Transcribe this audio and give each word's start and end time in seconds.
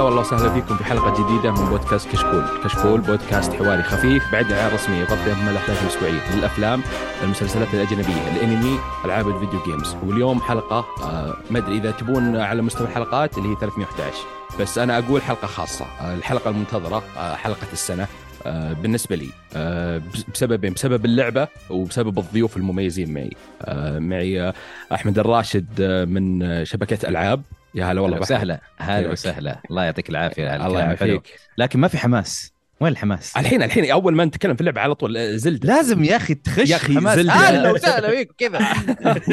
هلا 0.00 0.06
والله 0.06 0.20
وسهلا 0.20 0.52
فيكم 0.52 0.76
في 0.76 0.84
حلقة 0.84 1.24
جديدة 1.24 1.52
من 1.52 1.68
بودكاست 1.68 2.08
كشكول، 2.08 2.44
كشكول 2.64 3.00
بودكاست 3.00 3.52
حواري 3.52 3.82
خفيف 3.82 4.32
بعد 4.32 4.46
الإعلان 4.46 4.68
الرسمية 4.68 4.98
يغطي 5.00 5.32
أهم 5.32 5.48
الأحداث 5.48 5.82
الأسبوعية. 5.82 6.36
للأفلام، 6.36 6.82
المسلسلات 7.22 7.74
الأجنبية، 7.74 8.36
الأنمي، 8.36 8.78
ألعاب 9.04 9.28
الفيديو 9.28 9.60
جيمز، 9.66 9.96
واليوم 10.06 10.40
حلقة 10.40 10.78
آه 11.02 11.36
ما 11.50 11.58
أدري 11.58 11.76
إذا 11.76 11.90
تبون 11.90 12.36
على 12.36 12.62
مستوى 12.62 12.86
الحلقات 12.86 13.38
اللي 13.38 13.48
هي 13.48 13.56
311 13.60 14.14
بس 14.60 14.78
أنا 14.78 14.98
أقول 14.98 15.22
حلقة 15.22 15.46
خاصة، 15.46 15.84
آه 16.00 16.14
الحلقة 16.14 16.50
المنتظرة 16.50 17.02
آه 17.16 17.34
حلقة 17.34 17.72
السنة 17.72 18.06
آه 18.46 18.72
بالنسبة 18.72 19.16
لي 19.16 19.28
آه 19.56 20.02
بسببين 20.34 20.72
بسبب 20.72 21.04
اللعبة 21.04 21.48
وبسبب 21.70 22.18
الضيوف 22.18 22.56
المميزين 22.56 23.14
معي. 23.14 23.32
آه 23.62 23.98
معي 23.98 24.42
آه 24.42 24.54
أحمد 24.94 25.18
الراشد 25.18 25.66
آه 25.80 26.04
من 26.04 26.64
شبكة 26.64 27.08
ألعاب. 27.08 27.42
يا 27.74 27.84
هلا 27.84 28.00
والله 28.00 28.20
وسهلا. 28.20 28.60
هلا 28.78 29.08
وسهلا. 29.10 29.60
الله 29.70 29.84
يعطيك 29.84 30.10
العافية 30.10 30.48
على 30.48 30.66
الله. 30.66 30.80
يعافيك. 30.80 31.40
لكن 31.58 31.80
ما 31.80 31.88
في 31.88 31.98
حماس. 31.98 32.52
وين 32.80 32.92
الحماس؟ 32.92 33.36
الحين 33.36 33.62
الحين 33.62 33.90
أول 33.90 34.14
ما 34.14 34.24
نتكلم 34.24 34.54
في 34.54 34.60
اللعبة 34.60 34.80
على 34.80 34.94
طول 34.94 35.16
آه، 35.16 35.36
زلد 35.36 35.66
لازم 35.66 36.04
يا 36.04 36.16
أخي 36.16 36.34
تخش 36.34 36.70
يا 36.70 36.78
زلدة. 36.78 37.32
أهلا 37.32 37.70
وسهلا 37.70 38.10
فيك 38.10 38.32
كذا. 38.38 38.58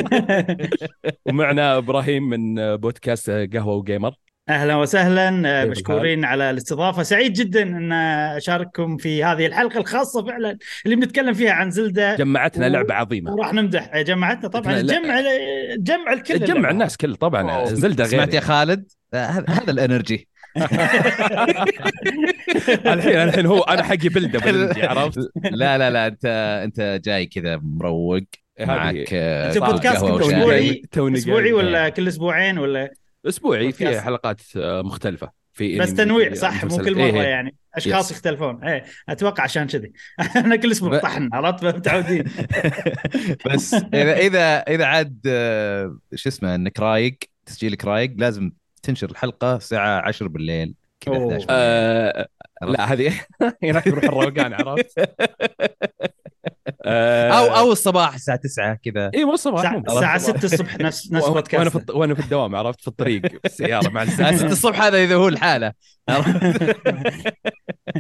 ومعنا 1.26 1.78
إبراهيم 1.78 2.30
من 2.30 2.76
بودكاست 2.76 3.30
قهوة 3.30 3.76
وجيمر. 3.76 4.14
أهلا 4.50 4.76
وسهلا 4.76 5.42
آه، 5.62 5.66
مشكورين 5.66 6.26
على 6.26 6.50
الاستضافة 6.50 7.04
سعيد 7.04 7.34
جدا 7.34 7.62
أن 7.64 7.92
أشارككم 8.38 8.98
في 8.98 9.24
هذه 9.24 9.46
الحلقة 9.46 9.78
الخاصة 9.80 10.26
فعلا 10.26 10.58
اللي 10.86 10.96
بنتكلم 10.96 11.34
فيها 11.34 11.52
عن 11.52 11.72
زلدة 11.72 12.16
جمعتنا 12.16 12.66
و- 12.66 12.70
لعبة 12.70 12.94
عظيمة 12.94 13.32
وراح 13.34 13.54
نمدح 13.54 13.90
آه، 13.94 14.02
جمعتنا 14.02 14.50
طبعا. 14.50 14.82
جمع 14.82 15.22
جمع 15.78 16.14
الكل 16.14 16.40
جمع. 16.46 16.70
الناس 16.72 16.98
كل 16.98 17.16
طبعا 17.16 17.52
أوه. 17.52 17.66
زلدة 17.66 18.04
غير 18.04 18.12
سمعت 18.12 18.34
يا 18.34 18.40
خالد؟ 18.40 18.92
آه، 19.14 19.26
هذا 19.28 19.72
الإنرجي 19.72 20.28
الحين 22.86 23.16
الحين 23.18 23.46
هو 23.46 23.60
أنا 23.62 23.84
حقي 23.84 24.10
بلدة 24.10 24.40
عرفت 24.90 25.20
لا 25.52 25.78
لا 25.78 25.90
لا 25.90 26.08
انت 26.08 26.26
أنت 26.64 27.02
جاي 27.06 27.26
كذا 27.26 27.60
مروق 27.64 28.24
هذه 28.60 28.68
معك 28.68 29.10
آه، 29.14 29.48
أنت. 29.50 29.58
بودكاست. 29.58 30.04
أسبوعي 30.04 30.82
أسبوعي. 30.98 31.54
ولا 31.54 31.90
كل 31.90 32.08
أسبوعين 32.08 32.58
ولا 32.60 32.92
أسبوعي 33.28 33.72
في. 33.72 34.02
حلقات 34.02 34.42
آه، 34.58 34.82
مختلفة 34.82 35.32
في 35.54 35.80
بس 35.80 35.94
تنويع 35.94 36.34
صح 36.34 36.66
مو. 36.66 36.78
كل 36.78 37.00
إيه، 37.00 37.12
مرة 37.12 37.22
إيه. 37.22 37.28
يعني 37.28 37.56
أشخاص 37.76 38.06
يس. 38.12 38.18
يختلفون 38.18 38.64
إيه 38.64 38.84
أتوقع 39.10 39.44
عشان 39.44 39.68
كذي 39.68 39.92
إحنا 40.20 40.56
كل 40.56 40.72
أسبوع 40.72 40.98
ب- 40.98 41.02
طحن 41.02 41.30
عرفت 41.34 41.66
متعودين 41.66 42.24
بس 43.54 43.74
إذا 43.74 44.18
إذا 44.18 44.60
إذا 44.60 44.86
عاد 44.86 45.20
آه، 45.28 45.98
شو 46.16 46.30
اسمه 46.30 46.56
إنك 46.56 46.80
رايق 46.80 47.18
تسجيلك 47.46 47.86
رايق 47.86 48.14
لازم 48.18 48.52
تنشر 48.84 49.10
الحلقة 49.12 49.56
الساعة 49.56 50.02
10 50.08 50.28
بالليل 50.28 50.76
كذا 51.00 51.16
أوه. 51.16 51.24
11 51.34 51.46
بالليل. 51.48 51.48
آه 51.50 52.28
لا 52.62 52.94
هذه 52.94 53.14
هناك 53.64 53.90
بروح 53.90 54.04
الروقان 54.04 54.54
عرفت 54.54 55.00
أو 56.86 57.46
أو 57.46 57.72
الصباح 57.72 58.14
الساعة 58.14 58.38
9 58.38 58.78
كذا. 58.84 59.12
إي 59.16 59.26
مو 59.26 59.34
الصباح 59.34 59.60
الساعة 59.60 59.78
مو 59.78 59.84
الساعة 59.88 60.16
الصباح. 60.16 60.38
6 60.38 60.46
الصبح 60.54 60.78
نفس 60.80 61.12
نفس 61.12 61.24
وأنا 61.24 61.34
بودكاست 61.34 61.68
في 61.70 61.76
الط- 61.76 61.96
وأنا 61.96 62.14
في 62.16 62.20
الدوام 62.20 62.56
عرفت؟ 62.56 62.82
في 62.82 62.88
الطريق. 62.88 63.22
في 63.32 63.40
السياره 63.46 63.90
مع 63.90 64.04
الساعة 64.04 64.30
الزلمه 64.30 64.50
6 64.54 64.58
الصبح 64.58 64.82
هذا 64.82 64.98
إذا 65.04 65.16
هو 65.16 65.28
الحالة. 65.28 65.74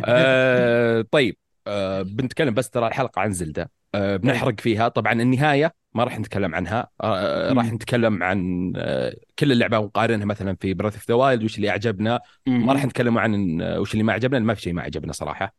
آه 0.06 1.06
طيب. 1.11 1.38
آه 1.67 2.02
بنتكلم 2.02 2.54
بس 2.54 2.70
ترى 2.70 2.88
الحلقة 2.88 3.20
عن 3.20 3.33
Zelda. 3.33 3.71
آه 3.95 4.16
بنحرق 4.16 4.60
فيها. 4.60 4.88
طبعا 4.88 5.14
النهاية 5.14 5.73
ما 5.94 6.04
راح 6.04 6.20
نتكلم 6.20 6.55
عنها. 6.55 6.88
آه 7.02 7.54
راح. 7.54 7.73
نتكلم 7.73 8.23
عن 8.23 8.73
آه 8.76 9.16
كل 9.39 9.52
اللعبة 9.52 9.80
ونقارنها 9.80 10.26
مثلا 10.26 10.58
في 10.60 10.73
Breath 10.73 10.93
of 10.93 11.08
the 11.10 11.15
Wild 11.15 11.43
وش 11.44 11.56
اللي 11.56 11.70
أعجبنا. 11.70 12.20
ما 12.48 12.73
راح 12.73 12.86
نتكلم 12.86 13.17
عن 13.17 13.61
آه، 13.61 13.80
وش 13.80 13.94
اللي 13.94 14.04
ما 14.04 14.14
عجبنا. 14.14 14.39
ما 14.39 14.54
في 14.54 14.61
شيء 14.61 14.73
ما 14.73 14.82
عجبنا 14.82 15.14
صراحة. 15.14 15.54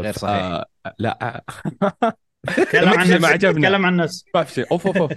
غير 0.00 0.12
صحيح. 0.12 0.62
لا. 0.98 1.44
تكلم 2.56 2.88
عن 2.98 3.08
ما 3.08 3.14
نفسك 3.14 3.24
عجبنا. 3.32 3.68
تكلم 3.68 3.86
عن 3.86 3.96
نفسك 3.96 4.26
ما 4.34 4.44
في 4.44 4.54
شيء. 4.54 4.66
أوف 4.72 4.86
أوف 4.86 4.96
أوف. 4.96 5.12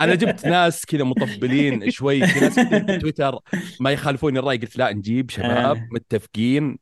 أنا 0.00 0.14
جبت 0.14 0.46
ناس 0.46 0.86
كذا 0.86 1.04
مطبلين 1.04 1.90
شوي. 1.90 2.26
في 2.26 2.40
ناس 2.40 2.60
في 2.60 2.98
تويتر 2.98 3.38
ما 3.80 3.90
يخالفون 3.90 4.36
الرأي. 4.36 4.56
قلت 4.56 4.76
لا 4.76 4.92
نجيب 4.92 5.30
شباب. 5.30 5.88
متفقين 5.92 6.78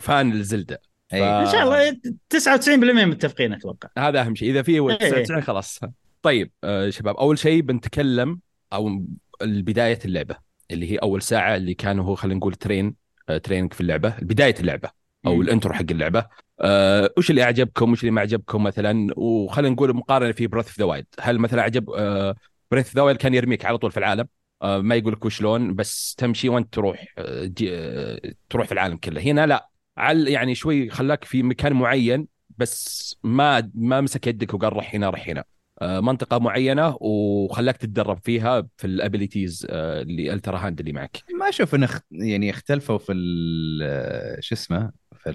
fans 0.00 0.32
Zelda 0.32 0.80
أي. 1.12 1.24
إن 1.24 1.46
شاء 1.46 1.62
الله 1.62 1.96
99% 2.28 3.04
متفقين 3.04 3.52
أتوقع. 3.52 3.88
هذا 3.98 4.20
أهم 4.20 4.34
شيء. 4.34 4.50
إذا 4.50 4.62
في 4.62 4.72
إيه. 4.72 4.96
99 4.96 5.40
خلاص. 5.42 5.80
طيب 6.22 6.50
آه 6.64 6.90
شباب 6.90 7.16
أول 7.16 7.38
شيء 7.38 7.60
بنتكلم 7.62 8.40
أو 8.72 9.02
بدايه 9.42 9.98
اللعبة 10.04 10.36
اللي 10.70 10.92
هي 10.92 10.96
أول 10.96 11.22
ساعة 11.22 11.56
اللي 11.56 11.74
كانوا 11.74 12.04
هو 12.04 12.14
خلينا 12.14 12.38
نقول 12.38 12.54
train 12.54 12.94
آه 13.28 13.38
training 13.38 13.72
في 13.72 13.80
اللعبة 13.80 14.14
بداية 14.22 14.54
اللعبة 14.60 14.90
أو 15.26 15.34
مم. 15.34 15.40
ال 15.40 15.46
intro 15.46 15.74
حق 15.74 15.84
اللعبة. 15.90 16.26
آه 16.60 17.10
وش 17.18 17.30
اللي 17.30 17.42
أعجبكم؟ 17.42 17.92
وش 17.92 18.00
اللي 18.00 18.10
ما 18.10 18.20
عجبكم 18.20 18.62
مثلا؟ 18.62 19.06
وخلينا 19.16 19.74
نقول 19.74 19.96
مقارنة 19.96 20.32
في 20.32 20.46
Breath 20.46 20.66
of 20.66 20.78
the 20.78 20.84
Wild 20.84 21.06
هل 21.20 21.38
مثلا 21.38 21.62
عجب 21.62 21.90
آه 21.90 22.34
Breath 22.70 22.86
of 22.86 22.96
the 22.96 23.02
Wild 23.02 23.18
كان 23.20 23.34
يرميك 23.34 23.64
على 23.64 23.78
طول 23.78 23.90
في 23.90 23.96
العالم؟ 23.96 24.26
آه 24.62 24.78
ما 24.78 24.94
يقول 24.94 25.12
لك 25.12 25.24
وشلون 25.24 25.74
بس 25.74 26.14
تمشي 26.18 26.48
وانت 26.48 26.74
تروح 26.74 27.06
آه 27.18 27.50
آه 27.68 28.20
تروح 28.50 28.66
في 28.66 28.72
العالم 28.72 28.96
كله. 28.96 29.20
هنا 29.20 29.46
لا. 29.46 29.69
عل 30.00 30.28
يعني 30.28 30.54
شوي 30.54 30.90
خلاك 30.90 31.24
في 31.24 31.42
مكان 31.42 31.72
معين 31.72 32.26
بس 32.58 33.16
ما 33.22 33.70
ما 33.74 34.00
مسك 34.00 34.26
يدك 34.26 34.54
وقال 34.54 34.76
رح 34.76 34.94
هنا 34.94 35.10
رح 35.10 35.28
هنا. 35.28 35.44
آه، 35.82 36.00
منطقة 36.00 36.38
معينة 36.38 36.96
وخلاك 37.00 37.76
تتدرب 37.76 38.18
فيها 38.24 38.66
في 38.76 38.86
ال 38.86 38.94
abilities 38.94 39.66
اللي 39.70 40.32
Ultrahand 40.32 40.80
اللي 40.80 40.92
معك. 40.92 41.22
ما 41.40 41.48
أشوف 41.48 41.74
انه 41.74 41.88
يعني 42.10 42.50
اختلفوا 42.50 42.98
في 42.98 43.12
ال- 43.12 44.44
شو 44.44 44.54
اسمه 44.54 44.90
في 45.24 45.30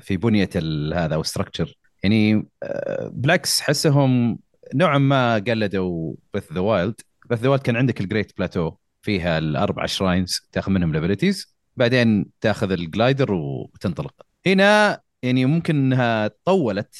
في 0.00 0.16
بنية 0.16 0.50
هذا 0.94 1.16
وال 1.16 1.27
structure 1.27 1.78
يعني 2.02 2.46
آه، 2.62 3.10
بالعكس 3.14 3.60
حسهم 3.60 4.38
نوعا 4.74 4.98
ما 4.98 5.34
قلدوا 5.34 6.14
Breath 6.34 6.52
of 6.52 6.55
the 6.55 6.60
Wild 6.60 7.00
Breath 7.30 7.40
of 7.40 7.43
the 7.43 7.48
Wild 7.48 7.62
كان 7.62 7.76
عندك 7.76 8.00
ال 8.00 8.05
Great 8.05 8.32
Plateau 8.38 8.72
فيها 9.02 9.38
الأربع 9.38 9.86
shrines 9.86 10.48
تاخذ 10.52 10.72
منهم 10.72 10.90
ال 10.90 10.96
abilities 10.96 11.55
بعدين 11.76 12.26
تاخذ 12.40 12.70
ال 12.72 12.81
glider 12.81 13.32
وتنطلق. 13.32 14.14
هنا 14.46 15.00
يعني 15.22 15.44
ممكن 15.44 15.76
إنها 15.76 16.30
طولت 16.44 16.96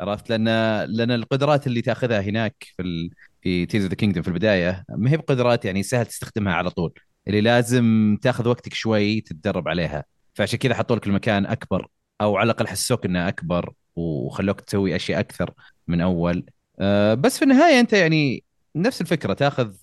عرفت؟ 0.00 0.30
لأن 0.30 0.44
لأن 0.90 1.10
القدرات 1.10 1.66
اللي 1.66 1.82
تاخذها 1.82 2.20
هناك 2.20 2.54
في 2.76 2.82
ال... 2.82 3.10
في 3.42 3.66
Tears 3.66 3.86
of 3.86 3.89
the 3.89 3.94
Kingdom 3.94 4.22
في 4.22 4.28
البداية 4.28 4.84
ما 4.88 5.10
هي 5.10 5.16
بقدرات 5.16 5.64
يعني 5.64 5.82
سهل 5.82 6.06
تستخدمها 6.06 6.54
على 6.54 6.70
طول. 6.70 6.92
اللي 7.28 7.40
لازم 7.40 8.16
تاخذ 8.22 8.48
وقتك 8.48 8.74
شوي 8.74 9.20
تتدرب 9.20 9.68
عليها. 9.68 10.04
فعشان 10.34 10.58
كذا 10.58 10.74
حطوا 10.74 10.96
لك 10.96 11.06
المكان 11.06 11.46
أكبر 11.46 11.88
أو 12.20 12.36
على 12.36 12.44
الأقل 12.44 12.68
حسوك 12.68 13.06
إنه 13.06 13.28
أكبر 13.28 13.72
وخلوك 13.96 14.60
تسوي 14.60 14.96
أشياء 14.96 15.20
أكثر 15.20 15.52
من 15.88 16.00
أول. 16.00 16.44
أه 16.80 17.14
بس 17.14 17.38
في 17.38 17.42
النهاية 17.42 17.80
أنت 17.80 17.92
يعني 17.92 18.44
نفس 18.76 19.00
الفكرة 19.00 19.32
تاخذ 19.32 19.74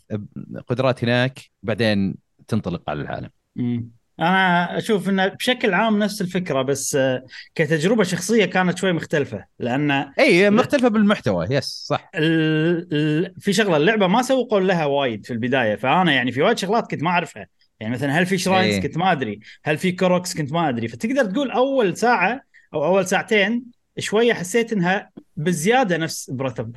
قدرات 0.68 1.04
هناك 1.04 1.40
بعدين 1.64 2.16
تنطلق 2.48 2.90
على 2.90 3.02
العالم. 3.02 3.30
مم. 3.56 3.97
أنا 4.20 4.78
أشوف 4.78 5.10
انه 5.10 5.28
بشكل 5.28 5.74
عام 5.74 6.00
نفس 6.00 6.22
الفكرة 6.22 6.62
بس 6.62 6.96
آه، 6.96 7.26
كتجربة 7.56 8.04
شخصية 8.04 8.46
كانت 8.46 8.78
شوي 8.78 8.94
مختلفة 8.94 9.46
لأن 9.60 9.92
إي 9.92 10.50
مختلفة 10.50 10.88
بالمحتوى 10.88 11.48
yes 11.50 11.86
صح. 11.90 12.10
ال... 12.16 12.88
ال... 12.94 13.34
في 13.40 13.54
شغلة 13.54 13.78
اللعبة 13.78 14.08
ما 14.08 14.22
سوقوا 14.22 14.60
لها 14.60 14.86
وايد 14.86 15.26
في 15.26 15.34
البداية 15.34 15.76
فأنا 15.76 16.12
يعني 16.12 16.32
في 16.32 16.42
وايد 16.42 16.58
شغلات 16.58 16.92
كنت 16.92 17.04
ما 17.04 17.10
أعرفها. 17.10 17.48
يعني 17.80 17.94
مثلا 17.94 18.20
هل 18.20 18.26
في 18.26 18.38
shrines. 18.38 18.86
كنت 18.86 18.98
ما 18.98 19.12
أدري 19.12 19.40
هل 19.64 19.78
في 19.78 19.92
Koroks 19.92 20.38
كنت 20.38 20.52
ما 20.52 20.70
أدري 20.70 20.88
فتقدر 20.88 21.26
تقول 21.26 21.52
أول 21.52 21.98
ساعة 21.98 22.42
أو 22.74 22.86
أول 22.86 23.08
ساعتين 23.08 23.64
شوية 24.00 24.34
حسيت 24.34 24.74
إنها 24.74 25.10
بزيادة 25.36 25.98
نفس 25.98 26.30
Breath 26.30 26.60
of 26.60 26.70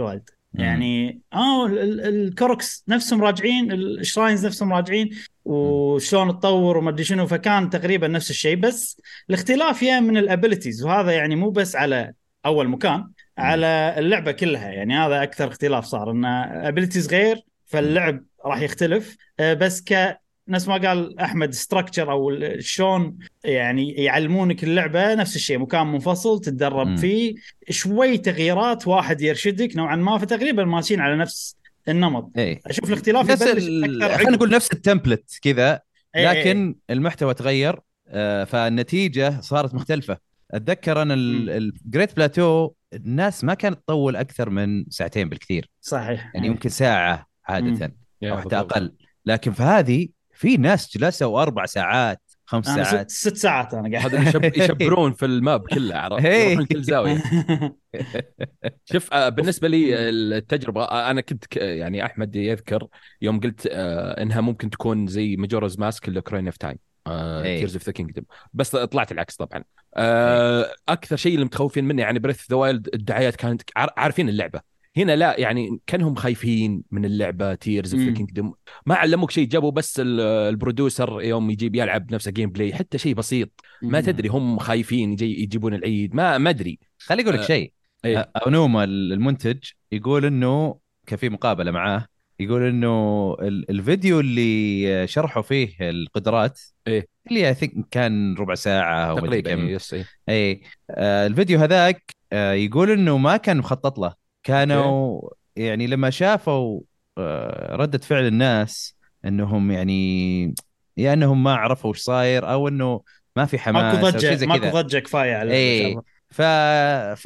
يعني 0.55 1.21
آه 1.33 1.67
ال- 1.67 1.79
ال- 1.79 2.01
ال 2.01 2.13
Koroks 2.13 2.85
نفسهم 2.89 3.23
راجعين 3.23 3.73
ال 3.73 3.82
shrines 3.82 4.47
نفسهم 4.47 4.73
راجعين 4.73 5.11
وشلون 5.45 6.39
تطور 6.39 6.77
وما 6.77 6.91
أدري 6.91 7.05
شنو 7.05 7.27
فكان 7.27 7.71
تقريبا 7.71 8.09
نفس 8.09 8.31
الشيء. 8.31 8.57
بس 8.57 9.01
الاختلاف 9.31 9.83
يا 9.83 10.01
من 10.01 10.17
ال 10.17 10.24
abilities 10.24 10.85
وهذا 10.85 11.13
يعني 11.13 11.37
مو 11.37 11.51
بس 11.51 11.77
على 11.77 12.13
أول 12.47 12.69
مكان 12.69 13.11
على 13.39 13.95
اللعبة 13.99 14.33
كلها. 14.33 14.69
يعني 14.71 14.95
هذا 14.95 15.23
أكثر 15.23 15.49
اختلاف 15.49 15.85
صار 15.85 16.11
إن 16.11 16.25
abilities 16.25 17.09
غير 17.09 17.41
فاللعب 17.67 18.25
راح 18.45 18.61
يختلف. 18.61 19.17
آه، 19.41 19.55
بس 19.55 19.83
ك 19.85 20.21
نفس 20.49 20.69
ما 20.69 20.77
قال 20.77 21.19
أحمد 21.19 21.55
structure 21.55 22.13
أو 22.13 22.39
شلون 22.59 23.19
يعني 23.45 23.91
يعلمونك 23.91 24.65
اللعبة 24.65 25.15
نفس 25.15 25.37
الشيء 25.37 25.59
مكان 25.59 25.87
منفصل 25.87 26.41
تتدرب 26.41 26.87
مم. 26.87 26.97
فيه 26.97 27.35
شوي 27.71 28.19
تغييرات 28.19 28.89
واحد 28.89 29.21
يرشدك 29.21 29.77
نوعا 29.77 29.97
ما 29.97 30.19
فتقريبا 30.19 30.65
ماشيين 30.65 31.01
على 31.01 31.17
نفس 31.17 31.57
النمط. 31.89 32.31
إي. 32.39 32.61
أشوف 32.67 32.89
الاختلاف 32.89 33.31
نفس 33.31 33.43
يبلش 33.43 33.65
ال... 33.65 34.03
أكثر 34.03 34.17
خلينا 34.17 34.37
نقول 34.37 34.51
نفس 34.51 34.73
ال 34.73 34.80
template 34.80 35.39
كذا. 35.43 35.81
لكن 36.17 36.75
المحتوى 36.91 37.35
تغير 37.35 37.81
آه، 38.09 38.45
فالنتيجة 38.45 39.41
صارت 39.41 39.75
مختلفة. 39.75 40.19
أتذكر 40.51 41.03
أنا. 41.03 41.15
ال 41.15 41.32
Great 41.32 42.17
Plateau 42.17 42.71
الناس 42.95 43.45
ما 43.45 43.55
كانت 43.55 43.79
تطول 43.79 44.17
أكثر 44.17 44.51
من 44.51 44.85
ساعتين 44.89 45.29
بالكثير. 45.29 45.71
صحيح. 45.81 46.31
يعني 46.35 46.47
يمكن 46.47 46.69
ساعة 46.69 47.27
عادة 47.49 47.93
أو 48.23 48.39
حتى. 48.39 48.57
أقل. 48.57 48.93
لكن 49.27 49.53
في 49.53 49.63
هذه 49.63 50.09
في 50.41 50.57
ناس 50.57 50.97
جلسوا 50.99 51.43
أربع 51.43 51.67
ساعات 51.67 52.23
خمس 52.47 52.69
أنا 52.69 52.85
ساعات. 52.85 53.11
ست, 53.11 53.29
ست 53.29 53.37
ساعات 53.37 53.75
أنا 53.75 53.99
قاعد. 53.99 54.15
هذا 54.15 54.51
يشبرون 54.65 55.13
في 55.13 55.25
الماب 55.27 55.69
كله 55.69 55.97
عرفت. 55.97 56.25
يروحون 56.25 56.67
كل 56.67 56.83
زاوية. 56.83 57.23
شوف 58.93 59.13
آه، 59.15 59.29
بالنسبة 59.29 59.69
لي 59.69 60.09
التجربة 60.09 60.83
آه، 60.85 61.11
أنا 61.11 61.21
كنت 61.21 61.57
يعني 61.57 62.05
أحمد 62.07 62.37
يذكر 62.37 62.87
يوم 63.23 63.41
قلت 63.41 63.69
آه، 63.73 64.23
إنها 64.23 64.41
ممكن 64.41 64.71
تكون 64.71 65.07
زي 65.07 65.37
Majora's 65.37 65.79
Mask 65.79 66.09
ال 66.09 66.13
Ocarina 66.13 66.47
of 66.47 66.57
Time 66.57 66.79
إيه. 67.09 67.59
Tears 67.59 67.75
of 67.75 67.85
the 67.87 67.93
Kingdom 67.93 68.25
بس 68.53 68.71
طلعت 68.77 69.13
العكس 69.13 69.37
طبعا. 69.37 69.65
آه، 69.97 70.73
أكثر 70.89 71.17
شيء 71.17 71.35
اللي 71.35 71.45
متخوفين 71.45 71.85
منه 71.85 72.03
يعني 72.03 72.19
Breath 72.19 72.51
the 72.51 72.57
Wild 72.57 72.89
الدعايات 72.95 73.37
كانت 73.37 73.63
عار- 73.77 73.95
عارفين 73.97 74.29
اللعبة. 74.29 74.61
هنا 74.97 75.17
لا 75.17 75.41
يعني 75.41 75.79
كأنهم 75.87 76.15
خايفين 76.15 76.83
من 76.91 77.05
اللعبة 77.05 77.55
Tears 77.55 77.95
of. 77.95 78.03
Kingdom 78.17 78.55
ما 78.87 78.95
علموك 78.95 79.31
شيء 79.31 79.49
جابوا 79.49 79.71
بس 79.71 80.01
ال- 80.01 80.21
ال 80.21 80.32
producer 80.32 81.23
يوم 81.23 81.51
يجيب 81.51 81.75
يلعب 81.75 82.15
نفسه 82.15 82.31
gameplay 82.31 82.75
حتى 82.75 82.99
شيء 82.99 83.15
بسيط. 83.15 83.51
ما 83.83 84.01
تدري 84.01 84.29
هم 84.29 84.59
خايفين 84.59 85.13
يجي 85.13 85.43
يجيبون 85.43 85.75
العيد. 85.75 86.15
ما 86.15 86.39
ما 86.39 86.51
أدري. 86.51 86.79
خلي 86.99 87.23
أقول 87.23 87.35
لك 87.35 87.41
آه، 87.41 87.45
شيء. 87.47 87.73
إيه. 88.05 88.19
آه، 88.19 88.31
أونوما 88.47 88.85
المنتج 88.85 89.59
يقول 89.93 90.25
إنه 90.25 90.79
كان 91.07 91.19
في 91.19 91.29
مقابلة 91.29 91.71
معاه 91.71 92.07
يقول 92.41 92.63
إنه 92.63 93.35
ال- 93.41 93.71
الفيديو 93.71 94.21
اللي 94.21 95.07
شرحوا 95.07 95.43
فيه 95.43 95.69
القدرات 95.81 96.61
إيه. 96.87 97.07
اللي 97.29 97.49
I 97.49 97.55
think 97.55 97.73
كان 97.91 98.35
ربع 98.35 98.55
ساعة 98.55 99.05
أو 99.11 99.19
تقريبا 99.19 99.51
yes 99.51 99.95
إيه. 99.95 100.05
اي 100.29 100.61
آه، 100.91 101.27
الفيديو 101.27 101.59
هذاك 101.59 102.15
يقول 102.33 102.91
إنه 102.91 103.19
ما 103.19 103.37
كان 103.37 103.57
مخطط 103.57 103.99
له. 103.99 104.15
كانوا 104.43 105.21
يعني 105.57 105.87
لما 105.87 106.11
شافوا 106.11 106.81
آه، 107.19 107.77
ردة 107.77 107.99
فعل 107.99 108.27
الناس 108.27 108.97
إنهم 109.25 109.71
يعني 109.71 110.55
يا 110.97 111.13
إنهم 111.13 111.43
ما 111.43 111.55
عرفوا 111.55 111.91
وش 111.91 111.99
صاير 111.99 112.51
أو 112.53 112.69
إنه 112.69 113.01
ما 113.37 113.45
في 113.45 113.59
حماس 113.59 113.95
ماكو 113.95 114.09
ضجة 114.19 114.47
ماكو 114.47 114.81
ضجة 114.81 114.99
كفاية 114.99 115.37
على 115.37 115.53
إيه. 115.53 115.87
اللعبة. 115.87 116.03
ف... 116.31 116.43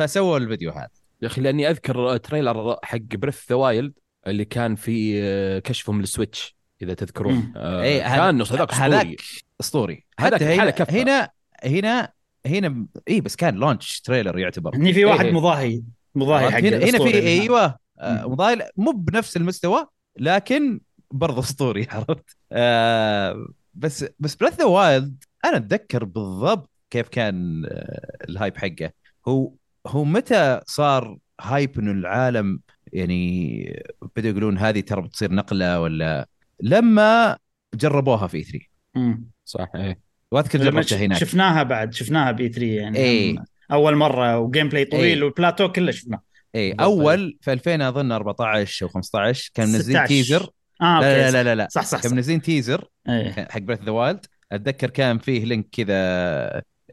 فسووا 0.03 0.39
الفيديو 0.39 0.71
هذا 0.71 0.89
يا 1.23 1.27
أخي 1.27 1.41
لأني 1.41 1.71
أذكر 1.71 2.17
trailer 2.17 2.77
حق 2.83 2.99
Breath 2.99 3.49
the 3.51 3.57
Wild 3.57 3.93
اللي 4.27 4.45
كان 4.45 4.75
في 4.75 5.23
آه، 5.23 5.59
كشفهم 5.59 6.01
لل 6.01 6.15
Switch 6.15 6.57
إذا 6.83 6.95
تذكرون. 6.95 7.53
آه، 7.57 7.83
إيه، 7.83 8.07
هذا- 8.07 8.17
كان 8.17 8.43
هذاك 8.43 8.71
أسطوري 8.71 8.95
هذاك 8.97 9.17
أسطوري 9.61 10.05
حتى 10.19 10.45
حالة 10.45 10.63
هنا 10.63 10.71
كفة. 10.71 11.03
هنا 11.03 11.31
هنا 11.65 12.13
هنا 12.47 12.87
اي 13.09 13.21
بس 13.21 13.37
كان 13.37 13.55
لونش 13.55 14.01
تريلر 14.01 14.39
يعتبر 14.39 14.77
هني 14.77 14.93
في 14.93 15.05
واحد 15.05 15.25
إيه. 15.25 15.33
مضاهي 15.33 15.83
مضاهي 16.15 16.51
حق 16.51 16.59
هنا 16.59 16.77
هنا 16.77 16.99
في. 16.99 17.15
أيوه 17.15 17.79
آه،. 17.99 18.29
مضايل 18.29 18.63
مو 18.77 18.91
بنفس 18.91 19.37
المستوى 19.37 19.87
لكن 20.19 20.81
برضه 21.11 21.41
أسطوري 21.41 21.87
عرفت 21.93 22.37
آه 22.53 23.47
بس 23.75 24.05
بس 24.19 24.35
بريث 24.35 24.59
ذا 24.59 24.65
وايلد 24.65 25.25
أنا 25.45 25.57
أتذكر 25.57 26.05
بالضبط 26.05 26.71
كيف 26.91 27.09
كان 27.09 27.65
آه، 27.67 28.17
الهايب 28.29 28.57
حقه 28.57 28.91
هو 29.29 29.53
هو 29.87 30.05
متى 30.05 30.61
صار 30.67 31.19
هايب 31.41 31.79
إنه 31.79 31.91
العالم 31.91 32.61
يعني 32.93 33.83
بدأوا 34.17 34.31
يقولون 34.31 34.59
هذه 34.59 34.81
ترى 34.81 35.03
بتصير 35.03 35.33
نقلة 35.33 35.81
ولا 35.81 36.29
لما 36.61 37.39
جربوها 37.75 38.27
في 38.27 38.43
E3 38.43 38.59
مم. 38.95 39.25
صح 39.45 39.69
إيه 39.75 39.99
وأذكر 40.31 40.59
لما 40.59 40.71
جربتها 40.71 40.99
هناك 40.99 41.19
شفناها 41.19 41.63
بعد 41.63 41.95
شفناها 41.95 42.33
ب 42.33 42.49
E3 42.49 42.67
يعني 42.67 42.99
إيه. 42.99 43.37
أول 43.73 43.97
مرة 43.97 44.39
و 44.39 44.69
gameplay 44.69 44.85
طويل 44.85 45.19
إيه. 45.19 45.25
والبلاتو 45.25 45.73
كله 45.73 45.93
شفناه 45.93 46.23
اي. 46.55 46.73
أول 46.73 47.39
في 47.41 47.53
2000 47.53 47.89
أظن 47.89 48.13
14 48.13 48.85
أو 48.87 48.89
15 48.91 49.51
كانوا 49.55 49.73
منزلين 49.73 49.97
16. 49.97 50.09
teaser 50.09 50.51
آه 50.83 51.01
لا 51.01 51.31
لا 51.31 51.31
لا 51.31 51.43
لا, 51.45 51.55
لا. 51.55 51.69
صح 51.71 51.83
صح, 51.83 51.89
صح. 51.89 52.03
كانوا 52.03 52.17
منزلين 52.17 52.43
teaser 52.43 52.89
إيه. 53.09 53.31
كان 53.31 53.47
حق 53.51 53.59
Breath 53.61 53.83
the 53.83 53.91
Wild 53.91 54.27
أتذكر 54.53 54.91
كان 54.91 55.19
فيه 55.19 55.45
لينك 55.45 55.67
كذا 55.73 55.95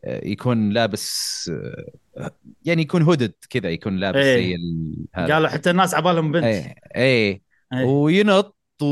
آه، 0.06 0.28
يكون 0.28 0.70
لابس 0.70 1.52
آه، 2.18 2.32
يعني 2.66 2.82
يكون 2.82 3.02
hooded 3.02 3.34
كذا 3.50 3.70
يكون 3.70 3.98
لابس 3.98 4.18
إيه. 4.18 4.36
زي 4.48 4.56
ال- 4.56 5.06
هذا 5.16 5.34
قالوا 5.34 5.50
حتى 5.50 5.70
الناس 5.70 5.94
عبالهم 5.96 6.32
بنت 6.32 6.44
اي 6.44 6.76
اي 6.96 7.42
إيه. 7.74 7.86
وينط 7.86 8.56
و... 8.82 8.86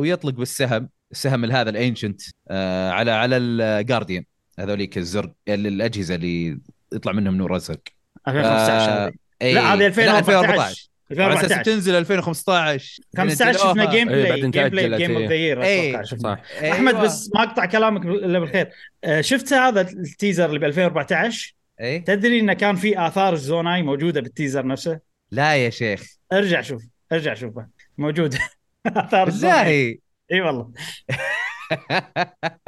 ويطلق 0.00 0.34
بالسهم 0.34 0.88
السهم 1.12 1.44
هذا 1.44 1.70
ال 1.70 1.76
ancient 1.76 2.20
آه 2.48 2.90
على 2.90 3.10
على 3.10 3.36
ال 3.36 3.46
Guardian 3.46 4.24
هذوليك 4.58 4.98
الزرق 4.98 5.32
ال- 5.48 5.66
الأجهزة 5.66 6.14
اللي 6.14 6.58
يطلع 6.92 7.12
منهم 7.12 7.36
نور 7.36 7.56
أزرق. 7.56 7.80
2015 8.28 8.90
آه،. 8.90 9.12
لا 9.52 9.74
هذه 9.74 9.86
2014 9.86 10.92
على 11.20 11.34
أساس 11.34 11.52
2014 11.52 11.62
تنزل 11.62 11.94
2015 11.94 13.02
15 13.16 13.52
شفنا 13.52 13.70
نزلوها. 13.70 13.90
game 13.90 14.08
إيه، 14.08 14.24
play 14.24 14.40
gameplay 14.50 14.96
Game 14.98 15.16
of 15.16 15.28
the 15.28 15.34
Year 15.34 15.62
إيه. 15.62 15.90
أتوقع 15.90 16.04
شفنا. 16.04 16.42
أيوة. 16.60 16.74
أحمد 16.74 16.94
بس 16.94 17.30
ما 17.34 17.42
أقطع 17.42 17.66
كلامك 17.66 18.06
إلا 18.06 18.38
بالخير. 18.38 18.70
آه، 19.04 19.20
شفت 19.20 19.52
هذا 19.52 19.80
ال 19.80 19.89
teaser 19.89 20.46
اللي 20.46 20.58
ب 20.58 20.64
2014 20.64 21.54
اي 21.80 22.00
تدري 22.00 22.40
إنه 22.40 22.52
كان 22.52 22.76
في 22.76 23.06
آثار 23.06 23.32
الزوناي 23.32 23.82
موجودة 23.82 24.20
بال 24.20 24.31
teaser 24.31 24.66
نفسه؟ 24.66 25.00
لا 25.30 25.56
يا 25.56 25.70
شيخ. 25.70 26.02
ارجع 26.32 26.60
شوف 26.60 26.82
ارجع 27.12 27.34
شوفه. 27.34 27.66
موجودة. 27.98 28.38
آثار 28.86 29.28
الزوناي. 29.28 30.00
إي 30.32 30.40
والله. 30.40 30.70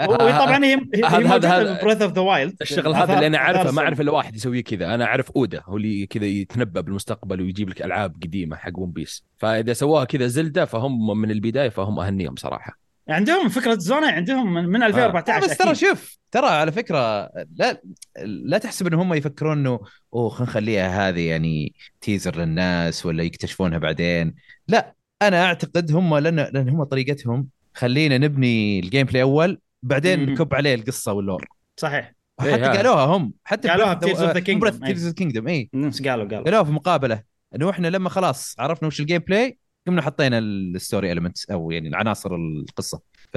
وطبعا 0.09 0.65
هي 0.65 0.75
هي 0.95 1.05
هذا- 1.35 1.83
Breath 1.83 2.03
of 2.03 2.13
the 2.13 2.21
Wild 2.23 2.57
الشغل 2.63 2.95
هذا 2.95 3.15
اللي 3.15 3.27
أنا 3.27 3.39
أعرفه 3.39 3.71
ما 3.73 3.83
أعرف 3.83 4.01
الا 4.01 4.13
واحد 4.13 4.37
يسوي 4.37 4.63
كذا. 4.63 4.95
أنا 4.95 5.05
أعرف 5.05 5.31
أودا 5.31 5.63
هو 5.65 5.77
اللي 5.77 6.07
كذا 6.07 6.25
يتنبأ 6.27 6.81
بالمستقبل 6.81 7.41
ويجيب 7.41 7.69
لك 7.69 7.83
ألعاب 7.83 8.15
قديمة 8.23 8.57
حق 8.57 8.79
One 8.79 8.91
Piece 8.91 9.25
فإذا 9.37 9.73
سووها 9.73 10.05
كذا 10.05 10.27
زلدا 10.27 10.65
فهم 10.65 11.21
من 11.21 11.31
البداية 11.31 11.69
فهم 11.69 11.99
أهنيهم 12.01 12.37
صراحة. 12.37 12.79
عندهم 13.09 13.49
فكرة 13.49 13.75
زوناي 13.79 14.11
عندهم 14.11 14.55
من, 14.55 14.65
من 14.69 14.83
2014 14.83 15.37
آه، 15.37 15.41
بس 15.51 15.57
ترى. 15.59 15.75
شوف 15.75 16.19
ترى 16.31 16.47
على 16.47 16.73
فكرة 16.73 17.31
لا 17.57 17.83
لا 18.25 18.59
تحسب 18.59 18.87
إن 18.87 18.95
هم 18.95 19.15
يفكرون 19.15 19.59
إنه 19.59 19.81
أوه 20.15 20.29
خلينا 20.29 20.51
نخليها 20.51 21.09
هذه 21.09 21.21
يعني 21.29 21.75
teaser 22.01 22.37
للناس 22.37 23.07
ولا 23.07 23.23
يكتشفونها 23.23 23.79
بعدين. 23.79 24.35
لا 24.69 24.95
أنا 25.23 25.45
أعتقد 25.45 25.93
هم 25.93 26.17
لأن 26.19 26.37
لأن 26.37 26.69
هم 26.69 26.85
طريقتهم 26.85 27.49
خلينا 27.75 28.19
نبني 28.19 28.81
ال 28.81 29.07
gameplay 29.07 29.23
أول 29.23 29.59
بعدين. 29.83 30.31
نكب 30.31 30.55
عليه 30.55 30.75
القصة 30.75 31.13
وال 31.13 31.22
lore. 31.22 31.47
صحيح. 31.77 32.15
حتى 32.41 32.49
إيه، 32.49 32.55
هذا. 32.55 32.77
قالوها 32.77 33.05
هم. 33.05 33.33
حتى 33.45 33.69
قالوها 33.69 33.95
في 33.95 34.07
Tears 34.07 34.19
of 34.19 34.37
the 34.37 34.41
Kingdom، 34.41 34.87
Tears 34.87 35.07
of 35.07 35.15
Kingdom 35.15 35.49
اي 35.49 35.71
نفس 35.75 36.03
قالوا؟ 36.03 36.25
قالوا. 36.25 36.45
قالوها 36.45 36.65
في 36.65 36.71
مقابلة. 36.71 37.23
إنه 37.57 37.71
إحنا 37.71 37.89
لما 37.89 38.09
خلاص 38.09 38.55
عرفنا 38.59 38.87
وش 38.87 39.01
ال 39.01 39.19
gameplay 39.19 39.59
قمنا 39.87 40.03
حطينا 40.03 40.39
ال 40.39 40.51
story 40.51 41.13
elements 41.13 41.51
أو 41.51 41.71
يعني 41.71 41.89
العناصر 41.89 42.35
القصة. 42.35 43.01
ف 43.33 43.37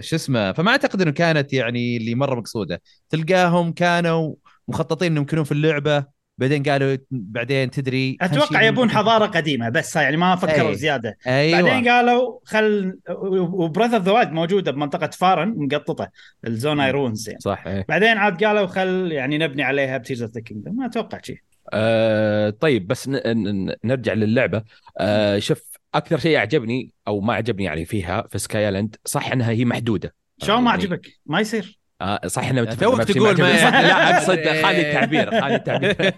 شو 0.00 0.16
اسمه 0.16 0.52
فما 0.52 0.70
أعتقد 0.70 1.02
إنه 1.02 1.10
كانت 1.10 1.52
يعني 1.52 1.96
اللي 1.96 2.14
مرة 2.14 2.34
مقصودة. 2.34 2.82
تلقاهم 3.08 3.72
كانوا 3.72 4.34
مخططين 4.68 5.12
إنهم 5.12 5.22
يكونون 5.22 5.44
في 5.44 5.52
اللعبة. 5.52 6.19
بعدين 6.40 6.62
قالوا 6.62 6.96
بعدين 7.10 7.70
تدري 7.70 8.16
أتوقع 8.20 8.62
يبون 8.62 8.90
حضارة 8.90 9.26
قديمة 9.26 9.68
بس 9.68 9.96
يعني 9.96 10.16
ما 10.16 10.36
فكروا 10.36 10.68
أي. 10.70 10.74
زيادة. 10.74 11.16
أيوه. 11.26 11.62
بعدين 11.62 11.88
قالوا 11.88 12.38
خل 12.44 12.98
و 13.38 13.46
Breath 13.46 13.94
of 13.94 14.02
the 14.04 14.12
Wild 14.12 14.32
موجودة 14.32 14.72
بمنطقة 14.72 15.10
فارون 15.10 15.54
منطقة 15.56 16.10
الزوناي 16.46 16.90
ruins 16.90 17.28
يعني. 17.28 17.40
صح 17.40 17.66
إيه. 17.66 17.84
بعدين 17.88 18.08
عاد 18.18 18.44
قالوا 18.44 18.66
خل 18.66 19.12
يعني 19.12 19.38
نبني 19.38 19.62
عليها 19.62 19.98
ب 19.98 20.02
Tears 20.02 20.22
of 20.22 20.30
the 20.30 20.40
Kingdom 20.40 20.76
ما 20.76 20.86
أتوقع 20.86 21.20
شيء. 21.22 21.38
آه 21.72 22.50
طيب 22.50 22.86
بس 22.86 23.08
ن- 23.08 23.20
ن- 23.26 23.74
نرجع 23.84 24.12
للعبة. 24.12 24.62
آه 24.98 25.38
شوف 25.38 25.62
أكثر 25.94 26.18
شيء 26.18 26.36
أعجبني 26.36 26.92
أو 27.08 27.20
ما 27.20 27.34
عجبني 27.34 27.64
يعني 27.64 27.84
فيها 27.84 28.26
في 28.30 28.38
Sky 28.38 28.88
صح 29.04 29.32
إنها 29.32 29.50
هي 29.50 29.64
محدودة. 29.64 30.14
شلون 30.42 30.62
ما 30.62 30.70
يعني- 30.70 30.82
عجبك؟ 30.82 31.06
ما 31.26 31.40
يصير. 31.40 31.79
آه 32.00 32.20
صح 32.26 32.48
انه 32.48 32.64
توك 32.64 33.02
تقول 33.02 33.40
ما- 33.40 33.42
لا 33.42 34.16
أقصد 34.16 34.38
خانني 34.64 34.88
التعبير 34.88 35.40
خانني 35.40 35.54
التعبير. 35.56 36.14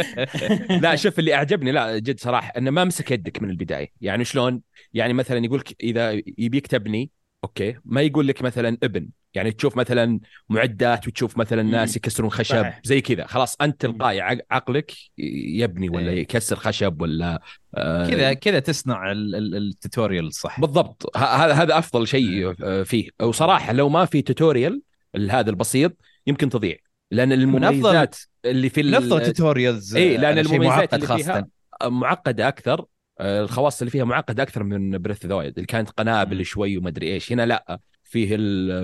لا 0.82 0.96
شوف 0.96 1.18
اللي 1.18 1.34
أعجبني 1.34 1.72
لا 1.72 1.98
جد 1.98 2.20
صراحة 2.20 2.52
إنه 2.58 2.70
ما 2.70 2.84
مسك 2.84 3.10
يدك 3.10 3.42
من 3.42 3.50
البداية. 3.50 3.88
يعني 4.00 4.24
شلون؟ 4.24 4.60
يعني 4.94 5.12
مثلا 5.12 5.44
يقول 5.44 5.58
لك 5.58 5.76
إذا 5.82 6.12
يبيك 6.38 6.66
تبني 6.66 7.10
okay. 7.44 7.74
ما 7.84 8.00
يقول 8.02 8.28
لك 8.28 8.42
مثلا 8.42 8.78
ابن. 8.82 9.08
يعني 9.34 9.52
تشوف 9.52 9.76
مثلا 9.76 10.20
معدات 10.48 11.08
وتشوف 11.08 11.38
مثلا 11.38 11.62
ناس. 11.62 11.96
يكسرون 11.96 12.30
خشب 12.30 12.60
صحيح. 12.60 12.80
زي 12.84 13.00
كذا. 13.00 13.26
خلاص 13.26 13.56
أنت 13.60 13.80
تلقائي 13.80 14.20
عق- 14.20 14.46
عقلك 14.50 14.92
يبني 15.18 15.88
ولا 15.88 16.10
إيه. 16.10 16.20
يكسر 16.20 16.56
خشب 16.56 17.00
ولا 17.02 17.42
آه، 17.74 18.10
كذا 18.10 18.32
كذا 18.32 18.58
تصنع 18.58 19.12
ال- 19.12 19.34
ال- 19.34 19.56
ال 19.56 19.64
tutorial 19.64 20.26
الصح 20.26 20.60
بالضبط. 20.60 21.16
هذا 21.16 21.52
هذا 21.52 21.78
أفضل 21.78 22.06
شيء 22.08 22.54
آه، 22.62 22.82
فيه. 22.82 23.08
وصراحة 23.22 23.72
لو 23.72 23.88
ما 23.88 24.04
في 24.04 24.22
tutorial 24.22 24.82
هذا 25.30 25.50
البسيط 25.50 25.96
يمكن 26.26 26.48
تضيع. 26.48 26.76
لأن 27.10 27.32
المميزات. 27.32 28.16
اللي 28.44 28.68
في 28.68 28.80
إيه، 29.96 30.16
لأن 30.16 30.24
على 30.24 30.44
شيء 30.44 30.52
المميزات 30.52 30.78
معقد 30.78 30.94
اللي 30.94 31.06
فيها- 31.06 31.34
خاصة. 31.34 31.90
معقده 31.90 32.48
أكثر 32.48 32.84
الخواص 33.20 33.80
اللي 33.80 33.90
فيها 33.90 34.04
معقده 34.04 34.42
أكثر 34.42 34.62
من 34.62 34.98
Breath 34.98 35.26
the 35.26 35.34
Wild 35.34 35.54
اللي 35.56 35.66
كانت 35.66 35.90
قنابل. 35.90 36.44
شوي 36.44 36.78
وما 36.78 36.88
أدري 36.88 37.12
إيش. 37.14 37.32
هنا 37.32 37.46
لا. 37.46 37.80
فيه 38.04 38.36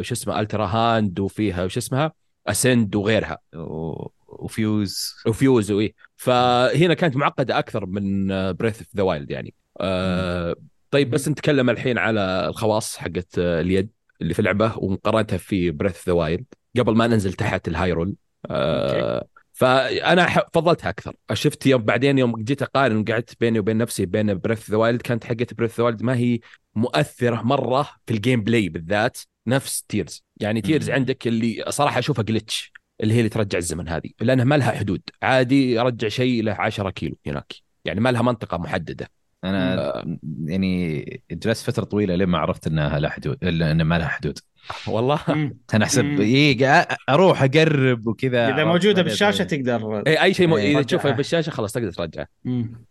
شو 0.03 0.15
اسمه 0.15 0.41
Ultrahand 0.41 1.21
وفيها 1.21 1.69
شو 1.69 1.79
اسمها؟ 1.79 2.13
Ascend 2.47 2.95
وغيرها. 2.97 3.39
و- 3.55 4.07
و 4.29 4.43
Fuse. 4.43 5.15
و 5.27 5.36
Fuse 5.36 5.71
وايه 5.71 5.95
فهنا 6.17 6.95
كانت 6.95 7.17
معقدة 7.17 7.59
أكثر 7.59 7.87
من 7.87 8.27
Breath 8.53 8.79
of 8.79 8.89
the 8.97 9.03
Wild 9.03 9.31
يعني. 9.31 9.55
آه 9.81 10.55
طيب 10.91 11.11
بس 11.11 11.29
نتكلم 11.29 11.71
الحين 11.71 11.99
على 11.99 12.47
الخواص 12.49 12.97
حقت 12.97 13.39
اليد. 13.39 13.91
اللي 14.23 14.35
في 14.35 14.41
اللعبه 14.41 14.79
ومقارنتها 14.79 15.37
في 15.37 15.71
Breath 15.71 16.09
the 16.09 16.13
Wild 16.13 16.45
قبل 16.79 16.97
ما 16.97 17.07
ننزل 17.07 17.33
تحت 17.33 17.69
الهايرول. 17.69 18.15
آه 18.47 19.27
فأنا 19.53 20.27
فضلتها 20.55 20.89
أكثر. 20.89 21.15
شفت 21.33 21.67
يوم 21.67 21.83
بعدين 21.83 22.19
يوم 22.19 22.43
جيت 22.43 22.63
أقارن 22.63 22.97
وقعدت 22.97 23.41
بيني 23.41 23.59
وبين 23.59 23.77
نفسي 23.77 24.07
بين 24.07 24.39
Breath 24.39 24.71
the 24.71 24.77
Wild 24.77 25.03
كانت 25.03 25.25
حقت 25.25 25.55
Breath 25.55 25.79
the 25.79 25.85
Wild 25.85 26.03
ما 26.03 26.17
هي 26.17 26.39
مؤثرة 26.75 27.43
مرة 27.43 27.89
في 28.07 28.15
ال 28.15 28.43
gameplay 28.43 28.69
بالذات 28.69 29.19
نفس 29.47 29.83
تيرز 29.83 30.25
يعني 30.41 30.61
تيرز. 30.61 30.91
عندك 30.91 31.27
اللي 31.27 31.65
صراحة 31.69 31.99
أشوفها 31.99 32.23
glitch 32.23 32.73
اللي 33.01 33.15
هي 33.15 33.19
اللي 33.19 33.29
ترجع 33.29 33.59
الزمن 33.59 33.89
هذه 33.89 34.11
لأنها 34.21 34.45
ما 34.45 34.55
لها 34.55 34.71
حدود. 34.71 35.03
عادي 35.23 35.79
رجع 35.79 36.09
شيء 36.09 36.43
له 36.43 36.53
10 36.53 36.91
كيلو 36.91 37.19
هناك. 37.27 37.55
يعني 37.85 38.01
ما 38.01 38.13
لها 38.13 38.23
منطقة 38.23 38.59
محددة. 38.59 39.11
أنا 39.45 40.19
يعني 40.45 41.05
جلست 41.31 41.71
فترة 41.71 41.85
طويلة 41.85 42.15
لين 42.15 42.29
ما 42.29 42.39
عرفت 42.39 42.67
إنها 42.67 42.99
لها 42.99 43.11
حدود 43.11 43.37
إلا 43.43 43.71
انها 43.73 43.85
ما 43.85 43.99
لها 43.99 44.09
حدود 44.09 44.39
والله. 44.87 45.21
أنا 45.75 45.85
أحسب. 45.85 46.05
إيه، 46.21 46.67
أروح 47.09 47.43
أقرب 47.43 48.07
وكذا 48.07 48.55
إذا 48.55 48.65
موجودة 48.65 49.03
بالشاشة. 49.03 49.45
تقدر 49.45 50.03
إيه، 50.07 50.23
أي 50.23 50.35
شيء 50.35 50.47
م... 50.49 50.55
إيه. 50.55 50.73
إذا 50.75 50.83
تشوفه. 50.83 51.11
بالشاشة 51.19 51.51
خلاص 51.51 51.73
تقدر 51.73 51.93
ترجعه. 51.93 52.27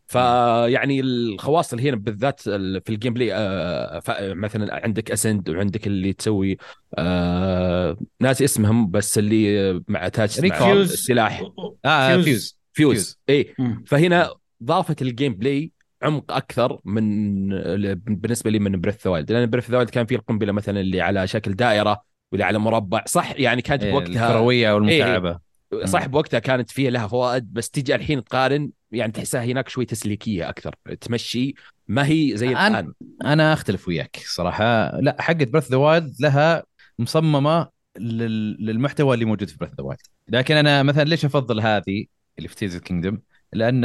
فيعني 0.08 1.00
الخواص 1.00 1.74
اللي 1.74 1.90
هنا 1.90 1.96
بالذات 1.98 2.42
ال- 2.48 2.82
في 2.82 2.90
ال 2.90 3.14
gameplay 3.14 3.34
آه، 3.34 4.02
مثلا 4.20 4.84
عندك 4.84 5.12
Ascend 5.12 5.50
وعندك 5.50 5.88
اللي 5.88 6.14
تسوي 6.14 6.58
آه، 6.98 7.98
ناس 8.22 8.42
اسمهم 8.42 8.92
بس 8.92 9.18
اللي 9.18 9.74
مع 9.88 10.10
Recall. 10.40 10.82
السلاح 10.82 11.44
آه 11.86 12.14
Fuse. 12.22 12.60
Fuse 12.74 13.18
Fuse. 13.18 13.20
اي. 13.30 13.56
فهنا 13.86 14.30
ضافت 14.64 15.02
ال 15.02 15.34
gameplay 15.34 15.72
عمق 16.04 16.32
أكثر 16.32 16.80
من 16.86 17.50
بالنسبة 17.96 18.50
لي 18.52 18.60
من 18.60 18.82
Breath 18.82 19.08
Wild 19.08 19.32
لأن 19.32 19.50
Breath 19.50 19.70
Wild 19.72 19.90
كان 19.90 20.06
فيه 20.06 20.16
القنبلة 20.16 20.52
مثلا 20.52 20.80
اللي 20.80 21.02
على 21.02 21.28
شكل 21.28 21.54
دائرة 21.54 22.02
واللي 22.32 22.44
على 22.46 22.58
مربع. 22.60 23.04
صح 23.06 23.32
يعني 23.40 23.62
كانت 23.62 23.84
إيه، 23.84 23.92
بوقتها 23.92 24.28
الكروية 24.30 24.74
والمكعبه 24.76 25.40
صح 25.84 26.06
بوقتها 26.06 26.40
كانت 26.40 26.72
فيها 26.72 26.92
لها 26.92 27.08
فوائد 27.08 27.54
بس 27.54 27.70
تيجي 27.70 27.96
الحين 27.96 28.24
تقارن 28.24 28.72
يعني 28.92 29.12
تحسها 29.12 29.44
هناك 29.46 29.70
شوي 29.70 29.86
تسليكية 29.86 30.50
أكثر. 30.50 30.76
تمشي 31.02 31.54
ما 31.88 32.08
هي 32.08 32.32
زي 32.38 32.56
أنا- 32.56 32.58
الآن. 32.60 32.94
أنا 33.26 33.54
أختلف 33.54 33.88
وياك 33.88 34.18
صراحة. 34.26 35.00
لا 35.02 35.16
حقت 35.20 35.48
Breath 35.48 35.72
the 35.72 35.78
Wild 35.78 36.16
لها 36.20 36.64
مصممة 37.00 37.68
لل- 38.00 38.66
للمحتوى 38.66 39.14
اللي 39.14 39.26
موجود 39.26 39.50
في 39.50 39.58
Breath 39.58 39.72
the 39.74 39.84
Wild 39.84 40.02
لكن 40.30 40.56
أنا 40.56 40.84
مثلا 40.84 41.04
ليش 41.04 41.26
أفضل 41.26 41.60
هذه 41.60 42.06
اللي 42.38 42.48
في 42.50 42.56
Tears 42.56 42.78
Kingdom 42.78 43.20
لأن 43.54 43.82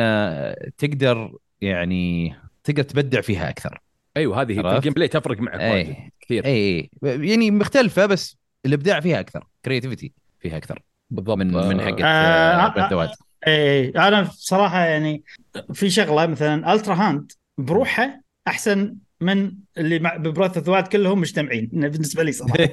تقدر 0.78 1.37
يعني 1.62 2.35
تقدر 2.64 2.83
تبدع 2.83 3.21
فيها 3.21 3.49
أكثر. 3.50 3.81
أيوه 4.16 4.42
هذه؟ 4.42 4.76
ال 4.77 4.93
gameplay 4.93 5.09
تفرق 5.09 5.40
معك 5.40 5.61
اي 5.61 6.12
كثير. 6.21 6.45
اي 6.45 6.90
يعني 7.02 7.50
مختلفة 7.50 8.07
بس 8.07 8.37
الإبداع 8.66 9.00
فيها 9.00 9.21
أكثر 9.21 9.47
creativity 9.65 10.12
فيها 10.40 10.57
أكثر. 10.57 10.83
بالضبط. 11.11 11.38
من 11.38 11.47
من 11.47 11.81
the 11.81 12.95
Wild 12.97 13.12
إيه 13.47 14.09
أنا 14.09 14.23
بصراحه 14.23 14.85
يعني 14.85 15.23
في 15.73 15.90
شغلة 15.90 16.26
مثلا 16.26 16.75
Ultrahand 16.75 17.33
بروحها 17.59 18.23
أحسن 18.49 18.97
من 19.21 19.52
اللي 19.78 19.99
مع 19.99 20.16
ب 20.17 20.22
Breath 20.22 20.57
of 20.59 20.65
the 20.65 20.75
Wild 20.75 20.89
كلهم 20.88 21.21
مجتمعين. 21.21 21.71
بالنسبة 21.73 22.23
لي 22.23 22.33
صراحة. 22.33 22.57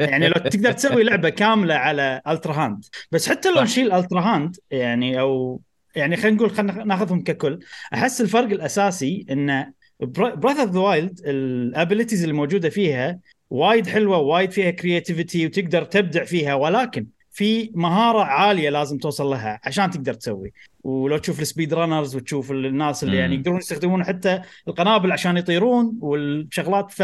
يعني 0.00 0.28
لو 0.28 0.34
تقدر 0.34 0.72
تسوي 0.72 1.02
لعبة 1.02 1.28
كاملة 1.28 1.74
على 1.74 2.22
Ultrahand 2.28 2.84
بس 3.12 3.28
حتى 3.28 3.50
لو. 3.50 3.62
نشيل 3.62 3.92
Ultrahand 3.92 4.56
يعني 4.70 5.20
أو 5.20 5.60
يعني 5.96 6.16
خلينا 6.16 6.36
نقول 6.36 6.50
خلينا 6.50 6.84
ناخذهم 6.84 7.22
ككل 7.22 7.58
أحس 7.94 8.20
الفرق 8.20 8.50
الأساسي 8.50 9.26
انه 9.30 9.72
Breath 10.00 10.58
of 10.58 10.70
the 10.70 10.80
Wild 10.80 11.20
ال 11.24 11.34
abilities 11.34 12.22
اللي 12.22 12.34
موجودة 12.34 12.68
فيها 12.68 13.18
وايد 13.50 13.86
حلوة 13.86 14.18
وايد 14.18 14.50
فيها 14.50 14.70
creativity 14.70 15.46
وتقدر 15.46 15.84
تبدع 15.84 16.24
فيها 16.24 16.54
ولكن 16.54 17.06
في 17.32 17.70
مهارة 17.74 18.22
عالية 18.22 18.70
لازم 18.70 18.98
توصل 18.98 19.26
لها 19.26 19.60
عشان 19.64 19.90
تقدر 19.90 20.14
تسوي 20.14 20.52
ولو 20.84 21.18
تشوف 21.18 21.40
ال 21.40 21.74
speedrunners 21.74 22.16
وتشوف 22.16 22.50
الناس 22.50 23.04
اللي. 23.04 23.16
يعني 23.16 23.34
يقدرون 23.34 23.58
يستخدمون 23.58 24.04
حتى 24.04 24.42
القنابل 24.68 25.12
عشان 25.12 25.36
يطيرون 25.36 25.98
والشغلات 26.00 26.90
ف 26.90 27.02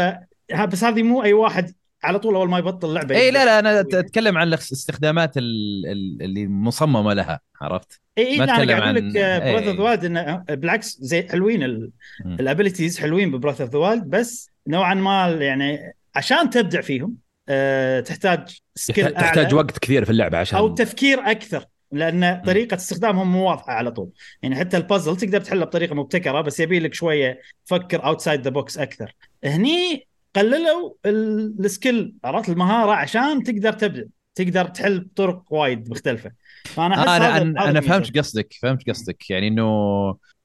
بس 0.71 0.83
هذه 0.83 1.03
مو 1.03 1.23
أي 1.23 1.33
واحد 1.33 1.73
على 2.03 2.19
طول 2.19 2.35
أول 2.35 2.49
ما 2.49 2.57
يبطل 2.59 2.93
لعبة 2.93 3.15
اي 3.15 3.31
لا 3.31 3.45
لا 3.45 3.59
أنا. 3.59 3.79
أتكلم 3.79 4.37
عن 4.37 4.47
الاستخدامات 4.47 5.37
ال- 5.37 5.85
ال- 5.85 6.21
اللي 6.21 6.47
مصممة 6.47 7.13
لها 7.13 7.39
عرفت؟ 7.61 7.99
اي 8.17 8.27
اي 8.27 8.43
أنا 8.43 8.53
قاعد 8.53 8.69
أقول 8.69 8.95
لك 8.95 9.03
Breath 9.13 9.63
إيه. 9.63 9.71
of 9.71 9.79
Wild 9.79 10.05
إنه 10.05 10.35
بالعكس 10.49 10.97
زي 11.01 11.27
حلوين. 11.29 11.91
ال 12.25 12.32
abilities 12.32 12.99
حلوين 12.99 13.31
ب 13.31 13.36
Breath 13.36 13.63
of 13.63 13.71
the 13.73 13.77
Wild 13.79 14.03
بس 14.03 14.49
نوعا 14.67 14.93
ما 14.93 15.27
يعني 15.27 15.93
عشان 16.15 16.49
تبدع 16.49 16.81
فيهم 16.81 17.15
أه 17.49 17.99
تحتاج 17.99 18.59
skill 18.75 19.11
تحتاج 19.13 19.53
وقت 19.53 19.79
كثير 19.79 20.05
في 20.05 20.11
اللعبة 20.11 20.37
عشان 20.37 20.57
أو 20.57 20.67
تفكير 20.75 21.19
أكثر 21.19 21.65
لأن 21.91 22.41
طريقة 22.45 22.75
استخدامهم 22.75 23.31
مو 23.31 23.49
واضحة 23.49 23.73
على 23.73 23.91
طول 23.91 24.09
يعني 24.41 24.55
حتى 24.55 24.77
البازل 24.77 25.17
تقدر 25.17 25.41
تحله 25.41 25.65
بطريقة 25.65 25.95
مبتكرة 25.95 26.41
بس 26.41 26.59
يبي 26.59 26.79
لك 26.79 26.93
شوية 26.93 27.39
تفكر 27.65 28.05
outside 28.05 28.41
the 28.41 28.49
box 28.49 28.77
أكثر 28.77 29.15
هني 29.43 30.07
قللوا 30.35 30.93
ال- 31.05 31.65
ال 31.65 31.73
skill 31.73 32.15
عرفت 32.23 32.49
المهارة 32.49 32.91
عشان 32.91 33.43
تقدر 33.43 33.73
تبدع 33.73 34.03
تقدر 34.35 34.65
تحل 34.65 34.99
بطرق 34.99 35.53
وايد 35.53 35.89
مختلفة 35.89 36.31
فأنا 36.65 36.95
أحس 36.95 37.07
أنا 37.07 37.37
أنا, 37.41 37.69
أنا. 37.69 37.81
فهمت 37.81 38.17
قصدك 38.17 38.53
فهمت 38.61 38.89
قصدك 38.89 39.29
يعني 39.29 39.47
إنه 39.47 39.63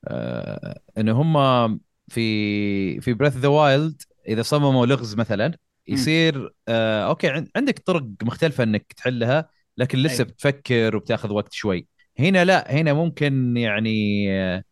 آه 0.09 0.81
إنه 0.99 1.13
هم 1.23 1.81
في 2.09 3.01
في 3.01 3.13
Breath 3.15 3.37
the 3.37 3.49
Wild 3.49 4.03
إذا 4.29 4.43
صمموا 4.43 4.87
لغز 4.87 5.15
مثلا 5.17 5.55
يصير 5.89 6.55
آه 6.69 7.09
okay 7.09 7.29
عن- 7.29 7.49
عندك 7.57 7.79
طرق 7.79 8.07
مختلفة 8.23 8.65
إنك 8.65 8.93
تحلها 8.97 9.49
لكن 9.77 9.99
لسه 9.99 10.15
أيوة. 10.15 10.25
بتفكر 10.33 10.97
وبتاخذ 10.97 11.33
وقت 11.33 11.53
شوي 11.53 11.87
هنا 12.19 12.45
لا 12.45 12.73
هنا 12.73 12.93
ممكن 12.93 13.57
يعني 13.57 14.27
آه، 14.33 14.63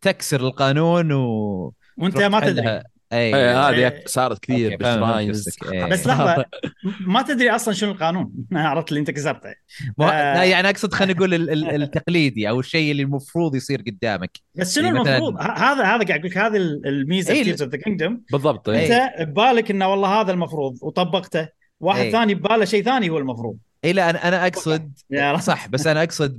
تكسر 0.00 0.40
القانون 0.40 1.12
و 1.12 1.74
وأنت 1.96 2.16
ما 2.18 2.40
تدري. 2.40 2.82
اي 3.12 3.36
إيه، 3.36 3.68
هذه 3.68 3.74
إيه. 3.76 4.02
صارت 4.06 4.38
كثير. 4.38 4.70
إيه. 4.70 5.86
بس 5.86 6.06
لحظة 6.06 6.44
ما 7.06 7.22
تدري 7.22 7.50
أصلا 7.50 7.74
شنو 7.74 7.90
القانون 7.90 8.32
عرفت 8.52 8.88
اللي 8.88 9.00
أنت 9.00 9.10
كسرته 9.10 9.48
آه. 9.48 9.54
لا 9.98 10.44
يعني 10.44 10.70
أقصد 10.70 10.94
خلينا 10.94 11.14
نقول 11.14 11.34
ال- 11.34 11.50
ال- 11.50 11.82
التقليدي 11.82 12.48
أو 12.48 12.60
الشيء 12.60 12.90
اللي 12.90 13.02
المفروض 13.02 13.54
يصير 13.54 13.82
قدامك 13.86 14.38
بس 14.54 14.74
شنو 14.74 14.84
يعني 14.84 14.98
مثلاً- 14.98 15.08
المفروض 15.08 15.40
هذا 15.40 15.84
هذا 15.84 16.04
قاعد 16.04 16.10
أقول 16.10 16.30
لك 16.30 16.38
هذه 16.38 16.56
الميزة 16.56 17.32
إيه. 17.34 17.44
في 17.44 17.50
the 17.52 17.76
Kingdom 17.76 18.22
بالضبط 18.32 18.68
إيه. 18.68 18.78
إيه. 18.78 18.94
أنت 18.96 19.28
ببالك 19.28 19.70
إنه 19.70 19.88
والله 19.88 20.20
هذا 20.20 20.32
المفروض 20.32 20.78
وطبقته 20.82 21.48
واحد 21.80 22.00
إيه. 22.00 22.12
ثاني 22.12 22.34
بباله 22.34 22.64
شيء 22.64 22.84
ثاني 22.84 23.10
هو 23.10 23.18
المفروض 23.18 23.56
اي 23.84 23.92
لا 23.92 24.10
أنا 24.10 24.28
أنا 24.28 24.46
أقصد. 24.46 24.92
صح 25.40 25.68
بس 25.68 25.86
أنا 25.86 26.02
أقصد 26.02 26.38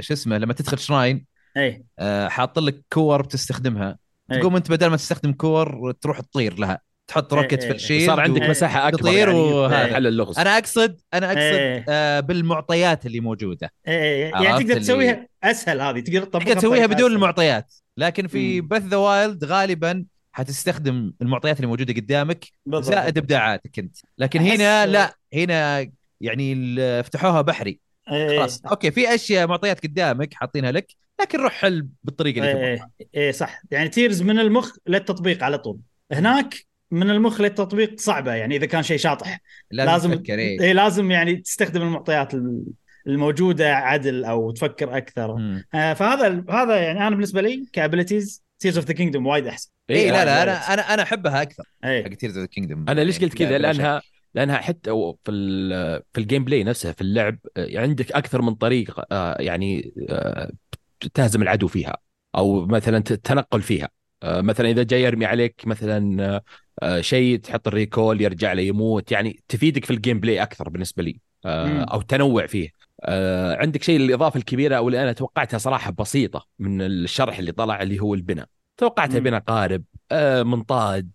شو 0.00 0.12
اسمه 0.14 0.38
لما 0.38 0.52
تدخل 0.52 0.78
shrine 0.78 1.26
اي 1.56 1.84
آه، 1.98 2.28
حاط 2.28 2.58
لك 2.58 2.82
core 2.92 3.22
بتستخدمها 3.22 3.88
إيه. 3.88 4.09
تقوم 4.30 4.56
أنت 4.56 4.70
بدل 4.70 4.86
ما 4.86 4.96
تستخدم 4.96 5.32
core 5.32 5.92
تروح 5.92 6.20
تطير 6.20 6.58
لها 6.58 6.80
تحط 7.06 7.34
إيه، 7.34 7.42
rocket 7.42 7.62
إيه. 7.62 7.68
في 7.70 7.74
ال 7.76 7.80
shield 7.80 8.06
صار 8.06 8.20
عندك 8.20 8.42
إيه. 8.42 8.50
مساحة 8.50 8.88
أكبر 8.88 8.98
تطير 8.98 9.28
يعني 9.28 9.40
وهذا. 9.40 9.94
حل 9.94 10.06
اللغز 10.06 10.38
أنا 10.38 10.58
أقصد 10.58 11.00
أنا 11.14 11.26
أقصد 11.26 11.38
إيه. 11.38 11.84
آه 11.88 12.20
بالمعطيات 12.20 13.06
اللي 13.06 13.20
موجودة 13.20 13.72
إيه. 13.88 14.24
يعني 14.30 14.44
تقدر 14.46 14.60
اللي- 14.60 14.74
تسويها 14.74 15.26
أسهل 15.44 15.80
هذه 15.80 16.00
تقدر 16.00 16.22
تطبقها 16.24 16.44
تقدر 16.44 16.58
تسويها 16.60 16.86
بدون 16.86 16.98
أسهل. 17.00 17.12
المعطيات 17.14 17.74
لكن 17.96 18.26
في. 18.26 18.60
Breath 18.60 18.82
the 18.82 18.96
Wild 18.96 19.44
غالبا 19.44 20.04
حتستخدم 20.32 21.12
المعطيات 21.22 21.56
اللي 21.56 21.66
موجودة 21.66 21.94
قدامك 21.94 22.44
بالضبط. 22.66 22.94
زائد 22.94 23.18
إبداعاتك 23.18 23.78
أنت 23.78 23.96
لكن 24.18 24.40
هنا 24.40 24.86
لا 24.86 25.14
هنا 25.34 25.86
يعني 26.20 26.52
ال- 26.52 27.04
فتحوها 27.04 27.40
بحري 27.40 27.80
إيه. 28.12 28.38
خلاص. 28.38 28.62
okay 28.66 28.90
في 28.90 29.14
أشياء 29.14 29.46
معطيات 29.46 29.82
قدامك 29.82 30.34
حاطينها 30.34 30.72
لك 30.72 30.94
لكن 31.20 31.38
روح 31.40 31.52
حل 31.52 31.86
بالطريقة 32.04 32.38
اللي 32.38 32.52
تبغاها. 32.52 32.90
إيه 33.00 33.08
إيه 33.14 33.32
صح. 33.32 33.62
يعني 33.70 33.88
Tears 33.88 34.22
من 34.22 34.38
المخ 34.38 34.76
للتطبيق 34.86 35.44
على 35.44 35.58
طول. 35.58 35.78
هناك 36.12 36.54
من 36.90 37.10
المخ 37.10 37.40
للتطبيق 37.40 38.00
صعبة 38.00 38.34
يعني 38.34 38.56
إذا 38.56 38.66
كان 38.66 38.82
شيء 38.82 38.96
شاطح. 38.98 39.40
لازم, 39.70 39.90
لازم 39.92 40.14
تفكر 40.14 40.38
إيه. 40.38 40.60
إيه 40.60 40.72
لازم 40.72 41.10
يعني 41.10 41.36
تستخدم 41.36 41.82
المعطيات 41.82 42.34
ال- 42.34 42.64
الموجودة 43.06 43.74
عدل 43.74 44.24
أو 44.24 44.50
تفكر 44.50 44.96
أكثر. 44.96 45.62
آه 45.74 45.92
فهذا 45.94 46.44
هذا 46.50 46.76
يعني 46.76 46.98
أنا 47.06 47.10
بالنسبة 47.10 47.40
لي 47.40 47.66
ك 47.72 47.79
abilities 47.79 48.42
Tears 48.58 48.76
of 48.76 48.86
the 48.86 48.94
Kingdom 48.94 49.26
وايد 49.26 49.46
أحسن. 49.46 49.70
اي 49.90 50.10
لا 50.10 50.24
لا 50.24 50.42
أنا. 50.42 50.74
أنا 50.74 50.94
أنا 50.94 51.02
أحبها 51.02 51.42
أكثر 51.42 51.62
حق 51.82 51.88
إيه 51.88 52.14
Tears 52.14 52.38
of 52.38 52.46
Kingdom 52.46 52.84
أنا 52.88 53.00
ليش 53.00 53.20
قلت 53.20 53.34
كذا؟ 53.34 53.58
لأنها 53.58 54.02
لأنها 54.34 54.56
حتى 54.56 54.90
في 55.24 55.32
في 56.12 56.20
ال 56.20 56.44
gameplay 56.44 56.64
نفسها 56.64 56.92
في 56.92 57.00
اللعب 57.00 57.38
عندك 57.58 58.12
أكثر 58.12 58.42
من 58.42 58.54
طريقة 58.54 59.06
آه، 59.12 59.36
يعني 59.40 59.94
آه، 60.10 60.52
تهزم 61.14 61.42
العدو 61.42 61.66
فيها 61.66 61.96
أو 62.36 62.66
مثلا 62.66 62.98
تتنقل 62.98 63.62
فيها 63.62 63.88
آه، 64.22 64.40
مثلا 64.40 64.70
إذا 64.70 64.82
جاي 64.82 65.02
يرمي 65.02 65.26
عليك 65.26 65.62
مثلا 65.66 66.40
شيء 67.00 67.38
تحط 67.38 67.68
ال 67.68 67.75
Recall 67.75 68.20
يرجع 68.20 68.52
له 68.52 68.62
يموت 68.62 69.12
يعني 69.12 69.42
تفيدك 69.48 69.84
في 69.84 69.90
ال 69.90 70.20
gameplay 70.20 70.42
أكثر 70.42 70.68
بالنسبة 70.68 71.02
لي. 71.02 71.20
أو 71.44 72.00
تنوع 72.00 72.46
فيه 72.46 72.68
عندك 73.58 73.82
شيء 73.82 73.96
الإضافة 73.96 74.38
الكبيرة 74.38 74.76
أو 74.76 74.88
اللي 74.88 75.02
أنا 75.02 75.12
توقعتها 75.12 75.58
صراحة 75.58 75.90
بسيطة 75.90 76.46
من 76.58 76.82
الشرح 76.82 77.38
اللي 77.38 77.52
طلع 77.52 77.82
اللي 77.82 78.00
هو 78.00 78.14
البناء 78.14 78.46
توقعتها. 78.76 79.18
بناء 79.18 79.40
قارب 79.40 79.84
منطاد 80.46 81.10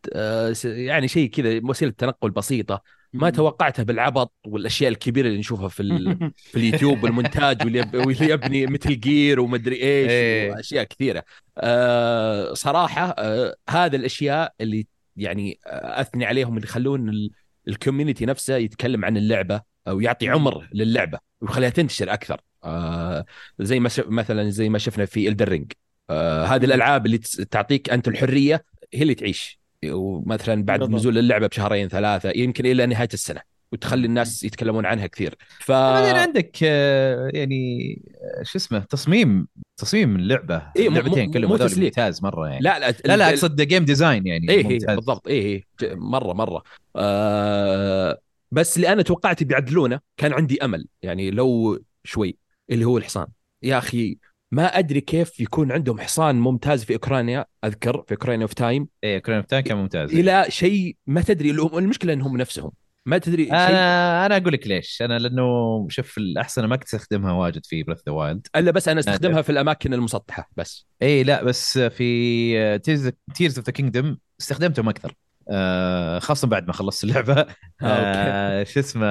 يعني 0.66 1.08
شيء 1.08 1.30
كذا 1.30 1.62
وسيلة 1.64 1.92
تنقل 1.92 2.32
بسيطة 2.32 2.82
ما. 3.22 3.30
توقعتها 3.30 3.84
بالعبط 3.84 4.34
والأشياء 4.48 4.92
الكبيرة 4.92 5.28
اللي 5.28 5.40
نشوفها 5.40 5.68
في 5.68 5.80
ال... 5.80 6.18
في 6.52 6.58
اليوتيوب 6.58 7.04
والمونتاج 7.04 7.64
واللي, 7.64 7.80
يب... 7.80 7.96
واللي 7.96 8.30
يبني 8.30 8.66
مثل 8.66 9.00
جير 9.00 9.40
ومدري 9.40 9.76
إيش 9.76 10.12
إيه. 10.12 10.52
وأشياء 10.52 10.84
كثيرة 10.84 11.24
آه 11.58 12.54
صراحة 12.54 13.16
آه 13.18 13.56
هذا 13.70 13.96
الأشياء 13.96 14.54
اللي 14.62 14.88
يعني 15.18 15.60
آه، 15.66 16.02
أثني 16.02 16.26
عليهم 16.26 16.56
اللي 16.56 16.68
يخلون 16.68 17.10
ال... 17.10 17.32
ال 17.68 17.74
community 17.74 18.26
نفسه 18.26 18.56
يتكلم 18.56 19.06
عن 19.06 19.18
اللعبة 19.18 19.62
أو 19.88 20.00
يعطي 20.00 20.30
عمر 20.30 20.70
للعبة 20.74 21.20
ويخليها 21.42 21.70
تنتشر 21.70 22.14
أكثر 22.14 22.42
آه 22.64 23.26
زي 23.60 23.80
ما. 23.80 23.90
مثلا 24.08 24.50
زي 24.50 24.70
ما 24.70 24.78
شفنا 24.78 25.06
في 25.06 25.28
Elden 25.28 25.52
Ring 25.52 25.72
آه 26.10 26.46
هذه 26.46 26.66
الألعاب 26.66 27.06
اللي 27.06 27.18
تعطيك 27.52 27.90
أنت 27.90 28.08
الحرية 28.08 28.66
هي 28.94 29.02
اللي 29.02 29.16
تعيش 29.16 29.60
ومثلا 29.92 30.64
بعد 30.64 30.80
بالضبط. 30.80 30.96
نزول 31.00 31.18
اللعبة 31.18 31.48
بشهرين 31.48 31.88
ثلاثة 31.90 32.32
يمكن 32.36 32.66
إلى 32.66 32.86
نهاية 32.86 33.10
السنة 33.14 33.42
وتخلي 33.72 34.08
الناس 34.08 34.44
يتكلمون 34.44 34.86
عنها 34.86 35.08
كثير. 35.08 35.36
ف 35.60 35.72
بعدين 35.72 36.16
عندك 36.16 36.58
آه، 36.64 37.32
يعني 37.34 38.02
آه، 38.40 38.44
شو 38.44 38.58
اسمه 38.58 38.80
تصميم 38.80 39.48
تصميم 39.78 40.16
اللعبة. 40.16 40.62
إيه، 40.76 40.88
اللعبتين 40.88 41.32
كلهم 41.32 41.54
هذول. 41.54 41.84
ممتاز 41.84 42.24
مرة 42.24 42.48
يعني. 42.48 42.60
لا 42.62 42.80
لا 42.80 42.96
لا 43.06 43.18
لا 43.18 43.30
أقصد 43.30 43.62
game 43.62 43.86
design 43.86 44.28
يعني 44.28 44.50
إيه 44.50 44.58
إيه 44.58 44.64
ممتاز. 44.64 44.96
بالضبط 44.96 45.28
إيه 45.28 45.64
ج- 45.82 45.94
مرة 45.94 46.34
مرة. 46.34 46.64
آه 46.96 48.20
بس 48.52 48.76
اللي 48.76 48.94
أنا 48.94 49.02
توقعت 49.02 49.44
بيعدلونه 49.44 50.00
كان 50.18 50.34
عندي 50.34 50.64
أمل 50.66 50.88
يعني 51.02 51.32
لو 51.32 51.80
شوي 52.04 52.38
اللي 52.72 52.86
هو 52.86 52.98
الحصان. 52.98 53.28
يا 53.64 53.78
أخي 53.78 54.18
ما 54.52 54.80
أدري 54.80 55.02
كيف 55.02 55.40
يكون 55.40 55.72
عندهم 55.72 56.00
حصان 56.00 56.36
ممتاز 56.36 56.84
في 56.84 56.94
أوكرانيا 56.94 57.46
أذكر 57.66 58.04
في 58.08 58.12
اوكرانيا 58.12 58.44
اوف 58.44 58.54
تايم 58.54 58.88
إيه 59.04 59.20
كرون 59.20 59.38
اوف 59.38 59.46
كان 59.46 59.78
ممتاز. 59.78 60.12
إلى 60.14 60.46
شيء 60.50 60.96
ما 61.08 61.22
تدري 61.22 61.52
المشكلة 61.52 62.14
إنهم 62.14 62.38
نفسهم. 62.38 62.72
ما 63.06 63.18
تدري 63.18 63.44
شيء؟ 63.44 63.54
أنا 63.54 64.26
أنا 64.26 64.38
أقول 64.38 64.54
لك 64.54 64.68
ليش. 64.68 65.02
أنا 65.02 65.20
لأنه 65.20 65.44
شوف 65.90 66.18
الاحسنه 66.18 66.68
ما 66.68 66.76
كنت 66.76 66.94
أستخدمها 66.94 67.32
واجد 67.32 67.66
في 67.66 67.84
بريث 67.84 68.00
ذا 68.08 68.14
وايلد 68.14 68.48
إلا 68.56 68.72
بس 68.72 68.88
أنا 68.88 69.00
أستخدمها 69.00 69.42
في 69.42 69.52
الأماكن 69.52 69.94
المسطحة 69.94 70.50
بس. 70.58 70.88
اي 71.02 71.24
لا 71.24 71.44
بس 71.44 71.78
في 71.78 72.80
تيرز 72.80 73.12
تيرز 73.36 73.58
اوف 73.58 73.66
ذا 73.66 73.74
كينجدوم 73.74 74.18
استخدمتهم 74.42 74.90
أكثر. 74.90 75.14
آه 75.52 76.20
خاصة 76.20 76.48
بعد 76.48 76.68
ما 76.68 76.74
خلصت 76.74 77.04
اللعبة. 77.04 77.46
آه 77.82 78.64
شو 78.64 78.80
اسمه 78.80 79.06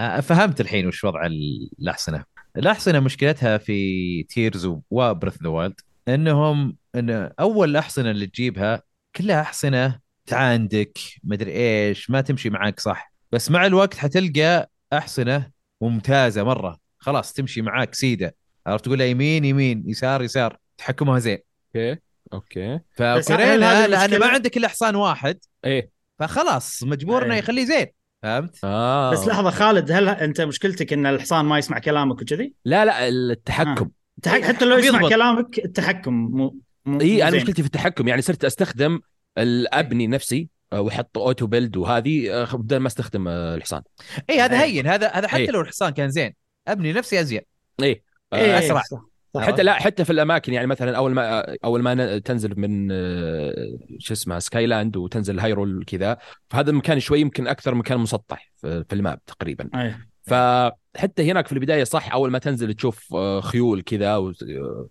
آه 0.00 0.20
فهمت 0.20 0.60
الحين 0.60 0.86
وش 0.86 1.04
وضع 1.04 1.26
الأحصنة 1.26 2.24
الأحصنة 2.56 3.00
مشكلتها 3.00 3.58
في 3.58 4.22
Tears 4.22 4.68
و 4.90 4.97
Breath 4.97 5.42
the 5.42 5.48
Wild 5.48 5.80
إنهم 6.08 6.76
إن 6.94 7.30
أول 7.40 7.70
الأحصنة 7.70 8.10
اللي 8.10 8.26
تجيبها 8.26 8.82
كلها 9.16 9.40
أحصنة 9.40 10.00
تعاندك 10.26 10.98
مدري 11.24 11.52
إيش 11.52 12.10
ما 12.10 12.20
تمشي 12.20 12.50
معاك 12.50 12.80
صح. 12.80 13.12
بس 13.32 13.50
مع 13.50 13.66
الوقت 13.66 13.94
حتلقى 13.94 14.70
أحصنة 14.92 15.50
ممتازة 15.80 16.42
مرة. 16.42 16.78
خلاص 16.98 17.32
تمشي 17.32 17.62
معاك 17.62 17.94
سيدة. 17.94 18.36
عرفت 18.66 18.84
تقول 18.84 19.00
يمين 19.00 19.44
يمين 19.44 19.84
يسار 19.86 20.22
يسار. 20.22 20.56
تحكمها 20.78 21.18
زين. 21.18 21.38
أوكي 21.76 22.00
أوكي. 22.32 22.80
هذه 23.00 23.86
لأن؟ 23.86 24.20
ما 24.20 24.26
عندك 24.26 24.56
إلا 24.56 24.68
حصان 24.68 24.96
واحد. 24.96 25.38
إيه. 25.64 25.90
فخلاص 26.18 26.82
مجبور 26.82 27.24
إنه 27.24 27.34
إيه. 27.34 27.38
يخليه 27.38 27.64
زين. 27.64 27.86
فهمت؟ 28.22 28.56
آه 28.64 29.10
بس 29.12 29.26
لحظة 29.28 29.50
خالد 29.50 29.92
هل 29.92 30.08
أنت 30.08 30.40
مشكلتك 30.40 30.92
إن 30.92 31.06
الحصان 31.06 31.44
ما 31.44 31.58
يسمع 31.58 31.78
كلامك 31.78 32.22
وكذي؟ 32.22 32.54
لا 32.64 32.84
لا 32.84 33.08
التحكم 33.08 33.90
حق- 34.26 34.40
حتى 34.40 34.64
لو 34.64 34.78
يسمع 34.78 34.98
يضبط. 34.98 35.10
كلامك 35.10 35.58
التحكم 35.58 36.12
مو 36.14 36.56
مو 36.86 37.00
إي 37.00 37.28
أنا. 37.28 37.36
مشكلتي 37.36 37.62
في 37.62 37.66
التحكم 37.66 38.08
يعني 38.08 38.22
صرت 38.22 38.44
أستخدم 38.44 39.00
الأبني 39.38 40.06
نفسي 40.06 40.48
آه، 40.72 40.80
وأحط 40.80 41.18
auto 41.18 41.46
build 41.46 41.76
وهذه 41.76 42.42
آه، 42.42 42.56
بدل 42.56 42.76
ما 42.76 42.86
أستخدم 42.86 43.28
آه، 43.28 43.54
الحصان 43.54 43.82
إي 44.30 44.40
هذا 44.40 44.56
إيه. 44.56 44.64
هين 44.64 44.86
هذا 44.86 45.08
هذا 45.08 45.28
حتى 45.28 45.42
إيه. 45.42 45.50
لو 45.50 45.60
الحصان 45.60 45.90
كان 45.90 46.10
زين 46.10 46.34
أبني 46.68 46.92
نفسي 46.92 47.20
أزين 47.20 47.40
آه، 47.80 47.84
إيه، 48.34 48.58
أسرع. 48.58 48.82
صح. 48.82 49.11
حتى 49.40 49.62
لا 49.62 49.72
حتى 49.72 50.04
في 50.04 50.12
الأماكن 50.12 50.52
يعني 50.52 50.66
مثلا 50.66 50.96
أول 50.96 51.14
ما 51.14 51.56
أول 51.64 51.82
ما 51.82 52.18
تنزل 52.18 52.60
من 52.60 52.88
آه، 52.92 53.78
شو 53.98 54.14
اسمه 54.14 54.38
Sky 54.38 54.63
Land 54.63 54.96
وتنزل 54.96 55.40
هايرول 55.40 55.84
كذا 55.86 56.18
فهذا 56.50 56.70
المكان 56.70 57.00
شوي 57.00 57.20
يمكن 57.20 57.48
أكثر 57.48 57.74
مكان 57.74 57.98
مسطح 57.98 58.52
في 58.56 58.84
في 58.88 58.94
ال 58.94 59.02
map 59.02 59.24
تقريبا. 59.26 59.68
أيه. 59.74 60.08
فحتى 60.22 61.30
هناك 61.30 61.46
في 61.46 61.52
البداية 61.52 61.84
صح 61.84 62.12
أول 62.12 62.30
ما 62.30 62.38
تنزل 62.38 62.74
تشوف 62.74 63.14
آه، 63.14 63.40
خيول 63.40 63.82
كذا 63.82 64.10
آه، 64.10 64.32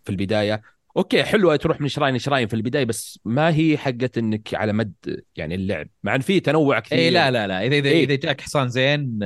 في 0.03 0.09
البداية. 0.09 0.61
أوكي 0.97 1.23
حلوة 1.23 1.55
تروح 1.55 1.81
من 1.81 1.87
shrine 1.87 2.15
ل 2.15 2.20
shrine 2.20 2.47
في 2.47 2.53
البداية 2.53 2.85
بس 2.85 3.19
ما 3.25 3.55
هي 3.55 3.77
حقت 3.77 4.17
إنك 4.17 4.53
على 4.53 4.73
مد 4.73 5.23
يعني 5.35 5.55
اللعب. 5.55 5.87
مع 6.03 6.15
إن 6.15 6.21
في 6.21 6.39
تنوع 6.39 6.79
كثير. 6.79 6.99
اي 6.99 7.09
لا 7.09 7.31
لا 7.31 7.47
لا. 7.47 7.65
إذا 7.65 7.75
إذا, 7.75 7.89
إيه. 7.89 8.03
إذا 8.03 8.15
جاك 8.15 8.41
حصان 8.41 8.69
زين 8.69 9.19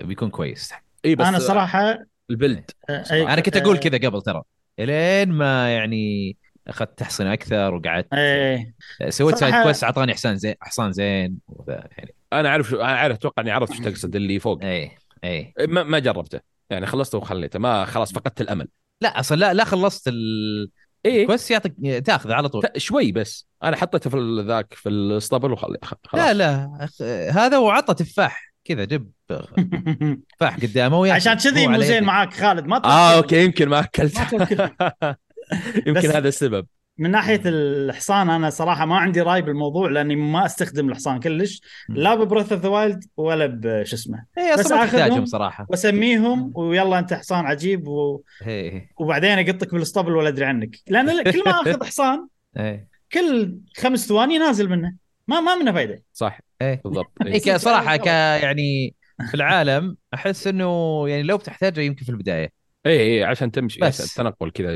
بيكون 0.00 0.30
كويس. 0.30 0.72
اي 1.04 1.14
بس 1.14 1.26
أنا 1.26 1.38
صراحة 1.38 2.11
ال 2.30 2.36
build. 2.36 2.70
آه، 2.90 3.02
أي- 3.04 3.12
أنا 3.12 3.40
كنت 3.40 3.56
أقول 3.56 3.76
آه، 3.76 3.80
كذا 3.80 4.08
قبل 4.08 4.22
ترى. 4.22 4.42
إلين 4.78 5.28
ما 5.28 5.74
يعني 5.74 6.36
أخذت 6.68 6.98
تحصن 6.98 7.26
أكثر 7.26 7.74
وقعدت. 7.74 8.14
إيه. 8.14 8.74
سويت 9.08 9.36
سايد 9.36 9.54
كويست 9.62 9.84
أعطاني 9.84 10.14
حصان 10.14 10.36
زين 10.36 10.54
حصان 10.60 10.92
زين 10.92 11.38
يعني. 11.68 12.14
أنا 12.32 12.50
عارف 12.50 12.68
شو 12.68 12.76
أنا 12.76 12.92
عارف 12.92 13.16
أتوقع 13.16 13.42
إني 13.42 13.50
عرفت 13.50 13.72
إيش 13.72 13.80
تقصد 13.80 14.16
اللي 14.16 14.38
فوق. 14.38 14.64
اي 14.64 14.90
اي 15.24 15.54
ما, 15.68 15.82
ما 15.82 15.98
جربته. 15.98 16.40
يعني 16.70 16.86
خلصته 16.86 17.18
وخليته. 17.18 17.58
ما 17.58 17.84
خلاص 17.84 18.12
فقدت 18.12 18.40
الأمل. 18.40 18.68
لا 19.00 19.20
أصلا 19.20 19.36
لا 19.36 19.54
لا 19.54 19.64
خلصت 19.64 20.08
إيه. 20.08 21.22
الكويست 21.22 21.50
يعطيك 21.50 21.74
تأخذه 22.06 22.34
على 22.34 22.48
طول. 22.48 22.62
شوي 22.76 23.12
بس. 23.12 23.46
أنا 23.62 23.76
حطيته 23.76 24.10
في 24.10 24.16
ال- 24.16 24.46
ذاك 24.46 24.74
في 24.74 24.88
الاسطبل 24.88 25.52
وخلي 25.52 25.78
خ- 25.84 25.94
خلاص. 26.04 26.24
لا 26.24 26.34
لا. 26.34 26.88
هذا 27.32 27.58
وعطى 27.58 27.94
تفاح. 27.94 28.51
كذا 28.64 28.84
جب 28.84 29.10
تفاح 30.36 30.56
قدامه 30.56 31.00
وياكل. 31.00 31.16
عشان 31.16 31.34
كذي 31.34 31.66
مو 31.66 31.80
زين. 31.80 32.04
معاك 32.04 32.32
خالد 32.34 32.66
ما 32.66 32.84
آه. 32.84 33.16
أوكي 33.16 33.44
يمكن 33.44 33.68
ما 33.68 33.80
أكلت. 33.80 34.16
يمكن 35.86 36.10
هذا 36.10 36.28
السبب 36.28 36.66
من 36.98 37.10
ناحية 37.10 37.40
الحصان 37.44 38.30
أنا 38.30 38.50
صراحة 38.50 38.86
ما 38.86 38.96
عندي 38.96 39.20
رأي 39.20 39.42
بالموضوع 39.42 39.90
لأني 39.90 40.16
ما 40.16 40.46
أستخدم 40.46 40.88
الحصان 40.88 41.20
كلش 41.20 41.60
لا 41.88 42.14
ب 42.14 42.19
Breath 42.19 42.52
of 42.52 42.62
the 42.62 42.68
Wild 42.68 43.04
ولا 43.16 43.46
بشو 43.46 43.96
اسمه 43.96 44.24
اي 44.38 44.56
بس. 44.58 44.68
تحتاجهم 44.68 45.24
صراحة 45.24 45.66
وأسميهم 45.70 46.52
ويلا 46.54 46.98
أنت 46.98 47.14
حصان 47.14 47.46
عجيب 47.46 47.88
و... 47.88 48.22
اي 48.46 48.88
وبعدين 48.96 49.38
أقطك 49.38 49.72
بالاسطبل 49.72 50.16
ولا 50.16 50.28
أدري 50.28 50.44
عنك 50.44 50.76
لأن 50.88 51.22
كل 51.22 51.42
ما 51.46 51.52
آخذ 51.52 51.84
حصان 51.84 52.26
اي 52.58 52.86
كل 53.12 53.58
خمس 53.76 54.08
ثواني 54.08 54.38
نازل 54.38 54.68
منه 54.68 54.94
ما 55.28 55.40
ما 55.40 55.54
منه 55.54 55.72
فايدة. 55.72 56.02
صح. 56.12 56.40
اي 56.62 56.80
بالضبط. 56.84 57.12
إيه. 57.26 57.38
ك- 57.38 57.56
صراحة 57.56 57.96
ك 57.96 58.06
يعني 58.06 58.94
في 59.30 59.34
العالم 59.34 59.96
أحس 60.14 60.46
إنه 60.46 61.04
يعني 61.08 61.22
لو 61.22 61.36
بتحتاجه 61.36 61.80
يمكن 61.80 62.04
في 62.04 62.10
البداية. 62.10 62.52
اي 62.86 63.00
اي 63.00 63.24
عشان 63.24 63.50
تمشي 63.50 63.80
بس. 63.80 64.10
التنقل 64.10 64.50
كذا. 64.50 64.70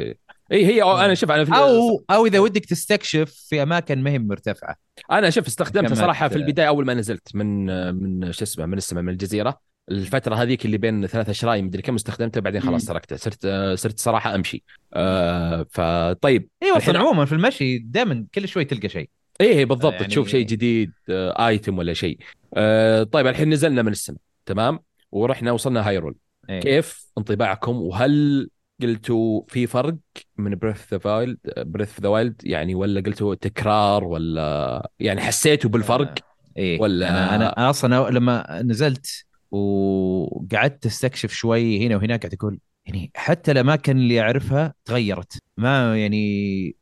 اي 0.52 0.66
هي 0.66 0.82
أو 0.82 0.96
أنا 0.98 1.14
شوف 1.14 1.30
أنا 1.30 1.44
في 1.44 1.52
أو 1.54 2.04
أو 2.10 2.26
إذا 2.26 2.38
ودك 2.38 2.64
تستكشف 2.64 3.30
في 3.48 3.62
أماكن 3.62 4.02
ما 4.02 4.10
هي 4.10 4.18
مرتفعة. 4.18 4.76
أنا 5.12 5.30
شوف 5.30 5.46
استخدمته 5.46 5.88
كملت- 5.88 5.98
صراحة 6.00 6.28
في 6.28 6.36
البداية 6.36 6.68
أول 6.68 6.86
ما 6.86 6.94
نزلت 6.94 7.28
من 7.36 7.66
من 7.94 8.32
شو 8.32 8.44
اسمه 8.44 8.66
من 8.66 8.76
السماء 8.78 9.02
من 9.02 9.12
الجزيرة. 9.12 9.58
الفترة 9.90 10.34
هذيك 10.34 10.64
اللي 10.64 10.78
بين 10.78 11.06
ثلاثة 11.06 11.32
شرايين 11.32 11.64
مدري 11.64 11.82
كم 11.82 11.94
استخدمته 11.94 12.40
بعدين 12.40 12.60
خلاص 12.60 12.82
مم. 12.82 12.88
تركته 12.88 13.16
صرت 13.16 13.46
صرت 13.74 13.98
صراحة 13.98 14.34
أمشي. 14.34 14.64
آه 14.94 15.66
فطيب. 15.70 16.48
أيوه 16.62 16.76
الحين- 16.76 16.96
عموما 16.96 17.24
في 17.24 17.32
المشي 17.32 17.78
دائما 17.78 18.26
كل 18.34 18.48
شوي 18.48 18.64
تلقى 18.64 18.88
شيء. 18.88 19.08
إيه 19.40 19.64
بالضبط. 19.64 19.92
يعني- 19.92 20.06
تشوف 20.06 20.28
شيء 20.28 20.46
جديد 20.46 20.92
آه 21.10 21.48
ايتم 21.48 21.78
ولا 21.78 21.92
شيء. 21.92 22.18
آه 22.54 23.02
طيب 23.02 23.26
الحين 23.26 23.50
نزلنا 23.50 23.82
من 23.82 23.92
السماء 23.92 24.20
تمام؟ 24.46 24.78
ورحنا 25.12 25.52
وصلنا 25.52 25.88
هايرول 25.88 26.14
إيه. 26.50 26.60
كيف 26.60 27.06
انطباعكم؟ 27.18 27.76
وهل 27.76 28.48
قلتوا 28.82 29.42
في 29.48 29.66
فرق 29.66 29.96
من 30.38 30.54
Breath 30.54 30.94
the 30.94 31.00
Wild 31.10 31.38
Breath 31.56 32.00
the 32.00 32.08
Wild 32.08 32.40
يعني 32.44 32.74
ولا 32.74 33.00
قلتوا 33.00 33.34
تكرار 33.34 34.04
ولا 34.04 34.90
يعني 35.00 35.20
حسيتوا 35.20 35.70
بالفرق؟ 35.70 36.14
إيه. 36.56 36.80
ولا- 36.80 37.08
أنا 37.08 37.34
أنا 37.34 37.58
أنا 37.58 37.70
أصلا 37.70 38.10
لما 38.10 38.62
نزلت 38.62 39.06
وقعدت 39.50 40.86
أستكشف 40.86 41.32
شوي 41.32 41.86
هنا 41.86 41.96
وهناك 41.96 42.20
قاعد 42.22 42.34
أقول 42.34 42.58
يعني 42.86 43.10
حتى 43.16 43.52
الأماكن 43.52 43.96
اللي 43.96 44.20
أعرفها 44.20 44.74
تغيرت. 44.84 45.38
ما 45.56 45.96
يعني 46.00 46.76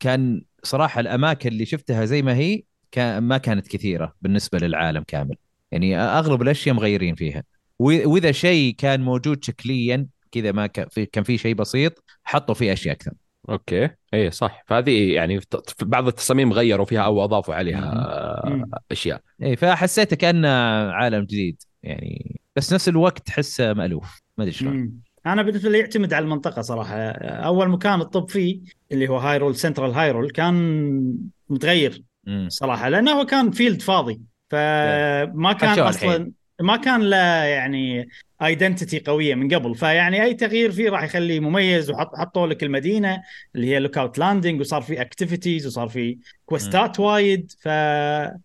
كان 0.00 0.42
صراحة 0.62 1.00
الأماكن 1.00 1.48
اللي 1.48 1.66
شفتها 1.66 2.04
زي 2.04 2.22
ما 2.22 2.36
هي 2.36 2.62
ما 2.98 3.38
كانت 3.38 3.68
كثيرة 3.68 4.14
بالنسبة 4.22 4.58
للعالم 4.58 5.02
كامل. 5.02 5.36
يعني 5.72 5.98
أغلب 5.98 6.42
الأشياء 6.42 6.74
مغيرين 6.74 7.14
فيها. 7.14 7.42
وإذا 7.78 8.32
شيء 8.32 8.74
كان 8.78 9.00
موجود 9.00 9.44
شكليا 9.44 10.06
كذا 10.32 10.52
ما 10.52 10.66
كان 10.66 10.88
في 10.88 11.06
كان 11.06 11.24
في 11.24 11.38
شيء 11.38 11.54
بسيط 11.54 12.04
حطوا 12.24 12.54
فيه 12.54 12.72
أشياء 12.72 12.94
أكثر. 12.94 13.12
أوكي. 13.48 13.88
إيه 14.14 14.30
صح. 14.30 14.64
فهذه 14.66 15.12
يعني 15.12 15.40
بعض 15.82 16.06
التصاميم 16.06 16.52
غيروا 16.52 16.86
فيها 16.86 17.00
أو 17.00 17.24
أضافوا 17.24 17.54
عليها 17.54 18.42
مم. 18.46 18.70
أشياء. 18.90 19.20
اي 19.42 19.56
فحسيته 19.56 20.16
كأنه 20.16 20.48
عالم 20.92 21.24
جديد. 21.24 21.62
يعني 21.82 22.40
بس 22.56 22.72
نفس 22.72 22.88
الوقت 22.88 23.26
تحسه 23.26 23.72
مألوف. 23.72 24.22
ما 24.38 24.44
أدري 24.44 24.52
شلون. 24.52 24.92
أنا 25.26 25.42
بالنسبة 25.42 25.70
لي 25.70 25.78
يعتمد 25.78 26.12
على 26.12 26.22
المنطقة 26.22 26.62
صراحة. 26.62 26.96
أول 27.20 27.68
مكان 27.68 28.00
الطب 28.00 28.30
فيه 28.30 28.60
اللي 28.92 29.08
هو 29.08 29.16
هايرول 29.16 29.56
سنترال 29.56 29.90
هايرول 29.90 30.30
كان 30.30 31.16
متغير. 31.48 32.02
صراحة 32.48 32.88
لأنه 32.88 33.12
هو 33.12 33.26
كان 33.26 33.50
field 33.50 33.82
فاضي. 33.82 34.20
فما 34.50 35.52
كان 35.60 35.78
أصلا. 35.78 36.32
ما 36.60 36.76
كان 36.76 37.00
له 37.00 37.16
يعني 37.44 38.08
identity 38.42 38.98
قوية 38.98 39.34
من 39.34 39.54
قبل. 39.54 39.74
فيعني 39.74 40.22
أي 40.22 40.34
تغيير 40.34 40.72
فيه 40.72 40.90
راح 40.90 41.02
يخليه 41.02 41.40
مميز 41.40 41.90
وحطوا 41.90 42.46
لك 42.46 42.62
المدينة 42.62 43.22
اللي 43.54 43.66
هي 43.66 43.78
Lookout 43.78 44.18
Landing 44.18 44.60
وصار 44.60 44.82
في 44.82 45.00
activities 45.00 45.66
وصار 45.66 45.88
في 45.88 46.18
quest 46.46 46.91
ات 46.91 47.00
وايد. 47.00 47.52
ف 47.60 47.68
آه، 47.68 48.36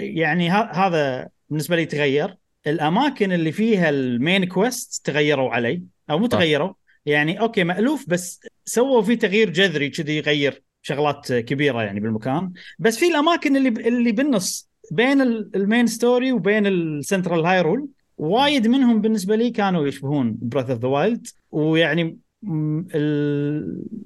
يعني 0.00 0.50
هذا 0.50 1.28
بالنسبة 1.50 1.76
لي 1.76 1.84
تغير. 1.84 2.36
الأماكن 2.66 3.32
اللي 3.32 3.52
فيها 3.52 3.88
ال 3.88 3.99
main 3.99 4.44
quest 4.44 5.06
تغيروا 5.06 5.50
علي. 5.50 5.82
أو 6.10 6.18
مو. 6.18 6.26
تغيروا 6.26 6.72
يعني 7.06 7.40
أوكي 7.40 7.64
مألوف 7.64 8.08
بس 8.08 8.40
سووا 8.64 9.02
فيه 9.02 9.14
تغيير 9.18 9.50
جذري 9.50 9.88
كذي 9.90 10.16
يغير 10.16 10.62
شغلات 10.82 11.32
كبيرة 11.32 11.82
يعني 11.82 12.00
بالمكان 12.00 12.52
بس 12.78 12.98
في 12.98 13.08
الأماكن 13.08 13.56
اللي 13.56 13.68
اللي 13.68 14.12
بالنص 14.12 14.70
بين 14.90 15.20
ال- 15.20 15.50
ال 15.56 15.62
main 15.62 15.86
story 15.86 16.32
وبين 16.32 16.66
السنترال 16.66 17.46
هايرول 17.46 17.88
وايد 18.18 18.68
منهم 18.68 19.00
بالنسبة 19.00 19.36
لي 19.36 19.50
كانوا 19.50 19.86
يشبهون 19.86 20.36
Breath 20.42 20.70
of 20.70 20.80
the 20.80 20.88
Wild 20.88 21.26
ويعني. 21.50 22.18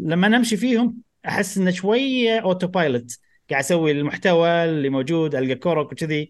لما 0.01 0.29
نمشي 0.29 0.57
فيهم 0.57 0.97
أحس 1.27 1.59
انه 1.59 1.71
شوية 1.71 2.39
autopilot 2.39 3.19
قاعد 3.51 3.63
أسوي 3.65 3.91
المحتوى 3.91 4.49
اللي 4.65 4.89
موجود 4.89 5.35
ألقى 5.35 5.55
Korok 5.55 5.93
وكذي 5.93 6.29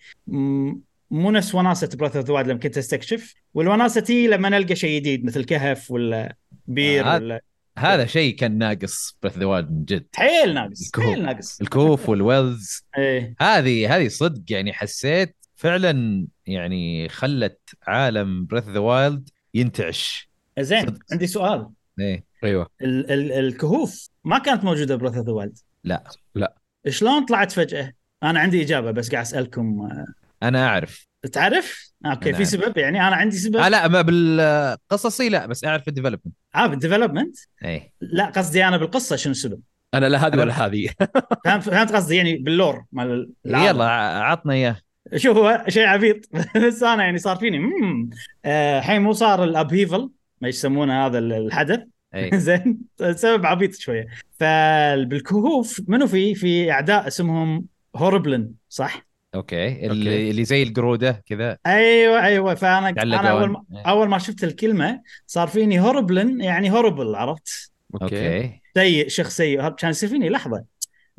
مو 1.11 1.31
نفس 1.31 1.55
وناسة 1.55 1.89
Breath 1.97 2.17
of 2.17 2.27
the 2.27 2.33
Wild 2.35 2.49
لما 2.51 2.59
كنت 2.59 2.79
أستكشف 2.79 3.35
والوناسة 3.55 4.01
تي 4.01 4.27
لما 4.27 4.49
نلقى 4.49 4.77
شيء 4.77 5.01
جديد 5.01 5.25
مثل 5.25 5.45
كهف 5.45 5.91
ولا 5.91 6.37
بير 6.67 7.07
آه، 7.07 7.15
ولا 7.15 7.41
هذا 7.79 8.07
شيء 8.07 8.37
كان 8.37 8.59
ناقص 8.59 9.17
Breath 9.23 9.39
the 9.39 9.45
Wild 9.45 9.71
من 9.71 9.85
جد. 9.85 10.07
حيل 10.15 10.55
ناقص 10.55 10.87
الكهوف. 10.87 11.07
حيل 11.15 11.23
ناقص. 11.25 11.61
ال 11.61 11.69
caves 11.69 12.09
وال 12.09 12.28
wells. 12.28 12.85
إيه. 12.99 13.35
هذه 13.41 13.97
هذه 13.97 14.09
صدق 14.09 14.43
يعني 14.51 14.73
حسيت 14.73 15.37
فعلا 15.57 16.27
يعني 16.47 17.09
خلت 17.09 17.59
عالم 17.87 18.47
Breath 18.47 18.69
the 18.69 18.79
Wild 18.79 19.29
ينتعش. 19.55 20.31
زين 20.59 20.87
صدق. 20.87 20.99
عندي 21.13 21.27
سؤال. 21.27 21.69
إيه 22.01 22.25
أيوه. 22.45 22.67
ال- 22.83 23.11
ال- 23.13 23.33
الكهوف 23.33 24.09
ما 24.25 24.39
كانت 24.39 24.65
موجودة 24.65 24.95
of 24.95 25.17
the 25.17 25.33
Wild 25.33 25.59
لا. 25.85 26.05
لا. 26.35 26.57
شلون 26.89 27.25
طلعت 27.25 27.53
فجأة؟ 27.53 27.93
أنا 28.23 28.41
عندي 28.41 28.63
إجابة 28.63 28.91
بس 28.91 29.11
قاعد 29.11 29.25
أسألكم 29.25 29.81
آه، 29.81 30.07
أنا 30.43 30.67
أعرف. 30.67 31.07
تعرف؟ 31.33 31.91
أوكي 32.07 32.29
أنا 32.31 32.39
في. 32.39 32.45
سبب؟ 32.45 32.79
يعني 32.79 33.09
أنا 33.09 33.17
عندي 33.17 33.37
سبب؟ 33.37 33.57
آه 33.57 33.69
لا 33.69 33.89
ما 33.89 34.03
بالقصصي 34.03 35.29
لا 35.29 35.47
بس 35.47 35.65
أعرف 35.65 35.89
ال 35.89 35.92
development. 35.92 36.35
آه 36.55 36.67
بال 36.67 36.77
development؟ 36.77 37.37
إيه. 37.65 37.93
لا 38.01 38.25
قصدي 38.27 38.65
أنا 38.65 38.77
بالقصة 38.77 39.17
شنو 39.17 39.31
السبب؟ 39.31 39.61
أنا 39.95 40.07
لا 40.07 40.27
هذه 40.27 40.39
ولا 40.39 40.67
هذه. 40.67 40.89
فهمت 41.45 41.63
فهمت 41.63 41.93
قصدي 41.93 42.17
يعني 42.17 42.37
بال 42.37 42.53
lore 42.53 42.85
مال 42.93 43.31
العالم. 43.47 43.67
يلا 43.77 43.85
ع- 43.85 44.23
عطنا 44.31 44.53
إياه. 44.53 44.77
شوف 45.17 45.37
هو 45.37 45.65
شيء 45.69 45.87
عبيط. 45.87 46.17
بس 46.67 46.83
أنا 46.83 47.05
يعني 47.05 47.19
صار 47.19 47.37
فيني 47.37 47.59
مم. 47.59 48.11
آه، 48.45 48.79
الحين 48.79 49.03
مو 49.03 49.13
صار 49.13 49.45
ال 49.45 49.52
Upheaval 49.52 50.11
ما 50.41 50.49
يسمونه 50.49 51.07
هذا 51.07 51.19
الحدث. 51.19 51.81
إيه. 52.15 52.37
زين 52.47 52.79
سبب 53.15 53.47
عبيط 53.47 53.75
شوية. 53.75 54.07
فبالكهوف 54.39 55.81
منو 55.89 56.07
في؟ 56.07 56.35
في 56.35 56.71
أعداء 56.71 57.07
اسمهم 57.07 57.65
Horriblin 57.97 58.51
صح؟ 58.69 59.07
okay. 59.35 59.87
اللي, 59.87 60.31
اللي 60.31 60.45
زي 60.45 60.63
القروده 60.63 61.23
كذا 61.27 61.59
أيوه 61.67 62.25
أيوه. 62.25 62.55
فأنا. 62.55 62.89
أنا 62.89 63.31
أول 63.31 63.51
ما. 63.51 63.65
أول 63.73 64.09
ما 64.09 64.19
شفت 64.19 64.45
الكلمة 64.45 65.03
صار 65.27 65.49
فيني 65.49 65.81
Horriblin 65.81 66.41
يعني 66.41 66.71
horrible 66.71 67.15
عرفت؟ 67.15 67.73
okay. 68.03 68.61
سيء 68.75 69.09
شخص 69.09 69.37
سيء. 69.37 69.69
كان 69.69 69.91
يصير 69.91 70.09
فيني 70.09 70.29
لحظة. 70.29 70.65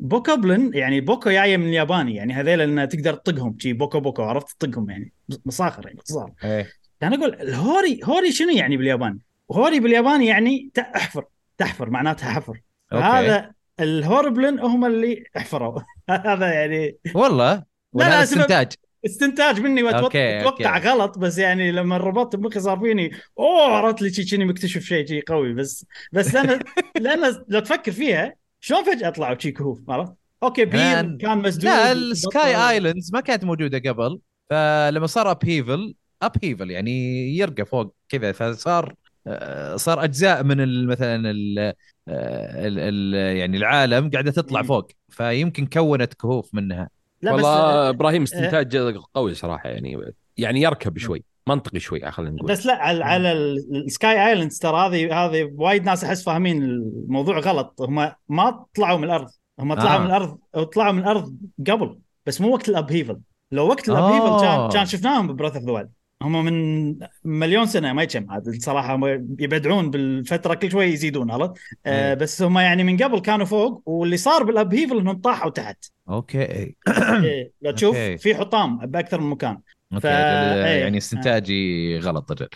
Bokoblin 0.00 0.70
يعني 0.74 1.00
boko 1.00 1.30
جاية 1.30 1.56
من 1.56 1.68
الياباني 1.68 2.14
يعني 2.14 2.32
هذيل 2.32 2.60
انه 2.60 2.84
تقدر 2.84 3.14
تطقهم 3.14 3.56
شي 3.58 3.72
boko 3.72 4.00
boko 4.00 4.22
عرفت؟ 4.22 4.60
تطقهم 4.60 4.90
يعني. 4.90 5.12
مصاخر 5.46 5.84
يعني 5.84 5.96
باختصار 5.96 6.32
إيه. 6.44 6.68
كان 7.00 7.14
أقول 7.14 7.34
ال 7.34 8.00
hori 8.04 8.18
hori 8.18 8.32
شنو 8.32 8.50
يعني 8.50 8.76
بالياباني؟ 8.76 9.18
hori 9.52 9.80
بالياباني 9.80 10.26
يعني 10.26 10.70
احفر 10.96 11.24
تحفر 11.58 11.90
معناتها 11.90 12.32
حفر. 12.32 12.60
okay. 12.92 13.04
هذا 13.04 13.52
ال 13.80 13.88
Horriblin 13.88 14.58
هم 14.60 14.84
اللي 14.84 15.24
احفروا 15.36 15.80
هذا 16.10 16.52
يعني 16.52 16.96
والله؟ 17.14 17.71
لا، 17.94 18.24
سبب- 18.24 18.38
استنتاج 18.40 18.72
استنتاج 19.06 19.60
مني 19.60 19.82
وأتوقع 19.82 20.04
okay، 20.04 20.40
أتوقع 20.40 20.76
okay. 20.76 20.88
غلط 20.88 21.18
بس 21.18 21.38
يعني 21.38 21.72
لما 21.72 21.96
ربطت 21.96 22.36
بمخي 22.36 22.60
صار 22.60 22.78
فيني 22.78 23.10
أوه 23.38 23.62
عرفت 23.62 24.02
لي 24.02 24.10
كأني 24.10 24.44
مكتشف 24.44 24.82
شيء 24.82 25.06
شي 25.06 25.20
قوي 25.20 25.52
بس 25.54 25.86
بس 26.12 26.34
لأن 26.34 26.60
لأن 27.00 27.44
لو 27.48 27.60
تفكر 27.60 27.92
فيها 27.92 28.34
شلون 28.60 28.84
فجأة 28.84 29.10
طلعوا 29.10 29.38
شي 29.38 29.50
كهوف 29.52 29.90
عرفت؟ 29.90 30.12
okay 30.42 30.64
بير. 30.64 31.16
كان 31.20 31.38
مسدود 31.38 31.64
لا. 31.64 31.92
ال 31.92 32.12
sky 32.12 32.70
islands 32.70 33.10
ما 33.12 33.20
كانت 33.20 33.44
موجودة 33.44 33.90
قبل 33.90 34.20
فلما 34.50 35.06
صار 35.06 35.30
upheaval 35.30 35.94
upheaval 36.22 36.70
يعني 36.70 36.90
يرقى 37.36 37.64
فوق 37.64 37.94
كذا 38.08 38.32
فصار 38.32 38.94
آه، 39.26 39.76
صار 39.76 40.04
أجزاء 40.04 40.44
من 40.44 40.86
مثلا 40.86 41.30
ال 41.30 41.72
ال 42.08 43.14
يعني 43.36 43.56
العالم 43.56 44.10
قاعدة 44.10 44.30
تطلع. 44.30 44.62
فوق 44.62 44.90
فيمكن 45.08 45.66
كونت 45.66 46.14
كهوف 46.14 46.54
منها 46.54 46.88
لا 47.22 47.32
بس 47.32 47.44
والله 47.44 47.88
إبراهيم 47.88 48.22
استنتاج 48.22 48.76
قوي 49.14 49.34
صراحة 49.34 49.68
يعني 49.68 50.12
يعني 50.36 50.62
يركب 50.62 50.98
شوي 50.98 51.24
منطقي 51.46 51.80
شوي 51.80 52.10
خلينا 52.10 52.36
نقول. 52.36 52.50
بس 52.50 52.66
لا 52.66 52.74
على, 52.74 53.04
على 53.04 53.32
ال 53.32 53.56
sky 53.56 54.28
islands 54.28 54.58
ترى 54.58 54.76
هذه 54.76 55.24
هذه 55.24 55.50
وايد 55.54 55.84
ناس 55.84 56.04
أحس 56.04 56.24
فاهمين 56.24 56.62
الموضوع 56.62 57.38
غلط. 57.38 57.82
هم 57.82 58.12
ما 58.28 58.64
طلعوا 58.74 58.98
من 58.98 59.04
الأرض 59.04 59.28
هم 59.58 59.74
طلعوا 59.74 59.96
آه. 59.96 59.98
من 59.98 60.06
الأرض 60.06 60.38
طلعوا 60.74 60.92
من 60.92 60.98
الأرض 60.98 61.36
قبل 61.70 61.98
بس 62.26 62.40
مو 62.40 62.52
وقت 62.52 62.68
ال 62.68 62.73
upheaval. 62.73 63.20
لو 63.52 63.66
وقت 63.66 63.88
ال 63.88 63.92
upheaval 63.92 64.26
آه. 64.26 64.40
كان 64.40 64.70
كان 64.70 64.86
شفناهم 64.86 65.26
ب 65.26 65.30
Breath 65.30 65.56
of 65.56 65.64
the 65.64 65.88
هم 66.22 66.44
من 66.44 66.96
مليون 67.24 67.66
سنة 67.66 67.92
ما 67.92 68.02
يجمع 68.02 68.34
عاد 68.34 68.48
الصراحه 68.48 68.98
يبدعون 69.38 69.90
بالفترة 69.90 70.54
كل 70.54 70.70
شوي 70.70 70.84
يزيدون 70.86 71.30
عرفت؟ 71.30 71.52
آه 71.86 72.08
إيه. 72.08 72.14
بس 72.14 72.42
هم 72.42 72.58
يعني 72.58 72.84
من 72.84 72.96
قبل 72.96 73.20
كانوا 73.20 73.46
فوق 73.46 73.82
واللي 73.86 74.16
صار 74.16 74.42
بال 74.42 74.53
upheaval 74.53 74.98
إنهم 74.98 75.20
طاحوا 75.20 75.50
تحت. 75.50 75.84
okay. 76.08 76.38
إيه 77.24 77.52
لو 77.62 77.70
تشوف 77.70 77.96
okay. 77.96 78.18
في 78.18 78.34
حطام 78.34 78.78
بأكثر 78.78 79.20
من 79.20 79.30
مكان. 79.30 79.58
فا- 80.02 80.54
إيه. 80.54 80.80
يعني 80.80 80.98
استنتاجي 80.98 81.98
غلط 81.98 82.32
رجل 82.32 82.48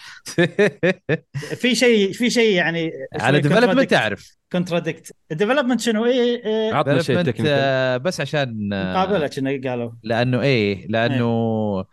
في 1.61 1.75
شيء 1.75 2.13
في 2.13 2.31
شيء 2.31 2.55
يعني 2.57 2.91
على 3.21 3.41
development 3.41 3.93
اعرف 3.93 4.37
contradict 4.53 5.13
ال 5.33 5.37
development 5.37 5.81
شنو؟ 5.81 6.05
إيه, 6.05 6.45
إيه. 6.47 6.75
عطنا 6.75 7.03
شيء 7.03 7.23
technical 7.23 7.47
آه، 7.49 7.97
بس 7.97 8.21
عشان 8.21 8.73
آه، 8.73 8.93
مقابلة 8.93 9.27
كنا 9.27 9.71
قالوا. 9.71 9.91
لأنه 10.03 10.41
إيه 10.43 10.87
لأنه 10.89 11.85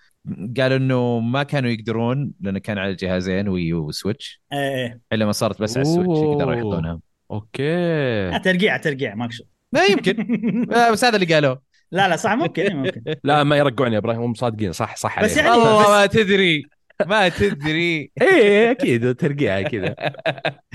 قالوا 0.58 0.78
إنه 0.78 1.20
ما 1.20 1.44
كانوا 1.44 1.70
يقدرون 1.70 2.32
لأنه 2.42 2.60
كان 2.60 2.78
على 2.78 2.92
الجهازين 2.92 3.48
Wii 3.50 3.74
و 3.74 3.84
Switch 3.84 4.42
إيه 4.54 4.60
إيه. 4.60 5.00
إلا 5.14 5.26
ما 5.26 5.32
صارت 5.32 5.62
بس 5.62 5.78
على 5.78 5.82
ال 5.82 5.86
Switch. 5.86 6.18
يقدروا 6.20 6.54
يحطونها. 6.54 7.00
okay. 7.32 7.64
آه، 7.64 8.38
ترقيع 8.38 8.78
ترقيع 8.78 9.16
ماك 9.16 9.32
شغل 9.32 9.48
ما 9.72 9.84
يمكن. 9.86 10.18
آه، 10.76 10.92
بس 10.92 11.04
هذا 11.06 11.16
اللي 11.16 11.34
قالوه. 11.34 11.62
لا 11.92 12.08
لا 12.08 12.16
صح 12.16 12.32
ممكن 12.34 12.62
إيه، 12.62 12.74
ممكن. 12.74 13.04
لا 13.24 13.44
ما 13.44 13.58
يرجعون 13.58 13.94
يا 13.94 13.98
إبراهيم 13.98 14.22
هم 14.22 14.34
صادقين. 14.34 14.72
صح 14.72 14.96
صح 14.96 15.24
بس 15.24 15.38
عليهم. 15.38 15.46
يعني- 15.54 15.58
والله 15.62 15.82
بس- 15.84 15.90
ما 15.90 16.06
تدري. 16.06 16.64
ما 17.08 17.30
تدري. 17.30 18.12
إيه 18.22 18.72
أكيد 18.72 19.16
ترقيع 19.16 19.62
كذا. 19.62 19.96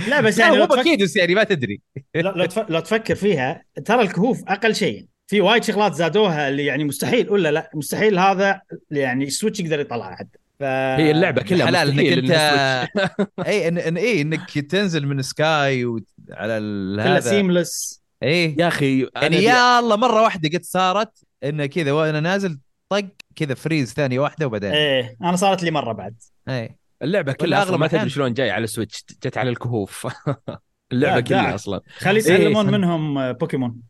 لا 0.08 0.20
بس 0.20 0.38
لا 0.38 0.44
يعني 0.44 0.56
مو 0.56 0.62
لو, 0.62 0.66
تفكر 0.66 0.80
أكيد 0.80 1.02
بس 1.02 1.16
يعني 1.16 1.34
ما 1.34 1.44
تدري. 1.44 1.80
لو. 2.14 2.46
لو 2.68 2.80
تفكر 2.80 3.14
فيها 3.14 3.64
ترى 3.84 4.02
الكهوف 4.02 4.42
أقل 4.48 4.74
شيء. 4.74 5.06
في 5.28 5.40
وايد 5.40 5.64
شغلات 5.64 5.94
زادوها 5.94 6.48
اللي 6.48 6.64
يعني 6.64 6.84
مستحيل 6.84 7.30
ولا 7.30 7.50
لا؟ 7.50 7.70
مستحيل 7.74 8.18
هذا 8.18 8.60
يعني 8.90 9.24
ال 9.24 9.30
Switch 9.30 9.60
يقدر 9.60 9.80
يطلعها 9.80 10.16
حد 10.16 10.28
ف... 10.60 10.62
هي 10.62 11.10
اللعبة 11.10 11.42
كلها 11.42 11.66
حلال 11.66 12.00
إنك 12.00 12.12
أنت 12.18 12.30
إن 12.30 13.44
إي 13.46 13.68
إن... 13.68 13.78
إن... 13.78 13.96
إي 13.96 14.20
إنك 14.20 14.58
تنزل 14.58 15.06
من 15.06 15.22
sky 15.22 15.84
و... 15.84 16.00
على 16.30 16.58
ال... 16.58 16.96
كلها 16.96 17.16
هذا. 17.16 17.30
seamless 17.30 18.02
إي. 18.22 18.56
يا 18.58 18.68
أخي 18.68 19.08
يعني 19.16 19.36
يا 19.36 19.78
الله 19.78 19.96
مرة 19.96 20.22
واحدة 20.22 20.58
قد 20.58 20.64
صارت 20.64 21.12
إنه 21.44 21.66
كذا 21.66 21.92
وأنا 21.92 22.20
نازل 22.20 22.58
طق 22.88 23.04
كذا 23.36 23.54
freeze 23.54 23.92
ثانية 23.92 24.20
واحدة 24.20 24.46
وبعدين. 24.46 24.70
إيه 24.72 25.16
أنا 25.22 25.36
صارت 25.36 25.62
لي 25.62 25.70
مرة 25.70 25.92
بعد. 25.92 26.14
إي. 26.48 26.76
اللعبة 27.02 27.32
كلها 27.32 27.58
أصلا 27.58 27.70
أغلب 27.70 27.80
ما 27.80 27.86
تدري. 27.86 28.10
شلون 28.10 28.34
جاي 28.34 28.50
على 28.50 28.64
ال 28.64 28.70
Switch 28.70 29.04
جت 29.24 29.38
على 29.38 29.50
الكهوف. 29.50 30.06
اللعبة 30.92 31.20
كلها. 31.20 31.54
أصلا. 31.54 31.80
خلي 31.98 32.10
إيه، 32.12 32.18
يسلمون 32.18 32.66
سم- 32.66 32.72
منهم 32.72 33.18
آه، 33.18 33.32
بوكيمون 33.32 33.70
م- 33.70 33.82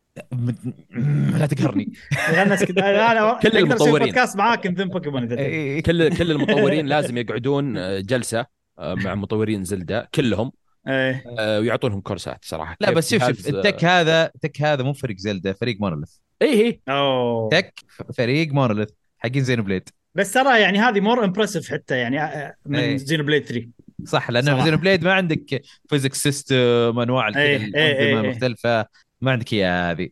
لا 1.39 1.45
تقهرني. 1.45 1.93
غنس 2.31 2.63
كذا. 2.63 3.11
أنا 3.11 3.39
كل 3.43 3.57
المطورين. 3.57 4.05
بودكاست 4.05 4.37
معاك 4.37 4.67
نذم 4.67 4.89
بوكيمون 4.89 5.23
إذا 5.23 5.35
تبي. 5.35 5.45
إي. 5.45 5.81
كل 5.81 6.17
كل 6.17 6.31
المطورين 6.31 6.85
لازم 6.85 7.17
يقعدون 7.17 7.77
آه، 7.77 7.99
جلسة 7.99 8.45
آه، 8.79 8.93
مع 8.93 9.15
مطورين 9.15 9.63
زلدة 9.63 10.09
كلهم. 10.15 10.51
إيه. 10.87 11.23
آه، 11.39 11.59
ويعطونهم 11.59 12.01
كورسات 12.01 12.39
صراحة. 12.41 12.77
لا 12.81 12.91
بس 12.91 13.13
شوف 13.13 13.27
شوف 13.27 13.47
ال 13.49 13.56
tech 13.56 13.85
هذا 13.85 14.31
ال 14.35 14.40
tech 14.40 14.61
هذا 14.61 14.83
مو 14.83 14.93
فريق 14.93 15.17
زلدة 15.17 15.53
فريق 15.53 15.77
Monolith. 15.81 16.11
إيه 16.41 16.79
أوه. 16.89 17.49
tech 17.49 17.79
فريق 18.17 18.53
Monolith 18.53 18.89
حقين 19.17 19.43
Xenoblade. 19.43 19.89
بس 20.15 20.33
ترى 20.33 20.61
يعني 20.61 20.79
هذه 20.79 20.99
more 20.99 21.23
impressive 21.25 21.71
حتى 21.71 21.97
يعني 21.97 22.53
من 22.65 22.79
إيه. 22.79 22.97
Xenoblade 22.97 23.45
3 23.45 23.69
صح 24.05 24.29
لأنه 24.29 24.51
صراحة. 24.51 24.65
Xenoblade 24.65 25.03
ما 25.03 25.13
عندك 25.13 25.61
physics 25.89 26.13
system 26.13 26.99
أنواع 26.99 27.27
إيه، 27.27 27.57
كذا 27.57 28.47
إيه، 28.47 28.85
ما 29.21 29.31
عندك 29.31 29.53
إياها 29.53 29.91
هذه. 29.91 30.09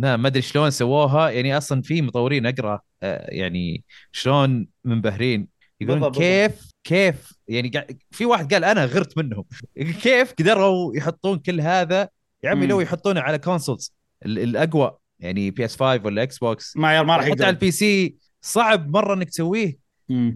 لا، 0.00 0.16
ما 0.16 0.28
أدري 0.28 0.42
شلون 0.42 0.70
سووها. 0.70 1.30
يعني 1.30 1.56
أصلا 1.56 1.82
في 1.82 2.02
مطورين 2.02 2.46
أقرأ 2.46 2.80
آه، 3.02 3.26
يعني 3.34 3.84
شلون 4.12 4.66
منبهرين 4.84 5.48
يقولون 5.80 6.00
بالضبط، 6.00 6.18
كيف 6.18 6.70
كيف؟ 6.84 7.32
يعني 7.48 7.70
في 8.10 8.24
واحد 8.26 8.54
قال 8.54 8.64
أنا 8.64 8.84
غرت 8.84 9.18
منهم. 9.18 9.44
كيف 10.02 10.32
قدروا 10.38 10.96
يحطون 10.96 11.38
كل 11.38 11.60
هذا؟ 11.60 12.08
يا 12.44 12.50
عمي. 12.50 12.66
لو 12.66 12.80
يحطونه 12.80 13.20
على 13.20 13.38
consoles 13.38 13.94
ال- 14.26 14.38
الأقوى 14.38 14.96
يعني 15.20 15.50
PS 15.50 15.76
5 15.76 16.06
ولا 16.06 16.22
Xbox 16.22 16.76
ما 16.76 17.02
ما 17.02 17.16
راح 17.16 17.24
حتى 17.24 17.30
على 17.32 17.40
يقدر. 17.40 17.48
ال 17.48 17.70
PC 17.70 18.16
صعب 18.40 18.90
مرة 18.90 19.14
إنك 19.14 19.30
تسويه. 19.30 19.78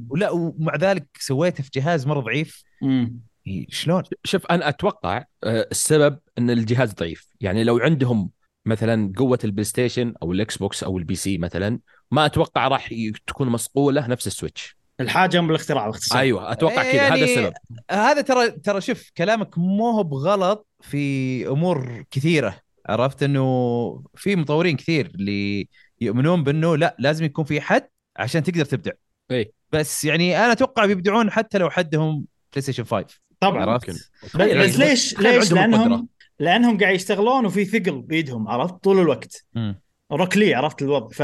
ولا 0.09 0.31
ومع 0.31 0.77
ذلك 0.77 1.07
سويته 1.19 1.63
في 1.63 1.71
جهاز 1.75 2.07
مرة 2.07 2.21
ضعيف. 2.21 2.63
مم. 2.83 3.21
شلون؟ 3.69 4.03
شوف 4.25 4.47
أنا 4.47 4.69
أتوقع 4.69 5.25
آه، 5.45 5.69
السبب 5.71 6.19
إن 6.39 6.51
الجهاز 6.51 6.93
ضعيف. 6.93 7.29
يعني 7.41 7.65
لو 7.65 7.79
عندهم 7.79 8.31
مثلا 8.67 9.13
قوة 9.17 9.39
ال 9.45 9.65
PlayStation 9.65 10.15
أو 10.23 10.33
ال 10.33 10.57
Xbox 10.57 10.85
أو 10.85 10.99
ال 10.99 11.15
PC 11.15 11.39
مثلا 11.39 11.79
ما 12.11 12.27
أتوقع 12.27 12.69
راح 12.69 12.95
تكون 13.27 13.49
مصقولة 13.49 14.07
نفس 14.07 14.27
ال 14.27 14.33
Switch. 14.33 14.77
الحاجة 15.01 15.39
ام 15.39 15.47
بالاختراع 15.47 15.87
باختصار. 15.87 16.19
أيوه 16.19 16.53
أتوقع 16.53 16.83
كذا. 16.83 16.93
يعني 16.93 17.15
هذا 17.15 17.25
السبب. 17.25 17.53
هذا 17.91 18.21
ترى 18.21 18.51
ترى 18.51 18.81
شوف 18.81 19.11
كلامك 19.17 19.59
مو 19.59 19.91
هو 19.91 20.03
بغلط 20.03 20.69
في 20.81 21.49
أمور 21.49 22.05
كثيرة. 22.11 22.57
عرفت؟ 22.87 23.23
إنه 23.23 24.05
في 24.15 24.37
مطورين 24.37 24.77
كثير 24.77 25.07
اللي 25.07 25.69
يؤمنون 26.01 26.45
بإنه 26.45 26.77
لا 26.77 26.97
لازم 26.99 27.25
يكون 27.25 27.45
في 27.45 27.61
حد 27.61 27.89
عشان 28.17 28.43
تقدر 28.43 28.65
تبدع. 28.65 28.93
اي 29.31 29.53
بس 29.73 30.05
يعني 30.05 30.37
أنا 30.37 30.53
أتوقع 30.53 30.87
بيبدعون 30.87 31.31
حتى 31.31 31.59
لو 31.59 31.71
حدهم 31.71 32.27
PlayStation 32.53 32.85
5 32.85 33.07
طبعا 33.41 33.71
عرفت؟ 33.71 33.91
ممكن. 33.91 34.61
بس, 34.61 34.79
ليش 34.79 35.19
ليش 35.19 35.53
عندهم 35.53 35.75
القدرة. 35.75 35.79
لانهم 35.79 36.09
لأنهم 36.39 36.79
قاعد 36.79 36.95
يشتغلون 36.95 37.47
وفي 37.47 37.65
ثقل 37.65 38.03
بايدهم 38.03 38.49
عرفت 38.49 38.75
طول 38.75 38.99
الوقت 38.99 39.45
مم. 39.55 39.81
roughly 40.13 40.55
عرفت 40.55 40.83
الوضع 40.83 41.09
ف 41.09 41.23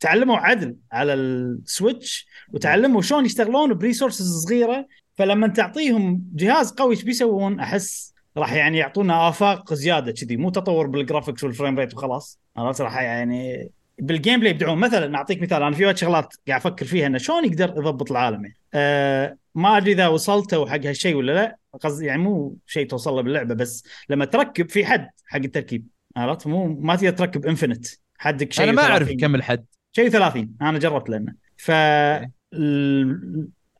تعلموا 0.00 0.36
عدل 0.36 0.76
على 0.92 1.14
ال 1.14 1.30
Switch 1.30 2.26
وتعلموا 2.52 3.02
شلون 3.02 3.26
يشتغلون 3.26 3.74
ب 3.74 3.81
resources 3.81 4.44
صغيرة 4.44 4.86
فلما 5.14 5.48
تعطيهم 5.48 6.22
جهاز 6.34 6.72
قوي 6.72 6.94
إيش 6.94 7.02
بيسوون 7.04 7.60
أحس 7.60 8.14
راح 8.36 8.52
يعني 8.52 8.78
يعطونا 8.78 9.28
آفاق 9.28 9.74
زيادة 9.74 10.12
كذي 10.12 10.36
مو 10.36 10.50
تطور 10.50 10.86
بال 10.86 10.98
graphics 10.98 11.44
وال 11.44 11.54
frame 11.54 11.78
rate 11.78 11.94
وخلاص 11.94 12.38
عرفت 12.56 12.80
راح 12.80 13.00
يعني 13.00 13.70
بال 13.98 14.40
gameplay 14.40 14.50
يبدعون 14.50 14.78
مثلا 14.78 15.16
أعطيك 15.16 15.42
مثال 15.42 15.62
أنا 15.62 15.76
في 15.76 15.84
وايد 15.84 15.96
شغلات 15.96 16.34
قاعد 16.48 16.60
أفكر 16.60 16.86
فيها 16.86 17.06
إنه 17.06 17.18
شلون 17.18 17.44
يقدر 17.44 17.74
يضبط 17.76 18.10
العالم 18.10 18.42
يعني. 18.44 18.56
أه 18.74 19.36
ما 19.58 19.76
أدري 19.76 19.92
إذا 19.92 20.06
وصلتوا 20.06 20.66
حق 20.66 20.86
هالشيء 20.86 21.14
ولا 21.14 21.32
لا. 21.32 21.56
قصدي 21.80 22.06
يعني 22.06 22.22
مو 22.22 22.56
شيء 22.66 22.86
توصل 22.86 23.14
له 23.14 23.22
باللعبة 23.22 23.54
بس 23.54 23.84
لما 24.08 24.24
تركب 24.24 24.70
في 24.70 24.86
حد 24.86 25.10
حق 25.26 25.38
التركيب 25.38 25.86
عرفت؟ 26.16 26.46
مو 26.46 26.66
ما 26.66 26.96
تقدر 26.96 27.10
تركب 27.10 27.46
infinite 27.46 27.86
حدك 28.18 28.52
شيء 28.52 28.64
أنا 28.64 28.72
ما 28.72 28.82
أعرف 28.82 29.06
30. 29.08 29.16
كم 29.16 29.34
الحد. 29.34 29.64
شيء 29.92 30.08
30 30.08 30.54
أنا 30.62 30.78
جربت 30.78 31.10
لأنه. 31.10 31.34
ف 31.56 31.70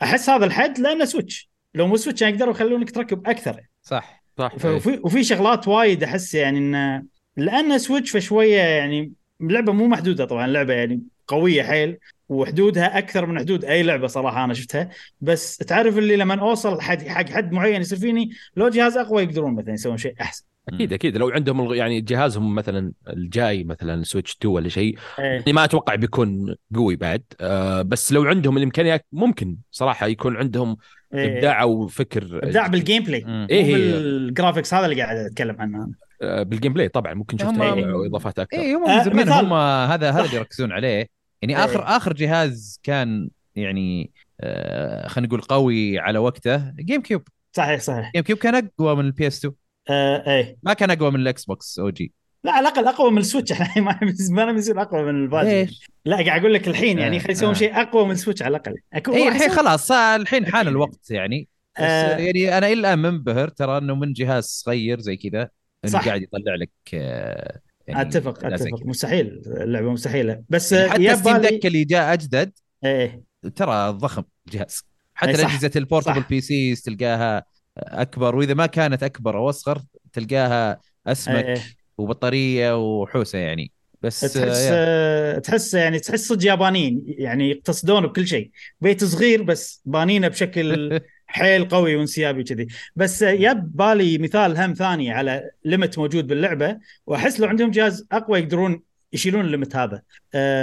أحس 0.02 0.30
هذا 0.30 0.44
الحد 0.44 0.78
لأنه 0.78 1.04
Switch 1.04 1.50
لو 1.74 1.86
مو 1.86 1.96
Switch 1.96 2.22
يعني 2.22 2.34
يقدروا 2.34 2.52
يخلونك 2.54 2.90
تركب 2.90 3.28
أكثر. 3.28 3.60
صح 3.82 4.24
صح. 4.38 4.54
وفي 4.64 5.00
وفي 5.04 5.24
شغلات 5.24 5.68
وايد 5.68 6.02
أحس 6.02 6.34
يعني 6.34 6.58
إنه 6.58 7.02
لأنه 7.36 7.78
Switch 7.78 8.10
فشوية 8.10 8.60
يعني 8.60 9.12
اللعبه 9.40 9.72
مو 9.72 9.86
محدودة 9.86 10.24
طبعا 10.24 10.46
اللعبه 10.46 10.72
يعني 10.72 11.02
قوية 11.28 11.62
حيل 11.62 11.98
وحدودها 12.28 12.98
أكثر 12.98 13.26
من 13.26 13.38
حدود 13.38 13.64
أي 13.64 13.82
لعبة 13.82 14.06
صراحة 14.06 14.44
أنا 14.44 14.54
شفتها 14.54 14.88
بس 15.20 15.56
تعرف 15.56 15.98
اللي 15.98 16.16
لما 16.16 16.40
أوصل 16.40 16.80
حد 16.80 17.08
حق 17.08 17.28
حد 17.28 17.52
معين 17.52 17.80
يصير 17.80 17.98
فيني 17.98 18.30
لو 18.56 18.68
جهاز 18.68 18.96
أقوى 18.96 19.22
يقدرون 19.22 19.54
مثلا 19.54 19.72
يسوون 19.74 19.96
شيء 19.96 20.14
أحسن 20.20 20.44
أكيد 20.72 20.92
أكيد 20.92 21.16
لو 21.16 21.28
عندهم 21.28 21.74
يعني 21.74 22.00
جهازهم 22.00 22.54
مثلا 22.54 22.92
الجاي 23.08 23.64
مثلا 23.64 24.02
Switch 24.04 24.32
2 24.36 24.54
ولا 24.54 24.68
شيء 24.68 24.98
إيه. 25.18 25.24
يعني 25.24 25.52
ما 25.52 25.64
أتوقع 25.64 25.94
بيكون 25.94 26.54
قوي 26.74 26.96
بعد 26.96 27.22
آه 27.40 27.82
بس 27.82 28.12
لو 28.12 28.24
عندهم 28.24 28.56
الإمكانيات 28.56 29.06
ممكن 29.12 29.56
صراحة 29.70 30.06
يكون 30.06 30.36
عندهم 30.36 30.76
إيه. 31.14 31.36
إبداع 31.36 31.62
أو 31.62 31.86
فكر 31.86 32.40
إبداع 32.42 32.66
بالجيم 32.66 33.02
بلاي 33.02 33.24
مم. 33.24 33.46
إيه؟ 33.50 33.74
بال 33.74 33.94
graphics 33.94 34.74
هذا 34.74 34.86
اللي 34.86 35.02
قاعد 35.02 35.16
أتكلم 35.16 35.56
عنه 35.60 35.78
أنا. 35.78 35.92
آه 36.22 36.42
بال 36.42 36.72
gameplay 36.72 36.88
طبعا 36.88 37.14
ممكن 37.14 37.38
شفت 37.38 37.48
هم- 37.48 38.04
إضافات 38.06 38.38
أكثر 38.38 38.58
اي 38.58 38.74
هم 38.74 38.84
آه، 38.86 39.04
من 39.08 39.24
زمان. 39.24 39.28
هم 39.28 39.52
هذا 39.90 40.10
هذا. 40.10 40.24
اللي 40.24 40.36
يركزون 40.40 40.72
عليه 40.72 41.17
يعني 41.42 41.56
إيه. 41.56 41.64
اخر 41.64 41.82
آخر 41.96 42.12
جهاز 42.12 42.80
كان 42.82 43.30
يعني 43.54 44.10
آه 44.40 45.08
خلينا 45.08 45.28
نقول 45.28 45.40
قوي 45.40 45.98
على 45.98 46.18
وقته 46.18 46.70
GameCube 46.70 47.22
صحيح 47.52 47.80
صحيح 47.80 48.10
GameCube 48.14 48.38
كان 48.38 48.54
أقوى 48.54 48.96
من 48.96 49.04
ال 49.04 49.26
PS2 49.26 49.54
آه 49.90 50.30
إيه 50.30 50.56
ما 50.62 50.72
كان 50.72 50.90
أقوى 50.90 51.10
من 51.10 51.20
ال 51.20 51.44
Xbox 51.44 51.78
أو 51.78 51.90
جي 51.90 52.12
لا 52.44 52.52
على 52.52 52.68
الأقل 52.68 52.86
أقوى 52.86 53.10
من 53.10 53.18
ال 53.18 53.23
Switch 53.23 53.52
إحنا 53.52 53.82
ما 54.30 54.52
بيصير 54.52 54.82
أقوى 54.82 55.02
من 55.02 55.22
الباقي 55.24 55.64
ليش؟ 55.64 55.90
لا 56.04 56.16
قاعد 56.16 56.40
أقول 56.40 56.54
لك 56.54 56.68
الحين 56.68 56.98
يعني 56.98 57.16
آه، 57.16 57.20
خلي 57.20 57.32
يسوون 57.32 57.50
آه. 57.50 57.58
شيء 57.58 57.80
أقوى 57.80 58.04
من 58.04 58.10
ال 58.10 58.15
Switch 58.15 58.42
على 58.42 58.56
الأقل 58.56 58.74
اي 58.94 59.28
الحين 59.28 59.50
خلاص 59.50 59.92
الحين 59.92 60.46
حان 60.46 60.68
الوقت 60.68 61.10
يعني 61.10 61.48
بس 61.76 61.82
آه. 61.82 62.18
يعني 62.18 62.58
أنا 62.58 62.66
إلى 62.66 62.80
الان 62.80 62.98
منبهر 62.98 63.48
ترى 63.48 63.78
إنه 63.78 63.94
من 63.94 64.12
جهاز 64.12 64.44
صغير 64.44 65.00
زي 65.00 65.16
كذا 65.16 65.48
إنه. 65.84 65.98
قاعد 65.98 66.22
يطلع 66.22 66.54
لك 66.54 66.70
آه، 66.94 67.60
يعني 67.88 68.02
أتفق 68.02 68.44
أتفق. 68.44 68.86
مستحيل 68.86 69.42
اللعبة 69.46 69.92
مستحيلة. 69.92 70.42
بس 70.48 70.72
يعني 70.72 70.90
حتى 70.90 71.16
ستيم 71.16 71.36
دك 71.36 71.66
اللي 71.66 71.84
جاء 71.84 72.12
أجدد 72.12 72.52
إيه. 72.84 73.22
ترى 73.56 73.90
ضخم 73.90 74.22
الجهاز 74.46 74.84
حتى 75.14 75.30
الأجهزة 75.30 75.70
ال 75.76 76.22
portable 76.30 76.40
PCs 76.40 76.82
تلقاها 76.82 77.44
أكبر 77.78 78.36
وإذا 78.36 78.54
ما 78.54 78.66
كانت 78.66 79.02
أكبر 79.02 79.36
أو 79.36 79.48
أصغر 79.48 79.82
تلقاها 80.12 80.80
أسمك 81.06 81.44
إيه. 81.44 81.62
وبطارية 81.98 82.78
وحوسة 82.78 83.38
يعني. 83.38 83.72
بس 84.02 84.20
تحس 84.20 84.68
آه، 84.70 85.38
تحس 85.38 85.74
يعني 85.74 85.98
تحس 85.98 86.28
صدق 86.28 86.46
يابانيين 86.46 87.04
يعني 87.06 87.50
يقتصدون 87.50 88.06
بكل 88.06 88.26
شيء. 88.26 88.50
بيت 88.80 89.04
صغير 89.04 89.42
بس 89.42 89.82
بانينه 89.84 90.28
بشكل 90.28 91.00
حيل 91.30 91.68
قوي 91.68 91.96
وانسيابي 91.96 92.44
كذي 92.44 92.66
بس 92.96 93.22
يب 93.22 93.76
بالي 93.76 94.18
مثال 94.18 94.58
هم 94.58 94.74
ثاني 94.74 95.12
على 95.12 95.50
limit 95.64 95.98
موجود 95.98 96.26
باللعبة 96.26 96.78
وأحس 97.06 97.40
لو 97.40 97.48
عندهم 97.48 97.70
جهاز 97.70 98.06
أقوى 98.12 98.38
يقدرون 98.38 98.82
يشيلون 99.12 99.44
ال 99.44 99.50
limit 99.50 99.76
هذا. 99.76 100.02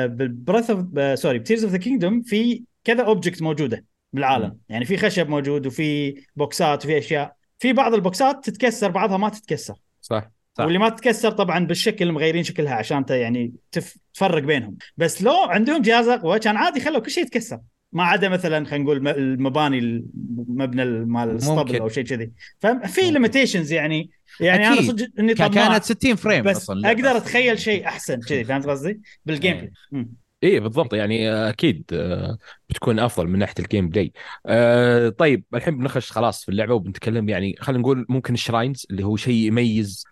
بال 0.07 0.23
Breath 0.23 0.69
of 0.69 1.19
sorry 1.19 1.39
ب 1.39 1.43
Tears 1.43 1.63
of 1.63 1.73
the 1.73 1.77
Kingdom 1.77 2.21
في 2.21 2.63
كذا 2.83 3.03
object 3.03 3.41
موجودة 3.41 3.85
بالعالم. 4.13 4.57
يعني 4.69 4.85
في 4.85 4.97
خشب 4.97 5.29
موجود 5.29 5.67
وفي 5.67 6.15
boxat 6.35 6.85
وفي 6.85 6.97
أشياء. 6.97 7.35
في 7.59 7.73
بعض 7.73 7.93
ال 7.93 8.03
boxat 8.03 8.49
تتكسر 8.49 8.91
بعضها 8.91 9.17
ما 9.17 9.29
تتكسر. 9.29 9.75
صح 10.01 10.31
صح. 10.53 10.63
واللي 10.63 10.79
ما 10.79 10.89
تتكسر 10.89 11.31
طبعا 11.31 11.59
بالشكل 11.65 12.11
مغيرين 12.11 12.43
شكلها 12.43 12.73
عشان 12.73 13.05
يعني 13.09 13.53
تف- 13.71 13.97
تفرق 14.13 14.43
بينهم. 14.43 14.77
بس 14.97 15.21
لو 15.21 15.33
عندهم 15.33 15.81
جهاز 15.81 16.07
أقوى 16.07 16.39
كان 16.39 16.57
عادي 16.57 16.79
خلوا 16.79 16.99
كل 16.99 17.11
شيء 17.11 17.23
يتكسر. 17.23 17.59
ما 17.95 18.03
عدا 18.03 18.29
مثلا 18.29 18.65
خلينا 18.65 18.83
نقول 18.83 19.07
المباني 19.07 19.79
المبنى 19.79 20.85
مال 20.85 21.29
الاسطبل. 21.29 21.75
أو 21.75 21.89
شيء 21.89 22.03
كذي 22.03 22.31
ففي. 22.59 23.11
limitations 23.11 23.71
يعني 23.71 24.09
يعني 24.39 24.67
أنا 24.67 24.73
أكيد. 24.75 24.87
صدق 24.87 25.07
إني 25.19 25.33
كانت 25.33 25.83
60 25.83 26.15
frame 26.15 26.43
بس 26.43 26.57
أصلا 26.57 26.87
أقدر 26.87 27.07
أصلاً. 27.07 27.17
أتخيل 27.17 27.59
شيء 27.59 27.87
أحسن 27.87 28.19
كذي 28.19 28.43
فهمت 28.43 28.65
قصدي؟ 28.65 29.01
بال 29.25 29.35
game 29.35 29.53
إيه. 29.53 29.59
play 29.61 29.71
مم. 29.91 30.13
إيه 30.43 30.59
بالضبط 30.59 30.93
يعني 30.93 31.31
آه، 31.31 31.49
أكيد 31.49 31.83
آه، 31.93 32.37
بتكون 32.69 32.99
أفضل 32.99 33.27
من 33.27 33.39
ناحية 33.39 33.53
ال 33.59 33.89
gameplay 33.89 34.11
آه، 34.45 35.09
طيب 35.09 35.43
الحين 35.53 35.77
بنخش 35.77 36.11
خلاص 36.11 36.43
في 36.45 36.49
اللعبة 36.49 36.73
وبنتكلم 36.73 37.29
يعني 37.29 37.55
خلينا 37.59 37.81
نقول 37.81 38.05
ممكن 38.09 38.33
ال 38.33 38.40
shrines 38.40 38.85
اللي 38.91 39.03
هو 39.03 39.15
شيء 39.15 39.33
يميز. 39.47 40.05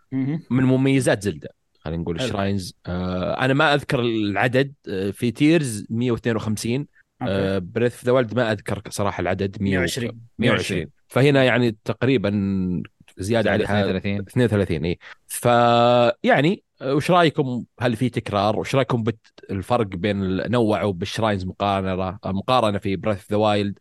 من 0.49 0.63
مميزات 0.63 1.23
زلدة 1.23 1.49
خلينا 1.79 2.01
نقول. 2.01 2.15
ال 2.15 2.22
shrines 2.23 2.73
آه، 2.85 3.45
أنا 3.45 3.53
ما 3.53 3.73
أذكر 3.73 3.99
العدد 3.99 4.73
آه، 4.89 5.11
في 5.11 5.31
Tears 5.31 5.85
152 5.89 6.79
أوكي. 6.79 6.89
Breath 7.59 8.05
the 8.05 8.11
Wild 8.11 8.35
ما 8.35 8.51
أذكر 8.51 8.81
صراحة 8.89 9.21
العدد 9.21 9.57
100 9.61 9.77
120 9.77 10.19
120 10.39 10.85
فهنا 11.07 11.43
يعني 11.43 11.75
تقريبا 11.85 12.31
زيادة 13.17 13.51
عليها 13.51 13.81
32 13.81 14.19
32 14.19 14.85
اي 14.85 14.99
فيعني 15.27 16.63
وش 16.83 17.11
رأيكم؟ 17.11 17.63
هل 17.79 17.95
في 17.95 18.09
تكرار؟ 18.09 18.59
وش 18.59 18.75
رأيكم 18.75 19.03
بالفرق 19.49 19.87
بين 19.87 20.17
نوعوا 20.51 20.93
بال 20.93 21.05
shrines 21.05 21.45
مقارنة 21.45 22.17
مقارنة 22.25 22.77
في 22.77 22.95
Breath 22.95 23.31
the 23.31 23.37
Wild. 23.37 23.79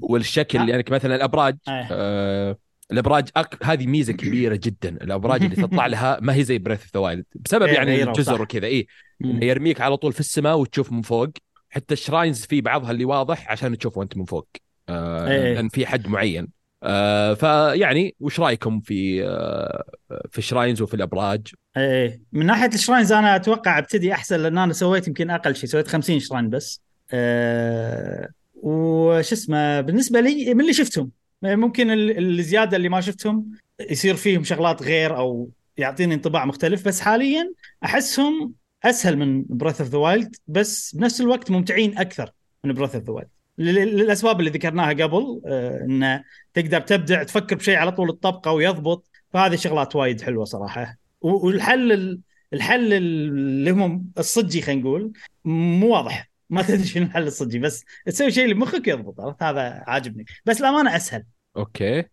والشكل 0.00 0.58
آه. 0.58 0.66
يعني 0.66 0.84
مثلا 0.90 1.14
الأبراج 1.14 1.56
آه. 1.68 1.88
آه 1.90 2.56
الأبراج 2.92 3.28
أك... 3.36 3.64
هذه 3.64 3.86
ميزة 3.86 4.12
كبيرة 4.12 4.60
جدا. 4.62 4.88
الأبراج 4.88 5.42
اللي 5.42 5.56
تطلع 5.56 5.86
لها 5.92 6.18
ما 6.22 6.34
هي 6.34 6.44
زي 6.44 6.58
Breath 6.58 6.84
the 6.94 7.00
Wild 7.00 7.24
بسبب 7.34 7.62
إيه، 7.62 7.74
يعني 7.74 8.02
الجزر 8.02 8.34
صح. 8.34 8.40
وكذا 8.40 8.66
اي 8.66 8.86
يرميك 9.24 9.80
على 9.80 9.96
طول 9.96 10.12
في 10.12 10.20
السماء 10.20 10.58
وتشوف 10.58 10.92
من 10.92 11.02
فوق. 11.02 11.28
حتى 11.76 11.94
ال 11.94 12.00
shrines 12.00 12.44
في 12.46 12.60
بعضها 12.60 12.90
اللي 12.90 13.04
واضح 13.04 13.50
عشان 13.52 13.78
تشوفه 13.78 14.02
انت 14.02 14.16
من 14.16 14.24
فوق. 14.24 14.48
آه 14.88 15.28
إيه. 15.28 15.54
لأن 15.54 15.68
في 15.68 15.86
حد 15.86 16.08
معين. 16.08 16.48
آه 16.82 17.34
فيعني 17.34 18.14
وش 18.20 18.40
رأيكم 18.40 18.80
في 18.80 19.24
آه 19.26 19.84
في 20.30 20.38
ال 20.38 20.43
shrines 20.43 20.82
وفي 20.82 20.94
الأبراج؟ 20.94 21.46
إيه 21.76 22.20
من 22.32 22.46
ناحية 22.46 22.68
ال 22.74 22.79
shrines 22.79 23.12
أنا 23.12 23.36
أتوقع 23.36 23.78
أبتدي 23.78 24.12
أحسن 24.12 24.40
لأن 24.40 24.58
أنا 24.58 24.72
سويت 24.72 25.08
يمكن 25.08 25.30
أقل 25.30 25.56
شيء 25.56 25.68
سويت 25.68 25.88
50 25.88 26.20
shrine 26.20 26.50
بس. 26.50 26.80
أه 27.12 28.28
وش 28.54 29.32
اسمه 29.32 29.80
بالنسبة 29.80 30.20
لي 30.20 30.54
من 30.54 30.60
اللي 30.60 30.72
شفتهم. 30.72 31.10
ممكن 31.42 31.90
ال- 31.90 32.38
الزيادة 32.38 32.76
اللي 32.76 32.88
ما 32.88 33.00
شفتهم 33.00 33.50
يصير 33.90 34.14
فيهم 34.16 34.44
شغلات 34.44 34.82
غير 34.82 35.16
أو 35.16 35.50
يعطيني 35.76 36.14
انطباع 36.14 36.44
مختلف 36.44 36.88
بس 36.88 37.00
حاليا 37.00 37.52
أحسهم 37.84 38.52
أسهل 38.90 39.16
من 39.16 39.44
Breath 39.48 39.80
of 39.80 39.90
the 39.90 39.98
Wild 39.98 40.36
بس 40.46 40.94
بنفس 40.94 41.20
الوقت 41.20 41.50
ممتعين 41.50 41.98
أكثر 41.98 42.30
من 42.64 42.72
Breath 42.74 42.94
of 42.94 43.04
the 43.04 43.12
Wild 43.12 43.30
للأسباب 43.58 44.40
اللي 44.40 44.50
ذكرناها 44.50 44.88
قبل 44.88 45.40
آه، 45.46 45.80
انه 45.84 46.24
تقدر 46.54 46.80
تبدع 46.80 47.22
تفكر 47.22 47.56
بشيء 47.56 47.76
على 47.76 47.92
طول 47.92 48.08
تطبقه 48.10 48.52
ويضبط. 48.52 49.06
فهذه 49.32 49.56
شغلات 49.56 49.96
وايد 49.96 50.20
حلوة 50.20 50.44
صراحة. 50.44 50.96
والحل 51.20 51.92
ال- 51.92 52.20
الحل 52.52 52.92
اللي 52.92 53.70
هم 53.70 54.10
الصجي 54.18 54.62
خلينا 54.62 54.80
نقول 54.80 55.12
مو 55.44 55.88
واضح. 55.88 56.30
ما 56.50 56.62
تدري 56.62 56.84
شنو 56.84 57.04
الحل 57.04 57.26
الصجي 57.26 57.58
بس 57.58 57.84
تسوي 58.06 58.30
شيء 58.30 58.44
اللي 58.44 58.54
بمخك 58.54 58.88
يضبط 58.88 59.20
عرفت؟ 59.20 59.42
هذا 59.42 59.84
عاجبني. 59.86 60.24
بس 60.46 60.60
الأمانة 60.60 60.96
أسهل. 60.96 61.24
أوكي. 61.56 62.04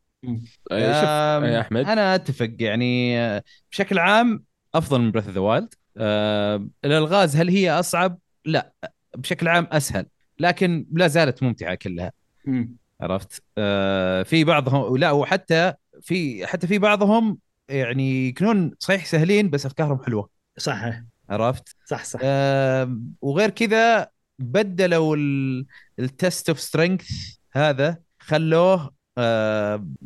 آه، 0.72 1.46
يا 1.46 1.62
أحمد؟ 1.62 1.86
أنا 1.86 2.16
أتفق 2.16 2.52
يعني 2.60 3.20
آه، 3.20 3.44
بشكل 3.72 4.00
عام 4.00 4.44
أفضل 4.76 5.02
من 5.02 5.12
Breath 5.12 5.26
of 5.26 5.34
the 5.36 5.42
Wild 5.42 5.74
الألغاز 6.86 7.36
هل 7.36 7.50
هي 7.50 7.72
أصعب؟ 7.72 8.20
لا 8.46 8.74
بشكل 9.18 9.48
عام 9.48 9.68
أسهل 9.72 10.06
لكن 10.40 10.86
لا 10.92 11.08
زالت 11.08 11.44
ممتعة 11.44 11.76
كلها. 11.76 12.12
عرفت؟ 13.02 13.44
آه، 13.58 14.24
في 14.24 14.44
بعضهم 14.44 14.98
لا 14.98 15.12
وحتى 15.12 15.74
في 16.02 16.48
حتى 16.48 16.68
في 16.68 16.78
بعضهم 16.78 17.38
يعني 17.70 18.28
يكونون 18.28 18.72
صحيح 18.80 19.06
سهلين 19.06 19.50
بس 19.50 19.66
أفكارهم 19.66 20.04
حلوة 20.04 20.30
صح 20.58 20.84
عرفت؟ 21.30 21.76
صح 21.86 22.04
صح 22.04 22.20
آه، 22.24 22.98
وغير 23.22 23.50
كذا 23.50 24.08
بدلوا 24.40 25.16
ال 26.00 26.10
Test 26.10 26.50
of 26.50 26.60
Strength 26.60 27.06
هذا 27.52 27.98
خلوه 28.20 28.74
آه، 28.74 28.92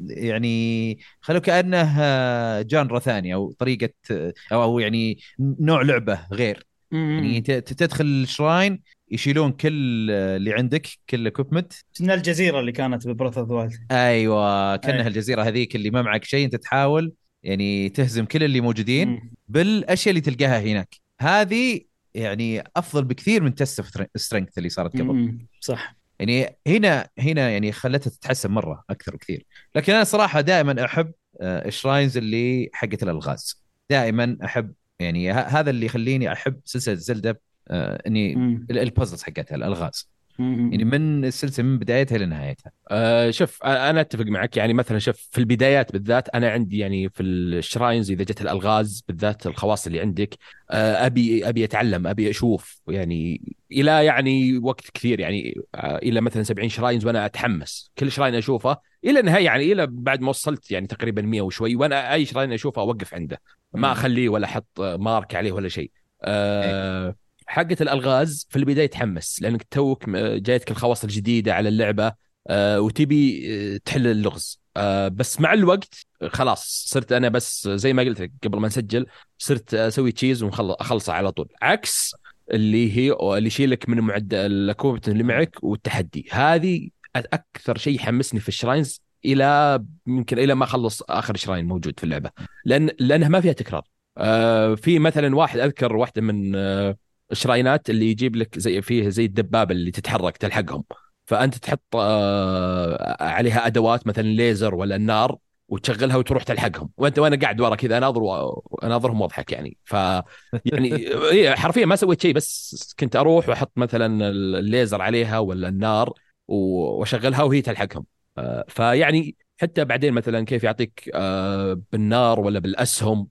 يعني 0.07 0.99
خلوه 1.21 1.41
كأنه 1.41 1.95
آه، 1.99 2.61
جانرا 2.61 2.99
ثانية 2.99 3.35
أو 3.35 3.51
طريقة 3.51 3.89
آه، 4.11 4.33
أو 4.51 4.79
يعني 4.79 5.17
نوع 5.39 5.81
لعبة 5.81 6.19
غير. 6.33 6.67
يعني 6.91 7.37
مم. 7.37 7.59
تدخل 7.59 8.05
ال 8.05 8.16
shrine 8.16 8.81
يشيلون 9.11 9.51
كل 9.51 10.07
آه، 10.11 10.37
اللي 10.37 10.53
عندك 10.53 10.87
كل 11.09 11.27
equipment 11.27 11.73
من 11.99 12.11
الجزيرة 12.11 12.59
اللي 12.59 12.71
كانت 12.71 13.07
ب 13.07 13.11
Breath 13.11 13.37
of 13.37 13.49
Wild 13.49 13.91
أيوه 13.91 14.75
كأنها 14.75 15.01
أي. 15.01 15.07
الجزيرة 15.07 15.43
هذيك 15.43 15.75
اللي 15.75 15.89
ما 15.89 16.01
معك 16.01 16.23
شيء 16.23 16.45
أنت 16.45 16.55
تحاول 16.55 17.13
يعني 17.43 17.89
تهزم 17.89 18.25
كل 18.25 18.43
اللي 18.43 18.61
موجودين 18.61 19.31
بالأشياء 19.47 20.09
اللي 20.09 20.21
تلقاها 20.21 20.59
هناك. 20.59 20.95
هذه 21.21 21.81
يعني 22.13 22.63
أفضل 22.75 23.03
بكثير 23.03 23.43
من 23.43 23.55
Test 23.55 23.83
Strength 24.15 24.57
اللي 24.57 24.69
صارت 24.69 24.97
قبل. 24.97 25.37
صح. 25.61 25.95
يعني 26.19 26.57
هنا 26.67 27.09
هنا 27.19 27.49
يعني 27.49 27.71
خلتها 27.71 28.09
تتحسن 28.09 28.51
مرة 28.51 28.83
أكثر 28.89 29.15
بكثير. 29.15 29.45
لكن 29.75 29.93
أنا 29.93 30.03
صراحة 30.03 30.41
دائما 30.41 30.85
أحب 30.85 31.11
آه، 31.41 31.67
ال 31.67 31.73
shrines 31.73 32.17
اللي 32.17 32.69
حقت 32.73 33.03
الألغاز. 33.03 33.63
دائما 33.89 34.37
أحب 34.43 34.73
يعني 34.99 35.31
هذا 35.31 35.69
اللي 35.69 35.85
يخليني 35.85 36.31
أحب 36.33 36.59
سلسلة 36.65 36.95
زلدة 36.95 37.41
آه، 37.67 38.01
إن 38.07 38.33
ال 38.71 38.78
puzzles 38.78 39.23
حقتها 39.23 39.55
الألغاز. 39.55 40.09
يعني 40.39 40.85
من 40.85 41.25
السلسلة 41.25 41.65
من 41.65 41.79
بدايتها 41.79 42.17
لنهايتها 42.17 42.71
آه 42.91 43.31
شوف 43.31 43.63
أنا 43.63 44.01
أتفق 44.01 44.25
معك. 44.25 44.57
يعني 44.57 44.73
مثلا 44.73 44.99
شوف 44.99 45.27
في 45.31 45.37
البدايات 45.37 45.91
بالذات 45.91 46.29
أنا 46.29 46.49
عندي 46.49 46.77
يعني 46.77 47.09
في 47.09 47.23
ال 47.23 47.34
shrines 47.34 48.11
إذا 48.11 48.23
جت 48.23 48.41
الألغاز 48.41 49.03
بالذات 49.07 49.47
الخواص 49.47 49.87
اللي 49.87 49.99
عندك 49.99 50.37
آه 50.71 51.05
أبي 51.05 51.49
أبي 51.49 51.63
أتعلم 51.63 52.07
أبي 52.07 52.29
أشوف. 52.29 52.81
يعني 52.87 53.41
إلى 53.71 54.05
يعني 54.05 54.57
وقت 54.57 54.89
كثير 54.89 55.19
يعني 55.19 55.61
آه 55.75 55.97
إلى 55.97 56.21
مثلا 56.21 56.43
70 56.43 56.69
shrines 56.69 57.05
وأنا 57.05 57.25
أتحمس. 57.25 57.91
كل 57.97 58.11
shrine 58.11 58.35
أشوفه 58.35 58.77
إلى 59.05 59.19
النهايه 59.19 59.45
يعني 59.45 59.71
إلى 59.71 59.87
بعد 59.87 60.21
ما 60.21 60.29
وصلت 60.29 60.71
يعني 60.71 60.87
تقريبا 60.87 61.21
100 61.21 61.41
وشوي 61.41 61.75
وأنا 61.75 62.13
أي 62.13 62.25
shrine 62.25 62.53
أشوفه 62.53 62.81
أوقف 62.81 63.13
عنده. 63.13 63.41
ما. 63.73 63.91
أخليه 63.91 64.29
ولا 64.29 64.45
أحط 64.45 64.67
mark 64.79 65.35
عليه 65.35 65.51
ولا 65.51 65.69
شيء. 65.69 65.91
آه 66.21 67.15
حقة 67.47 67.77
الألغاز 67.81 68.47
في 68.49 68.55
البداية 68.55 68.87
تحمس 68.87 69.41
لأنك 69.41 69.63
توك 69.71 70.07
م- 70.09 70.17
جايتك 70.37 70.71
الخواص 70.71 71.03
الجديدة 71.03 71.53
على 71.53 71.69
اللعبة 71.69 72.13
آه 72.47 72.81
وتبي 72.81 73.47
آه، 73.75 73.77
تحل 73.85 74.07
اللغز. 74.07 74.59
آه 74.77 75.07
بس 75.07 75.41
مع 75.41 75.53
الوقت 75.53 75.95
آه، 76.21 76.27
خلاص 76.27 76.85
صرت 76.89 77.11
أنا 77.11 77.29
بس 77.29 77.67
زي 77.67 77.93
ما 77.93 78.03
قلت 78.03 78.21
لك 78.21 78.31
قبل 78.43 78.59
ما 78.59 78.67
نسجل 78.67 79.05
صرت 79.37 79.73
أسوي 79.73 80.11
cheese 80.11 80.43
واخلصه 80.43 81.13
على 81.13 81.31
طول. 81.31 81.47
عكس 81.61 82.15
اللي 82.51 82.97
هي 82.97 83.11
اللي 83.37 83.47
يشيلك 83.47 83.89
من 83.89 83.99
معدل 83.99 84.37
ال 84.37 84.44
equipment 84.44 85.09
اللي 85.09 85.23
معك 85.23 85.63
والتحدي. 85.63 86.27
هذه 86.31 86.89
أكثر 87.15 87.77
شيء 87.77 87.95
يحمسني 87.95 88.39
في 88.39 88.47
ال 88.47 88.54
shrines 88.54 89.01
إلى 89.25 89.79
يمكن 90.07 90.39
إلى 90.39 90.55
ما 90.55 90.63
أخلص 90.63 91.01
آخر 91.01 91.35
شراين 91.37 91.65
موجود 91.65 91.99
في 91.99 92.03
اللعبة. 92.03 92.31
لأن 92.65 92.89
لأنها 92.99 93.29
ما 93.29 93.41
فيها 93.41 93.53
تكرار. 93.53 93.83
آه 94.17 94.75
في 94.75 94.99
مثلا 94.99 95.35
واحد 95.35 95.59
أذكر 95.59 95.95
واحدة 95.95 96.21
من 96.21 96.55
آه 96.55 96.97
الشراينات 97.31 97.89
اللي 97.89 98.11
يجيب 98.11 98.35
لك 98.35 98.59
زي 98.59 98.81
فيه 98.81 99.09
زي 99.09 99.25
الدبابة 99.25 99.71
اللي 99.71 99.91
تتحرك 99.91 100.37
تلحقهم؟ 100.37 100.83
فأنت 101.25 101.55
تحط 101.55 101.95
آه 101.95 103.23
عليها 103.23 103.67
أدوات 103.67 104.07
مثلا 104.07 104.23
ليزر 104.23 104.75
ولا 104.75 104.95
النار 104.95 105.37
وتشغلها 105.69 106.17
وتروح 106.17 106.43
تلحقهم. 106.43 106.89
وأنت 106.97 107.19
وأنا 107.19 107.35
قاعد 107.35 107.61
ورا 107.61 107.75
كذا 107.75 107.97
أناظر 107.97 108.51
أناظرهم 108.83 109.21
وأضحك 109.21 109.51
يعني. 109.51 109.77
ف 109.85 109.93
يعني 110.65 110.95
إيه، 111.31 111.55
حرفيا 111.55 111.85
ما 111.85 111.95
سويت 111.95 112.21
شيء 112.21 112.33
بس 112.33 112.95
كنت 112.99 113.15
أروح 113.15 113.49
وأحط 113.49 113.71
مثلا 113.75 114.29
الليزر 114.29 115.01
عليها 115.01 115.39
ولا 115.39 115.67
النار 115.67 116.13
وأشغلها 116.47 117.43
وهي 117.43 117.61
تلحقهم. 117.61 118.05
آه، 118.37 118.65
فيعني 118.67 119.35
حتى 119.61 119.85
بعدين 119.85 120.13
مثلا 120.13 120.45
كيف 120.45 120.63
يعطيك 120.63 121.11
آه، 121.13 121.81
بالنار 121.91 122.39
ولا 122.39 122.59
بالأسهم 122.59 123.27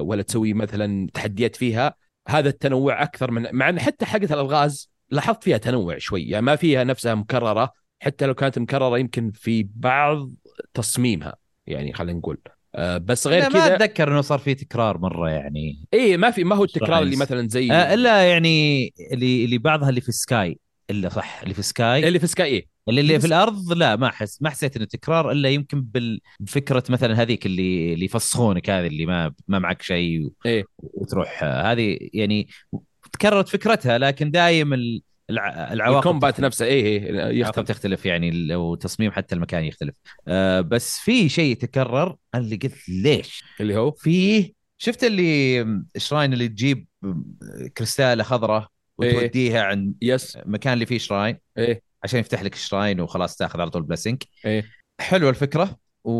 ولا 0.00 0.22
تسوي 0.22 0.54
مثلا 0.54 1.08
تحديات 1.14 1.56
فيها 1.56 1.94
هذا 2.28 2.48
التنوع 2.48 3.02
أكثر 3.02 3.30
من 3.30 3.46
مع 3.52 3.68
إن 3.68 3.80
حتى 3.80 4.06
حقة 4.06 4.34
الألغاز 4.34 4.90
لاحظت 5.10 5.44
فيها 5.44 5.58
تنوع 5.58 5.98
شوي 5.98 6.22
يعني 6.22 6.46
ما 6.46 6.56
فيها 6.56 6.84
نفسها 6.84 7.14
مكررة 7.14 7.72
حتى 8.00 8.26
لو 8.26 8.34
كانت 8.34 8.58
مكررة 8.58 8.98
يمكن 8.98 9.30
في 9.30 9.68
بعض 9.74 10.30
تصميمها 10.74 11.36
يعني 11.66 11.92
خلينا 11.92 12.18
نقول. 12.18 12.38
آه، 12.74 12.98
بس 12.98 13.26
غير 13.26 13.38
أنا 13.38 13.48
ما 13.48 13.66
كذا 13.66 13.74
أتذكر 13.74 14.08
إنه 14.08 14.20
صار 14.20 14.38
في 14.38 14.54
تكرار 14.54 14.98
مرة 14.98 15.30
يعني. 15.30 15.88
اي 15.94 16.16
ما 16.16 16.30
في 16.30 16.44
ما 16.44 16.56
هو 16.56 16.64
التكرار 16.64 17.02
اللي. 17.02 17.16
مثلا 17.16 17.48
زي 17.48 17.72
آه 17.72 17.94
إلا 17.94 18.22
يعني 18.30 18.92
اللي 19.12 19.44
اللي 19.44 19.58
بعضها 19.58 19.88
اللي 19.88 20.00
في 20.00 20.12
sky 20.12 20.58
إلا 20.90 21.08
صح 21.08 21.40
اللي 21.42 21.54
في 21.54 21.62
sky 21.62 22.08
اللي 22.08 22.18
في 22.18 22.26
sky 22.26 22.54
اي 22.54 22.68
اللي, 22.90 23.00
اللي 23.00 23.20
في 23.20 23.26
الأرض 23.26 23.72
لا 23.72 23.96
ما 23.96 24.06
أحس 24.06 24.42
ما 24.42 24.50
حسيت 24.50 24.76
إنه 24.76 24.84
تكرار 24.84 25.30
إلا 25.30 25.48
يمكن 25.48 25.86
بفكره 26.40 26.84
مثلا 26.88 27.22
هذيك 27.22 27.46
اللي 27.46 27.92
اللي 27.94 28.04
يفسخونك 28.04 28.70
هذه 28.70 28.86
اللي 28.86 29.06
ما 29.06 29.34
ما 29.48 29.58
معك 29.58 29.82
شيء 29.82 30.26
و- 30.26 30.32
إيه. 30.46 30.64
وتروح 30.78 31.44
هذه 31.44 31.98
يعني 32.14 32.48
تكررت 33.12 33.48
فكرتها 33.48 33.98
لكن 33.98 34.30
دايم 34.30 34.74
ال- 34.74 35.02
الع- 35.30 35.72
العواقب 35.72 35.98
ال 36.06 36.10
combat. 36.10 36.40
نفسه 36.40 36.64
اي 36.66 36.80
اي 37.28 37.38
يختلف. 37.38 37.68
تختلف 37.68 38.06
يعني 38.06 38.30
لو 38.30 38.74
تصميم 38.74 39.10
حتى 39.12 39.34
المكان 39.34 39.64
يختلف. 39.64 39.94
آه 40.28 40.60
بس 40.60 40.98
في 40.98 41.28
شيء 41.28 41.56
تكرر 41.56 42.16
أنا 42.34 42.42
اللي 42.44 42.56
قلت 42.56 42.88
ليش؟ 42.88 43.44
اللي 43.60 43.76
هو؟ 43.76 43.90
فيه 43.90 44.52
شفت 44.78 45.04
اللي 45.04 45.66
shrine 45.96 46.32
اللي 46.32 46.48
تجيب 46.48 46.86
كريستاله 47.76 48.22
خضراء 48.22 48.66
إيه. 49.02 49.16
وتوديها 49.16 49.62
عند 49.62 49.94
يس 50.02 50.38
مكان 50.46 50.72
اللي 50.72 50.86
فيه 50.86 50.98
shrine؟ 50.98 51.38
إيه. 51.58 51.82
عشان 52.02 52.20
يفتح 52.20 52.42
لك 52.42 52.54
ال 52.54 52.61
shrine 52.61 53.00
وخلاص 53.00 53.36
تاخذ 53.36 53.60
على 53.60 53.70
طول 53.70 53.82
blessing 53.82 54.24
إيه. 54.44 54.64
حلوة 55.00 55.30
الفكرة 55.30 55.78
و... 56.04 56.12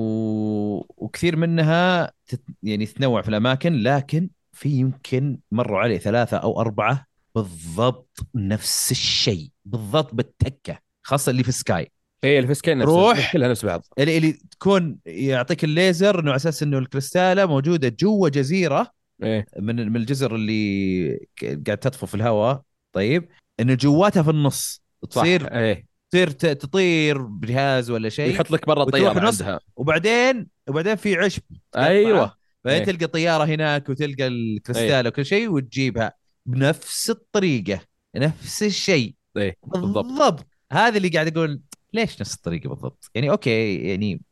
وكثير 1.05 1.37
منها 1.37 2.13
تت... 2.27 2.43
يعني 2.63 2.87
تتنوع 2.87 3.23
في 3.23 3.29
الأماكن 3.29 3.73
لكن 3.73 4.31
في 4.53 4.69
يمكن 4.69 5.39
مروا 5.53 5.79
علي 5.79 5.99
ثلاثة 5.99 6.37
أو 6.37 6.61
أربعة 6.61 7.07
بالضبط 7.35 8.19
نفس 8.35 8.91
الشيء 8.91 9.49
بالضبط 9.65 10.15
بالتكة 10.15 10.79
خاصة 11.03 11.31
اللي 11.31 11.43
في 11.43 11.53
sky. 11.53 11.91
إيه 12.25 12.39
الفسكين 12.39 12.79
نفس 12.79 12.89
روح. 12.89 13.33
كلها 13.33 13.49
نفس 13.49 13.65
بعض. 13.65 13.87
اللي, 13.99 14.17
اللي 14.17 14.33
تكون 14.33 14.99
يعطيك 15.07 15.65
الليزر 15.65 16.21
إنه 16.21 16.31
على 16.31 16.37
أساس 16.37 16.63
إنه 16.63 16.79
الكريستالة 16.79 17.47
موجودة 17.47 17.89
جوا 18.01 18.29
جزيرة. 18.29 18.91
إيه. 19.23 19.47
من 19.59 19.93
من 19.93 19.97
الجزر 19.97 20.35
اللي 20.35 21.27
قاعد 21.43 21.79
تطفو 21.79 22.07
في 22.07 22.15
الهواء. 22.15 22.63
طيب 22.93 23.29
إنه 23.61 23.75
جواتها 23.75 24.23
في 24.23 24.31
النص. 24.31 24.83
تصير 25.11 25.55
إيه. 25.55 25.87
تصير 26.11 26.31
تطير 26.31 27.23
بجهاز 27.23 27.91
ولا 27.91 28.09
شيء 28.09 28.35
يحط 28.35 28.51
لك 28.51 28.67
برا 28.67 28.83
الطيارة 28.83 29.27
عندها. 29.27 29.61
وبعدين 29.77 30.47
وبعدين 30.69 30.97
في 30.97 31.17
عشب 31.17 31.43
أيوه. 31.77 32.35
بعدين 32.65 32.83
إيه. 32.83 32.93
تلقى 32.93 33.07
طيارة 33.07 33.45
هناك 33.45 33.89
وتلقى 33.89 34.27
الكريستال 34.27 35.07
وكل 35.07 35.27
شيء 35.27 35.51
وتجيبها 35.51 36.13
بنفس 36.47 37.11
الطريقة 37.11 37.81
نفس 38.17 38.63
الشيء. 38.63 39.15
إيه 39.37 39.57
بالضبط. 39.67 40.05
بالضبط. 40.05 40.47
هذا 40.73 40.97
اللي 40.97 41.09
قاعد 41.09 41.37
أقول 41.37 41.61
ليش 41.95 42.21
نفس 42.21 42.35
الطريقة 42.35 42.69
بالضبط؟ 42.69 43.11
يعني 43.15 43.31
أوكي 43.31 43.75
يعني 43.75 44.23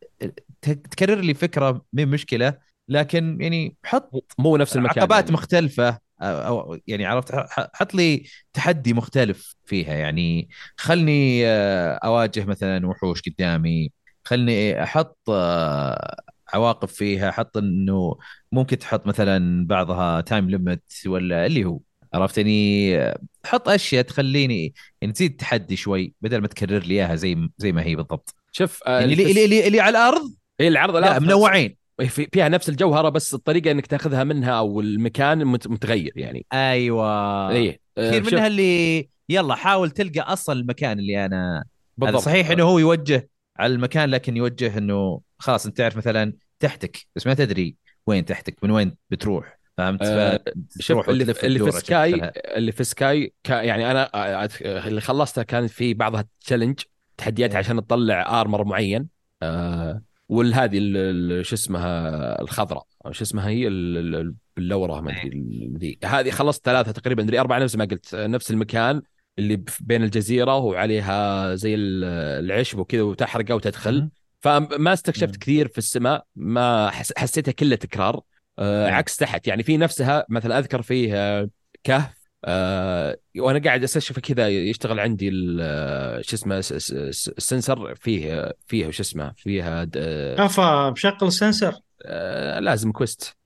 تكرر 0.63 1.21
لي 1.21 1.35
فكرة 1.35 1.85
من 1.93 2.09
مشكلة؟ 2.09 2.59
لكن 2.89 3.39
يعني 3.41 3.77
حط 3.85 4.33
مو 4.39 4.57
نفس 4.57 4.77
المكان 4.77 5.03
عقبات 5.03 5.25
يعني. 5.25 5.33
مختلفة. 5.33 5.99
أو 6.21 6.79
يعني 6.87 7.07
عرفت 7.07 7.33
حط 7.75 7.95
لي 7.95 8.25
تحدي 8.53 8.93
مختلف 8.93 9.55
فيها. 9.65 9.95
يعني 9.95 10.49
خلني 10.77 11.47
آه، 11.47 11.95
أواجه 11.95 12.45
مثلا 12.45 12.87
وحوش 12.87 13.23
قدامي. 13.23 13.93
خلني 14.25 14.83
أحط 14.83 15.19
آه، 15.31 16.17
عواقب 16.55 16.89
فيها. 16.89 17.31
حط 17.31 17.57
إنه 17.57 18.19
ممكن 18.53 18.79
تحط 18.79 19.07
مثلا 19.07 19.67
بعضها 19.67 20.21
تايم 20.21 20.51
ليمت 20.51 20.83
ولا 21.07 21.47
اللي 21.47 21.65
هو 21.65 21.81
عرفت 22.15 22.39
يعني 22.39 22.99
حط 23.45 23.69
أشياء 23.69 24.03
تخليني 24.03 24.75
يعني 25.01 25.13
تزيد 25.13 25.37
تحدي 25.37 25.77
شوي 25.77 26.15
بدل 26.21 26.39
ما 26.41 26.49
تكرر 26.49 26.79
لي 26.79 26.95
إياها 26.95 27.15
زي 27.15 27.49
زي 27.59 27.73
ما 27.73 27.83
هي 27.83 27.95
بالضبط. 27.95 28.35
شوف 28.53 28.83
آه، 28.87 29.01
يعني 29.01 29.13
اللي, 29.13 29.31
اللي, 29.31 29.45
اللي, 29.45 29.67
اللي 29.67 29.81
على 29.81 29.99
الأرض؟ 29.99 30.35
هي 30.61 30.69
العرض 30.69 30.97
لا 30.97 31.01
لا 31.07 31.19
منوعين. 31.19 31.77
فيها 32.07 32.49
نفس 32.49 32.69
الجوهرة 32.69 33.09
بس 33.09 33.35
الطريقة 33.35 33.71
إنك 33.71 33.87
تأخذها 33.87 34.25
منها 34.25 34.51
أو 34.51 34.81
المكان 34.81 35.45
مت- 35.45 35.67
متغير 35.69 36.13
يعني. 36.17 36.47
أيوه. 36.53 37.51
إيه 37.51 37.81
آه، 37.99 38.11
كثير 38.11 38.25
شوف، 38.25 38.33
منها 38.33 38.47
اللي 38.47 39.09
يلا 39.29 39.55
حاول 39.55 39.91
تلقى 39.91 40.21
أصل 40.21 40.53
المكان 40.53 40.99
اللي 40.99 41.25
أنا 41.27 41.57
هذا 41.57 41.65
بالضبط. 41.97 42.23
صحيح 42.23 42.51
إنه 42.51 42.65
هو 42.65 42.79
يوجه 42.79 43.29
على 43.59 43.75
المكان 43.75 44.11
لكن 44.11 44.37
يوجه 44.37 44.79
إنه 44.79 45.21
خلاص 45.39 45.67
أنت 45.67 45.77
تعرف 45.79 45.97
مثلا 45.97 46.33
تحتك 46.61 47.07
بس 47.17 47.27
ما 47.27 47.35
تدري 47.35 47.77
وين 48.07 48.25
تحتك 48.25 48.65
من 48.65 48.71
وين 48.71 48.97
بتروح 49.11 49.59
فهمت؟ 49.77 50.03
آه، 50.03 50.41
شوف 50.81 51.11
اللي 51.11 51.35
اللي 51.45 51.59
في 51.59 51.71
سكاي. 51.71 52.31
اللي 52.37 52.73
في 52.73 52.85
sky 52.85 53.33
كا 53.45 53.63
يعني 53.63 53.91
أنا 53.91 54.11
آه، 54.15 54.49
اللي 54.63 55.01
خلصتها 55.01 55.43
كان 55.43 55.67
في 55.67 55.95
بعضها 55.95 56.25
challenge 56.41 56.81
تحديات 57.17 57.51
إيه. 57.51 57.59
عشان 57.59 57.77
تطلع 57.87 58.41
armor 58.41 58.65
معين. 58.65 59.09
آه 59.43 60.03
والهذه 60.29 60.79
ال- 60.79 60.97
ال- 60.97 61.47
شو 61.47 61.55
اسمها 61.55 62.41
الخضراء 62.41 62.87
شو 63.11 63.25
اسمها 63.25 63.49
هي؟ 63.49 63.69
ال- 63.69 64.15
ال- 64.17 64.35
اللورة 64.59 65.01
ما 65.01 65.23
أدري. 65.23 65.99
هذه 66.05 66.31
خلصت 66.31 66.65
ثلاثة 66.65 66.93
تقريبا 66.93 67.23
ادري 67.23 67.41
أربعة 67.41 67.59
نفس 67.59 67.77
ما 67.77 67.85
قلت. 67.85 68.15
نفس 68.15 68.51
المكان 68.51 69.03
اللي 69.39 69.65
بين 69.81 70.03
الجزيرة 70.03 70.57
وعليها 70.57 71.55
زي 71.55 71.75
ال- 71.75 72.05
العشب 72.45 72.79
وكذا 72.79 73.03
وتحرقه 73.03 73.55
وتدخل. 73.55 74.09
فما 74.41 74.93
استكشفت. 74.93 75.37
كثير 75.37 75.69
في 75.69 75.79
السماء 75.79 76.25
ما 76.37 76.91
حس 76.91 77.13
حسيتها 77.17 77.53
كلها 77.53 77.77
تكرار. 77.77 78.21
آه 78.59 78.87
إيه. 78.87 78.93
عكس 78.93 79.17
تحت. 79.17 79.47
يعني 79.47 79.63
في 79.63 79.77
نفسها 79.77 80.27
مثلا 80.29 80.59
أذكر 80.59 80.83
فيه 80.83 81.15
آه، 81.15 81.49
كهف. 81.85 82.18
آه 82.49 83.17
وأنا 83.39 83.59
قاعد 83.59 83.83
أستكشف 83.83 84.19
كذا 84.19 84.49
يشتغل 84.49 85.01
عندي 85.01 85.31
آه، 85.61 86.21
شو 86.21 86.37
اسمه 86.37 86.57
السنسر 86.59 87.95
فيه 87.95 88.53
فيه 88.67 88.91
شو 88.91 89.03
اسمه 89.03 89.33
فيها 89.37 89.87
آه 89.97 90.47
أفا 90.47 90.91
بشغل 90.91 91.17
السنسر؟ 91.23 91.75
آه 92.03 92.59
لازم 92.59 92.93
كويست. 92.93 93.37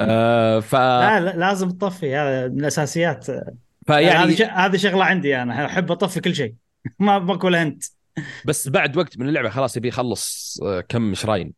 آه 0.00 0.60
ف 0.60 0.74
لا 1.04 1.20
لا 1.20 1.36
لازم 1.36 1.70
تطفي 1.70 2.16
هذا 2.16 2.48
من 2.48 2.60
الأساسيات. 2.60 3.26
فيعني 3.86 4.34
هذه 4.34 4.76
شغلة 4.76 5.04
عندي 5.04 5.42
أنا 5.42 5.66
أحب 5.66 5.92
أطفي 5.92 6.20
كل 6.20 6.34
شيء. 6.34 6.54
ما 6.98 7.18
بقول 7.18 7.54
أنت. 7.54 7.84
بس 8.44 8.68
بعد 8.68 8.96
وقت 8.96 9.18
من 9.18 9.28
اللعبة 9.28 9.48
خلاص 9.48 9.76
يبي 9.76 9.88
يخلص 9.88 10.58
كم 10.88 11.14
shrine. 11.14 11.52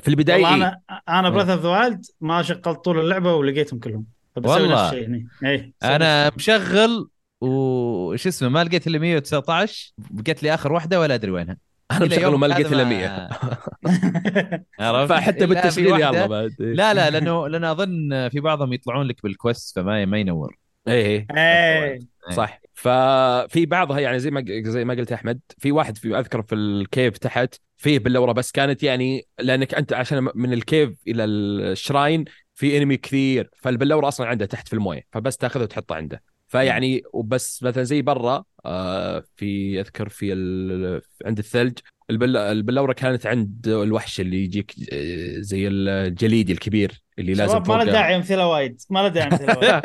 في 0.00 0.08
البداية 0.08 0.42
والله 0.42 0.66
إيه؟ 0.66 0.80
أنا 0.90 1.00
أنا 1.08 1.30
Breath 1.30 1.48
of 1.48 1.60
the 1.60 1.68
Wild 1.68 2.06
ما 2.20 2.42
شغلت 2.42 2.68
طول 2.68 3.00
اللعبة 3.00 3.34
ولقيتهم 3.34 3.78
كلهم. 3.78 4.13
والله. 4.36 4.90
هني. 5.06 5.28
اي 5.44 5.74
أنا 5.82 6.32
مشغل 6.36 7.08
وش 7.40 8.26
اسمه 8.26 8.48
ما 8.48 8.64
لقيت 8.64 8.86
إلا 8.86 8.98
119 8.98 9.92
بقيت 9.98 10.42
لي 10.42 10.54
آخر 10.54 10.72
واحدة 10.72 11.00
ولا 11.00 11.14
أدري 11.14 11.30
وينها. 11.30 11.56
أنا 11.92 12.04
مشغل 12.04 12.34
وما 12.34 12.46
لقيت 12.46 12.72
إلا 12.72 12.84
ما- 12.84 12.90
100 12.90 13.28
عرفت؟ 14.80 15.12
فحتى 15.12 15.46
بالتشغيل 15.46 15.86
يلا 15.86 16.26
بعد. 16.26 16.54
لا 16.58 16.94
لا 16.94 17.10
لأنه 17.10 17.48
لأن 17.48 17.64
أظن 17.64 18.28
في 18.28 18.40
بعضهم 18.40 18.72
يطلعون 18.72 19.06
لك 19.06 19.22
بال 19.22 19.37
quest 19.37 19.76
فما 19.78 20.04
ما 20.04 20.18
ينور. 20.18 20.56
إيه 20.88 21.26
إيه. 21.36 21.92
اي 21.94 22.00
صح. 22.32 22.60
ففي 22.74 23.66
بعضها 23.66 23.98
يعني 24.00 24.18
زي 24.18 24.30
ما 24.30 24.44
زي 24.64 24.84
ما 24.84 24.94
قلت 24.94 25.12
أحمد 25.12 25.40
في 25.58 25.72
واحد 25.72 25.98
في 25.98 26.18
أذكر 26.18 26.42
في 26.42 26.54
ال 26.54 26.67
cave 26.67 27.18
تحت 27.18 27.54
فيه 27.76 27.98
باللوره 27.98 28.32
بس 28.32 28.52
كانت 28.52 28.82
يعني 28.82 29.26
لأنك 29.38 29.74
أنت 29.74 29.92
عشان 29.92 30.28
من 30.34 30.52
ال 30.52 30.60
cave 30.60 30.90
إلى 31.08 31.24
ال 31.24 31.38
shrine 31.38 32.24
في 32.54 32.78
enemy 32.78 32.96
كثير 32.96 33.50
فالبلوره 33.56 34.08
أصلا 34.08 34.26
عنده 34.26 34.46
تحت 34.46 34.68
في 34.68 34.74
الموية 34.74 35.02
فبس 35.12 35.36
تأخذه 35.36 35.62
وتحطه 35.62 35.94
عنده. 35.94 36.22
فيعني 36.48 37.02
وبس 37.12 37.62
مثلا 37.62 37.82
زي 37.82 38.02
برا 38.02 38.44
آه، 38.64 39.24
في 39.36 39.80
أذكر 39.80 40.08
في 40.08 40.32
ال... 40.32 41.02
عند 41.26 41.38
الثلج 41.38 41.78
البل... 42.10 42.36
البلوره 42.36 42.92
كانت 42.92 43.26
عند 43.26 43.68
الوحش 43.68 44.20
اللي 44.20 44.44
يجيك 44.44 44.74
آه، 44.92 45.40
زي 45.40 45.68
الجليدي 45.68 46.52
الكبير 46.52 47.02
اللي 47.18 47.34
لازم 47.34 47.62
ما 47.68 47.74
له. 47.74 47.84
داعي 47.84 48.16
أمثلة 48.16 48.46
وايد. 48.48 48.80
ما 48.90 48.98
له 48.98 49.08
داعي 49.08 49.28
أمثلة 49.32 49.58
وايد. 49.58 49.82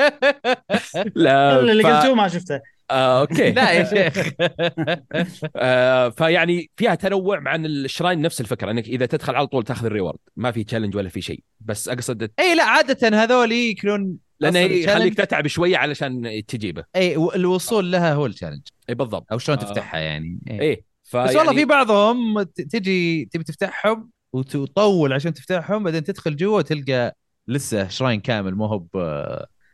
لا 1.15 1.59
اللي 1.72 1.84
ف... 1.84 1.86
قلتوه 1.86 2.15
ما 2.15 2.28
شفته. 2.28 2.61
آه، 2.92 3.22
okay. 3.22 3.52
لا 3.60 3.72
يا 3.72 3.84
شيخ. 3.84 4.28
آه 5.56 6.10
فيعني 6.10 6.72
فيها 6.78 6.96
تنوع 6.96 7.40
مع 7.40 7.56
إن 7.56 7.66
ال 7.66 7.74
shrine 7.74 8.22
نفس 8.22 8.42
الفكرة 8.42 8.72
إنك 8.72 8.88
إذا 8.88 9.06
تدخل 9.06 9.36
على 9.36 9.48
طول 9.48 9.64
تاخذ 9.64 9.86
ال 9.86 9.90
reward 9.90 10.18
ما 10.36 10.52
في 10.52 10.64
challenge 10.64 10.95
ولا 10.96 11.10
في 11.10 11.22
شيء. 11.22 11.44
بس 11.60 11.90
أقصد 11.90 12.32
اي 12.40 12.56
لا 12.56 12.64
عادة 12.64 13.24
هذول 13.24 13.52
يكونون 13.52 14.18
لأنه 14.40 14.66
أصل 14.66 14.72
يخليك 14.72 15.14
تتعب 15.14 15.48
شوية 15.48 15.78
علشان 15.78 16.44
تجيبه. 16.48 16.84
اي 16.96 17.16
الوصول 17.16 17.92
لها 17.92 18.14
هو 18.14 18.26
ال 18.26 18.29
challenge 18.29 18.62
اي 18.90 18.96
بالضبط. 18.96 19.26
أو 19.32 19.38
شلون 19.38 19.58
آه. 19.58 19.62
تفتحها 19.62 20.00
يعني. 20.00 20.40
إيه. 20.50 20.60
إيه 20.62 20.90
بس 21.14 21.36
والله 21.36 21.54
في 21.54 21.66
بعضهم 21.66 22.44
تجي 22.44 23.26
تبي 23.26 23.44
تفتحهم 23.44 24.10
وتطول 24.34 25.14
عشان 25.14 25.34
تفتحهم 25.34 25.84
بعدين 25.84 26.04
تدخل 26.04 26.36
جوا 26.36 26.58
وتلقى 26.58 27.16
لسه 27.48 27.88
shrine 27.88 28.20
كامل 28.20 28.56
مو 28.56 28.66
هو 28.66 28.84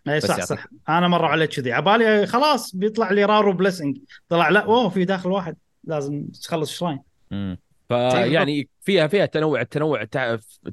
اي 0.08 0.20
صح 0.22 0.38
يعطيك. 0.38 0.60
صح. 0.60 0.68
أنا 0.90 1.08
مرة 1.08 1.28
عليك 1.28 1.50
كذي. 1.50 1.72
عبالي 1.72 2.28
خلاص 2.28 2.76
بيطلع 2.76 3.12
لي 3.12 3.26
Rauru 3.26 3.54
blessing. 3.54 3.98
طلع 4.30 4.50
لا 4.50 4.60
اوه 4.60 4.90
في 4.90 5.06
داخل 5.06 5.32
واحد. 5.32 5.58
لازم 5.84 6.26
تخلص 6.44 6.72
shrine. 6.72 7.00
فيعني 7.90 8.70
فيها 8.82 9.08
فيها 9.08 9.26
تنوع 9.26 9.62
التنوع 9.62 10.04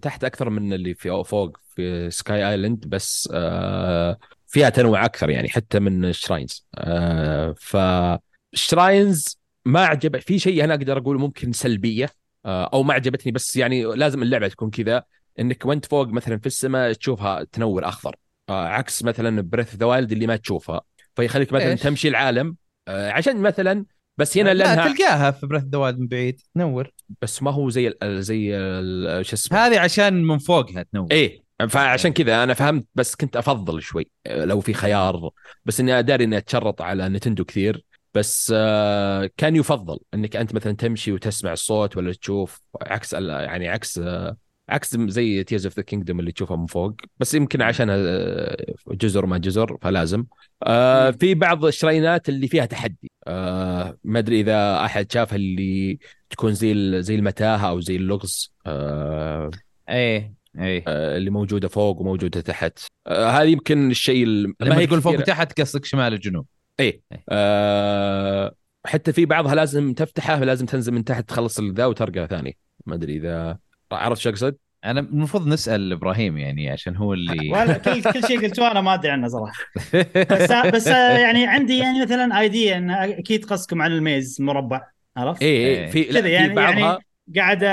تحت 0.03 0.25
أكثر 0.25 0.51
من 0.51 0.73
اللي 0.73 0.95
في 0.95 1.23
فوق 1.27 1.57
في 1.75 2.11
sky 2.11 2.51
island 2.51 2.87
بس 2.89 3.29
آه 3.33 4.19
فيها 4.47 4.69
تنوع 4.69 5.05
أكثر 5.05 5.31
يعني 5.31 5.49
حتى 5.49 5.81
من 5.81 6.05
ال 6.05 6.12
shrines 6.12 6.67
آه 6.75 7.55
فال 7.59 7.99
shrines 7.99 9.39
ما 9.65 9.85
عجب 9.85 10.17
في 10.17 10.39
شيء 10.39 10.65
أنا 10.65 10.75
أقدر 10.75 10.99
أقول 10.99 11.19
ممكن 11.19 11.53
سلبية 11.53 12.11
آه 12.47 12.71
أو 12.73 12.83
ما 12.83 12.95
عجبتني 12.95 13.33
بس 13.33 13.57
يعني 13.57 13.85
لازم 13.85 14.23
اللعبة 14.23 14.49
تكون 14.49 14.71
كذا. 14.71 15.03
إنك 15.41 15.67
وأنت 15.67 15.85
فوق 15.85 16.09
مثلا 16.09 16.39
في 16.39 16.47
السماء 16.47 16.93
تشوفها 16.93 17.45
تنور 17.45 17.89
أخضر. 17.89 18.17
عكس 18.51 19.05
مثلا 19.05 19.41
Breath 19.41 19.75
the 19.75 19.87
Wild 19.87 20.13
اللي 20.13 20.27
ما 20.27 20.37
تشوفها. 20.37 20.81
فيخليك 21.17 21.53
مثلا 21.53 21.71
ليش؟ 21.71 21.83
تمشي 21.83 22.09
العالم 22.09 22.57
آه 22.89 23.11
عشان 23.11 23.37
مثلا 23.37 23.85
بس 24.19 24.39
هنا 24.39 24.55
لا 24.55 24.65
لأنها 24.65 24.93
تلقاها 24.93 25.31
في 25.31 25.47
Breath 25.47 25.65
the 25.65 25.91
من 25.91 26.07
بعيد 26.07 26.41
تنور. 26.55 26.91
بس 27.23 27.43
ما 27.43 27.51
هو 27.51 27.71
زي 27.71 27.89
ال 28.03 28.23
زي 28.23 28.57
ال 28.57 29.27
شو 29.27 29.37
اسمه؟ 29.37 29.59
هذه 29.59 29.81
عشان 29.81 30.25
من 30.25 30.39
فوقها 30.39 30.83
تنور. 30.83 31.09
إيه 31.11 31.43
فعشان 31.69 32.13
كذا 32.13 32.45
أنا 32.45 32.55
فهمت 32.55 32.87
بس 32.95 33.15
كنت 33.15 33.37
أفضل 33.37 33.83
شوي 33.83 34.11
لو 34.27 34.61
في 34.61 34.75
خيار 34.75 35.31
بس 35.65 35.81
إني 35.81 35.99
أداري 35.99 36.25
إني 36.25 36.37
أتشرط 36.37 36.83
على 36.83 37.09
Nintendo 37.09 37.45
كثير. 37.45 37.85
بس 38.15 38.53
آه، 38.57 39.31
كان 39.37 39.57
يفضل 39.57 39.99
إنك 40.15 40.37
أنت 40.37 40.55
مثلا 40.55 40.73
تمشي 40.73 41.13
وتسمع 41.13 41.53
الصوت 41.53 41.97
ولا 41.97 42.13
تشوف 42.13 42.61
عكس 42.83 43.13
يعني 43.13 43.69
عكس 43.69 43.99
آه، 43.99 44.37
عكس 44.73 44.97
زي 44.97 45.45
Tears 45.45 45.67
of 45.67 45.77
the 45.77 45.83
Kingdom 45.83 46.21
اللي 46.21 46.33
تشوفها 46.33 46.57
من 46.57 46.67
فوق 46.67 46.95
بس 47.19 47.35
يمكن 47.35 47.63
عشان 47.63 47.87
آه، 47.91 48.57
جزر 48.91 49.27
ما 49.27 49.39
جزر 49.39 49.79
فلازم. 49.83 50.25
آه، 50.63 51.11
في 51.11 51.35
بعض 51.35 51.65
الشرينات 51.65 52.29
اللي 52.29 52.49
فيها 52.49 52.65
تحدي. 52.65 53.11
آه، 53.27 53.99
ما 54.05 54.19
أدري 54.19 54.41
إذا 54.41 54.85
أحد 54.85 55.13
شافها 55.13 55.37
اللي 55.37 55.99
تكون 56.31 56.55
زي 56.55 57.03
زي 57.03 57.15
المتاهة 57.15 57.69
أو 57.69 57.81
زي 57.81 57.97
اللغز 57.97 58.53
آه، 58.67 59.51
إيه 59.89 60.35
إيه. 60.59 60.85
آه، 60.89 61.17
اللي 61.17 61.31
موجودة 61.31 61.69
فوق 61.69 62.01
وموجودة 62.01 62.41
تحت. 62.41 62.79
آه، 63.07 63.29
هذه 63.31 63.49
يمكن 63.49 63.91
الشيء 63.91 64.25
ال- 64.25 64.55
لما 64.61 64.79
هي 64.79 64.87
تقول 64.87 65.03
فوق. 65.03 65.19
وتحت 65.19 65.61
قصدك 65.61 65.85
شمال 65.85 66.13
الجنوب. 66.15 66.47
إيه. 66.81 67.03
آه، 67.29 68.55
حتى 68.87 69.13
في 69.13 69.27
بعضها 69.27 69.55
لازم 69.55 69.93
تفتحه 69.93 70.39
لازم 70.45 70.67
تنزل 70.67 70.93
من 70.93 71.05
تحت 71.05 71.29
تخلص 71.29 71.61
ذا 71.61 71.87
وترقى 71.87 72.27
ثاني. 72.27 72.57
ما 72.87 72.95
أدري 72.95 73.17
إذا 73.17 73.59
عرفت 73.93 74.21
شو 74.21 74.31
اقصد؟ 74.31 74.57
أنا 74.85 75.01
المفروض 75.01 75.47
نسأل 75.47 75.93
إبراهيم 75.93 76.39
يعني 76.39 76.71
عشان 76.71 76.97
هو 76.97 77.13
اللي 77.15 77.51
ولا 77.55 77.79
كل 77.79 78.03
كل 78.03 78.27
شيء 78.27 78.41
قلتوه 78.41 78.71
أنا 78.71 78.81
ما 78.81 78.95
أدري 78.95 79.11
عنه 79.11 79.29
صراحة. 79.29 79.59
بس 80.33 80.53
بس 80.53 80.87
يعني 80.87 81.47
عندي 81.47 81.79
يعني 81.79 82.03
مثلا 82.03 82.41
ايديا 82.41 82.79
إن 82.79 82.91
أكيد 82.91 83.45
قصدكم 83.45 83.83
عن 83.83 83.93
الميز 83.93 84.41
مربع 84.41 84.83
عرفت؟ 85.17 85.43
إيه. 85.43 85.67
إيه 85.67 85.91
في 85.91 86.05
كذا 86.05 86.23
في 86.23 86.29
يعني 86.29 86.55
بعضها. 86.55 86.79
يعني 86.81 86.99
قاعد 87.37 87.65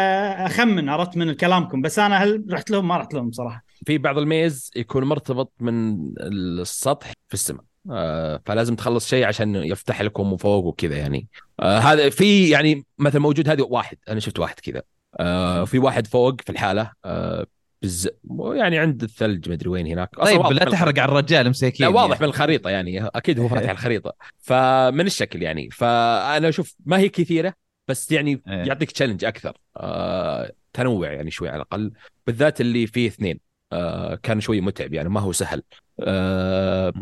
أخمن 0.52 0.90
عرفت 0.90 1.18
من 1.18 1.34
كلامكم. 1.34 1.82
بس 1.82 2.00
أنا 2.00 2.24
هل 2.24 2.46
رحت 2.52 2.72
لهم؟ 2.72 2.88
ما 2.88 2.98
رحت 2.98 3.14
لهم 3.14 3.32
صراحة. 3.32 3.66
في 3.86 3.98
بعض 3.98 4.18
الميز 4.18 4.72
يكون 4.76 5.04
مرتبط 5.04 5.54
من 5.60 5.98
السطح 6.22 7.12
في 7.28 7.34
السماء. 7.34 7.64
آه 7.92 8.42
فلازم 8.46 8.76
تخلص 8.76 9.10
شيء 9.10 9.26
عشان 9.26 9.56
يفتح 9.56 10.02
لكم 10.02 10.38
فوق 10.38 10.66
وكذا 10.66 10.98
يعني. 10.98 11.28
آه 11.60 11.78
هذا 11.80 12.10
في 12.10 12.50
يعني 12.50 12.86
مثلا 12.98 13.22
موجود 13.22 13.50
هذه 13.50 13.62
واحد. 13.62 13.98
أنا 14.10 14.20
شفت 14.20 14.40
واحد 14.40 14.60
كذا. 14.60 14.82
آه 15.20 15.66
في 15.66 15.80
واحد 15.80 16.08
فوق 16.08 16.42
في 16.42 16.50
الحالة 16.50 16.92
آه 17.06 17.46
بز... 17.82 18.10
يعني 18.40 18.78
عند 18.78 19.04
الثلج 19.04 19.50
مدري 19.50 19.70
وين 19.70 19.88
هناك. 19.88 20.10
طيب 20.16 20.42
لا 20.42 20.66
تحرق 20.66 21.00
على 21.00 21.12
الرجال 21.12 21.50
مساكين 21.50 21.88
لا 21.88 21.94
واضح 21.94 22.12
يعني. 22.12 22.22
من 22.22 22.30
الخريطة 22.30 22.70
يعني 22.70 23.06
أكيد 23.06 23.40
هو 23.40 23.48
فاتح 23.48 23.70
الخريطة. 23.70 24.14
فمن 24.38 25.06
الشكل 25.06 25.42
يعني 25.42 25.70
فأنا 25.70 26.50
أشوف 26.50 26.76
ما 26.86 26.98
هي 26.98 27.10
كثيرة 27.10 27.54
بس 27.88 28.12
يعني 28.12 28.42
إيه. 28.48 28.54
يعطيك 28.54 28.92
تشالنج 28.92 29.26
أكثر. 29.26 29.58
آه 29.78 30.52
تنوع 30.74 31.12
يعني 31.12 31.32
شوي 31.32 31.50
على 31.50 31.56
الأقل 31.56 31.92
بالذات 32.28 32.62
اللي 32.62 32.88
فيه 32.88 33.08
اثنين. 33.08 33.40
آه 33.74 34.16
كان 34.16 34.40
شوي 34.40 34.62
متعب 34.62 34.94
يعني 34.94 35.10
ما 35.10 35.20
هو 35.20 35.32
سهل. 35.32 35.64
آه 36.00 36.94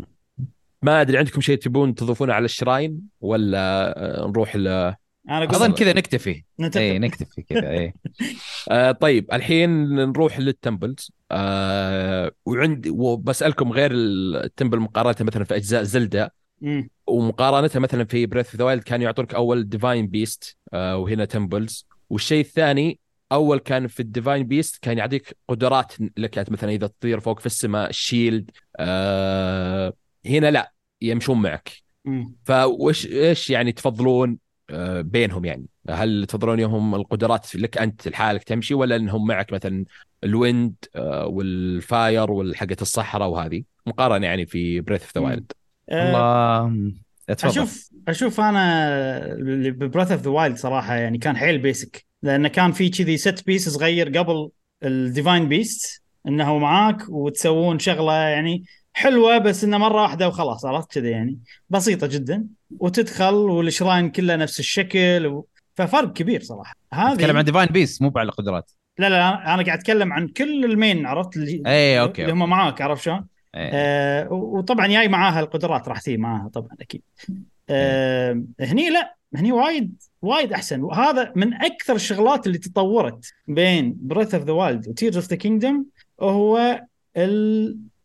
ما 0.82 1.00
أدري 1.00 1.18
عندكم 1.18 1.40
شيء 1.40 1.58
تبون 1.58 1.94
تضيفونه 1.94 2.34
على 2.34 2.44
ال 2.44 2.52
shrine 2.52 3.00
ولا 3.20 3.94
آه 3.98 4.26
نروح 4.26 4.56
ل 4.56 4.94
أنا 5.28 5.44
أظن 5.44 5.72
كذا 5.72 5.92
نكتفي. 5.92 6.44
نتفق. 6.60 6.80
اي 6.80 6.98
نكتفي 6.98 7.42
كذا 7.42 7.70
اي 7.70 7.94
آه 8.70 8.92
طيب 8.92 9.32
الحين 9.32 9.70
نروح 9.94 10.38
لل 10.38 10.53
temples. 10.53 11.12
آه 11.30 12.32
وعندي 12.46 12.90
وبسألكم 12.90 13.72
غير 13.72 13.90
ال 13.94 14.06
temple 14.06 14.78
مقارنة 14.78 15.16
مثلا 15.20 15.44
في 15.44 15.56
أجزاء 15.56 15.82
Zelda 15.82 16.30
مم. 16.60 16.90
ومقارنتها 17.06 17.80
مثلا 17.80 18.04
في 18.04 18.26
Breath 18.26 18.56
the 18.56 18.64
Wild 18.64 18.82
كانوا 18.82 19.04
يعطونك 19.04 19.34
أول 19.34 19.68
divine 19.68 20.06
beast 20.06 20.56
آه 20.72 20.96
وهنا 20.96 21.24
temples. 21.24 21.86
والشيء 22.10 22.40
الثاني 22.40 23.00
أول 23.32 23.58
كان 23.58 23.86
في 23.86 24.00
ال 24.00 24.07
divine 24.07 24.46
beast 24.46 24.78
كان 24.82 24.98
يعطيك 24.98 25.36
قدرات 25.48 25.92
لك 26.16 26.36
يعني 26.36 26.48
مثلا 26.52 26.70
إذا 26.70 26.86
تطير 26.86 27.20
فوق 27.20 27.40
في 27.40 27.46
السماء 27.46 27.90
ال 27.90 27.99
shield 27.99 28.50
آه 28.76 29.92
هنا 30.26 30.50
لا 30.50 30.72
يمشون 31.02 31.42
معك. 31.42 31.72
فوش 32.44 33.06
إيش 33.06 33.50
يعني 33.50 33.72
تفضلون؟ 33.72 34.38
بينهم 35.02 35.44
يعني. 35.44 35.66
هل 35.90 36.26
تفضلون 36.26 36.60
يوم 36.60 36.94
القدرات 36.94 37.56
لك 37.56 37.78
أنت 37.78 38.08
لحالك 38.08 38.44
تمشي 38.44 38.74
ولا 38.74 38.96
إنهم 38.96 39.26
معك 39.26 39.52
مثلا 39.52 39.84
ال 40.24 40.34
wind 40.34 40.74
آه، 40.96 41.26
وال 41.26 41.61
fire 41.61 42.30
والحقة 42.30 42.76
الصحراء 42.80 43.28
وهذه؟ 43.28 43.62
مقارنة 43.86 44.26
يعني 44.26 44.46
في 44.46 44.80
Breath 44.80 45.02
of 45.02 45.18
the. 45.18 45.24
Wild 45.24 45.52
آه، 45.90 46.08
الله 46.08 46.92
اتفضل 47.28 47.50
أشوف 47.50 47.90
أشوف 48.08 48.40
أنا 48.40 49.34
ب 49.70 49.76
Breath 49.76 50.12
of 50.12 50.22
the 50.22 50.30
Wild 50.30 50.56
صراحة 50.56 50.94
يعني 50.94 51.18
كان 51.18 51.36
حيل 51.36 51.58
basic 51.58 52.06
لأنه 52.22 52.48
كان 52.48 52.72
في 52.72 52.88
كذي 52.88 53.16
set 53.16 53.46
piece 53.46 53.68
صغير 53.68 54.18
قبل 54.18 54.50
ال 54.82 54.91
divine 54.91 55.48
beast 55.48 56.02
إنه 56.28 56.58
معاك 56.58 57.08
وتسوون 57.08 57.78
شغلة 57.78 58.12
يعني 58.12 58.64
حلوة 58.98 59.38
بس 59.38 59.64
إنه 59.64 59.78
مرة 59.78 60.02
واحدة 60.02 60.28
وخلاص 60.28 60.64
عرفت 60.64 60.92
كذا 60.92 61.08
يعني؟ 61.08 61.38
بسيطة 61.70 62.06
جدا. 62.06 62.46
وتدخل 62.78 63.34
وال 63.34 63.53
shrine 63.53 64.10
كله 64.10 64.36
نفس 64.36 64.60
الشكل 64.60 65.26
و... 65.26 65.46
ففرق 65.74 66.12
كبير 66.12 66.42
صراحة. 66.42 66.74
هذه 66.92 67.14
نتكلم 67.14 67.36
عن 67.36 67.44
divine 67.44 67.68
beast 67.68 68.02
مو 68.02 68.12
على 68.16 68.28
القدرات 68.28 68.70
لا 68.98 69.08
لا 69.08 69.54
أنا 69.54 69.62
قاعد 69.62 69.78
أتكلم 69.78 70.12
عن 70.12 70.28
كل 70.28 70.64
ال 70.64 70.72
main 70.72 71.06
عرفت؟ 71.06 71.36
اللي 71.36 71.62
اي 71.66 72.00
okay 72.00 72.22
اللي 72.22 72.32
هم 72.32 72.48
معاك 72.48 72.82
عرفت 72.82 73.02
شلون؟ 73.02 73.26
إيه. 73.54 73.70
آه 73.72 74.32
وطبعا 74.32 74.86
جاي 74.86 75.08
معاها 75.08 75.40
القدرات 75.40 75.88
راح 75.88 76.00
تجي 76.00 76.16
معاها 76.16 76.48
طبعا 76.48 76.70
أكيد. 76.80 77.02
آه 77.70 78.42
هني 78.60 78.90
لا 78.90 79.16
هني 79.34 79.52
وايد 79.52 80.02
وايد 80.22 80.52
أحسن. 80.52 80.82
وهذا 80.82 81.32
من 81.36 81.54
أكثر 81.54 81.94
الشغلات 81.94 82.46
اللي 82.46 82.58
تطورت 82.58 83.32
بين 83.46 83.96
Breath 84.00 84.34
of 84.34 84.44
the 84.44 84.52
Wild 84.52 84.88
و 84.88 84.93
Tears 84.93 85.16
of 85.16 85.28
the 85.28 85.36
Kingdom 85.36 85.84
هو 86.20 86.80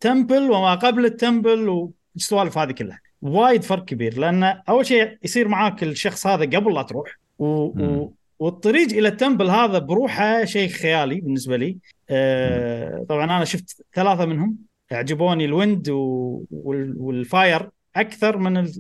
ال 0.04 0.11
temple 0.11 0.52
وما 0.52 0.76
قبل 0.76 1.06
ال 1.06 1.18
temple 1.18 1.90
والسوالف 2.16 2.58
هذه 2.58 2.72
كلها. 2.72 3.00
وايد 3.22 3.64
فرق 3.64 3.86
كبير 3.86 4.18
لأن 4.18 4.44
أول 4.44 4.86
شيء 4.86 5.18
يصير 5.24 5.48
معاك 5.48 5.84
الشخص 5.84 6.28
هذا 6.28 6.58
قبل 6.58 6.74
لا 6.74 6.82
تروح 6.82 7.20
و... 7.40 7.46
و... 7.46 8.14
والطريق 8.40 8.90
إلى 8.92 9.08
ال 9.08 9.14
temple 9.14 9.50
هذا 9.50 9.80
بروحه 9.80 10.46
شيء 10.46 10.70
خيالي 10.70 11.22
بالنسبة 11.22 11.58
لي. 11.58 11.78
آه 12.10 13.06
طبعا 13.10 13.24
أنا 13.24 13.46
شفت 13.46 13.86
ثلاثة 13.94 14.26
منهم 14.26 14.56
عجبوني 14.92 15.46
ال 15.46 15.55
wind 15.55 15.90
و... 15.90 16.42
وال... 16.52 16.96
وال 16.98 17.22
fire 17.22 17.70
أكثر 17.96 18.38
من 18.38 18.58
ال... 18.58 18.72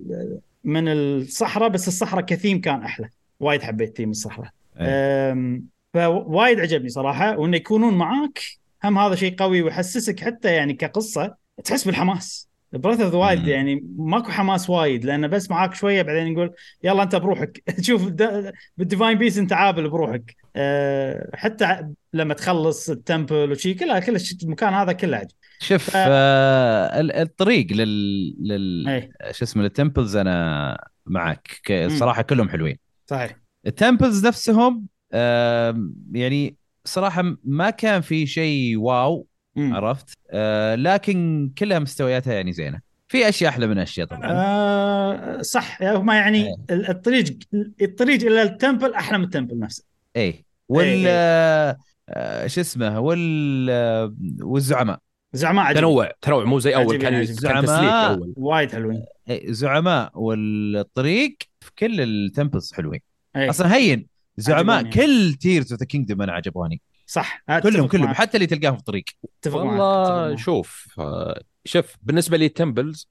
من 0.63 0.87
الصحراء 0.87 1.69
بس 1.69 1.87
الصحراء 1.87 2.25
كثيم 2.25 2.61
كان 2.61 2.81
أحلى. 2.81 3.09
وايد 3.39 3.61
حبيت 3.61 3.97
ثيم 3.97 4.09
الصحراء. 4.09 4.49
أم، 4.77 5.63
فوايد 5.93 6.59
عجبني 6.59 6.89
صراحة 6.89 7.37
وإنه 7.37 7.57
يكونون 7.57 7.93
معاك 7.93 8.39
هم 8.85 8.97
هذا 8.97 9.15
شيء 9.15 9.35
قوي 9.35 9.61
ويحسسك 9.61 10.19
حتى 10.19 10.53
يعني 10.55 10.73
كقصة 10.73 11.35
تحس 11.63 11.83
بالحماس. 11.85 12.49
Breath 12.73 13.01
of 13.01 13.13
Wild. 13.13 13.47
يعني 13.47 13.85
ماكو 13.97 14.31
حماس 14.31 14.69
وايد 14.69 15.05
لأنه 15.05 15.27
بس 15.27 15.51
معاك 15.51 15.73
شوية 15.73 16.01
بعدين 16.01 16.27
يقول 16.33 16.53
يلا 16.83 17.03
أنت 17.03 17.15
بروحك. 17.15 17.63
تشوف 17.77 18.07
الد- 18.07 18.53
بال 18.77 18.87
Divine 18.87 19.17
Beast 19.17 19.37
أنت 19.37 19.53
عابل 19.53 19.89
بروحك. 19.89 20.35
أه 20.55 21.29
حتى 21.33 21.87
لما 22.13 22.33
تخلص 22.33 22.89
ال 22.89 22.98
temple 22.98 23.51
وشي 23.51 23.73
كلها 23.73 23.99
كل 23.99 24.17
المكان 24.43 24.73
هذا 24.73 24.91
كله 24.91 25.17
عجب. 25.17 25.31
شوف 25.59 25.89
ف- 25.89 25.93
آه 25.95 26.99
ال- 26.99 27.11
الطريق 27.11 27.67
لل 27.71 28.35
لل 28.47 28.87
اي 28.87 29.11
شو 29.31 29.45
اسمه 29.45 29.63
لل 29.63 29.75
temples 29.75 30.15
أنا 30.15 30.77
معك. 31.05 31.61
الصراحه 31.71 32.21
كلهم 32.21 32.49
حلوين. 32.49 32.77
صحيح. 33.07 33.37
ال 33.67 33.75
temples 33.75 34.27
نفسهم 34.27 34.85
آم، 35.13 35.93
يعني 36.11 36.55
صراحة 36.85 37.35
ما 37.43 37.69
كان 37.69 38.01
في 38.01 38.27
شيء 38.27 38.77
wow 38.77 39.27
مم. 39.55 39.73
عرفت؟ 39.75 40.17
آه 40.31 40.75
لكن 40.75 41.51
كلها 41.57 41.79
مستوياتها 41.79 42.33
يعني 42.33 42.51
زينة. 42.51 42.79
في 43.07 43.29
أشياء 43.29 43.49
أحلى 43.49 43.67
من 43.67 43.77
أشياء 43.77 44.07
طبعا. 44.07 44.31
آه 44.31 45.41
صح. 45.41 45.83
هم 45.83 46.11
يعني 46.11 46.47
إيه. 46.47 46.55
ال- 46.69 46.89
الطريق 46.89 47.37
الطريق 47.81 48.21
إلى 48.21 48.41
ال 48.41 48.49
temple 48.49 48.93
أحلى 48.93 49.17
من 49.17 49.23
ال 49.23 49.28
temple 49.28 49.59
نفسه. 49.59 49.83
اي 50.15 50.45
وال 50.69 50.85
إيه. 51.07 51.77
آه، 52.09 52.47
شو 52.47 52.61
اسمه 52.61 52.99
وال 52.99 53.67
آه، 53.69 54.15
والزعماء. 54.41 54.99
زعماء 55.33 55.65
عجب 55.65 55.77
تنوع 55.77 56.11
تنوع. 56.21 56.43
مو 56.45 56.59
زي 56.59 56.75
أول 56.75 57.05
عجيبين، 57.05 57.35
كان 57.35 57.65
زعماء. 57.65 58.11
أول. 58.13 58.33
وايد 58.37 58.71
حلوين. 58.71 59.05
إيه، 59.29 59.51
زعماء 59.51 60.11
والطريق 60.15 61.37
في 61.61 61.71
كل 61.79 62.01
ال 62.01 62.10
temples 62.10 62.73
حلوين. 62.73 62.99
أي. 63.35 63.49
أصلا 63.49 63.75
هين 63.75 64.12
زعماء. 64.37 64.89
كل 64.89 65.33
Tears 65.33 65.71
of 65.71 65.79
the 65.79 65.85
Kingdom 65.85 66.21
أنا 66.21 66.31
عجبوني 66.31 66.81
صح 67.07 67.43
كلهم 67.63 67.87
كلهم 67.87 68.05
معك. 68.05 68.15
حتى 68.15 68.37
اللي 68.37 68.47
تلقاهم 68.47 68.73
في 68.73 68.79
الطريق. 68.79 69.03
والله. 69.45 70.35
شوف 70.35 70.87
آه، 70.99 71.41
شوف 71.65 71.95
بالنسبة 72.01 72.37
لي 72.37 72.49
temples 72.49 73.07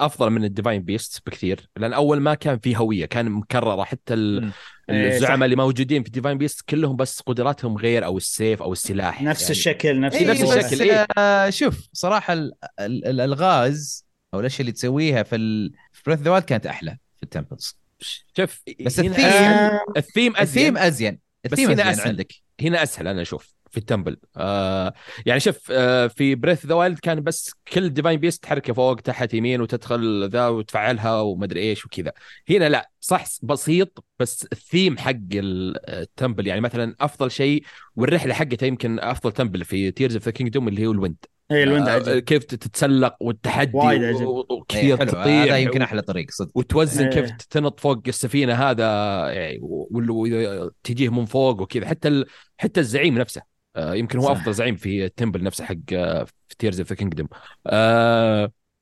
أفضل 0.00 0.30
من 0.30 0.44
ال 0.44 0.49
Divine 0.49 0.82
Beast 0.82 1.22
بكثير 1.26 1.68
لأن 1.76 1.92
أول 1.92 2.20
ما 2.20 2.34
كان 2.34 2.58
في 2.58 2.76
هوية 2.76 3.06
كان 3.06 3.30
مكررة 3.30 3.84
حتى. 3.84 4.14
إيه،. 4.14 4.50
الزعماء 4.88 5.44
اللي 5.44 5.56
موجودين 5.56 6.02
في 6.02 6.10
Divine 6.10 6.38
Beast 6.38 6.60
كلهم 6.60 6.96
بس 6.96 7.20
قدراتهم 7.20 7.76
غير 7.76 8.04
أو 8.04 8.16
السيف 8.16 8.62
أو 8.62 8.72
السلاح 8.72 9.22
نفس 9.22 9.40
يعني 9.40 9.52
الشكل 9.52 10.00
نفس 10.00 10.16
إيه، 10.16 10.30
نفس. 10.30 10.42
الشكل. 10.42 10.74
بس 10.76 10.80
إيه. 10.80 11.06
آه، 11.18 11.50
شوف 11.50 11.88
صراحة 11.92 12.32
ال- 12.32 12.52
ال- 12.80 13.04
الألغاز 13.06 14.06
أو 14.34 14.40
الأشياء 14.40 14.60
اللي 14.60 14.72
تسويها 14.72 15.22
في 15.22 15.36
ال... 15.36 15.72
في 15.92 16.02
Breath 16.06 16.20
the 16.20 16.40
كانت 16.40 16.66
أحلى 16.66 16.98
في 17.16 17.22
ال 17.22 17.29
temples 17.29 17.79
شوف 18.36 18.62
بس 18.80 19.00
ال 19.00 19.03
theme-. 19.03 19.20
آه، 19.20 19.80
الثيم 19.96 20.36
الثيم 20.36 20.76
أزين. 20.76 20.76
ازين 20.78 21.18
بس 21.44 21.52
الثيم 21.52 21.70
هنا 21.70 21.82
أزين 21.82 21.92
أسهل. 21.92 22.08
عندك. 22.08 22.32
هنا 22.60 22.82
أسهل 22.82 23.08
أنا 23.08 23.22
أشوف 23.22 23.54
في 23.70 23.76
ال 23.78 23.83
temple. 23.83 24.16
آه 24.36 24.92
يعني 25.26 25.40
شوف 25.40 25.58
آه 25.72 26.06
في 26.06 26.34
Breath 26.34 26.66
the 26.66 26.74
Wild 26.74 26.98
كان 26.98 27.20
بس 27.20 27.52
كل 27.72 27.88
Divine 27.88 28.20
Beast 28.20 28.42
تحركه 28.42 28.72
فوق 28.72 28.94
تحت 29.00 29.34
يمين 29.34 29.60
وتدخل 29.60 30.28
ذا 30.28 30.48
وتفعلها 30.48 31.20
ومدري 31.20 31.60
إيش 31.60 31.84
وكذا. 31.86 32.12
هنا 32.50 32.68
لا 32.68 32.90
صح 33.00 33.24
بسيط 33.42 34.04
بس 34.18 34.46
الثيم 34.52 34.98
حق 34.98 35.10
ال- 35.32 35.90
ال 35.90 35.97
temple. 35.97 36.46
يعني 36.46 36.60
مثلا 36.60 36.94
أفضل 37.00 37.30
شيء 37.30 37.64
والرحلة 37.96 38.34
حقته 38.34 38.64
يمكن 38.66 38.98
أفضل 39.00 39.32
temple 39.32 39.64
في 39.64 39.90
Tears 39.90 40.14
of 40.14 40.24
the 40.24 40.30
Kingdom 40.30 40.68
اللي 40.68 40.86
هو 40.86 40.92
ال 40.92 40.96
wind. 40.96 41.16
اي 41.52 41.62
ال 41.62 41.67
wind 41.67 41.88
آه، 41.88 41.92
عجب 41.92 42.18
كيف 42.18 42.44
تتسلق 42.44 43.16
والتحدي 43.20 43.90
إيه، 43.90 44.26
وكثير 44.26 44.96
حلو. 44.96 45.10
تطير 45.10 45.44
هذا 45.44 45.56
يمكن 45.58 45.82
أحلى 45.82 46.02
طريق 46.02 46.30
صدق. 46.30 46.50
وتوزن 46.54 47.04
إيه. 47.04 47.10
كيف 47.10 47.30
تنط 47.30 47.80
فوق 47.80 48.02
السفينة 48.08 48.54
هذا 48.54 48.84
يعني 49.32 49.60
تجيه 50.84 51.08
من 51.08 51.24
فوق 51.24 51.60
وكذا. 51.60 51.86
حتى 51.86 52.08
ال... 52.08 52.26
حتى 52.56 52.80
الزعيم 52.80 53.18
نفسه. 53.18 53.42
آه، 53.76 53.94
يمكن 53.94 54.18
هو 54.18 54.24
صح. 54.24 54.30
أفضل 54.30 54.54
زعيم 54.54 54.76
في 54.76 55.04
ال 55.04 55.09
temple 55.09 55.42
نفسه 55.42 55.64
حق 55.64 55.74
آه، 55.92 56.24
في 56.24 56.56
Tears 56.58 56.80
of 56.80 56.88
the 56.88 56.96
Kingdom 56.96 57.28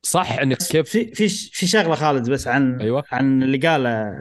صح 0.03 0.31
إنك 0.31 0.57
كيف 0.57 0.89
في 0.89 1.15
في 1.15 1.29
في 1.29 1.67
شغلة 1.67 1.95
خالد 1.95 2.29
بس 2.29 2.47
عن 2.47 2.81
أيوه. 2.81 3.03
عن 3.11 3.43
اللي 3.43 3.57
قاله 3.57 4.13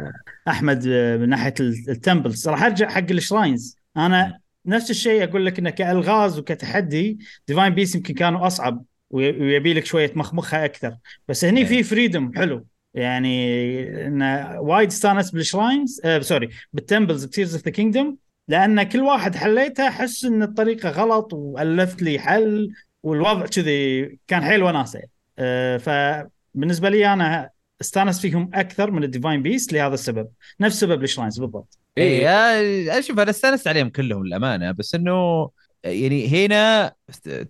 أحمد 0.49 0.88
من 0.88 1.28
ناحية 1.28 1.55
ال 1.61 1.72
temples 1.72 2.49
راح 2.49 2.62
أرجع 2.62 2.88
حق 2.88 3.11
ال 3.11 3.18
shrines. 3.18 3.76
أنا 3.96 4.40
نفس 4.67 4.91
الشيء 4.91 5.25
أقول 5.25 5.47
لك 5.47 5.59
إنه 5.59 5.71
كألغاز 5.71 6.39
وكتحدي 6.39 7.19
Divine 7.49 7.74
Beast 7.74 7.95
يمكن 7.95 8.15
كانوا 8.15 8.47
أصعب 8.47 8.85
وي- 9.11 9.31
ويبي 9.41 9.75
لك 9.75 9.87
شوية 9.87 10.13
مخمخه 10.17 10.65
أكثر. 10.65 10.97
بس 11.29 11.45
هني 11.45 11.61
إيه. 11.61 11.67
في 11.67 11.83
freedom 11.83 12.33
حلو. 12.37 12.67
يعني 12.95 14.07
إنه 14.07 14.61
وايد 14.61 14.89
استانس 14.89 15.31
بال 15.31 15.46
shrines 15.46 16.01
آه 16.05 16.19
sorry 16.20 16.49
بال 16.72 16.84
temples 16.84 17.24
ب 17.24 17.30
Tears 17.30 17.55
of 17.55 17.64
the 17.64 17.70
Kingdom 17.70 18.16
لأن 18.49 18.83
كل 18.83 19.01
واحد 19.01 19.35
حليته 19.37 19.89
أحس 19.89 20.25
إن 20.25 20.43
الطريقة 20.43 20.91
غلط 20.91 21.33
وألفت 21.33 22.03
لي 22.03 22.19
حل 22.19 22.71
والوضع 23.03 23.47
كذي 23.47 24.05
كان 24.29 24.43
حيل 24.45 24.63
وناسة. 24.63 25.01
آه 25.39 25.77
فبالنسبة 25.77 26.89
لي 26.89 27.13
أنا 27.13 27.51
استانس 27.81 28.20
فيهم 28.20 28.51
أكثر 28.55 28.91
من 28.91 29.05
ال 29.05 29.10
Divine 29.10 29.43
Beast 29.43 29.72
لهذا 29.72 29.95
السبب. 29.95 30.29
نفس 30.61 30.81
سبب 30.81 31.03
ال 31.03 31.07
shrines 31.07 31.41
بالضبط. 31.41 31.79
اي 31.99 32.05
إيه. 32.05 32.99
أشوف 32.99 33.18
أنا 33.18 33.31
استانست 33.31 33.68
عليهم 33.68 33.89
كلهم 33.89 34.26
للأمانة 34.26 34.72
بس 34.72 34.95
إنه 34.95 35.51
يعني 35.85 36.29
هنا 36.29 36.93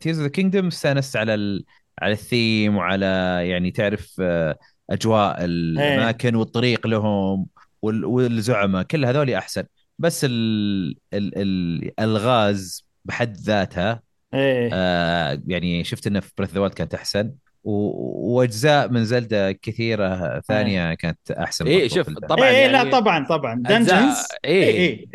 Tears 0.01 0.21
the 0.21 0.29
Kingdom 0.29 0.67
استانست 0.67 1.17
على 1.17 1.35
ال... 1.35 1.65
على 2.03 2.13
الثيم 2.13 2.77
وعلى 2.77 3.07
يعني 3.49 3.71
تعرف 3.71 4.17
آه، 4.21 4.59
أجواء 4.91 5.45
الأماكن 5.45 6.35
والطريق 6.35 6.87
لهم 6.87 7.47
وال... 7.83 8.05
والزعماء 8.05 8.83
كل 8.83 9.05
هذول 9.05 9.31
أحسن. 9.31 9.65
بس 9.99 10.25
ال... 10.25 10.97
ال... 11.15 11.39
الألغاز 11.39 12.87
بحد 13.05 13.37
ذاتها 13.37 14.03
إيه. 14.35 14.71
آه 14.73 15.43
يعني 15.47 15.85
شفت 15.85 16.07
إنه 16.07 16.21
في 16.21 16.33
Breath 16.39 16.55
the 16.55 16.69
كانت 16.69 16.95
أحسن. 16.95 17.33
وأجزاء 17.65 18.89
من 18.89 19.05
زلدة 19.05 19.53
كثيرة 19.53 20.41
ثانية 20.41 20.95
كانت 20.95 21.31
أحسن 21.31 21.65
برضو 21.65 21.89
شوف 21.89 22.09
طبعا 22.19 22.49
إيه 22.49 22.55
يعني 22.57 22.73
لا 22.73 22.91
طبعا 22.91 23.27
طبعا. 23.27 23.55
dungeons 23.55 24.17
إيه. 24.45 24.65
إيه 24.65 25.07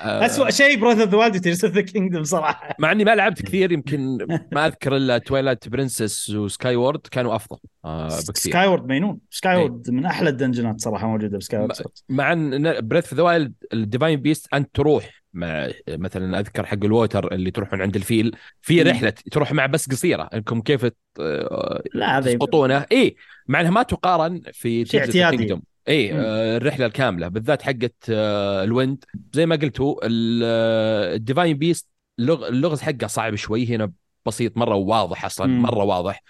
آه، 0.00 0.26
اسوء 0.26 0.50
شيء 0.50 0.80
Breath 0.80 1.02
of 1.02 1.10
the 1.10 1.16
Wild 1.16 1.36
و 1.36 1.41
Tears 1.41 1.64
of 1.64 1.74
the 1.74 1.80
Kingdom 1.80 2.24
صراحة. 2.24 2.74
مع 2.78 2.92
إني 2.92 3.04
ما 3.04 3.14
لعبت 3.14 3.42
كثير 3.42 3.72
يمكن 3.72 4.18
ما 4.52 4.66
أذكر 4.66 4.96
إلا 4.96 5.18
Twilight 5.18 5.68
Princess 5.68 6.30
و 6.30 6.76
Skyward 6.76 7.00
كانوا 7.10 7.36
أفضل 7.36 7.58
آه 7.84 8.06
بكثير. 8.06 8.52
سكاي 8.52 8.66
وورد 8.66 8.86
مينون. 8.86 9.18
سكاي 9.30 9.56
وورد 9.56 9.90
من 9.90 10.04
أحلى 10.06 10.30
ال 10.30 10.36
dungeonات 10.36 10.80
صراحة 10.80 11.06
موجودة 11.06 11.38
ب 11.38 11.60
Skyward 11.60 11.72
مع 12.08 12.32
إن 12.32 12.88
Breath 12.88 13.06
of 13.06 13.14
the 13.14 13.22
Wild 13.22 13.52
ال 13.72 13.79
Divine 13.79 14.20
Beast 14.20 14.54
أنت 14.54 14.70
تروح 14.74 15.21
مع 15.34 15.68
مثلا 15.88 16.38
أذكر 16.40 16.66
حق 16.66 16.84
ال 16.84 16.92
water 16.92 17.32
اللي 17.32 17.50
تروحون 17.50 17.82
عند 17.82 17.96
الفيل 17.96 18.36
في. 18.60 18.82
رحلة 18.82 19.10
تروح 19.10 19.52
مع 19.52 19.66
بس 19.66 19.88
قصيرة 19.90 20.22
إنكم 20.34 20.60
كيف 20.60 20.86
آه، 21.20 21.82
لا 21.94 22.20
تسقطونه 22.20 22.86
اي 22.92 23.16
مع 23.48 23.60
إنها 23.60 23.70
ما 23.70 23.82
تقارن 23.82 24.42
في 24.52 24.98
اعتيادي. 24.98 25.60
اي. 25.88 26.12
آه، 26.14 26.56
الرحلة 26.56 26.86
الكاملة 26.86 27.28
بالذات 27.28 27.62
حقت 27.62 27.94
آه، 28.10 28.64
ال 28.64 28.72
wind 28.72 29.04
زي 29.32 29.46
ما 29.46 29.56
قلتوا 29.56 30.00
ال 30.04 30.26
Divine 30.26 31.58
Beast 31.58 31.88
اللغز 32.18 32.80
حقه 32.80 33.06
صعب 33.06 33.34
شوي 33.34 33.74
هنا 33.74 33.92
بسيط 34.26 34.56
مرة 34.56 34.74
وواضح 34.74 35.24
أصلا 35.24 35.46
مم. 35.46 35.62
مرة 35.62 35.84
واضح 35.84 36.22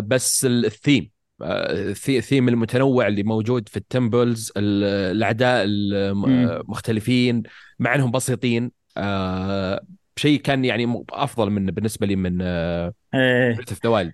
بس 0.00 0.44
ال 0.44 0.54
theme 0.54 1.02
ال 1.02 1.04
the- 1.04 1.13
ال 1.44 1.61
theme 1.61 2.48
المتنوع 2.48 3.06
اللي 3.06 3.22
موجود 3.22 3.68
في 3.68 3.76
ال 3.76 3.86
temples 3.86 4.52
ال- 4.56 4.84
الأعداء 5.16 5.64
المختلفين 5.66 7.42
مع 7.78 7.94
إنهم 7.94 8.10
بسيطين. 8.10 8.70
آه، 8.96 9.84
شيء 10.16 10.40
كان 10.40 10.64
يعني 10.64 11.04
أفضل 11.10 11.50
من 11.50 11.66
بالنسبة 11.66 12.06
لي 12.06 12.16
من 12.16 12.38
Breath 13.54 13.68
of 13.68 13.84
the 13.84 13.90
Wild 13.90 14.12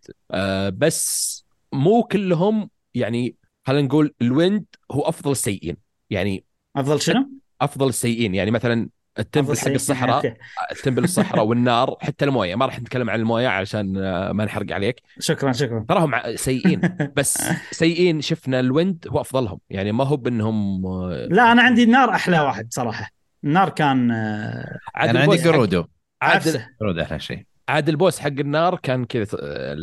بس 0.78 1.44
مو 1.72 2.02
كلهم 2.02 2.70
يعني 2.94 3.36
خلينا 3.66 3.86
نقول 3.86 4.14
ال 4.22 4.30
wind 4.30 4.64
هو 4.92 5.00
أفضل 5.00 5.30
السيئين. 5.30 5.76
يعني 6.10 6.44
أفضل 6.76 7.00
شنو؟ 7.00 7.30
أفضل 7.60 7.88
السيئين. 7.88 8.34
يعني 8.34 8.50
مثلا 8.50 8.88
ال 9.18 9.24
temple 9.24 9.58
حق 9.58 9.68
الصحراء. 9.68 10.36
ال 10.72 10.77
temple 10.77 11.04
الصحراء 11.04 11.44
والنار 11.44 11.96
حتى 12.00 12.24
الموية 12.24 12.54
ما 12.54 12.66
راح 12.66 12.80
نتكلم 12.80 13.10
عن 13.10 13.20
الموية 13.20 13.48
علشان 13.48 13.92
ما 14.30 14.44
نحرق 14.44 14.72
عليك. 14.72 15.00
شكرا 15.18 15.52
شكرا. 15.52 15.84
تراهم 15.88 16.36
سيئين 16.36 16.80
بس 17.16 17.38
سيئين 17.70 18.20
شفنا 18.20 18.60
ال 18.60 18.69
wind 18.69 19.06
هو 19.08 19.20
أفضلهم. 19.20 19.58
يعني 19.70 19.92
ما 19.92 20.04
هو 20.04 20.16
بأنهم 20.16 20.86
آه، 20.86 21.26
لا 21.30 21.52
أنا 21.52 21.62
عندي 21.62 21.82
النار 21.82 22.10
أحلى 22.10 22.40
واحد 22.40 22.66
صراحة. 22.70 23.08
النار 23.44 23.68
كان 23.68 24.10
آه، 24.10 24.78
عاد 24.94 25.08
أنا 25.08 25.20
عندي 25.20 25.36
جرودو 25.36 25.84
عاد 26.22 26.64
جرودو 26.80 27.00
أحلى 27.00 27.20
شيء. 27.20 27.44
عاد 27.68 27.88
ال 27.88 27.94
boss 27.94 28.18
حق 28.18 28.26
النار 28.26 28.76
كان 28.76 29.04
كذا 29.04 29.26
آه، 29.42 29.76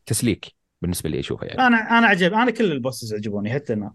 التسليك 0.00 0.46
بالنسبة 0.82 1.10
لي 1.10 1.20
أشوفه 1.20 1.46
يعني. 1.46 1.66
أنا 1.66 1.98
أنا 1.98 2.06
عجب 2.06 2.32
أنا 2.32 2.50
كل 2.50 2.72
ال 2.72 2.78
bosses 2.78 3.14
عجبوني 3.14 3.52
حتى 3.52 3.72
النار. 3.72 3.90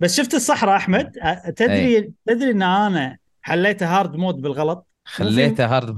بس 0.00 0.16
شفت 0.16 0.34
الصحراء 0.34 0.76
أحمد؟ 0.76 1.12
تدري 1.56 1.74
إيه. 1.74 2.10
تدري 2.26 2.50
إن 2.50 2.62
أنا 2.62 3.16
حليته 3.48 3.98
hard 3.98 4.16
mode 4.16 4.34
بالغلط. 4.40 4.86
خليته 5.04 5.76
hard 5.76 5.88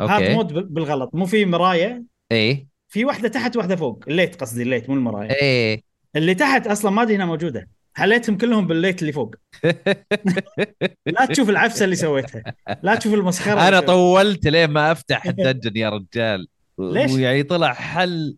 hard 0.00 0.20
okay. 0.20 0.34
mode 0.34 0.52
بال- 0.52 0.64
بالغلط. 0.68 1.10
مو 1.14 1.26
في 1.26 1.44
مراية. 1.44 2.02
إيه. 2.32 2.66
في 2.88 3.04
واحدة 3.04 3.28
تحت 3.28 3.56
واحدة 3.56 3.76
فوق. 3.76 4.04
ال 4.08 4.13
light 4.13 4.40
قصدي 4.40 4.62
ال 4.62 4.66
light 4.66 4.88
مو 4.88 4.94
المراية. 4.94 5.30
إيه. 5.30 5.82
اللي 6.16 6.34
تحت 6.34 6.66
أصلا 6.66 6.90
ما 6.90 7.02
أدري 7.02 7.14
انها 7.14 7.26
موجودة. 7.26 7.68
حليتهم 7.94 8.36
كلهم 8.36 8.66
بال 8.66 8.76
light 8.76 9.00
اللي 9.02 9.12
فوق. 9.12 9.34
لا 11.06 11.26
تشوف 11.26 11.50
العفسة 11.50 11.84
اللي 11.84 11.96
سويتها. 11.96 12.42
لا 12.82 12.94
تشوف 12.94 13.14
المسخرة 13.14 13.68
أنا. 13.68 13.80
طولت 13.80 14.46
لين 14.46 14.70
ما 14.70 14.92
أفتح 14.92 15.26
ال 15.26 15.32
dungeon 15.32 15.76
يا 15.76 15.88
رجال. 15.90 16.48
ليش؟ 16.78 17.12
ويعني 17.12 17.42
طلع 17.42 17.72
حل. 17.72 18.36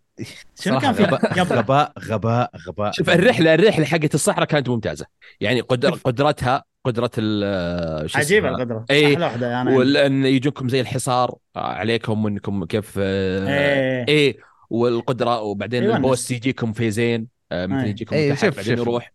شنو 0.60 0.78
كان 0.78 0.92
في 0.92 1.02
غباء. 1.04 1.32
غباء 1.38 1.92
غباء 1.98 2.50
غباء. 2.68 2.92
شوف 2.92 3.10
الرحلة 3.10 3.54
الرحلة 3.54 3.84
حقت 3.84 4.14
الصحراء 4.14 4.46
كانت 4.46 4.68
ممتازة. 4.68 5.06
يعني 5.40 5.60
قدر 5.60 5.90
قدرتها 5.90 6.64
قدرة 6.84 7.10
ال 7.18 8.10
شو 8.10 8.18
عجيبة؟ 8.18 8.48
القدرة 8.48 8.84
إيه. 8.90 9.14
أحلى 9.14 9.24
واحدة 9.24 9.60
أنا 9.62 9.70
وان 9.76 10.24
يجوكم 10.24 10.68
زي 10.68 10.80
الحصار 10.80 11.34
عليكم 11.56 12.24
وإنكم 12.24 12.64
كيف 12.64 12.94
آه، 12.98 13.48
إيه. 13.48 14.04
إيه 14.08 14.36
والقدرة 14.70 15.40
وبعدين 15.40 15.82
يونس. 15.82 15.96
ال 15.96 16.03
boss 16.03 16.30
يجيكم 16.30 16.72
phase 16.72 17.11
ين 17.11 17.26
آه، 17.52 17.66
مثلا 17.66 17.84
إيه. 17.84 17.90
يجيكم 17.90 18.16
إيه، 18.16 18.32
تحت 18.32 18.44
شوف- 18.44 18.56
بعدين 18.56 18.76
شوف. 18.76 18.86
يروح 18.86 19.12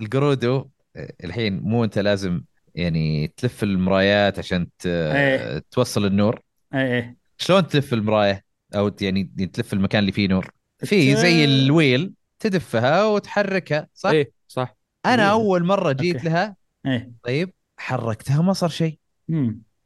الجرودو 0.00 0.64
آه، 0.96 1.12
الحين 1.24 1.60
مو 1.60 1.84
أنت 1.84 1.98
لازم 1.98 2.42
يعني 2.74 3.32
تلف 3.36 3.62
المرايات 3.62 4.38
عشان 4.38 4.68
ت... 4.78 4.86
إيه. 4.86 5.62
توصل 5.70 6.04
النور 6.04 6.40
إيه 6.74 6.80
إيه 6.94 7.16
شلون 7.38 7.66
تلف 7.66 7.92
المراية 7.92 8.44
أو 8.74 8.90
يعني 9.00 9.24
تلف 9.52 9.72
المكان 9.72 9.98
اللي 10.00 10.12
فيه 10.12 10.28
نور 10.28 10.50
في 10.84 11.16
زي 11.16 11.44
ال 11.44 11.55
wheel 11.55 12.12
تدفها 12.38 13.04
وتحركها 13.04 13.88
صح 13.94 14.10
إيه 14.10 14.30
صح 14.48 14.76
أنا. 15.06 15.22
أول 15.30 15.64
مرة 15.64 15.92
جيت 15.92 16.16
أوكي. 16.16 16.28
لها 16.28 16.56
إيه 16.86 17.10
طيب 17.22 17.52
حركتها 17.78 18.42
ما 18.42 18.52
صار 18.52 18.70
شيء. 18.70 18.98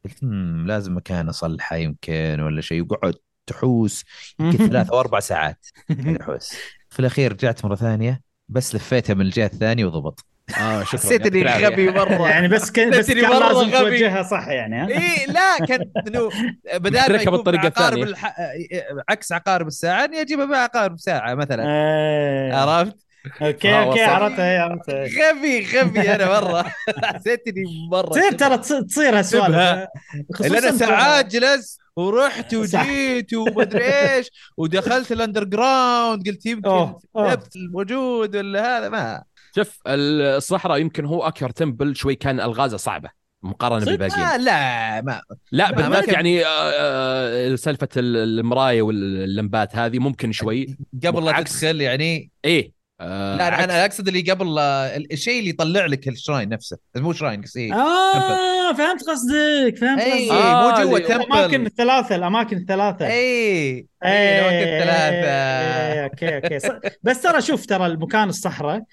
قلت 0.05 0.23
"مم، 0.23 0.67
لازم 0.67 0.97
مكان 0.97 1.29
أصلحه 1.29 1.75
يمكن 1.75 2.39
ولا 2.39 2.61
شيء 2.61 2.81
وقعد 2.81 3.13
تحوس 3.47 4.03
يمكن 4.39 4.57
ثلاث 4.67 4.89
أو 4.89 4.99
أربع 4.99 5.19
ساعات 5.19 5.65
احوس 6.21 6.53
في 6.89 6.99
الأخير 6.99 7.31
رجعت 7.31 7.65
مرة 7.65 7.75
ثانية 7.75 8.21
بس 8.49 8.75
لفيتها 8.75 9.13
من 9.13 9.21
الجهة 9.21 9.45
الثانية 9.45 9.85
وضبط 9.85 10.25
آه 10.61 10.83
شكرا 10.83 10.99
حسيت 10.99 11.25
إني. 11.27 11.65
غبي 11.67 11.89
مرة 11.91 12.29
يعني 12.29 12.47
بس 12.47 12.71
كان 12.71 12.99
بس 12.99 13.11
كان 13.11 13.29
مرة 13.29 13.47
لازم 13.53 13.69
غبي. 13.75 13.89
توجهها 13.89 14.23
صح 14.23 14.47
يعني 14.47 14.75
ها 14.75 14.87
اي 14.87 15.25
لا 15.25 15.65
كان 15.65 15.91
إنه 16.07 16.29
بدال 16.79 17.11
ما 17.55 17.61
بعقارب 17.61 17.97
الثانية. 17.97 18.03
الح... 18.03 18.35
عكس 19.09 19.31
عقارب 19.31 19.67
الساعة 19.67 20.05
إني 20.05 20.21
أجيبها 20.21 20.45
بعقارب 20.45 20.99
ساعه 20.99 21.35
مثلا 21.35 21.63
إيه. 21.63 22.53
عرفت؟ 22.53 23.05
أوكي 23.41 23.79
أوكي. 23.79 24.01
عرفتها 24.03 24.51
إيه، 24.51 24.59
عرفتها 24.59 25.03
غبي 25.05 25.65
غبي 25.77 26.15
أنا 26.15 26.25
مرة. 26.41 26.65
حسيت 27.03 27.47
اني 27.47 27.63
مرة. 27.91 28.09
تصير 28.09 28.31
ترى 28.31 28.57
تص- 28.57 28.85
تصير 28.87 29.17
هالسوالف. 29.19 29.87
اللي 30.45 30.57
أنا 30.59 30.71
ساعات 30.71 31.25
جلست 31.31 31.81
ورحت. 31.95 32.53
وجيت 32.53 33.33
ومدري 33.33 33.83
إيش 33.85 34.27
ودخلت 34.57 35.11
ال 35.11 35.43
underground 35.43 36.27
قلت 36.29 36.45
يمكن 36.45 36.93
الموجود 37.55 38.35
ولا 38.35 38.77
هذا 38.77 38.89
ما. 38.89 39.23
شوف 39.55 39.79
الصحراء 39.87 40.77
يمكن 40.77 41.05
هو 41.05 41.27
أكثر 41.27 41.49
temple 41.49 41.95
شوي 41.95 42.15
كان 42.15 42.39
ألغازه 42.39 42.77
صعبة 42.77 43.09
مقارنة؟ 43.43 43.85
بالباقيين. 43.85 44.25
آه 44.25 44.37
لا 44.37 45.01
ما. 45.01 45.21
لا 45.51 45.71
ما- 45.71 45.75
بالذات 45.77 46.07
ما- 46.07 46.13
يعني 46.13 46.45
آه، 46.45 46.47
آه، 46.49 47.55
سالفة 47.55 47.87
المراية 47.97 48.81
واللمبات 48.81 49.75
هذه 49.75 49.99
ممكن 49.99 50.31
شوي. 50.31 50.77
قبل 51.05 51.25
لا 51.25 51.41
تدخل 51.41 51.81
يعني. 51.81 52.31
إيه. 52.45 52.80
آه 53.01 53.35
لا 53.37 53.47
أنا 53.47 53.63
أنا 53.63 53.85
أقصد 53.85 54.07
اللي 54.07 54.21
قبل 54.21 54.55
آه، 54.59 54.97
الشيء 54.97 55.39
اللي 55.39 55.49
يطلع 55.49 55.85
لك 55.85 56.07
ال 56.07 56.13
shrine 56.13 56.49
نفسه. 56.49 56.77
مو 56.95 57.13
shrine 57.13 57.41
قصدي 57.41 57.73
آه 57.73 58.73
فهمت 58.73 59.03
قصدك 59.03 59.77
فهمت 59.81 60.01
اي 60.01 60.29
قصدك. 60.29 60.31
آه، 60.31 60.63
مو 60.69 60.83
جوا 60.83 60.97
اللي- 60.97 61.15
الاماكن 61.15 61.51
temple 61.51 61.65
الثلاثة 61.65 62.15
الأماكن 62.15 62.57
الثلاثة. 62.57 63.07
اي 63.07 63.11
إيه، 63.13 63.85
اي 64.03 64.39
الأماكن 64.39 64.67
إيه، 64.67 64.79
الثلاثة. 64.79 66.03
أوكي 66.03 66.35
أوكي. 66.35 66.59
ص- 66.59 66.91
بس 67.03 67.21
ترى 67.21 67.41
شوف 67.41 67.65
ترى 67.65 67.85
المكان 67.85 68.29
الصحراء 68.29 68.77
ال- 68.77 68.83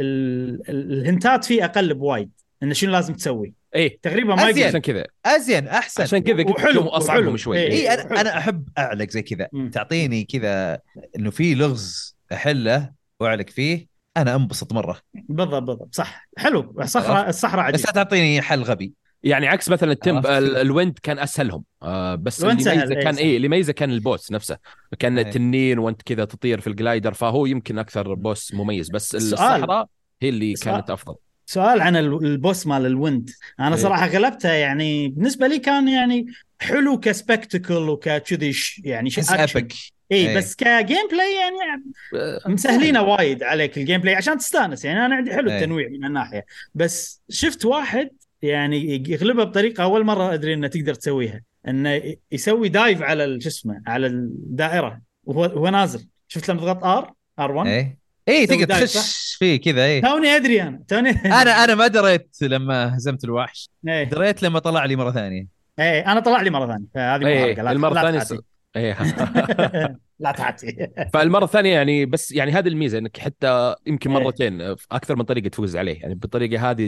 ال- 0.00 0.60
ال- 0.70 0.92
ال 1.00 1.07
hint 1.07 1.37
ات 1.37 1.44
فيه 1.44 1.64
أقل 1.64 1.94
بوايد. 1.94 2.30
انه 2.62 2.74
شنو 2.74 2.92
لازم 2.92 3.14
تسوي؟ 3.14 3.54
إيه. 3.74 3.98
تقريبا 4.02 4.34
ما. 4.34 4.42
يقول 4.48 4.62
عشان 4.62 4.78
كذا. 4.80 5.04
أزين 5.26 5.68
أحسن. 5.68 6.02
عشان 6.02 6.18
كذا 6.18 6.50
وحلو، 6.50 6.88
اصعبهم 6.88 7.22
وحلو. 7.24 7.36
شوي. 7.36 7.58
إيه. 7.58 7.70
إيه. 7.72 7.90
اي. 7.90 7.94
أنا 7.94 8.20
أنا 8.20 8.38
أحب 8.38 8.68
أعلق 8.78 9.10
زي 9.10 9.22
كذا. 9.22 9.48
تعطيني 9.72 10.24
كذا 10.24 10.78
إنه 11.16 11.30
في 11.30 11.54
لغز 11.54 12.16
احله 12.32 13.01
وأعلق 13.22 13.50
فيه 13.50 13.86
أنا 14.16 14.34
أنبسط 14.34 14.72
مرة 14.72 14.98
بالضبط 15.14 15.62
بالضبط 15.62 15.94
صح 15.94 16.28
حلو 16.38 16.74
الصحراء 16.80 17.28
الصحراء 17.28 17.64
عجيب 17.64 17.74
بس 17.80 17.86
لا 17.86 17.92
تعطيني 17.92 18.42
حل 18.42 18.62
غبي 18.62 18.92
يعني 19.24 19.46
عكس 19.48 19.68
مثلا 19.68 19.92
ال 19.92 19.97
temple 19.97 20.26
عرفت؟ 20.26 20.42
ال- 20.42 20.56
ال 20.56 20.64
wind 20.64 20.98
كان 21.02 21.18
أسهلهم 21.18 21.64
آه 21.82 22.14
بس 22.14 22.44
اللي 22.44 22.72
إيه، 22.72 23.02
كان. 23.04 23.14
إيه 23.14 23.36
اللي 23.36 23.46
يميزه 23.46 23.72
كان 23.72 23.90
ال 23.90 23.98
boss 23.98 24.32
نفسه 24.32 24.58
كان 24.98 25.18
إيه. 25.18 25.30
تنين 25.30 25.78
وأنت 25.78 26.02
كذا 26.02 26.24
تطير 26.24 26.60
في 26.60 26.66
ال 26.66 26.73
glider 26.73 27.12
فهو 27.14 27.46
يمكن 27.46 27.78
أكثر 27.78 28.14
boss 28.14 28.54
مميز 28.54 28.90
بس. 28.90 29.14
الصحراء 29.14 29.86
هي 30.22 30.28
اللي 30.28 30.56
سؤال. 30.56 30.74
كانت 30.76 30.90
أفضل 30.90 31.14
سؤال 31.46 31.80
عن 31.80 31.96
ال- 31.96 32.24
ال 32.26 32.34
boss 32.34 32.66
مال 32.66 32.86
ال 32.86 32.95
wind 32.95 33.30
أنا 33.60 33.68
إيه. 33.76 33.82
صراحة 33.82 34.06
غلبته 34.06 34.52
يعني 34.52 35.08
بالنسبة 35.08 35.46
لي 35.46 35.58
كان 35.58 35.88
يعني 35.88 36.26
حلو 36.60 37.00
ك 37.00 37.07
spectacle 37.07 37.74
وكذي 37.88 38.52
يعني 38.84 39.10
ش- 39.10 39.18
احس 39.18 39.32
action. 39.32 39.58
epic 39.58 39.72
اي 40.12 40.28
إيه. 40.28 40.36
بس 40.36 40.54
ك 40.56 41.08
gameplay 41.12 41.34
يعني 41.36 41.82
آه، 42.14 42.40
مسهلينه 42.48 43.02
وايد 43.02 43.42
عليك 43.42 43.78
ال 43.78 44.00
gameplay 44.00 44.14
عشان 44.14 44.38
تستانس 44.38 44.84
يعني 44.84 45.06
أنا 45.06 45.14
عندي 45.14 45.32
حلو 45.32 45.50
إيه. 45.50 45.56
التنويع 45.58 45.88
من 45.88 46.04
الناحية 46.04 46.44
بس 46.74 47.22
شفت 47.30 47.64
واحد 47.64 48.10
يعني 48.42 49.04
يغلبها 49.08 49.44
بطريقة 49.44 49.84
أول 49.84 50.04
مرة 50.04 50.34
أدري 50.34 50.54
إنه 50.54 50.66
تقدر 50.66 50.94
تسويها 50.94 51.42
إنه 51.68 52.02
يسوي 52.32 52.68
dive 52.68 53.02
على 53.02 53.24
ال- 53.24 53.42
شو 53.42 53.48
اسمه 53.48 53.82
على 53.86 54.06
الدائرة 54.06 55.00
وهو 55.24 55.40
وهو 55.42 55.68
نازل. 55.68 56.06
شفت 56.28 56.48
لما 56.50 56.60
تضغط 56.60 56.84
R 56.84 57.12
R 57.38 57.52
1 57.52 57.68
اي 57.70 57.96
اي 58.28 58.46
تقدر 58.46 58.86
تخش 58.86 59.36
فيه 59.38 59.60
كذا 59.60 59.84
اي 59.84 60.00
توني 60.00 60.28
أدري 60.36 60.62
أنا 60.62 60.82
توني 60.88 61.10
أنا 61.10 61.64
أنا 61.64 61.74
ما 61.74 61.86
دريت 61.86 62.36
لما 62.42 62.96
هزمت 62.96 63.24
الوحش. 63.24 63.70
إيه. 63.88 64.04
دريت 64.04 64.42
لما 64.42 64.58
طلع 64.58 64.84
لي 64.84 64.96
مرة 64.96 65.10
ثانية. 65.10 65.46
إيه 65.78 66.12
أنا 66.12 66.20
طلع 66.20 66.40
لي 66.42 66.50
مرة 66.50 66.66
ثانية 66.66 66.86
فهذه 66.94 67.26
إيه 67.26 67.54
لا 67.62 67.72
المرة 67.72 68.10
الثانية. 68.10 68.40
إيه. 68.76 68.96
لا 70.18 70.32
تحاتي 70.32 70.88
فالمرة 71.12 71.44
الثانية 71.44 71.72
يعني 71.74 72.06
بس 72.06 72.32
يعني 72.32 72.52
هذه 72.52 72.68
الميزة 72.68 72.98
إنك 72.98 73.18
حتى 73.18 73.74
يمكن 73.86 74.16
إيه. 74.16 74.22
مرتين 74.24 74.76
في 74.76 74.86
أكثر 74.92 75.16
من 75.16 75.22
طريقة 75.22 75.48
تفوز 75.48 75.76
عليه. 75.76 76.00
يعني 76.00 76.14
بالطريقة 76.14 76.70
هذه 76.70 76.86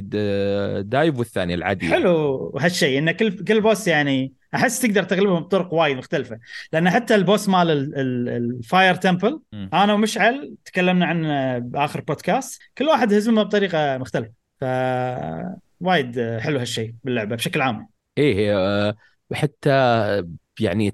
dive 0.81 1.19
والثانية 1.19 1.55
العادية. 1.55 1.89
حلو 1.89 2.53
هالشيء. 2.61 2.99
إن 2.99 3.11
كل 3.11 3.45
كل 3.45 3.61
boss 3.61 3.89
يعني 3.89 4.33
أحس 4.55 4.81
تقدر 4.81 5.03
تغلبهم 5.03 5.43
بطرق 5.43 5.75
وايد 5.75 5.97
مختلفة. 5.97 6.39
لأن 6.73 6.91
حتى 6.91 7.15
ال 7.15 7.21
boss 7.21 7.49
مال 7.49 7.71
ال- 7.71 7.99
ال- 7.99 8.29
ال 8.29 8.42
fire 8.42 8.95
temple. 8.95 9.41
أنا 9.53 9.93
ومشعل 9.95 10.55
تكلمنا 10.65 11.07
عنه 11.07 11.59
باخر 11.59 12.01
بودكاست 12.01 12.63
كل 12.79 12.85
واحد 12.85 13.13
هزمه 13.13 13.43
بطريقة 13.43 13.99
مختلفة. 13.99 14.33
ف 14.61 14.65
وايد 15.81 16.39
حلو 16.39 16.59
هالشيء 16.59 16.95
باللعبة 17.05 17.37
بشكل 17.37 17.61
عام. 17.61 17.89
إيه 18.19 18.57
آه، 18.59 18.95
حتى 19.33 19.71
يعني 20.61 20.91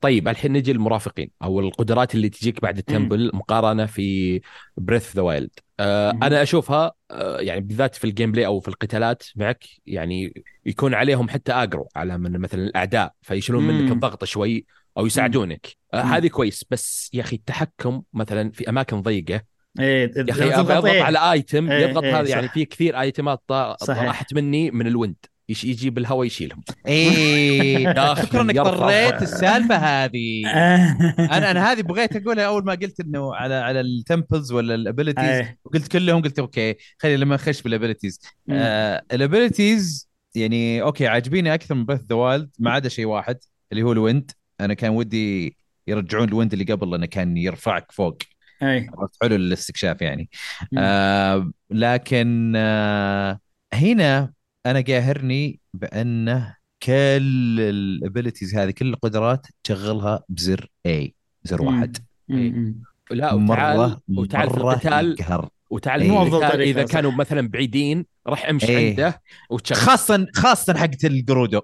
طيب 0.00 0.28
الحين 0.28 0.52
نجي 0.52 0.72
المرافقين 0.72 1.30
أو 1.42 1.60
القدرات 1.60 2.14
اللي 2.14 2.28
تجيك 2.28 2.60
بعد 2.60 2.78
ال 2.78 2.85
temple 2.85 3.30
مقارنة 3.34 3.86
في 3.86 4.40
Breath 4.76 5.16
the 5.16 5.22
Wild. 5.22 5.50
أنا 5.80 6.42
أشوفها 6.42 6.92
آه، 7.10 7.40
يعني 7.40 7.60
بالذات 7.60 7.94
في 7.94 8.04
ال 8.04 8.32
gameplay 8.32 8.46
أو 8.46 8.60
في 8.60 8.68
القتالات 8.68 9.22
معك 9.36 9.64
يعني 9.86 10.44
يكون 10.66 10.94
عليهم 10.94 11.28
حتى 11.28 11.52
aggro 11.52 11.88
على 11.96 12.18
من 12.18 12.40
مثلا 12.40 12.62
الأعداء 12.62 13.12
فيشيلون. 13.22 13.62
منك 13.66 13.92
الضغط 13.92 14.24
شوي 14.24 14.66
أو 14.98 15.06
يساعدونك 15.06 15.66
آه،. 15.94 16.00
هذه 16.00 16.28
كويس 16.28 16.64
بس 16.70 17.10
يا 17.14 17.20
أخي 17.20 17.36
التحكم 17.36 18.02
مثلا 18.12 18.50
في 18.50 18.68
أماكن 18.68 19.02
ضيقة 19.02 19.42
إيه 19.80 20.12
يا 20.16 20.30
أخي 20.30 20.54
اضغط 20.54 20.84
على 20.84 21.32
item 21.32 21.70
إيه، 21.70 21.86
يضغط 21.86 22.04
إيه، 22.04 22.20
هذا 22.20 22.28
يعني. 22.28 22.48
في 22.48 22.64
كثير 22.64 23.00
item 23.00 23.30
ات 23.30 23.38
طا- 23.38 23.84
صحيح. 23.84 24.02
راحت 24.02 24.34
مني 24.34 24.70
من 24.70 24.86
ال 24.86 24.92
wind 24.92 25.16
يش- 25.48 25.64
يجي 25.64 25.90
بالهواء 25.90 26.26
يشيلهم. 26.26 26.62
اي 26.88 27.82
شكرا 28.22 28.42
إنك. 28.42 28.56
طريت 28.56 29.22
السالفة 29.22 29.76
هذه. 29.76 30.42
أنا 31.36 31.50
أنا 31.50 31.72
هذه 31.72 31.82
بغيت 31.82 32.16
أقولها 32.16 32.46
أول 32.46 32.64
ما 32.64 32.72
قلت 32.74 33.00
إنه 33.00 33.34
على 33.34 33.54
على 33.54 33.80
ال 33.80 33.89
temples 33.89 34.52
ولا 34.52 34.74
ال 34.74 34.79
abilities 34.79 35.24
إيه 35.24 35.58
وقلت 35.64 35.92
كلهم 35.92 36.22
قلت 36.22 36.38
أوكي 36.38 36.74
خلي 36.98 37.16
لما 37.16 37.34
أخش 37.34 37.62
بال 37.62 37.72
abilities. 37.72 38.20
آه 38.50 39.02
ال 39.12 39.22
abilities 39.22 40.08
يعني 40.34 40.82
أوكي 40.82 41.06
عاجبيني 41.06 41.54
أكثر 41.54 41.74
من 41.74 41.84
Breath 41.84 42.00
the 42.02 42.14
Wild 42.16 42.50
ما 42.58 42.70
عدا 42.70 42.88
شيء 42.88 43.06
واحد 43.06 43.36
اللي 43.72 43.82
هو 43.82 43.92
ال 43.92 43.98
wind. 43.98 44.30
أنا 44.60 44.74
كان 44.74 44.90
ودي 44.90 45.56
يرجعون 45.86 46.28
ال 46.28 46.33
wind 46.33 46.52
اللي 46.52 46.64
قبل 46.64 46.90
لأنه 46.90 47.06
كان 47.06 47.36
يرفعك 47.36 47.92
فوق. 47.92 48.18
إيه 48.62 48.90
عرفت؟ 48.98 49.16
حلو 49.22 49.36
الاستكشاف 49.36 50.02
يعني. 50.02 50.30
آه 50.78 51.52
لكن 51.70 52.52
آه 52.56 53.38
هنا 53.74 54.32
أنا 54.70 54.80
قاهرني 54.80 55.60
بأنه 55.74 56.56
كل 56.82 57.60
ال 57.60 57.69
abilities 57.69 58.54
هذه 58.54 58.70
كل 58.70 58.88
القدرات 58.88 59.46
تشغلها 59.64 60.24
بزر 60.28 60.70
اي 60.86 61.14
زر. 61.44 61.62
واحد 61.62 61.96
مم. 62.28 62.82
لا 63.10 63.32
وتعال 63.34 63.98
وتعال 64.08 64.48
القتال 64.48 65.48
وتعال 65.70 66.02
إيه. 66.02 66.22
القتال 66.22 66.60
إذا. 66.60 66.82
كانوا 66.84 67.12
مثلا 67.12 67.48
بعيدين 67.48 68.06
راح 68.26 68.48
أمشي 68.48 68.66
إيه. 68.66 68.90
عنده 68.90 69.22
وتشغل 69.50 69.78
خاصه 69.78 70.26
خاصه 70.34 70.74
حقت 70.74 71.04
الجرودو 71.04 71.60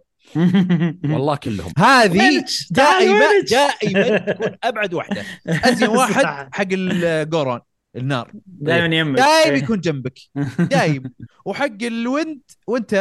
والله 1.13 1.37
كلهم 1.37 1.73
هذه 1.79 2.45
دائما؟ 2.71 3.27
دائما 3.51 4.19
تكون 4.19 4.57
أبعد 4.65 4.95
واحدة 4.95 5.25
أزين 5.47 5.89
واحد 5.99 6.25
حق 6.53 6.67
الجورون 6.73 7.61
النار. 7.97 8.33
دائما 8.47 8.97
يمك. 8.97 9.19
دايم 9.19 9.55
إيه. 9.55 9.63
يكون 9.63 9.81
جنبك. 9.81 10.19
دايم 10.71 11.03
وحق 11.45 11.83
ال 11.83 11.94
wind 11.94 12.41
وانت 12.67 12.95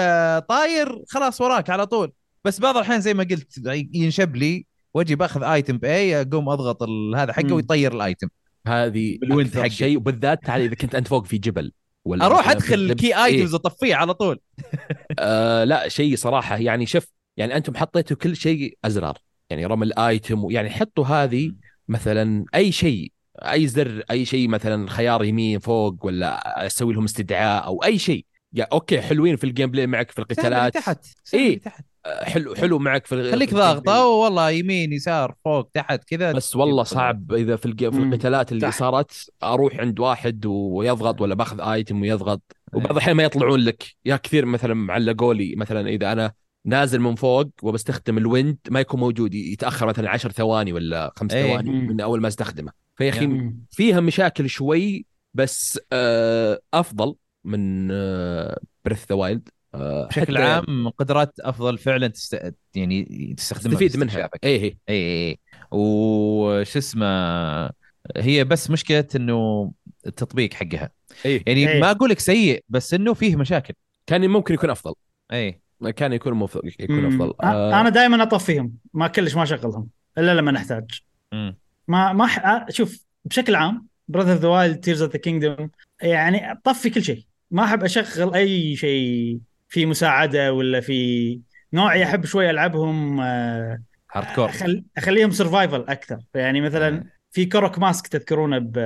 طاير 0.49 1.03
خلاص 1.09 1.41
وراك 1.41 1.69
على 1.69 1.85
طول. 1.85 2.11
بس 2.45 2.59
بعض 2.59 2.75
الأحيان 2.77 3.01
زي 3.01 3.13
ما 3.13 3.23
قلت 3.23 3.61
ينشب 3.93 4.35
لي 4.35 4.65
وأجي 4.93 5.15
بأخذ 5.15 5.43
item 5.43 5.77
باي 5.77 6.21
أقوم 6.21 6.49
أضغط 6.49 6.83
ال- 6.83 7.15
هذا 7.15 7.33
حقه. 7.33 7.53
ويطير 7.53 7.93
ال 7.95 8.01
item 8.01 8.27
هذه 8.67 9.17
بال 9.21 9.30
wind 9.30 9.47
أكثر 9.49 9.61
حقه. 9.61 9.69
شيء. 9.69 9.97
وبالذات 9.97 10.43
تعال 10.45 10.61
إذا 10.61 10.75
كنت 10.75 10.95
أنت 10.95 11.07
فوق 11.07 11.25
في 11.25 11.37
جبل 11.37 11.71
ولا 12.05 12.25
أروح 12.25 12.49
أدخل 12.49 12.75
باللبس. 12.75 13.01
كي 13.01 13.07
إيه. 13.17 13.25
items 13.25 13.53
اطفيه 13.53 13.95
على 13.95 14.13
طول. 14.13 14.39
آه 15.19 15.63
لا 15.63 15.87
شيء 15.87 16.15
صراحة. 16.15 16.57
يعني 16.57 16.85
شوف 16.85 17.05
يعني 17.37 17.57
أنتم 17.57 17.75
حطيتوا 17.75 18.17
كل 18.17 18.35
شيء 18.35 18.77
أزرار. 18.85 19.17
يعني 19.49 19.65
رمى 19.65 19.85
ال 19.85 19.98
item 19.98 20.51
يعني 20.51 20.69
حطوا 20.69 21.05
هذه 21.05 21.51
مثلا 21.87 22.45
أي 22.55 22.71
شيء. 22.71 23.11
أي 23.41 23.67
زر 23.67 24.03
أي 24.11 24.25
شيء 24.25 24.47
مثلا 24.47 24.89
خيار 24.89 25.23
يمين 25.23 25.59
فوق 25.59 26.05
ولا 26.05 26.65
أسوي 26.65 26.93
لهم 26.93 27.03
استدعاء 27.03 27.65
أو 27.65 27.83
أي 27.83 27.99
شيء 27.99 28.25
يا 28.53 28.67
okay 28.73 29.01
حلوين 29.01 29.35
في 29.35 29.43
ال 29.43 29.71
gameplay 29.71 29.87
معك 29.87 30.11
في 30.11 30.19
القتالات 30.19 30.73
تحت. 30.73 31.05
اللي 31.33 31.55
تحت 31.55 31.85
آه، 32.05 32.23
حلو 32.23 32.55
حلو 32.55 32.79
معك 32.79 33.05
في 33.05 33.31
خليك 33.31 33.53
ضاغطة. 33.53 34.05
والله 34.05 34.49
يمين 34.49 34.93
يسار 34.93 35.35
فوق 35.45 35.69
تحت 35.73 36.03
كذا 36.03 36.31
بس 36.31 36.55
والله 36.55 36.83
صعب 36.83 37.33
إذا 37.33 37.55
في 37.55 37.73
في. 37.77 37.87
القتالات 37.87 38.51
اللي 38.51 38.71
صح. 38.71 38.77
صارت 38.77 39.29
أروح 39.43 39.75
عند 39.75 39.99
واحد 39.99 40.45
ويضغط 40.45 41.21
ولا 41.21 41.35
بأخذ 41.35 41.61
item 41.61 42.01
ويضغط 42.01 42.41
إيه. 42.73 42.79
وبعض 42.79 42.91
الأحيان 42.91 43.15
ما 43.15 43.23
يطلعون 43.23 43.59
لك 43.59 43.83
يا 44.05 44.15
كثير 44.15 44.45
مثلا 44.45 44.73
معلقوا 44.73 45.33
لي 45.33 45.55
مثلا 45.55 45.89
إذا 45.89 46.11
أنا 46.11 46.31
نازل 46.65 46.99
من 46.99 47.15
فوق 47.15 47.49
وبستخدم 47.63 48.17
ال 48.17 48.25
wind 48.25 48.57
ما 48.69 48.79
يكون 48.79 48.99
موجود 48.99 49.33
يتأخر 49.33 49.87
مثلا 49.87 50.09
10 50.09 50.31
ثواني 50.31 50.73
ولا 50.73 51.13
خمس 51.15 51.33
إيه. 51.33 51.53
ثواني. 51.53 51.71
من 51.71 52.01
أول 52.01 52.21
ما 52.21 52.27
أستخدمه 52.27 52.71
فيا 52.95 53.09
أخي 53.09 53.27
مم. 53.27 53.65
فيها 53.71 53.99
مشاكل 53.99 54.49
شوي 54.49 55.05
بس 55.33 55.79
آه 55.93 56.59
أفضل 56.73 57.15
من 57.43 57.91
آه 57.91 58.59
Breath 58.85 59.05
of 59.09 59.12
the 59.12 59.15
Wild 59.15 59.49
بشكل 59.73 60.37
عام 60.37 60.89
قدرات 60.89 61.39
أفضل 61.39 61.77
فعلا 61.77 62.07
تست... 62.07 62.55
يعني 62.75 63.33
تستخدمها 63.37 63.73
تستفيد 63.73 63.91
في 63.91 63.97
منها 63.97 64.29
إيه. 64.43 64.61
اي 64.63 64.77
اي 64.89 65.39
وش 65.71 66.77
اسمه 66.77 67.69
هي 68.17 68.43
بس 68.43 68.69
مشكلة 68.69 69.07
إنه 69.15 69.71
التطبيق 70.07 70.53
حقها. 70.53 70.89
إيه. 71.25 71.43
يعني 71.47 71.69
إيه. 71.69 71.79
ما 71.79 71.91
أقول 71.91 72.09
لك 72.09 72.19
سيء 72.19 72.63
بس 72.69 72.93
إنه 72.93 73.13
فيه 73.13 73.35
مشاكل. 73.35 73.73
كان 74.07 74.29
ممكن 74.29 74.53
يكون 74.53 74.69
أفضل. 74.69 74.93
اي 75.31 75.61
كان 75.95 76.13
يكون 76.13 76.33
مف... 76.33 76.59
يكون. 76.79 77.05
أفضل. 77.05 77.33
آه. 77.43 77.81
أنا 77.81 77.89
دائما 77.89 78.23
أطفيهم 78.23 78.73
ما 78.93 79.07
كلش 79.07 79.35
ما 79.35 79.43
اشغلهم 79.43 79.87
إلا 80.17 80.33
لما 80.33 80.51
نحتاج. 80.51 81.01
مم. 81.33 81.57
ما 81.87 82.13
ما 82.13 82.27
ح... 82.27 82.65
شوف 82.69 83.05
بشكل 83.25 83.55
عام 83.55 83.87
Breath 84.07 84.31
of 84.31 84.41
the 84.41 84.47
Wild 84.47 84.79
Tears 84.79 85.01
of 85.01 85.11
the 85.11 85.19
Kingdom 85.19 85.71
يعني 86.01 86.61
طفي 86.63 86.89
كل 86.89 87.03
شيء. 87.03 87.25
ما 87.51 87.63
أحب 87.63 87.83
أشغل 87.83 88.33
أي 88.33 88.75
شيء 88.75 89.39
في 89.69 89.85
مساعدة 89.85 90.53
ولا 90.53 90.81
في 90.81 91.39
نوعي 91.73 92.03
احب 92.03 92.25
شوي 92.25 92.49
ألعبهم 92.49 93.21
آه، 93.21 93.81
hardcore 94.11 94.49
أخل... 94.49 94.83
أخليهم 94.97 95.31
survival 95.31 95.85
أكثر. 95.87 96.19
يعني 96.35 96.61
مثلا 96.61 96.97
آه. 96.97 97.03
في 97.31 97.45
Korok 97.45 97.79
mask 97.79 98.07
تذكرونه 98.07 98.57
ب 98.59 98.79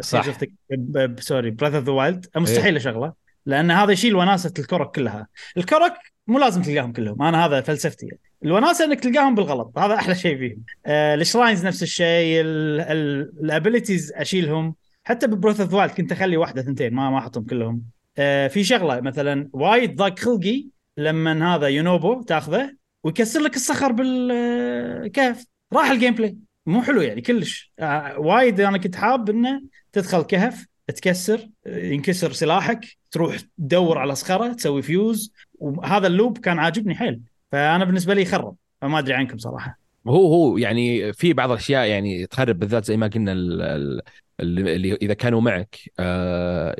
صح. 0.00 0.38
ب... 0.70 1.20
sorry 1.20 1.50
Breath 1.50 1.78
of 1.78 1.84
the 1.84 1.92
Wild 1.92 2.26
مستحيل 2.36 2.76
أشغله 2.76 3.12
لأن 3.46 3.70
هذا 3.70 3.92
يشيل 3.92 4.16
وناسة 4.16 4.52
ال 4.58 4.64
Korok 4.64 4.96
كلها. 4.96 5.26
ال 5.56 5.62
Korok 5.62 5.92
مو 6.26 6.38
لازم 6.38 6.62
تلقاهم 6.62 6.92
كلهم. 6.92 7.22
أنا 7.22 7.46
هذا 7.46 7.60
فلسفتي 7.60 8.06
يعني. 8.06 8.20
الوناسة 8.44 8.84
إنك 8.84 9.00
تلقاهم 9.00 9.34
بالغلط. 9.34 9.78
هذا 9.78 9.94
أحلى 9.94 10.14
شيء 10.14 10.38
فيهم. 10.38 10.62
آه 10.86 11.14
ال 11.14 11.20
shrines 11.20 11.66
نفس 11.66 11.82
الشيء 11.82 12.40
ال 12.40 12.57
abilities 12.57 14.12
أشيلهم. 14.12 14.74
حتى 15.04 15.26
ب 15.26 15.31
Breath 15.31 15.60
of 15.60 15.74
Wild 15.74 15.92
كنت 15.92 16.12
أخلي 16.12 16.36
واحدة 16.36 16.62
ثنتين 16.62 16.94
ما 16.94 17.10
ما 17.10 17.18
أحطهم 17.18 17.44
كلهم. 17.44 17.82
آه 18.18 18.48
في 18.48 18.64
شغلة 18.64 19.00
مثلا 19.00 19.48
وايد 19.52 19.96
ضاق 19.96 20.18
خلقي 20.18 20.66
لما 20.96 21.54
هذا 21.54 21.66
يونوبو 21.66 22.22
تاخذه 22.22 22.74
ويكسر 23.04 23.40
لك 23.40 23.56
الصخر 23.56 23.92
بالكهف 23.92 25.44
راح 25.72 25.90
ال 25.90 26.14
gameplay 26.14 26.36
مو 26.66 26.82
حلو 26.82 27.00
يعني 27.00 27.20
كلش. 27.20 27.72
آه 27.78 28.18
وايد 28.18 28.60
أنا 28.60 28.78
كنت 28.78 28.96
حاب 28.96 29.30
إنه 29.30 29.62
تدخل 29.92 30.22
كهف 30.22 30.66
تكسر 30.86 31.48
آه، 31.66 31.78
ينكسر 31.78 32.32
سلاحك 32.32 32.86
تروح 33.10 33.36
تدور 33.58 33.98
على 33.98 34.14
صخرة 34.14 34.52
تسوي 34.52 34.82
فيوز 34.82 35.32
وهذا 35.54 36.06
ال 36.06 36.12
loop 36.12 36.38
كان 36.38 36.58
عاجبني 36.58 36.94
حيل. 36.94 37.20
فأنا 37.52 37.84
بالنسبة 37.84 38.14
لي 38.14 38.24
خرب 38.24 38.56
فما 38.80 38.98
أدري 38.98 39.14
عنكم 39.14 39.38
صراحة. 39.38 39.78
هو 40.06 40.26
هو 40.34 40.58
يعني 40.58 41.12
في 41.12 41.32
بعض 41.32 41.50
الأشياء 41.50 41.86
يعني 41.86 42.26
تخرب 42.26 42.58
بالذات 42.58 42.84
زي 42.84 42.96
ما 42.96 43.06
قلنا 43.06 43.32
ال- 43.32 43.62
ال- 43.62 44.02
اللي 44.40 44.76
اللي 44.76 44.94
إذا 44.94 45.14
كانوا 45.14 45.40
معك 45.40 45.76
آه، 45.98 46.76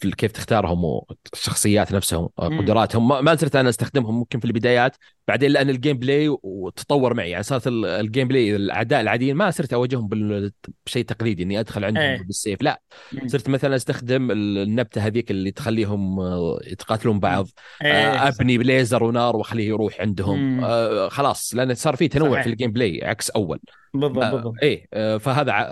في 0.00 0.10
كيف 0.10 0.32
تختارهم 0.32 0.84
والشخصيات 0.84 1.92
نفسهم. 1.92 2.28
قدراتهم 2.36 3.24
ما 3.24 3.36
صرت 3.36 3.56
أنا 3.56 3.68
أستخدمهم 3.68 4.18
ممكن 4.18 4.38
في 4.38 4.44
البدايات 4.44 4.96
بعدين 5.28 5.50
لأن 5.50 5.70
ال 5.70 5.98
gameplay 5.98 6.28
وتطور 6.42 7.14
معي 7.14 7.30
يعني 7.30 7.42
صارت 7.42 7.66
ال- 7.66 7.86
ال 7.86 8.28
gameplay 8.28 8.56
الاعداء 8.56 9.00
العاديين 9.00 9.36
ما 9.36 9.50
صرت 9.50 9.72
اواجههم 9.72 10.08
بال- 10.08 10.52
بشيء 10.86 11.04
تقليدي 11.04 11.42
إني 11.42 11.60
أدخل 11.60 11.84
عندهم 11.84 12.02
إيه. 12.02 12.22
بالسيف 12.22 12.62
لا. 12.62 12.80
صرت 13.26 13.48
مثلا 13.48 13.76
أستخدم 13.76 14.30
ال- 14.30 14.58
النبتة 14.58 15.00
هذيك 15.06 15.30
اللي 15.30 15.50
تخليهم 15.50 16.20
آه، 16.20 16.58
يتقاتلون 16.66 17.20
بعض 17.20 17.48
إيه، 17.84 17.92
آه، 17.92 18.28
أبني 18.28 18.58
بليزر 18.58 19.04
ونار 19.04 19.36
وأخليه 19.36 19.68
يروح 19.68 20.00
عندهم. 20.00 20.64
آه، 20.64 21.08
خلاص 21.08 21.54
لأن 21.54 21.74
صار 21.74 21.96
في 21.96 22.08
تنوع 22.08 22.30
صحيح. 22.30 22.44
في 22.44 22.50
ال 22.50 22.72
gameplay 22.72 23.00
عكس 23.04 23.30
أول 23.30 23.60
بالضبط 23.94 24.22
آه، 24.24 24.30
بالضبط 24.32 24.54
إيه 24.62 24.86
فهذا 25.18 25.66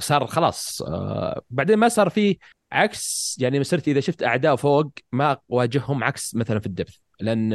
صار 0.00 0.26
خلاص 0.26 0.82
بعدين 1.50 1.78
ما 1.78 1.88
صار 1.88 2.10
في 2.10 2.36
عكس 2.74 3.36
يعني 3.40 3.64
صرت 3.64 3.88
إذا 3.88 4.00
شفت 4.00 4.22
أعداء 4.22 4.56
فوق 4.56 4.92
ما 5.12 5.36
أواجههم 5.52 6.04
عكس 6.04 6.34
مثلا 6.34 6.58
في 6.60 6.66
ال 6.66 6.71
depth 6.71 6.94
لأن 7.20 7.52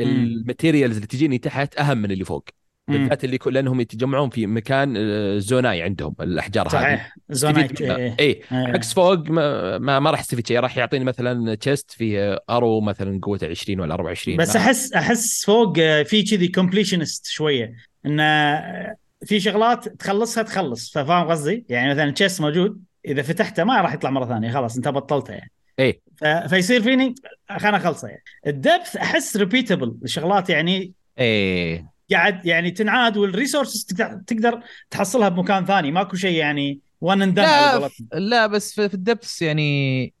ال 0.00 0.09
materials 0.09 0.94
اللي 0.96 1.06
تجيني 1.06 1.38
تحت 1.38 1.78
أهم 1.78 1.98
من 1.98 2.10
اللي 2.10 2.24
فوق. 2.24 2.44
بالذات 2.88 3.24
اللي 3.24 3.38
لأنهم 3.46 3.80
يتجمعون 3.80 4.30
في 4.30 4.46
مكان 4.46 4.94
آه، 4.96 5.38
زوناي 5.38 5.82
عندهم 5.82 6.14
الأحجار 6.20 6.66
هذه 6.66 6.70
صحيح 6.70 7.14
استفيد 7.30 7.82
منها. 7.82 7.96
إيه. 7.96 8.16
إيه 8.18 8.42
إيه. 8.52 8.58
عكس 8.68 8.92
فوق 8.94 9.30
ما, 9.30 9.78
ما, 9.78 9.98
ما 10.00 10.10
راح 10.10 10.20
استفيد 10.20 10.46
شيء 10.46 10.60
راح 10.60 10.76
يعطيني 10.76 11.04
مثلا 11.04 11.54
chest 11.54 11.90
فيه 11.90 12.38
arrow 12.50 12.80
مثلا 12.80 13.20
قوته 13.22 13.46
20 13.46 13.80
ولا 13.80 13.94
24 13.94 14.36
بس 14.36 14.56
ما- 14.56 14.62
احس 14.62 14.92
أحس 14.92 15.44
فوق 15.44 15.74
آه، 15.78 16.02
في 16.02 16.22
كذي 16.22 16.48
completionist 16.48 17.26
شوية 17.26 17.74
إنه 18.06 18.22
آه، 18.22 18.96
في 19.24 19.40
شغلات 19.40 19.88
تخلصها 19.88 20.42
تخلص 20.42 20.92
فاهم 20.92 21.28
قصدي؟ 21.28 21.64
يعني 21.68 21.90
مثلا 21.90 22.10
تشيس 22.10 22.40
موجود 22.40 22.82
إذا 23.06 23.22
فتحته 23.22 23.64
ما 23.64 23.80
راح 23.80 23.94
يطلع 23.94 24.10
مرة 24.10 24.26
ثانية 24.26 24.52
خلاص 24.52 24.76
أنت 24.76 24.88
بطلته 24.88 25.32
يعني. 25.32 25.50
إيه. 25.78 26.00
ف... 26.16 26.24
فيصير 26.24 26.82
فيني 26.82 27.14
خلنا 27.58 27.76
أخلصه 27.76 28.08
يعني. 28.08 28.22
ال 28.46 28.54
depth 28.54 28.96
أحس 28.96 29.36
repeatable 29.36 29.94
الشغلات 30.04 30.50
يعني 30.50 30.92
إيه. 31.18 31.92
قاعد 32.12 32.46
يعني 32.46 32.70
تنعاد 32.70 33.16
وال 33.16 33.28
resources 33.28 33.84
تقدر, 34.26 34.60
تحصلها 34.90 35.28
بمكان 35.28 35.64
ثاني. 35.64 35.90
ماكو 35.92 36.16
شيء 36.16 36.36
يعني 36.36 36.80
one 37.00 37.22
and 37.22 37.40
لا 37.40 37.90
لا 38.14 38.46
بس 38.46 38.74
في 38.74 38.94
ال 38.94 39.01
depths 39.01 39.42
يعني 39.42 40.12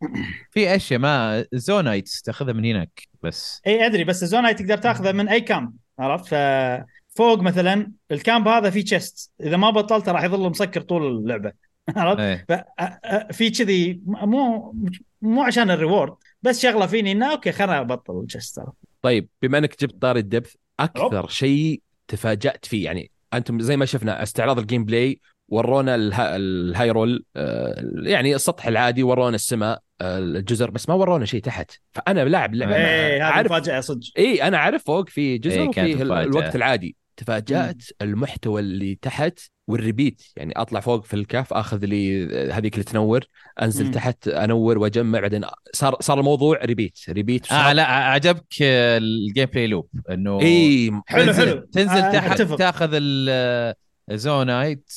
في 0.50 0.76
أشياء 0.76 1.00
ما 1.00 1.44
zonaites 1.52 2.22
تأخذها 2.22 2.52
من 2.52 2.64
هناك 2.64 3.02
بس. 3.22 3.60
اي 3.66 3.86
أدري 3.86 4.04
بس 4.04 4.22
ال 4.22 4.26
zonaite 4.26 4.56
تقدر 4.56 4.76
تاخذه 4.76 5.12
من 5.12 5.28
أي 5.28 5.40
camp 5.40 5.72
عرفت؟ 5.98 6.34
ففوق 6.34 7.40
مثلا 7.40 7.92
ال 8.10 8.18
camp 8.18 8.48
هذا 8.48 8.70
فيه 8.70 8.84
chest 8.84 9.30
إذا 9.40 9.56
ما 9.56 9.70
بطلته 9.70 10.12
راح 10.12 10.24
يظل 10.24 10.50
مسكر 10.50 10.80
طول 10.80 11.06
اللعبة. 11.06 11.52
عرفت؟ 11.96 12.20
إيه. 12.20 12.46
ففي 12.48 13.50
كذي 13.50 14.00
مو 14.06 14.74
مو 15.22 15.42
عشان 15.42 15.70
ال 15.70 15.76
reward 15.76 16.14
بس 16.42 16.62
شغلة 16.62 16.86
فيني 16.86 17.12
إنه 17.12 17.32
okay 17.32 17.52
خلنا 17.52 17.80
أبطل 17.80 18.26
عرفت؟ 18.58 18.74
طيب 19.02 19.28
بما 19.42 19.58
إنك 19.58 19.80
جبت 19.80 20.02
طاري 20.02 20.20
ال 20.20 20.26
depth 20.26 20.54
أكثر 20.80 21.28
شيء 21.28 21.82
تفاجأت 22.08 22.64
فيه 22.64 22.84
يعني 22.84 23.10
أنتم 23.34 23.60
زي 23.60 23.76
ما 23.76 23.84
شفنا 23.84 24.22
استعراض 24.22 24.58
ال 24.58 24.84
gameplay 24.84 25.20
ورونا 25.48 25.94
الها 25.94 26.36
الهايرول 26.36 27.24
آه، 27.36 27.84
يعني 28.02 28.34
السطح 28.34 28.66
العادي 28.66 29.02
ورونا 29.02 29.34
السماء 29.34 29.80
آه، 30.00 30.18
الجزر 30.18 30.70
بس 30.70 30.88
ما 30.88 30.94
ورونا 30.94 31.24
شيء 31.24 31.40
تحت. 31.40 31.70
فأنا 31.92 32.24
لاعب 32.24 32.54
اللعبه 32.54 32.76
أنا 32.76 32.86
إيه 32.86 33.28
هذه 33.28 33.44
مفاجأة 33.44 33.80
صدق. 33.80 34.06
اي 34.18 34.42
أنا 34.42 34.58
عارف 34.58 34.84
فوق 34.84 35.08
في 35.08 35.38
جزر 35.38 35.62
إيه، 35.62 35.70
كانت 35.70 35.94
وفي. 35.94 36.02
الوقت 36.02 36.56
العادي. 36.56 36.96
تفاجأت 37.16 37.82
المحتوى 38.02 38.60
اللي 38.60 38.98
تحت 39.02 39.38
وال 39.68 39.80
repeat. 39.80 40.22
يعني 40.36 40.52
أطلع 40.56 40.80
فوق 40.80 41.04
في 41.04 41.14
الكهف 41.14 41.52
أخذ 41.52 41.84
لي 41.84 42.26
هذيك 42.52 42.74
اللي 42.74 42.84
تنور 42.84 43.24
أنزل 43.62 43.84
مم. 43.84 43.90
تحت 43.90 44.28
أنور 44.28 44.78
وأجمع 44.78 45.20
بعدين 45.20 45.44
صار 45.72 45.96
صار 46.00 46.18
الموضوع 46.20 46.58
repeat. 46.64 46.98
repeat 47.08 47.52
آه 47.52 47.72
لا 47.72 47.84
عجبك 47.86 48.54
آه، 48.62 48.98
ال 48.98 49.44
gameplay 49.44 49.66
loop 49.66 49.88
إنه 50.10 50.40
إي 50.40 50.90
حلو 51.06 51.32
حلو. 51.32 51.66
تنزل 51.72 51.90
آه، 51.98 52.12
تحت 52.12 52.40
أتفق. 52.40 52.56
تاخذ 52.56 52.90
ال- 52.92 53.74
ال 54.10 54.20
zonaite 54.20 54.92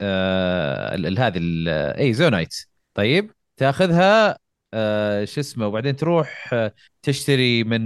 آه 0.00 0.94
ال- 0.94 1.06
ال- 1.06 1.18
هذه 1.18 1.38
ال- 1.38 1.68
إي 1.98 2.12
zonaite 2.12 2.54
طيب 2.94 3.30
تاخذها 3.56 4.38
آه 4.74 5.24
شو 5.24 5.40
اسمه 5.40 5.66
وبعدين 5.66 5.96
تروح 5.96 6.50
آه، 6.52 6.74
تشتري 7.02 7.64
من 7.64 7.82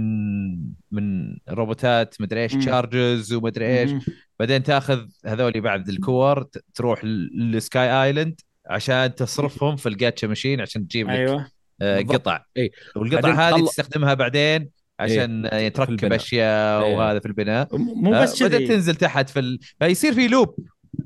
من 0.91 1.37
روبوتات 1.49 2.15
مدري 2.21 2.43
إيش. 2.43 2.53
charges 2.53 3.33
ومدري 3.33 3.79
إيش. 3.79 3.91
بعدين 4.39 4.63
تأخذ 4.63 5.07
هذول 5.25 5.61
بعد 5.61 5.89
ال 5.89 6.01
core 6.01 6.47
تروح 6.75 7.05
لل 7.05 7.44
sky 7.44 8.03
island 8.03 8.41
عشان 8.65 9.15
تصرفهم 9.15 9.75
في 9.75 9.89
ال 9.89 9.95
gacha 9.95 10.27
machine 10.27 10.61
عشان 10.61 10.87
تجيب 10.87 11.09
لك 11.09 11.15
أيوه 11.15 11.47
آه،. 11.81 12.01
قطع 12.01 12.45
إيه. 12.57 12.71
والقطع 12.95 13.49
هذه 13.49 13.55
تطلع- 13.55 13.67
تستخدمها 13.67 14.13
بعدين 14.13 14.69
عشان 14.99 15.45
آه، 15.45 15.67
تركب. 15.67 16.13
أشياء 16.13 16.83
إيه. 16.85 16.95
وهذا 16.95 17.19
في 17.19 17.25
البناء 17.25 17.77
مو 17.77 18.13
آه، 18.13 18.23
بس 18.23 18.43
كذي 18.43 18.67
تنزل 18.67 18.95
تحت 18.95 19.29
في 19.29 19.39
ال... 19.39 19.59
فيصير 19.79 20.13
في 20.13 20.27
loop 20.27 20.55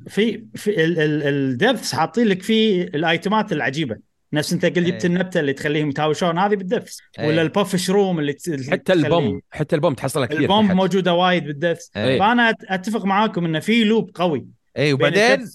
في 0.07 0.45
في 0.55 0.86
ال 0.86 1.04
depth 1.04 1.95
حاطين 1.95 2.28
لك 2.28 2.41
فيه 2.41 2.84
الايتمات 2.84 3.51
العجيبة 3.51 3.97
نفس 4.36 4.54
انت 4.54 4.66
قلت 4.66 4.80
جبت 4.80 5.06
إيه. 5.06 5.12
النبتة 5.12 5.40
اللي 5.40 5.54
تخليهم 5.54 5.90
يتهاوشون 5.90 6.38
هذه 6.40 6.56
بال 6.56 6.68
depth 6.68 6.97
إيه. 7.20 7.28
ولا 7.28 7.42
ال 7.41 7.76
puffshroom 7.76 8.20
اللي 8.20 8.36
حتى 8.72 8.94
ال 8.93 9.03
bomb 9.03 9.41
حتى 9.52 9.76
ال 9.76 9.79
bomb 9.79 9.93
تحصلها 9.94 10.26
كثير 10.26 10.40
ال 10.41 10.47
bomb 10.47 10.68
تحت. 10.68 10.76
موجودة 10.78 11.14
وايد 11.14 11.44
بال 11.43 11.56
depth 11.56 11.88
إيه. 11.98 12.20
فأنا 12.20 12.54
أتفق 12.70 13.06
معاكم 13.06 13.46
انه 13.46 13.60
في 13.60 13.84
loop 13.84 14.12
قوي 14.16 14.48
اي 14.78 14.94
وبعدين. 14.94 15.46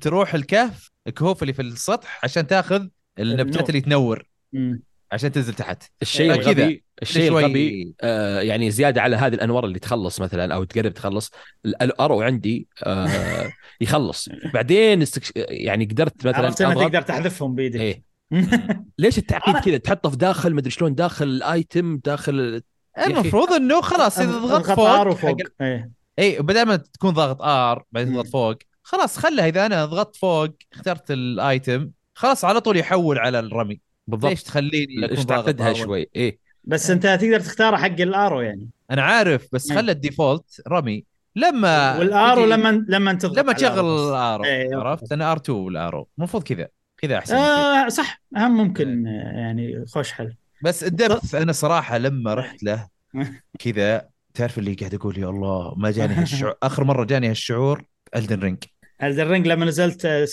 تروح 0.00 0.34
الكهف 0.34 0.90
الكهوف 1.06 1.42
اللي 1.42 1.52
في 1.52 1.62
السطح 1.62 2.20
عشان 2.24 2.46
تاخذ 2.46 2.86
النبتات 3.18 3.46
النور. 3.56 3.68
اللي 3.68 3.80
تنور 3.80 4.26
مم. 4.52 4.82
عشان 5.12 5.32
تنزل 5.32 5.54
تحت 5.54 5.82
الشيء 6.02 6.34
كذا. 6.36 6.50
الغبي 6.52 6.84
الشيء 7.02 7.28
شوي- 7.28 7.44
الغبي 7.44 7.94
آه 8.00 8.40
يعني 8.40 8.70
زيادة 8.70 9.02
على 9.02 9.16
هذه 9.16 9.34
الأنوار 9.34 9.64
اللي 9.64 9.78
تخلص 9.78 10.20
مثلا 10.20 10.54
أو 10.54 10.64
تقرب 10.64 10.92
تخلص 10.94 11.30
ال- 11.66 11.82
ال 11.82 11.89
arrow 11.89 12.22
عندي 12.22 12.68
آه 12.84 13.52
يخلص 13.80 14.28
بعدين 14.54 15.02
استكش... 15.02 15.32
يعني 15.36 15.84
قدرت 15.84 16.26
مثلا 16.26 16.44
عرفت 16.46 16.62
تقدر 16.62 17.02
تحذفهم 17.02 17.54
بإيدك 17.54 17.80
إيه 17.80 18.02
ليش 18.98 19.18
التعقيد 19.18 19.56
كذا؟ 19.56 19.76
تحطه 19.76 20.10
في 20.10 20.16
داخل 20.16 20.54
مدري 20.54 20.70
شلون 20.70 20.94
داخل 20.94 21.24
ال 21.24 21.38
item 21.38 21.96
داخل. 22.04 22.62
المفروض 22.98 23.52
إنه 23.52 23.80
خلاص 23.80 24.18
إذا 24.18 24.30
ضغطت 24.30 24.70
فوق 24.70 25.06
وفوق 25.06 25.40
حق- 25.42 25.46
إيه. 25.60 25.90
اي 26.18 26.42
بدل 26.42 26.62
ما 26.62 26.76
تكون 26.76 27.10
ضاغط 27.10 27.42
R 27.42 27.84
بعدين. 27.92 28.12
تضغط 28.12 28.26
فوق 28.26 28.56
خلاص 28.82 29.18
خلها 29.18 29.48
إذا 29.48 29.66
أنا 29.66 29.84
ضغطت 29.84 30.16
فوق 30.16 30.48
اخترت 30.72 31.10
ال 31.10 31.26
item 31.26 31.90
خلاص 32.14 32.44
على 32.44 32.60
طول 32.60 32.76
يحول 32.76 33.18
على 33.18 33.38
الرمي. 33.38 33.80
بالضبط. 34.06 34.30
ليش 34.30 34.42
تخليني 34.42 35.06
ضاغط 35.06 35.26
تعقدها 35.26 35.72
R1؟ 35.74 35.76
شوي؟ 35.76 36.06
إيه. 36.16 36.38
بس 36.64 36.90
أنت 36.90 37.02
تقدر 37.02 37.40
تختاره 37.40 37.76
حق 37.76 38.00
ال 38.00 38.07
arrow 38.07 38.40
يعني. 38.40 38.68
أنا 38.90 39.02
عارف 39.02 39.48
بس. 39.52 39.72
خلي 39.72 39.92
ال 39.92 40.01
default 40.01 40.62
رمي. 40.68 41.04
لما 41.36 41.98
وال 41.98 42.11
arrow 42.11 42.44
لما 42.44 42.84
لما 42.88 43.12
تضغط 43.12 43.38
لما 43.38 43.52
تشغل 43.52 43.86
ال 44.08 44.14
arrow 44.14 44.44
إيه، 44.44 44.76
عرفت؟ 44.76 45.12
أنا 45.12 45.34
R2 45.34 45.50
ال 45.50 45.60
arrow 45.60 46.08
المفروض 46.18 46.42
كذا. 46.42 46.68
كذا 47.02 47.18
أحسن. 47.18 47.36
آه 47.36 47.88
صح. 47.88 48.22
هم 48.36 48.56
ممكن 48.56 49.06
آه، 49.06 49.38
يعني 49.38 49.84
خوش 49.86 50.12
حل. 50.12 50.34
بس 50.62 50.84
ال 50.84 50.92
depth 50.92 51.34
أنا 51.34 51.52
صراحة 51.52 51.98
لما 51.98 52.34
رحت 52.34 52.62
له 52.62 52.88
كذا 53.64 54.08
تعرف 54.34 54.58
اللي 54.58 54.74
قاعد 54.74 54.94
أقول 54.94 55.18
يا 55.18 55.28
الله 55.28 55.74
ما 55.76 55.90
جاني 55.90 56.14
هالشعور. 56.14 56.54
آخر 56.62 56.84
مرة 56.84 57.04
جاني 57.04 57.30
هالشعور 57.30 57.84
Elden 58.16 58.40
Ring 58.40 58.64
Elden 59.00 59.22
Ring 59.22 59.46
لما 59.46 59.64
نزلت 59.64 60.04
آه،. 60.04 60.26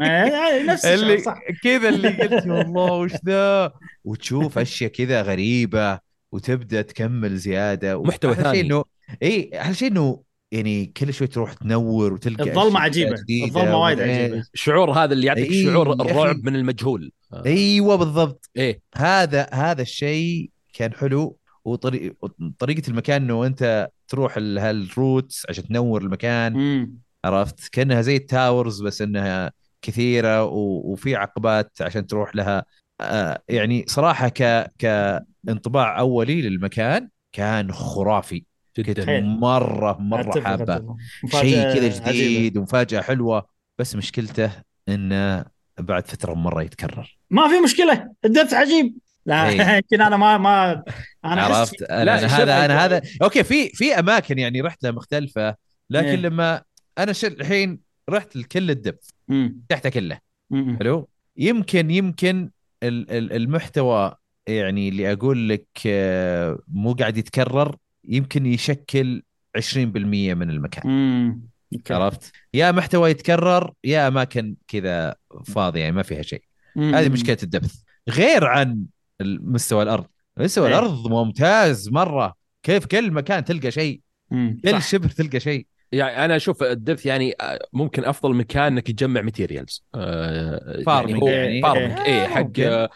آه، 0.00 0.62
نفس 0.62 0.84
اللي 0.84 1.18
صح. 1.18 1.38
كذا 1.64 1.88
اللي 1.88 2.08
قلت 2.20 2.46
يا 2.46 2.60
الله 2.60 2.92
وش 2.92 3.12
ذا؟ 3.26 3.72
وتشوف 4.04 4.58
أشياء 4.58 4.90
كذا 4.90 5.22
غريبة 5.22 5.98
وتبدأ 6.32 6.82
تكمل 6.82 7.36
زيادة. 7.36 8.02
محتوى 8.02 8.32
أحلى 8.32 8.44
ثاني. 8.44 8.60
إنه 8.60 8.84
اي 9.22 9.50
أحلى 9.60 9.74
شيء 9.74 9.90
إنه 9.90 10.22
يعني 10.52 10.86
كل 10.86 11.14
شوي 11.14 11.26
تروح 11.26 11.52
تنور 11.52 12.12
وتلقى 12.12 12.50
عجيبة. 12.80 13.16
جديدة 13.22 13.46
الظلمة 13.46 13.76
وايد. 13.76 14.00
إيش. 14.00 14.46
الشعور 14.54 14.90
هذا 14.92 15.12
اللي 15.12 15.26
يعطيك 15.26 15.50
إيه، 15.50 15.64
شعور 15.64 15.92
أخي. 15.94 16.10
الرعب 16.10 16.44
من 16.44 16.56
المجهول. 16.56 17.12
أيوه 17.46 17.96
بالضبط 17.96 18.50
إيه 18.56 18.80
هذا 18.96 19.46
هذا 19.52 19.82
الشيء 19.82 20.50
كان 20.72 20.92
حلو 20.92 21.38
وطريقه 21.64 22.30
طريقة 22.58 22.82
المكان 22.90 23.22
إنه 23.22 23.46
أنت 23.46 23.88
تروح 24.08 24.36
ال- 24.36 24.58
هال 24.58 24.83
roots 24.83 25.46
عشان 25.48 25.68
تنور 25.68 26.02
المكان 26.02 26.52
مم. 26.52 26.94
عرفت 27.24 27.68
كأنها 27.72 28.00
زي 28.02 28.16
ال 28.16 28.25
towers 28.25 28.82
بس 28.82 29.02
إنها 29.02 29.52
كثيرة 29.82 30.44
و... 30.44 30.58
وفي 30.92 31.16
عقبات 31.16 31.72
عشان 31.80 32.06
تروح 32.06 32.36
لها 32.36 32.64
آه 33.00 33.42
يعني 33.48 33.84
صراحة 33.88 34.28
ك 34.28 34.72
كانطباع 35.46 35.98
أولي 36.00 36.42
للمكان 36.42 37.08
كان 37.32 37.72
خرافي 37.72 38.44
جدا 38.82 39.06
حيل. 39.06 39.24
مرة 39.24 39.96
مرة 40.00 40.40
حابه. 40.40 40.96
شيء 41.30 41.74
كذا. 41.74 42.12
جديد 42.12 42.56
ومفاجأة 42.56 43.00
حلوة 43.00 43.46
بس 43.78 43.96
مشكلته 43.96 44.50
إنه 44.88 45.44
بعد 45.80 46.06
فترة 46.06 46.34
مرة 46.34 46.62
يتكرر 46.62 47.18
ما 47.30 47.48
في 47.48 47.60
مشكلة 47.64 48.10
الدبث 48.24 48.54
عجيب 48.54 48.94
لا 49.26 49.48
إيه. 49.48 49.60
يمكن 49.76 50.00
أنا 50.02 50.16
ما 50.16 50.38
ما 50.38 50.82
أنا 51.24 51.42
عرفت 51.42 51.82
أنا, 51.82 52.04
لا، 52.04 52.18
أنا 52.18 52.26
هذا 52.26 52.64
أنا 52.64 52.84
هذا 52.84 53.02
أوكي 53.22 53.44
في 53.44 53.68
في 53.68 53.98
أماكن 53.98 54.38
يعني 54.38 54.60
رحت 54.60 54.82
لها 54.82 54.92
مختلفة 54.92 55.54
لكن 55.90 56.06
إيه. 56.06 56.16
لما 56.16 56.62
أنا. 56.98 57.12
الحين 57.24 57.80
رحت 58.10 58.36
لكل 58.36 58.70
الدبث. 58.70 59.08
تحته 59.68 59.88
كله. 59.90 60.18
حلو 60.52 61.08
يمكن 61.36 61.90
يمكن 61.90 62.50
ال- 62.82 63.10
ال- 63.10 63.32
المحتوى 63.32 64.14
يعني 64.46 64.88
اللي 64.88 65.12
أقول 65.12 65.48
لك 65.48 65.66
آه، 65.86 66.58
مو 66.68 66.92
قاعد 66.92 67.16
يتكرر 67.16 67.76
يمكن 68.08 68.46
يشكل 68.46 69.22
20% 69.58 69.76
من 69.76 70.50
المكان 70.50 70.90
امم 70.90 71.40
أوكي 71.74 71.94
عرفت 71.94 72.32
يا 72.54 72.72
محتوى 72.72 73.10
يتكرر 73.10 73.72
يا 73.84 74.08
أماكن 74.08 74.56
كذا 74.68 75.14
فاضية 75.46 75.80
يعني 75.80 75.92
ما 75.92 76.02
فيها 76.02 76.22
شيء 76.22 76.42
مم. 76.76 76.94
هذه 76.94 77.08
مشكلة 77.08 77.36
الدبث 77.42 77.74
غير 78.10 78.44
عن 78.44 78.84
مستوى 79.22 79.82
الأرض 79.82 80.06
مستوى 80.36 80.68
إيه. 80.68 80.78
الأرض 80.78 81.06
ممتاز 81.08 81.88
مرة 81.88 82.34
كيف 82.62 82.86
كل 82.86 83.10
مكان 83.10 83.44
تلقى 83.44 83.70
شيء 83.70 84.00
مم. 84.30 84.60
كل. 84.64 84.82
شبر 84.82 85.08
تلقى 85.08 85.40
شيء 85.40 85.66
يعني 85.92 86.24
أنا 86.24 86.36
أشوف 86.36 86.62
ال 86.62 86.69
depth 86.69 87.06
يعني 87.06 87.34
آه، 87.40 87.58
ممكن 87.72 88.04
أفضل 88.04 88.34
مكان 88.34 88.72
انك 88.72 88.86
تجمع 88.86 89.20
materials 89.20 89.84
يعني. 89.94 90.84
farming 90.84 91.22
إيه. 91.24 92.04
اي 92.04 92.28
حق 92.28 92.40
ممكن. 92.40 92.62
آه، 92.62 92.84
ال- 92.84 92.88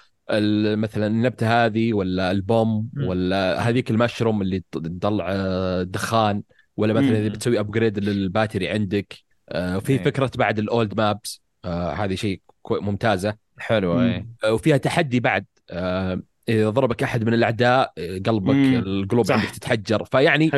مثلا 0.77 1.07
النبتة 1.07 1.65
هذه 1.65 1.93
ولا 1.93 2.31
البوم. 2.31 2.91
ولا 2.97 3.69
هذيك 3.69 3.91
المشروم 3.91 4.43
اللي 4.43 4.65
تطلع 4.73 5.27
آه، 5.29 5.83
دخان 5.83 6.43
ولا 6.77 6.93
مثلا. 6.93 7.19
إذا 7.19 7.29
بتسوي 7.29 7.61
upgrade 7.61 7.99
لل 7.99 8.14
battery 8.14 8.69
عندك 8.69 9.19
آه، 9.49 9.77
وفي 9.77 9.93
إيه. 9.93 10.03
فكرة 10.03 10.31
بعد 10.37 10.59
ال 10.59 10.68
old 10.68 10.97
maps 10.97 11.43
هذه 11.65 12.15
شيء 12.15 12.41
ممتازة 12.71 13.37
حلوة 13.59 14.25
آه، 14.45 14.53
وفيها 14.53 14.77
تحدي 14.77 15.21
بعد 15.21 15.47
آه، 15.71 16.23
اذا 16.49 16.71
ضربك 16.71 17.03
أحد 17.03 17.25
من 17.25 17.35
الأعداء 17.35 17.93
آه، 17.99 18.19
قلبك 18.27 18.55
مم. 18.55 18.75
القلوب 18.87 19.25
صح. 19.27 19.35
عندك 19.35 19.51
تتحجر 19.51 20.05
فيعني. 20.05 20.51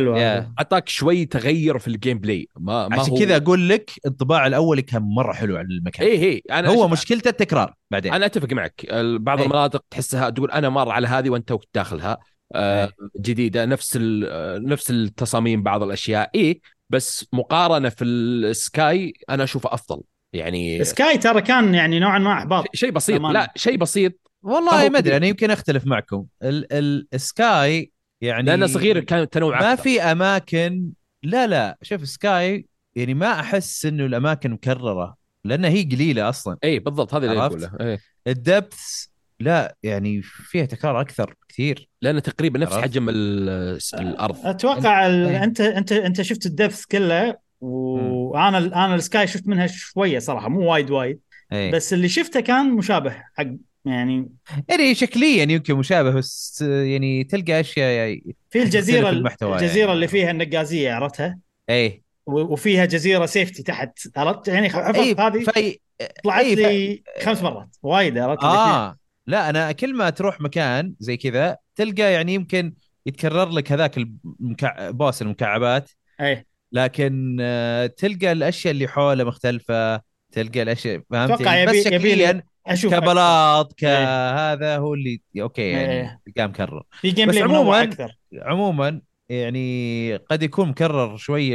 أعطاك 0.59 0.89
شوي 0.89 1.25
تغير 1.25 1.79
في 1.79 1.89
ال 1.89 2.19
gameplay 2.19 2.49
ما 2.59 2.89
ما 2.89 3.01
عشان 3.01 3.11
هو 3.13 3.19
كذا 3.19 3.37
أقول 3.37 3.69
لك 3.69 3.91
الطباع 4.07 4.47
الأول 4.47 4.81
كان 4.81 5.03
مرة 5.03 5.33
حلو 5.33 5.57
عن 5.57 5.65
المكان 5.71 6.07
اي 6.07 6.19
هي 6.19 6.41
أنا 6.51 6.69
هو 6.69 6.89
أشوف- 6.89 6.93
مشكلته 6.93 7.29
التكرار 7.29 7.75
بعدين 7.91 8.13
أنا 8.13 8.27
أتفق 8.27 8.53
معك 8.53 8.87
بعض 9.21 9.39
إيه. 9.39 9.47
المناطق 9.47 9.85
تحسها 9.91 10.31
تقول 10.31 10.51
أنا 10.51 10.69
مر 10.69 10.91
على 10.91 11.07
هذه 11.09 11.31
وأنت 11.31 11.49
توك 11.49 11.65
داخلها 11.75 12.19
آه 12.55 12.85
إيه. 12.85 12.91
جديدة 13.21 13.65
نفس 13.65 13.97
ال- 13.97 14.27
آه، 14.31 14.59
نفس 14.59 14.91
التصاميم 14.91 15.63
بعض 15.63 15.83
الأشياء 15.83 16.31
اي 16.35 16.61
بس 16.91 17.27
مقارنة 17.33 17.89
في 17.89 18.05
ال 18.05 18.32
sky 18.32 19.13
أنا 19.31 19.45
أشوفه 19.45 19.75
أفضل 19.75 20.03
يعني 20.33 20.85
sky 20.85 21.19
ترى 21.19 21.43
كان 21.43 21.75
يعني 21.75 21.99
نوعا 21.99 22.19
ما 22.19 22.33
أحباط 22.33 22.65
شيء 22.75 22.91
بسيط 22.91 23.17
أمان. 23.21 23.33
لا 23.33 23.53
شيء 23.57 23.77
بسيط 23.77 24.13
والله 24.45 24.89
ما 24.89 24.99
أدري. 24.99 25.17
أنا 25.17 25.27
يمكن 25.27 25.51
أختلف 25.51 25.87
معكم 25.87 26.27
ال 26.43 26.73
ال 26.73 27.09
ال 27.15 27.34
sky 27.34 27.93
يعني 28.21 28.43
لأنه 28.47 28.67
صغير 28.67 29.01
كان 29.01 29.29
تنوع 29.31 29.61
ما. 29.61 29.75
في 29.77 30.03
أماكن 30.03 30.91
لا 31.23 31.47
لا 31.47 31.79
شوف 31.83 32.09
sky 32.09 32.67
يعني 32.97 33.15
ما 33.15 33.41
أحس 33.41 33.87
إنه 33.87 34.07
الأماكن 34.07 34.51
مكررة 34.51 35.17
لأنها 35.45 35.71
هي 35.71 35.83
قليلة 35.83 36.29
أصلا 36.29 36.57
اي 36.65 36.79
بالضبط 36.79 37.15
هذا 37.15 37.27
اللي؟ 37.33 37.41
أقوله 37.47 37.71
إيه. 37.81 37.99
ال 38.27 38.40
depth 38.40 39.05
لا 39.41 39.77
يعني 39.83 40.23
فيها 40.23 40.65
تكرار 40.65 41.01
أكثر 41.01 41.35
كثير 41.49 41.89
لأنه 42.03 42.21
تقريبا 42.21 42.59
نفس 42.59 42.73
عرفت؟ 42.73 42.85
حجم 42.85 43.09
ال- 43.09 43.79
الأرض 43.95 44.47
أتوقع 44.47 45.07
ال... 45.07 45.27
إيه. 45.29 45.45
أنت 45.45 45.61
أنت 45.61 45.93
أنت 45.93 46.23
شفت 46.23 46.47
ال 46.47 46.53
depth 46.53 46.85
كله 46.85 47.37
وأنا 47.61 48.59
أنا 48.59 48.95
ال 48.95 49.03
sky 49.03 49.27
شفت 49.27 49.49
منها 49.49 49.67
شوية 49.67 50.19
صراحة 50.19 50.49
مو 50.49 50.73
وايد 50.73 50.91
وايد 50.91 51.21
إيه. 51.53 51.73
بس 51.73 51.93
اللي 51.93 52.09
شفته 52.09 52.41
كان 52.41 52.71
مشابه 52.71 53.11
حق 53.35 53.47
يعني. 53.85 54.29
يعني 54.69 54.95
شكليا 54.95 55.43
يمكن 55.43 55.75
مشابه 55.75 56.11
بس 56.11 56.63
يعني 56.63 57.25
تلقى 57.25 57.61
أشياء 57.61 58.19
في 58.51 58.63
الجزيرة 58.63 59.11
المحتوى 59.11 59.57
الجزيرة 59.57 59.81
يعني. 59.81 59.93
اللي 59.93 60.09
فيها 60.09 60.31
النقازية 60.31 60.93
عرفتها؟ 60.93 61.39
إيه. 61.69 62.03
وفيها 62.27 62.85
جزيرة 62.85 63.27
سيفتي 63.27 63.63
تحت 63.63 63.99
عرفت؟ 64.17 64.49
يعني 64.49 64.71
حفظت 64.71 64.97
إيه 64.97 65.27
هذه 65.27 65.45
في 65.45 65.79
طلعت 66.25 66.45
إيه، 66.45 66.57
ف- 66.57 66.59
لي 66.59 67.03
خمس 67.23 67.43
مرات 67.43 67.77
وايد 67.83 68.19
عرفت؟ 68.19 68.45
آه. 68.45 68.97
لا 69.27 69.51
أنا 69.51 69.73
كل 69.73 69.95
ما 69.95 70.11
تروح 70.11 70.41
مكان 70.41 70.95
زي 70.99 71.17
كذا 71.17 71.57
تلقى 71.75 72.13
يعني 72.13 72.35
يمكن 72.35 72.75
يتكرر 73.07 73.49
لك 73.49 73.73
هذاك 73.73 73.99
المكع... 73.99 74.91
بوس 74.91 75.23
المكعبات. 75.23 75.91
إيه. 76.21 76.47
لكن 76.73 77.37
آه، 77.41 77.87
تلقى 77.87 78.33
الأشياء 78.33 78.75
اللي 78.75 78.89
حوله 78.89 79.25
مختلفة 79.25 80.01
تلقى 80.33 80.63
الأشياء 80.63 81.03
فهمت 81.11 81.41
يعني 81.41 81.67
بس 81.67 81.85
شكليا 81.85 82.43
أشوف 82.67 82.95
ك 82.95 83.09
plot 83.09 83.67
إيه. 83.69 83.77
كهذا 83.77 84.77
هو 84.77 84.95
اللي 84.95 85.21
okay 85.41 85.71
يعني 85.71 85.93
إيه. 85.93 86.21
تلقاه 86.27 86.47
مكرر 86.47 86.83
في 87.01 87.11
game 87.11 87.29
بس 87.29 87.37
عموماً- 87.37 87.75
أكثر. 87.75 88.17
عموما 88.35 89.01
يعني 89.29 90.17
قد 90.17 90.43
يكون 90.43 90.69
مكرر 90.69 91.17
شوي 91.17 91.55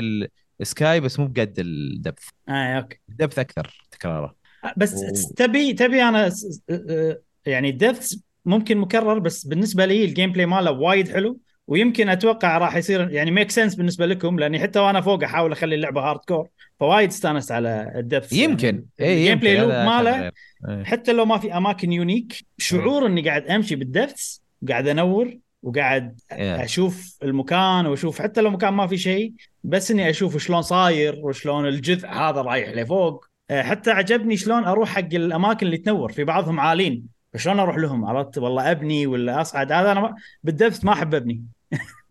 ال 0.62 0.71
sky 0.71 1.00
بس 0.99 1.20
مو 1.20 1.28
بقد 1.28 1.53
ال 1.60 1.71
depth 1.71 2.28
آه 2.49 2.78
okay. 2.78 3.00
ال 3.10 3.14
depth 3.14 3.39
أكثر 3.39 3.84
تكراره. 3.91 4.36
بس 4.78 4.93
و- 4.93 5.34
تبي 5.36 5.74
تبي 5.74 6.03
أنا 6.03 6.30
س- 6.30 6.62
آه، 6.70 7.22
يعني 7.45 7.72
ديث 7.72 8.14
ممكن 8.45 8.78
مكرر 8.78 9.20
بس 9.20 9.45
بالنسبة 9.47 9.86
لي 9.86 10.05
ال 10.06 10.32
gameplay 10.32 10.45
ماله 10.45 10.72
وايد 10.72 11.10
حلو. 11.10 11.39
ويمكن 11.70 12.09
أتوقع 12.09 12.57
راح 12.57 12.76
يصير 12.76 13.09
يعني 13.11 13.32
make 13.32 13.52
sense 13.52 13.76
بالنسبة 13.76 14.05
لكم 14.05 14.39
لأني 14.39 14.59
حتى 14.59 14.80
وأنا 14.80 15.01
فوق 15.01 15.24
أحاول 15.24 15.51
أخلي 15.51 15.76
اللعبة 15.76 16.01
hardcore 16.02 16.47
فوايد 16.80 17.09
استانست 17.09 17.51
على 17.51 17.93
ال 17.95 18.02
depth 18.02 18.34
يمكن. 18.34 18.86
يعني 18.99 19.11
اي 19.11 19.34
ال 19.34 19.39
gameplay 19.39 19.86
ماله. 19.86 20.32
إيه. 20.70 20.84
حتى 20.84 21.13
لو 21.13 21.26
ما 21.26 21.38
في 21.38 21.57
أماكن 21.57 21.91
unique 21.91 22.45
شعور 22.57 23.05
إني 23.05 23.22
قاعد 23.22 23.47
أمشي 23.47 23.76
بال 23.76 23.93
depth 23.93 24.38
وقاعد 24.61 24.88
أنور 24.88 25.38
وقاعد 25.63 26.22
إيه. 26.32 26.63
أشوف 26.63 27.17
المكان 27.24 27.86
وأشوف 27.86 28.22
حتى 28.22 28.41
لو 28.41 28.49
مكان 28.49 28.74
ما 28.74 28.88
في 28.88 28.97
شيء 28.97 29.34
بس 29.63 29.91
إني 29.91 30.09
أشوف 30.09 30.38
شلون 30.38 30.61
صاير 30.61 31.20
وشلون 31.24 31.67
الجذع 31.67 32.30
هذا 32.30 32.41
رايح 32.41 32.70
لفوق. 32.70 33.26
آه، 33.49 33.61
حتى 33.61 33.91
عجبني 33.91 34.38
شلون 34.38 34.63
أروح 34.63 34.89
حق 34.89 35.13
الأماكن 35.13 35.65
اللي 35.65 35.78
تنور 35.78 36.11
في 36.11 36.24
بعضهم 36.24 36.59
عالين 36.59 37.03
فشلون 37.34 37.59
أروح 37.59 37.78
لهم؟ 37.78 38.05
عرفت؟ 38.05 38.38
والله 38.38 38.72
أبني 38.72 39.07
ولا 39.07 39.41
أصعد. 39.41 39.72
هذا 39.72 39.91
أنا 39.91 40.15
بال 40.43 40.56
depth 40.56 40.86
ما 40.86 40.93
احب 40.93 41.15
ابني 41.15 41.43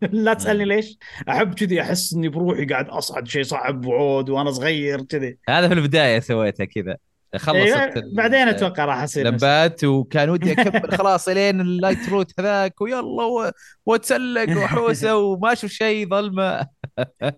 لا 0.11 0.33
تسألني 0.33 0.65
ليش؟ 0.65 0.97
أحب 1.29 1.53
كذي 1.53 1.81
أحس 1.81 2.13
إني 2.13 2.29
بروحي 2.29 2.65
قاعد 2.65 2.89
أصعد 2.89 3.27
شيء 3.27 3.43
صعب 3.43 3.85
وعود 3.85 4.29
وأنا 4.29 4.51
صغير 4.51 5.01
كذي. 5.01 5.37
هذا 5.49 5.67
في 5.67 5.73
البداية 5.73 6.19
سويته 6.19 6.65
كذا. 6.65 6.97
خلصت 7.35 7.55
إيه، 7.57 7.93
ال- 7.95 8.15
بعدين 8.15 8.47
أتوقع 8.47 8.85
راح 8.85 9.03
أصير 9.03 9.27
لمبات 9.27 9.83
وكان 9.83 10.29
ودي 10.29 10.51
اكمل 10.51 10.91
خلاص 10.97 11.27
إلين 11.27 11.61
ال 11.61 11.69
light 11.69 12.09
root 12.09 12.31
هذاك 12.39 12.81
ويلا 12.81 13.43
وأتسلق 13.85 14.57
وحوسه 14.57 15.15
وما 15.23 15.53
أشوف 15.53 15.71
شيء 15.71 16.09
ظلمة. 16.09 16.67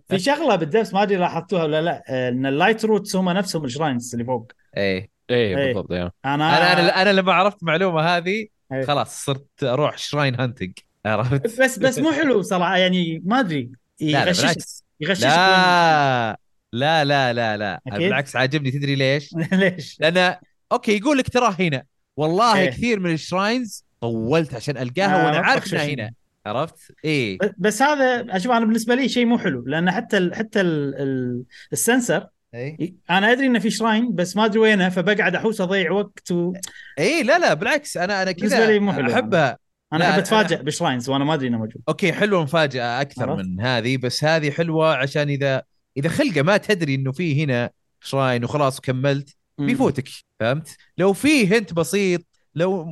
في 0.09 0.19
شغلة 0.19 0.55
بال 0.55 0.65
depths 0.65 0.93
ما 0.93 1.03
أدري 1.03 1.17
لاحظتوها 1.17 1.63
ولا 1.63 1.81
لا 1.81 2.03
إن 2.29 2.45
ال 2.45 2.52
light 2.52 2.85
roots 2.85 3.15
هم 3.15 3.29
نفسهم 3.29 3.65
ال 3.65 3.71
shrines 3.71 4.13
اللي 4.13 4.25
فوق. 4.25 4.51
إيه. 4.77 5.09
إيه 5.29 5.57
إيه. 5.57 5.73
بالضبط 5.73 5.91
إيه. 5.91 6.11
أنا 6.25 6.35
أنا 6.35 6.73
أنا 6.79 7.01
أنا 7.01 7.09
لما 7.09 7.33
عرفت 7.33 7.61
المعلومه 7.61 8.01
هذه 8.01 8.45
إيه. 8.73 8.85
خلاص 8.85 9.25
صرت 9.25 9.63
أروح 9.63 9.97
shrine 9.97 10.35
hunting. 10.39 10.73
عرفت 11.05 11.59
بس 11.61 11.79
بس 11.79 11.99
مو 11.99 12.11
حلو 12.11 12.41
صراحة 12.41 12.77
يعني 12.77 13.21
ما 13.25 13.39
أدري 13.39 13.71
لا 14.01 14.07
لا 14.11 14.19
يغششك 14.19 14.43
بالعكس 14.43 14.85
يغششك 14.99 15.25
لا 15.25 16.37
لا 16.73 17.03
لا 17.05 17.33
لا 17.33 17.57
لا 17.57 17.81
أكيد. 17.87 17.99
بالعكس 17.99 18.35
عاجبني 18.35 18.71
تدري 18.71 18.95
ليش؟ 18.95 19.33
ليش؟ 19.53 19.97
لأن 19.99 20.35
okay 20.71 20.97
يقول 20.97 21.17
لك 21.17 21.29
تراه 21.29 21.55
هنا 21.59 21.83
والله 22.17 22.59
إيه. 22.59 22.69
كثير 22.69 22.99
من 22.99 23.13
ال 23.13 23.22
shrines 23.22 23.85
طولت 24.01 24.53
عشان 24.53 24.77
ألقاها 24.77 25.21
آه، 25.21 25.25
وأنا 25.25 25.37
عارف. 25.37 25.73
إنها 25.73 25.85
هنا 25.85 26.11
عرفت؟ 26.45 26.91
إيه 27.05 27.37
بس 27.57 27.81
هذا 27.81 28.35
أشوف 28.35 28.51
أنا 28.51 28.65
بالنسبة 28.65 28.95
لي 28.95 29.09
شيء 29.09 29.25
مو 29.25 29.37
حلو 29.37 29.63
لأن 29.67 29.91
حتى 29.91 30.17
ال 30.17 30.35
حتى 30.35 30.61
ال 30.61 30.95
ال 30.95 31.43
ال 31.73 31.81
sensor 31.81 32.27
إيه 32.53 32.95
أنا 33.09 33.31
أدري 33.31 33.45
إنه 33.45 33.59
في 33.59 33.69
shrine 33.69 34.15
بس 34.15 34.35
ما 34.35 34.45
أدري 34.45 34.59
وينه 34.59 34.89
فبقعد 34.89 35.35
أحوس 35.35 35.61
أضيع 35.61 35.91
وقت 35.91 36.31
و... 36.31 36.53
إيه 36.99 37.23
لا 37.23 37.39
لا 37.39 37.53
بالعكس 37.53 37.97
أنا 37.97 38.21
أنا 38.21 38.31
كذا 38.31 38.79
أحبها 39.13 39.57
أنا 39.93 40.09
أحب 40.09 40.15
أنا- 40.15 40.17
اتفاجئ 40.19 40.63
ب 40.63 40.69
shrines 40.69 41.09
وأنا 41.09 41.23
ما 41.23 41.33
أدري 41.33 41.47
إنه 41.47 41.57
موجود 41.57 41.81
okay 41.89 42.13
حلوة 42.13 42.43
مفاجأة 42.43 43.01
أكثر 43.01 43.29
عرفت؟ 43.29 43.45
من 43.45 43.61
هذه 43.61 43.97
بس 43.97 44.23
هذه 44.23 44.51
حلوة 44.51 44.95
عشان 44.95 45.29
إذا 45.29 45.63
إذا 45.97 46.09
خلقه 46.09 46.41
ما 46.41 46.57
تدري 46.57 46.95
إنه 46.95 47.11
في 47.11 47.43
هنا 47.43 47.69
shrine 48.01 48.43
وخلاص 48.43 48.79
كملت 48.79 49.35
بيفوتك 49.57 50.09
فهمت؟ 50.39 50.77
لو 50.97 51.13
في 51.13 51.47
hint 51.57 51.73
بسيط 51.73 52.21
لو 52.55 52.87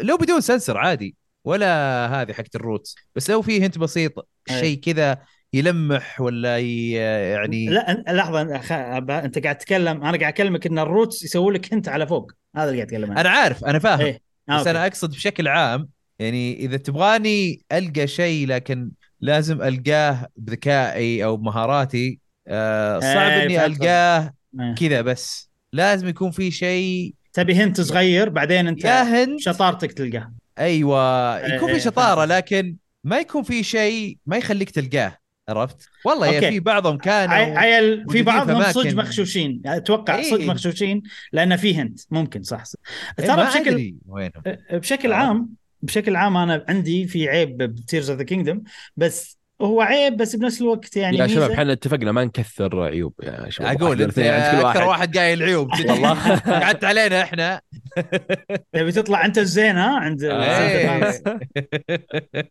لو 0.00 0.16
بدون 0.16 0.40
sensor 0.40 0.78
عادي 0.78 1.16
ولا 1.44 2.06
هذه 2.06 2.32
حقت 2.32 2.56
ال 2.56 2.63
roots 2.63 2.96
بس 3.14 3.30
لو 3.30 3.42
في 3.42 3.66
hint 3.66 3.78
بسيط 3.78 4.28
أي. 4.50 4.60
شيء 4.60 4.80
كذا 4.80 5.18
يلمح 5.52 6.20
ولا 6.20 6.58
يعني 6.58 7.66
لا 7.66 8.04
لحظة 8.08 8.56
أخ... 8.56 8.72
أنت 9.10 9.38
قاعد 9.38 9.58
تتكلم 9.58 9.96
أنا 9.96 10.18
قاعد 10.18 10.22
أكلمك 10.22 10.66
إن 10.66 10.78
ال 10.78 10.85
roots 10.85 11.22
يسوي 11.24 11.54
لك 11.54 11.72
انت 11.72 11.88
على 11.88 12.06
فوق 12.06 12.32
هذا 12.56 12.64
اللي 12.70 12.76
قاعد 12.76 12.86
أتكلم 12.88 13.10
عنه 13.10 13.20
أنا 13.20 13.28
عارف 13.28 13.64
أنا 13.64 13.78
فاهم 13.78 14.00
إيه. 14.00 14.20
آه، 14.48 14.52
بس 14.52 14.58
okay. 14.58 14.70
أنا 14.70 14.86
أقصد 14.86 15.10
بشكل 15.10 15.48
عام 15.48 15.88
يعني 16.20 16.56
إذا 16.56 16.76
تبغاني 16.76 17.62
ألقى 17.72 18.06
شيء 18.06 18.46
لكن 18.46 18.90
لازم 19.20 19.62
ألقاه 19.62 20.26
بذكائي 20.36 21.24
أو 21.24 21.36
بمهاراتي 21.36 22.18
آه 22.48 23.00
صعب 23.00 23.30
إيه، 23.30 23.42
إني 23.44 23.58
فهمت 23.58 23.70
ألقاه 23.80 24.32
إيه. 24.60 24.74
كذا 24.74 25.00
بس 25.00 25.50
لازم 25.72 26.08
يكون 26.08 26.30
في 26.30 26.50
شيء 26.50 27.14
تبي 27.32 27.54
hint 27.54 27.80
صغير 27.80 28.28
بعدين 28.28 28.66
أنت 28.66 28.84
يا 28.84 29.02
hint 29.02 29.40
شطارتك 29.40 29.92
تلقاه 29.92 30.32
أيوه 30.58 31.36
إيه، 31.38 31.54
يكون 31.54 31.72
في 31.74 31.80
شطارة. 31.80 32.24
لكن 32.24 32.76
ما 33.04 33.18
يكون 33.18 33.42
في 33.42 33.62
شيء 33.62 34.18
ما 34.26 34.36
يخليك 34.36 34.70
تلقاه 34.70 35.16
عرفت 35.48 35.88
والله 36.04 36.26
يا. 36.26 36.50
في 36.50 36.60
بعضهم 36.60 36.98
كانوا 36.98 37.34
عي- 37.34 37.56
عيل 37.56 38.04
في 38.10 38.22
بعضهم. 38.22 38.72
صدق 38.72 38.94
مخشوشين 38.94 39.60
يعني 39.64 39.76
أتوقع 39.76 40.14
إيه. 40.14 40.30
صدق 40.30 40.44
مخشوشين 40.44 41.02
لأن 41.32 41.56
في 41.56 41.74
hint 41.76 42.00
ممكن 42.10 42.42
صح 42.42 42.62
ترى 43.16 43.36
ما 43.36 43.48
بشكل 43.48 43.94
بشكل. 44.72 45.12
عام 45.12 45.48
بشكل 45.82 46.16
عام 46.16 46.36
أنا 46.36 46.64
عندي 46.68 47.06
في 47.06 47.28
عيب 47.28 47.56
ب 47.56 47.65
Tears 47.65 48.10
of 48.10 48.18
the 48.18 48.24
Kingdom 48.24 48.62
بس 48.96 49.40
هو 49.62 49.80
عيب 49.80 50.16
بس 50.16 50.36
بنفس 50.36 50.60
الوقت 50.60 50.96
يعني 50.96 51.16
يا 51.16 51.26
شباب 51.26 51.50
ميزة. 51.50 51.54
إحنا 51.54 51.72
اتفقنا 51.72 52.12
ما 52.12 52.24
نكثر 52.24 52.82
عيوب 52.82 53.14
يا 53.22 53.50
شباب 53.50 53.82
أقول 53.82 54.02
أنت 54.02 54.14
كل 54.14 54.22
أكثر 54.22 54.64
واحد 54.64 54.82
واحد 54.82 55.18
قايل 55.18 55.42
عيوب 55.42 55.70
والله. 55.72 56.38
قعدت 56.62 56.84
علينا 56.84 57.22
إحنا 57.22 57.60
تبي 58.72 58.92
تطلع 58.92 59.24
أنت 59.24 59.38
الزين 59.38 59.76
ها 59.76 59.98
عند 59.98 60.24
إيه. 60.24 61.00
fans. 61.00 61.22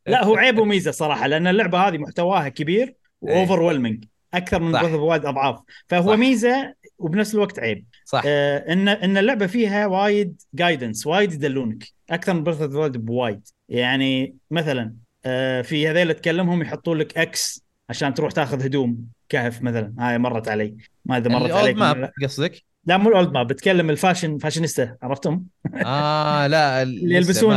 لا 0.08 0.24
هو 0.26 0.36
عيب 0.36 0.58
وميزة 0.60 0.92
صراحة 0.92 1.28
لأن 1.28 1.48
اللعبة 1.48 1.88
هذه 1.88 1.98
محتواها 1.98 2.50
كبير 2.50 2.96
و 3.22 3.62
overwhelming 3.62 4.06
أكثر 4.34 4.60
من 4.62 4.76
وايد 4.94 5.26
أضعاف 5.26 5.60
فهو 5.88 6.12
صح. 6.12 6.20
ميزة 6.20 6.74
وبنفس 7.00 7.36
الوقت 7.36 7.60
عيب. 7.60 7.86
صح. 8.06 8.22
آه 8.26 8.74
ان 8.74 8.88
إن 8.88 9.18
اللعبة 9.18 9.48
فيها 9.48 9.88
وايد 9.88 10.42
guidance 10.54 11.08
وايد 11.08 11.34
يدلونك. 11.34 11.84
أكثر 12.10 12.34
من 12.34 12.44
Breath 12.44 12.62
وايد 12.62 12.98
بوايد. 12.98 13.48
يعني 13.70 14.36
مثلا 14.52 14.94
آه 15.26 15.62
في 15.62 15.88
هذيل 15.88 16.14
تكلمهم 16.14 16.62
يحطوا 16.62 16.96
لك 16.96 17.18
X 17.18 17.66
عشان 17.90 18.14
تروح 18.14 18.32
تاخذ 18.32 18.66
هدوم 18.66 19.08
كهف 19.30 19.62
مثلا. 19.62 19.94
هاي 20.00 20.18
مرت 20.18 20.48
علي. 20.48 20.78
ما 21.06 21.18
اذا 21.18 21.30
مرت 21.30 21.46
الاولد 21.46 21.64
عليك 21.64 21.78
ماب 21.78 22.12
قصدك؟ 22.24 22.64
لا 22.90 22.98
مو 22.98 23.10
ال 23.10 23.15
old 23.15 23.32
map 23.34 23.48
بتكلم 23.48 23.90
ال 23.90 23.96
fashion 23.96 24.38
fashionista 24.38 24.96
عرفتم؟ 25.04 25.44
آه 25.86 26.48
لا 26.48 26.82
اللي 26.84 27.16
يلبسون 27.16 27.56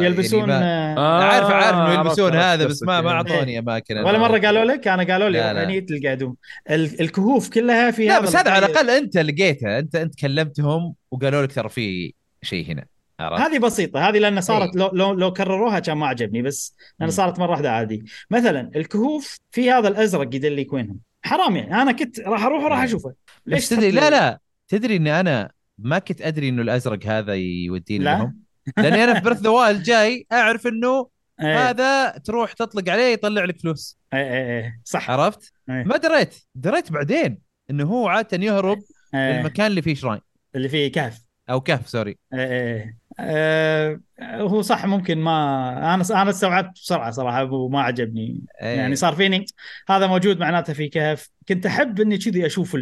يلبسون 0.00 0.48
يعني 0.50 0.52
ما... 0.64 0.96
آه 0.98 1.22
عارف 1.24 1.46
عارف 1.46 1.76
إنه 1.76 1.92
يلبسون 2.00 2.32
عرفت- 2.32 2.44
هذا 2.44 2.66
بس 2.66 2.82
ما 2.82 3.00
ما. 3.00 3.10
أعطوني 3.10 3.58
أماكن 3.58 3.98
ولا 3.98 4.18
مرة 4.18 4.38
قالوا 4.38 4.64
لك 4.64 4.88
أنا 4.88 5.12
قالوا 5.12 5.28
لي 5.64 5.80
تلقى 5.80 6.12
هدوم 6.12 6.36
ال- 6.70 7.00
الكهوف 7.00 7.48
كلها 7.50 7.90
في 7.90 8.06
لا 8.06 8.16
هذا 8.18 8.22
بس 8.22 8.36
هذا 8.36 8.50
على. 8.50 8.66
الأقل 8.66 8.90
أنت 8.90 9.16
لقيتها 9.18 9.78
انت 9.78 9.94
أنت 9.96 10.14
كلمتهم 10.20 10.94
وقالوا 11.10 11.42
لك 11.42 11.52
ترى 11.52 11.68
في 11.68 12.14
شيء 12.42 12.66
هنا 12.72 12.84
عرفت؟ 13.20 13.40
هذه 13.42 13.58
بسيطة 13.58 14.08
هذه 14.08 14.18
لأن 14.18 14.40
صارت 14.40 14.76
إيه. 14.76 14.82
لو 14.82 14.90
لو, 14.92 15.12
لو 15.12 15.32
كرروها 15.32 15.78
كان 15.78 15.96
ما 15.96 16.06
عجبني 16.06 16.42
بس 16.42 16.76
لأن. 17.00 17.10
صارت 17.10 17.38
مرة 17.38 17.50
واحدة 17.50 17.70
عادي 17.72 18.04
مثلا 18.30 18.70
الكهوف 18.76 19.38
في 19.50 19.70
هذا 19.70 19.88
الأزرق 19.88 20.34
يدليك 20.34 20.72
وينهم 20.72 20.98
حرام 21.24 21.56
يعني 21.56 21.82
أنا 21.82 21.92
كنت 21.92 22.20
راح 22.20 22.44
أروح 22.44 22.64
وراح. 22.64 22.82
أشوفه 22.82 23.14
تحط 23.50 23.60
تدري 23.70 23.90
لا 23.90 24.10
لا 24.10 24.38
تدري 24.68 24.96
إني 24.96 25.20
أنا 25.20 25.50
ما 25.78 25.98
كنت 25.98 26.22
أدري 26.22 26.48
إنه 26.48 26.62
الأزرق 26.62 27.06
هذا 27.06 27.34
يوديني 27.34 28.04
لا. 28.04 28.18
لهم 28.18 28.42
لأني 28.76 29.04
أنا 29.04 29.14
في 29.14 29.20
Breath 29.20 29.38
the 29.38 29.82
جاي 29.82 30.26
أعرف 30.32 30.66
إنه 30.66 31.08
إيه. 31.40 31.70
هذا 31.70 32.18
تروح 32.18 32.52
تطلق 32.52 32.88
عليه 32.88 33.12
يطلع 33.12 33.44
لك 33.44 33.60
فلوس 33.60 33.98
إيه 34.14 34.32
إيه 34.32 34.60
إيه. 34.60 34.80
صح 34.84 35.10
عرفت؟ 35.10 35.52
إيه. 35.70 35.84
ما 35.84 35.96
دريت 35.96 36.34
دريت 36.54 36.92
بعدين 36.92 37.38
إنه 37.70 37.84
هو 37.84 38.08
عادة 38.08 38.44
يهرب 38.44 38.78
إيه. 39.14 39.38
للمكان 39.38 39.66
اللي 39.66 39.82
فيه 39.82 39.94
shrine 39.94 40.20
اللي 40.56 40.68
فيه 40.68 40.92
كهف 40.92 41.20
أو 41.50 41.60
كهف 41.60 41.88
sorry 41.88 42.18
إيه 42.34 42.40
إيه. 42.40 42.98
آه، 43.20 44.00
هو 44.20 44.62
صح 44.62 44.86
ممكن 44.86 45.18
ما 45.18 45.94
أنا 45.94 46.22
أنا 46.22 46.30
استوعبت 46.30 46.74
بسرعة 46.74 47.10
صراحة 47.10 47.52
وما 47.52 47.82
عجبني 47.82 48.40
إيه. 48.62 48.76
يعني 48.76 48.96
صار 48.96 49.14
فيني 49.14 49.44
هذا 49.88 50.06
موجود 50.06 50.38
معناته 50.38 50.72
في 50.72 50.88
كهف 50.88 51.30
كنت 51.48 51.66
أحب 51.66 52.00
إني 52.00 52.18
كذي 52.18 52.46
أشوف 52.46 52.74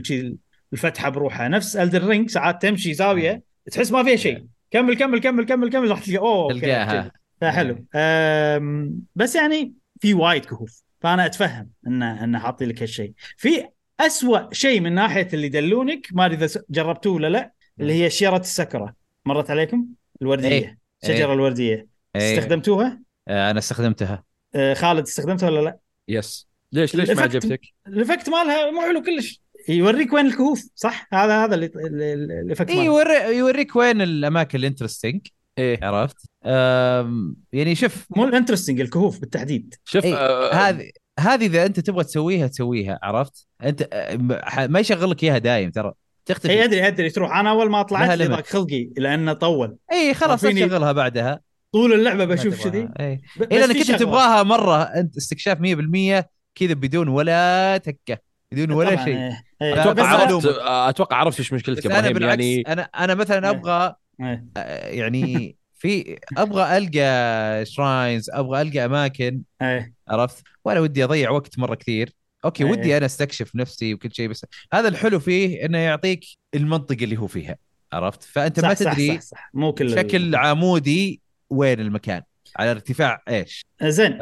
الفتحة 0.72 1.08
بروحها. 1.08 1.48
نفس 1.48 1.76
الدر 1.76 2.04
رينج 2.04 2.30
ساعات 2.30 2.62
تمشي 2.62 2.94
زاوية 2.94 3.42
تحس 3.70 3.90
ما 3.92 4.04
فيها 4.04 4.16
شيء. 4.16 4.44
كمل 4.70 4.96
كمل 4.96 5.20
كمل 5.20 5.44
كمل 5.44 5.70
كمل 5.70 5.90
راح 5.90 6.04
تلقى 6.04 6.18
أوه 6.18 6.52
تلقاها. 6.52 7.12
فحلو. 7.40 7.84
أم، 7.94 9.00
بس 9.14 9.34
يعني 9.34 9.72
في 10.00 10.14
وايد 10.14 10.44
كهوف. 10.44 10.82
فأنا 11.00 11.26
أتفهم 11.26 11.70
انه 11.86 12.24
انه 12.24 12.38
حاطي 12.38 12.64
لك 12.64 12.82
هالشيء. 12.82 13.12
في 13.36 13.66
أسوأ 14.00 14.54
شيء 14.54 14.80
من 14.80 14.92
ناحية 14.92 15.28
اللي 15.32 15.46
يدلونك 15.46 16.06
ما 16.12 16.26
أدري 16.26 16.44
إذا 16.44 16.62
جربتوه 16.70 17.14
ولا 17.14 17.28
لا 17.28 17.52
اللي 17.80 17.92
هي 17.92 18.10
شجره 18.10 18.36
السكرة. 18.36 18.94
مرت 19.26 19.50
عليكم؟ 19.50 19.86
الوردية. 20.22 20.48
إيه. 20.48 20.78
الشجره 21.02 21.26
إيه. 21.26 21.32
الوردية. 21.32 21.86
إيه. 22.16 22.38
استخدمتوها؟ 22.38 23.00
آه، 23.28 23.50
أنا 23.50 23.58
استخدمتها. 23.58 24.24
آه، 24.54 24.74
خالد 24.74 25.06
استخدمتها 25.06 25.50
ولا 25.50 25.60
لا؟ 25.60 25.78
yes. 26.08 26.48
ليش 26.72 26.94
ليش 26.94 27.10
ما 27.10 27.22
عجبتك؟ 27.22 27.60
ال 27.86 27.92
effect 27.92 28.28
مالها 28.28 28.70
مو 28.70 28.80
حلو 28.80 29.02
كلش. 29.02 29.39
يوريك 29.68 30.12
وين 30.12 30.26
الكهوف 30.26 30.62
صح 30.74 31.08
هذا 31.12 31.44
هذا 31.44 31.54
اللي 31.54 31.70
اللي- 31.76 32.54
اي 32.60 32.76
مالها 32.76 32.84
يوري 32.84 33.36
يوريك 33.36 33.76
وين 33.76 34.02
الأماكن 34.02 34.58
ال 34.58 34.63
interesting 34.63 35.20
إيه 35.58 35.84
عرفت؟ 35.84 36.16
أم، 36.46 37.36
يعني 37.52 37.74
شوف 37.74 38.06
مو 38.16 38.24
ال 38.24 38.29
interesting 38.29 38.80
الكهوف 38.80 39.20
بالتحديد 39.20 39.74
شوف 39.84 40.04
إيه، 40.04 40.14
آه، 40.16 40.52
هذه 40.54 40.90
هذه 41.18 41.46
إذا 41.46 41.66
أنت 41.66 41.80
تبغى 41.80 42.04
تسويها 42.04 42.46
تسويها 42.46 42.98
عرفت؟ 43.02 43.46
أنت 43.64 43.88
آه، 43.92 44.66
ما 44.66 44.80
يشغل 44.80 45.10
لك 45.10 45.24
إياها 45.24 45.38
دايم 45.38 45.70
ترى 45.70 45.88
اي 45.88 45.94
تختفي 46.26 46.64
ادري 46.64 46.86
أدري 46.86 47.10
تروح 47.10 47.36
أنا 47.36 47.50
أول 47.50 47.70
ما 47.70 47.82
طلعت 47.82 48.18
لي. 48.18 48.26
ضاق 48.26 48.46
خلقي 48.46 48.90
لأنه 48.96 49.32
طول 49.32 49.76
اي 49.92 50.14
خلاص 50.14 50.40
تشغلها 50.40 50.92
بعدها 50.92 51.40
طول 51.72 51.92
اللعبة 51.92 52.24
بشوف. 52.24 52.68
كذي 52.68 52.88
اي 53.00 53.20
أنت 53.52 53.82
شغلة. 53.82 53.98
تبغاها 53.98 54.42
مرة 54.42 54.82
أنت 54.82 55.16
استكشاف 55.16 55.58
100% 55.60 56.30
كذا 56.54 56.74
بدون 56.74 57.08
ولا 57.08 57.76
تكة 57.76 58.18
بدون 58.52 58.70
ولا 58.72 59.04
شيء 59.04 59.16
إيه. 59.16 59.28
إيه. 59.28 59.42
أتوقع 59.62 60.16
أنا- 60.16 60.20
عرفت 60.20 60.46
أتوقع 60.66 61.16
عرفت 61.16 61.38
إيش 61.38 61.52
مشكلتك 61.52 61.86
أنا 61.86 61.98
إبراهيم 61.98 62.14
بالعكس 62.14 62.42
يعني 62.44 62.60
أنا 62.72 62.82
أنا 62.82 63.14
مثلا 63.14 63.50
إيه. 63.50 63.56
أبغى 63.56 63.94
إيه. 64.20 64.44
آه، 64.56 64.88
يعني 64.88 65.56
في 65.74 66.18
أبغى 66.38 66.78
ألقى 66.78 67.64
shrines 67.66 68.30
أبغى 68.30 68.62
ألقى 68.62 68.84
أماكن 68.84 69.42
إيه. 69.62 69.92
عرفت 70.08 70.42
ولا 70.64 70.80
ودي 70.80 71.04
أضيع 71.04 71.30
وقت 71.30 71.58
مرة 71.58 71.74
كثير 71.74 72.12
okay 72.44 72.64
إيه. 72.64 72.70
ودي 72.70 72.96
أنا 72.96 73.06
أستكشف 73.06 73.56
نفسي 73.56 73.94
وكل 73.94 74.14
شيء 74.14 74.28
بس 74.28 74.46
هذا 74.72 74.88
الحلو 74.88 75.20
فيه 75.20 75.64
إنه 75.64 75.78
يعطيك 75.78 76.24
المنطقة 76.54 77.04
اللي 77.04 77.16
هو 77.16 77.26
فيها 77.26 77.56
عرفت 77.92 78.22
فأنت 78.22 78.60
ما 78.60 78.74
صح 78.74 78.82
صح 78.84 78.92
تدري 78.92 79.14
صح 79.20 79.20
صح 79.20 79.50
مو 79.54 79.72
كل 79.72 79.86
بشكل 79.94 80.34
عمودي 80.36 81.20
وين 81.50 81.80
المكان 81.80 82.22
على 82.56 82.70
ارتفاع 82.70 83.22
إيش 83.28 83.64
زين. 83.82 84.18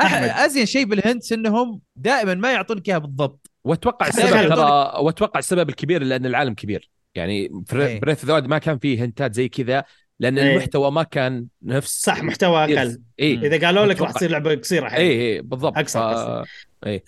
أح- 0.00 0.02
أزين 0.38 0.66
شيء 0.66 0.84
بال 0.84 0.98
hints 0.98 1.32
إنهم 1.32 1.80
دائما 1.96 2.34
ما 2.34 2.52
يعطونك 2.52 2.88
إياها 2.88 2.98
بالضبط 2.98 3.50
واتوقع 3.64 4.06
السبب 4.08 4.48
ترى 4.48 4.92
واتوقع 5.04 5.38
السبب 5.38 5.68
الكبير 5.68 6.02
لأن 6.02 6.26
العالم 6.26 6.54
كبير. 6.54 6.90
يعني 7.14 7.50
إيه. 7.72 8.00
Breath 8.00 8.24
the 8.24 8.40
ما 8.40 8.58
كان 8.58 8.78
فيه 8.78 9.04
hint 9.04 9.28
ات 9.28 9.34
زي 9.34 9.48
كذا 9.48 9.84
لأن 10.20 10.38
إيه. 10.38 10.52
المحتوى 10.52 10.90
ما 10.90 11.02
كان 11.02 11.46
نفس 11.62 12.02
صح 12.02 12.22
محتوى 12.22 12.64
أقل. 12.64 13.00
اي 13.20 13.36
مم. 13.36 13.44
إذا 13.44 13.66
قالوا 13.66 13.86
لك 13.86 14.00
راح. 14.00 14.10
تصير 14.12 14.30
لعبة 14.30 14.54
قصيرة 14.54 14.88
اي 14.92 15.34
اي 15.34 15.42
بالضبط. 15.42 15.78
أقصر 15.78 16.44
ف-. 16.44 16.46
إيه. 16.86 17.04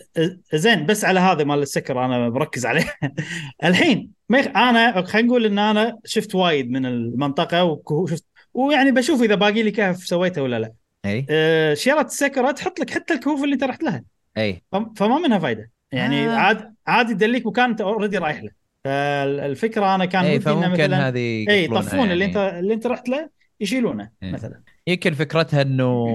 زين 0.54 0.86
بس 0.86 1.04
على 1.04 1.20
هذا 1.20 1.44
مال 1.44 1.58
السكر 1.62 2.04
أنا 2.04 2.28
بركز 2.28 2.66
عليه. 2.66 2.94
الحين 3.64 4.10
ما 4.28 4.38
يخ... 4.38 4.46
أنا 4.46 5.02
خلينا 5.02 5.28
نقول 5.28 5.44
إن 5.46 5.58
أنا 5.58 5.98
شفت 6.04 6.34
وايد 6.34 6.70
من 6.70 6.86
المنطقة 6.86 7.64
وشفت 7.90 8.24
ويعني 8.54 8.90
بشوف 8.90 9.22
إذا 9.22 9.34
باقي 9.34 9.62
لي 9.62 9.70
كهف 9.70 9.96
سويته 9.96 10.42
ولا 10.42 10.58
لا. 10.58 10.72
اي 11.04 11.26
أه 11.30 11.74
شيرة 11.74 12.00
السكرة 12.00 12.50
تحط 12.50 12.80
لك 12.80 12.90
حتى 12.90 13.14
الكهوف 13.14 13.44
اللي 13.44 13.54
انت 13.54 13.64
رحت 13.64 13.82
لها. 13.82 14.04
اي 14.36 14.62
فم- 14.72 14.94
فما 14.94 15.18
منها 15.18 15.38
فايدة. 15.38 15.70
يعني 15.92 16.28
آه. 16.28 16.36
عاد 16.36 16.74
عادي 16.86 17.14
تدليك 17.14 17.46
مكان 17.46 17.70
انت 17.70 17.80
already 17.80 18.18
رايح 18.18 18.42
له 18.42 18.50
فالفكرة 18.84 19.94
أنا 19.94 20.04
كان 20.04 20.24
اي 20.24 20.36
ودي 20.36 20.50
إنه 20.50 20.60
فممكن 20.60 20.84
مثلا 20.84 21.08
هذه 21.08 21.46
اي 21.48 21.64
يطفون 21.64 22.10
اللي 22.10 22.24
انت 22.24 22.36
يعني. 22.36 22.58
اللي 22.58 22.74
أنت 22.74 22.86
رحت 22.86 23.08
له 23.08 23.30
يشيلونه 23.60 24.10
إيه. 24.22 24.32
مثلا 24.32 24.62
يمكن 24.86 25.14
فكرتها 25.14 25.62
انه 25.62 26.06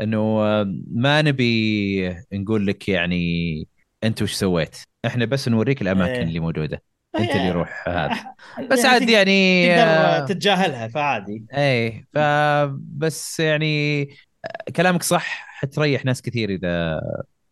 إنه 0.00 0.38
ما 0.90 1.22
نبي 1.22 2.16
نقول 2.32 2.66
لك 2.66 2.88
يعني 2.88 3.68
أنت 4.04 4.22
وش 4.22 4.32
سويت 4.32 4.76
إحنا 5.06 5.24
بس 5.24 5.48
نوريك 5.48 5.82
الأماكن 5.82 6.12
إيه. 6.12 6.22
اللي 6.22 6.40
موجودة 6.40 6.82
أنت 7.18 7.30
إيه. 7.30 7.36
اللي 7.40 7.50
روح 7.50 7.88
هذا 7.88 8.34
بس 8.70 8.78
يعني 8.78 8.88
عاد 8.94 9.00
تقدر- 9.00 9.12
يعني 9.12 9.66
تقدر 9.66 10.26
تتجاهلها 10.34 10.88
فعادي 10.88 11.44
اي 11.54 12.04
فبس 12.14 13.40
يعني 13.40 14.08
كلامك 14.76 15.02
صح 15.02 15.46
حتريح 15.48 16.04
ناس 16.04 16.22
كثير 16.22 16.50
إذا 16.50 17.00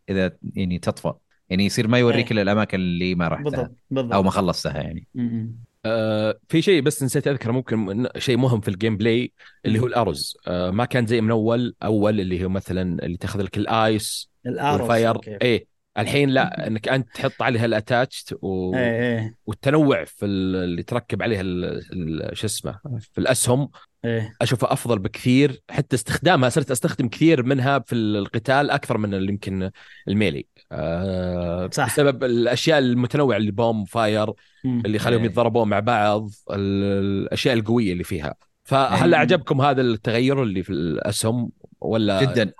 إذا 0.09 0.37
يعني 0.55 0.79
تطفى 0.79 1.13
يعني 1.49 1.65
يصير 1.65 1.87
ما 1.87 1.99
يوريك 1.99 2.25
إيه. 2.25 2.31
إلا 2.31 2.41
الأماكن 2.41 2.79
اللي 2.79 3.15
ما 3.15 3.27
رحتها 3.27 3.43
بالضبط 3.43 3.75
بالضبط 3.91 4.13
أو 4.13 4.23
ما 4.23 4.31
خلصتها 4.31 4.77
يعني 4.77 5.07
م-م. 5.15 5.55
آه، 5.85 6.39
في 6.49 6.61
شيء 6.61 6.81
بس 6.81 7.03
نسيت 7.03 7.27
اذكر 7.27 7.51
ممكن 7.51 8.07
إن- 8.07 8.17
شيء 8.17 8.37
مهم 8.37 8.61
في 8.61 8.67
ال 8.67 8.97
gameplay 8.97 9.33
اللي 9.65 9.79
هو 9.79 9.87
ال 9.87 9.94
arrows 9.94 10.37
آه، 10.47 10.71
ما 10.71 10.85
كان 10.85 11.05
زي 11.05 11.21
من 11.21 11.31
أول 11.31 11.75
أول 11.83 12.19
اللي 12.19 12.45
هو 12.45 12.49
مثلا 12.49 13.05
اللي 13.05 13.17
تأخذ 13.17 13.41
لك 13.41 13.57
ال 13.57 13.75
ice 13.75 14.29
ال 14.45 14.50
arrows 14.50 14.81
وال 14.81 14.92
fire 14.92 15.15
okay. 15.15 15.67
إيه 15.97 16.03
الحين 16.03 16.29
لا 16.29 16.67
إنك 16.67 16.87
أنت 16.89 17.07
تحط 17.15 17.41
عليها 17.41 17.65
الاتاتشت 17.65 18.35
و... 18.41 18.75
إيه 18.75 18.99
إيه 19.17 19.35
والتنوع 19.45 20.03
في 20.03 20.25
ال- 20.25 20.55
اللي 20.55 20.83
تركب 20.83 21.21
عليها 21.23 21.41
ال... 21.41 22.29
شو 22.37 22.45
اسمه 22.47 22.79
في 23.01 23.17
الأسهم 23.17 23.69
إيه 24.05 24.35
أشوفها 24.41 24.73
أفضل 24.73 24.99
بكثير 24.99 25.61
حتى 25.69 25.95
استخدامها 25.95 26.49
صرت 26.49 26.71
أستخدم 26.71 27.07
كثير 27.07 27.43
منها 27.43 27.79
في 27.79 27.95
القتال 27.95 28.69
أكثر 28.71 28.97
من 28.97 29.13
اللي 29.13 29.31
يمكن 29.31 29.69
الميلي 30.07 30.45
أه 30.71 31.69
صح. 31.73 31.85
بسبب 31.87 32.23
الأشياء 32.23 32.79
المتنوعة 32.79 33.37
اللي 33.37 33.51
بوم 33.51 33.85
فاير. 33.85 34.33
اللي 34.65 34.95
يخليهم 34.95 35.19
إيه. 35.21 35.25
يتضربون 35.29 35.69
مع 35.69 35.79
بعض 35.79 36.29
ال- 36.51 36.83
الأشياء 37.23 37.53
القوية 37.53 37.93
اللي 37.93 38.03
فيها 38.03 38.35
فهل 38.63 39.13
إيه. 39.13 39.19
أعجبكم 39.19 39.61
هذا 39.61 39.81
التغير 39.81 40.43
اللي 40.43 40.63
في 40.63 40.69
الأسهم 40.69 41.51
ولا 41.81 42.21
جداً. 42.21 42.53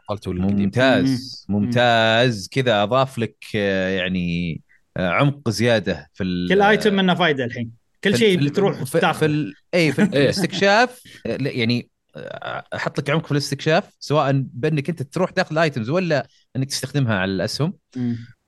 ممتاز 0.63 1.45
مم. 1.49 1.55
ممتاز 1.59 2.47
كذا 2.51 2.83
أضاف 2.83 3.17
لك 3.19 3.35
آه، 3.55 3.89
يعني 3.89 4.61
آه، 4.97 5.09
عمق 5.09 5.49
زيادة 5.49 6.09
في 6.13 6.23
ال- 6.23 6.49
كل 6.49 6.61
ايتم 6.61 6.93
منه 6.93 7.13
فايدة 7.15 7.45
الحين 7.45 7.71
كل 8.03 8.11
في- 8.11 8.17
شيء 8.17 8.39
في 8.39 8.45
بتروح 8.49 8.77
في, 8.79 8.85
في 8.85 8.99
تاخذه 8.99 9.25
ال... 9.25 9.53
اي 9.73 9.91
في 9.91 10.01
إيه. 10.01 10.07
الاستكشاف 10.07 11.01
آه، 11.25 11.35
لا، 11.37 11.51
يعني 11.51 11.89
أحط 12.75 12.99
لك 12.99 13.09
عمق 13.09 13.25
في 13.25 13.31
الاستكشاف 13.31 13.83
سواء 13.99 14.43
بأنك 14.53 14.89
أنت 14.89 15.01
تروح 15.03 15.29
تاخذ 15.31 15.51
الايتمز 15.51 15.89
ولا 15.89 16.27
أنك 16.55 16.69
تستخدمها 16.69 17.15
على 17.15 17.31
الأسهم. 17.31 17.73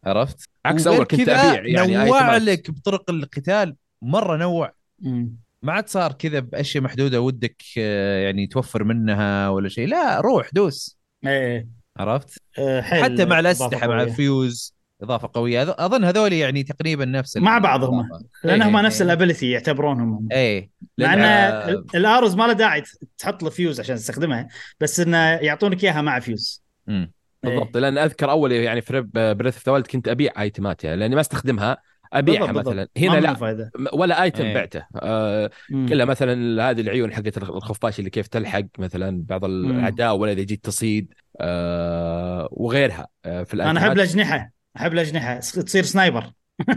عرفت؟ 0.04 0.50
عكس 0.66 0.88
أول 0.88 1.06
كنت 1.06 1.30
أبيع 1.30 1.66
يعني 1.66 1.96
نوع. 1.96 2.38
لك 2.38 2.72
بطرق 2.72 3.10
القتال 3.10 3.76
مرة 4.02 4.38
نوع 4.38 4.74
مم. 5.00 5.36
ما 5.64 5.74
عاد 5.74 5.88
صار 5.90 6.12
كذا 6.12 6.40
بأشياء 6.40 6.84
محدودة 6.84 7.22
ودك 7.22 7.62
آه، 7.78 8.20
يعني 8.24 8.48
توفر 8.48 8.84
منها 8.84 9.50
ولا 9.50 9.70
شيء 9.70 9.88
لا 9.88 10.22
روح 10.22 10.50
دوس 10.54 10.98
إيه 11.26 11.68
عرفت؟ 11.98 12.40
آه، 12.60 12.82
حتى 12.82 13.26
مع 13.26 13.40
الأسلحة 13.40 13.88
مع. 13.88 14.04
الفيوز 14.04 14.76
إضافة 15.02 15.30
قوية 15.34 15.66
أظ- 15.66 15.76
أظن 15.80 16.04
هذول 16.04 16.34
يعني 16.34 16.64
تقريبا 16.64 17.06
نفس 17.06 17.38
مع 17.38 17.58
بعض 17.58 17.84
هم. 17.84 18.00
الإضافة. 18.00 18.26
لانهم 18.44 18.76
إيه، 18.78 18.86
نفس 18.86 19.02
إيه. 19.02 19.06
ال 19.08 19.13
ability 19.13 19.52
يعتبرونهم 19.52 20.14
هم. 20.14 20.28
إيه 20.32 20.70
مع 20.98 21.06
لأن- 21.08 21.10
إن 21.18 21.20
آه، 21.22 21.70
ال- 21.70 21.86
ال 21.96 22.01
arrows 22.01 22.36
ما 22.36 22.44
له 22.48 22.54
داعي 22.54 22.84
تحط 23.18 23.44
له 23.44 23.50
فيوز 23.50 23.80
عشان 23.80 23.96
تستخدمها 23.96 24.48
بس 24.80 25.00
إنه 25.00 25.18
يعطونك 25.18 25.84
إياها 25.84 26.02
مع 26.02 26.20
فيوز 26.20 26.64
مم. 26.88 27.12
بالضبط 27.44 27.78
لأن 27.78 27.98
أذكر 27.98 28.32
أول 28.32 28.52
يعني 28.52 28.82
في 28.82 29.08
Breath 29.14 29.68
of 29.68 29.82
كنت 29.88 30.08
أبيع 30.08 30.42
item 30.42 30.75
ات 30.75 30.84
يعني 30.84 30.98
لأني 30.98 31.16
ما 31.16 31.22
أستخدمها 31.22 31.78
أبيعها 32.14 32.46
بالضبط، 32.52 32.68
مثلا. 32.68 32.88
بالضبط. 32.96 32.98
هنا 32.98 33.20
لا 33.20 33.68
م- 33.78 34.00
ولا 34.00 34.24
item 34.24 34.46
إيه. 34.46 34.54
بعته. 34.54 34.86
آه. 34.96 35.50
كلها 35.70 36.06
مثلا 36.06 36.70
هذه 36.70 36.82
العيون 36.82 37.14
حقت 37.14 37.38
الخفاش 37.38 38.00
اللي 38.00 38.10
كيف 38.10 38.28
تلحق 38.28 38.64
مثلا 38.80 39.24
بعض 39.30 39.46
الاعداء 39.46 40.16
ولا 40.16 40.32
إذا 40.32 40.42
جيت 40.44 40.66
تصيد 40.66 41.14
آه 41.42 42.48
وغيرها 42.52 43.08
آه 43.26 43.44
في 43.44 43.54
أنا 43.54 43.80
أحب 43.80 43.92
الأجنحة. 43.92 44.52
أحب 44.78 44.94
الأجنحة. 44.94 45.40
تصير 45.40 45.84
sniper 45.84 46.32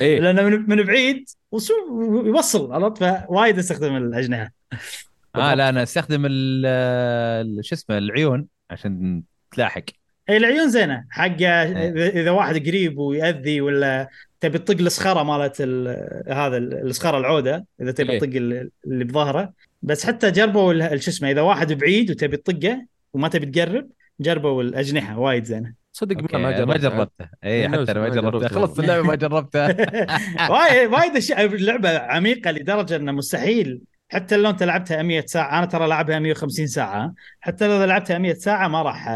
إيه. 0.00 0.20
لأنه 0.20 0.42
من, 0.42 0.68
من 0.68 0.82
بعيد 0.82 1.24
وشو 1.52 1.72
يوصل 2.26 2.72
عرفت؟ 2.72 3.04
فوايد 3.04 3.58
أستخدم 3.58 3.96
الأجنحة. 3.96 4.52
آه 5.36 5.54
لا 5.54 5.68
أنا 5.68 5.82
أستخدم 5.82 6.22
شو 7.62 7.74
اسمه 7.74 7.98
العيون 7.98 8.46
عشان 8.70 9.22
تلاحق. 9.50 9.82
اي 10.30 10.36
العيون 10.36 10.68
زينة. 10.70 11.04
حق 11.10 11.40
إيه. 11.40 11.88
اذا 11.88 12.08
إذا 12.08 12.30
واحد 12.30 12.66
قريب 12.66 12.98
ويأذي 12.98 13.60
ولا 13.60 14.08
تبي 14.40 14.58
تطق 14.58 14.80
الصخره 14.80 15.22
مالت 15.22 15.56
ال- 15.60 16.24
هذا 16.32 16.56
ال- 16.56 16.86
الصخره 16.86 17.18
العوده 17.18 17.66
إذا 17.80 17.90
تبي 17.92 18.12
إيه. 18.12 18.18
تطق 18.18 18.28
ال- 18.36 18.70
اللي 18.86 19.04
بظهره 19.04 19.52
بس 19.82 20.06
حتى 20.06 20.30
جربوا 20.30 20.72
ال- 20.72 20.82
ال- 20.82 21.02
شو 21.02 21.10
اسمه 21.10 21.30
إذا 21.30 21.40
واحد 21.40 21.72
بعيد 21.72 22.10
وتبي 22.10 22.36
تطقه 22.36 22.86
وما 23.12 23.28
تبي 23.28 23.46
تقرب 23.46 23.88
جربوا 24.20 24.62
الأجنحة 24.62 25.18
وايد 25.18 25.44
زينة. 25.44 25.72
صدق 25.92 26.16
ما 26.16 26.28
أنا 26.34 26.64
ما 26.64 26.76
جربتها. 26.76 26.88
جربته 26.96 27.28
اي 27.44 27.66
أنا 27.66 27.82
حتى 27.82 27.92
أنا 27.92 28.00
ما 28.00 28.08
جربته 28.08 28.30
جربته. 28.38 28.54
خلصت 28.54 28.80
اللعبة 28.80 29.02
ما 29.06 29.14
جربتها. 29.14 29.68
وايد 30.52 30.92
وايد 30.92 31.16
أشياء 31.16 31.44
اللعبه 31.44 31.98
عميقة 31.98 32.50
لدرجة 32.50 32.96
إنه 32.96 33.12
مستحيل. 33.12 33.80
حتى 34.08 34.36
لو 34.36 34.50
أنت 34.50 34.62
لعبتها 34.62 35.02
100 35.02 35.20
ساعة 35.26 35.58
أنا 35.58 35.66
ترى 35.66 35.86
لعبها 35.88 36.18
150 36.18 36.66
ساعة. 36.66 37.14
حتى 37.40 37.66
لو 37.68 37.84
لعبتها 37.84 38.18
100 38.18 38.34
ساعة 38.34 38.68
ما 38.68 38.82
راح 38.82 39.08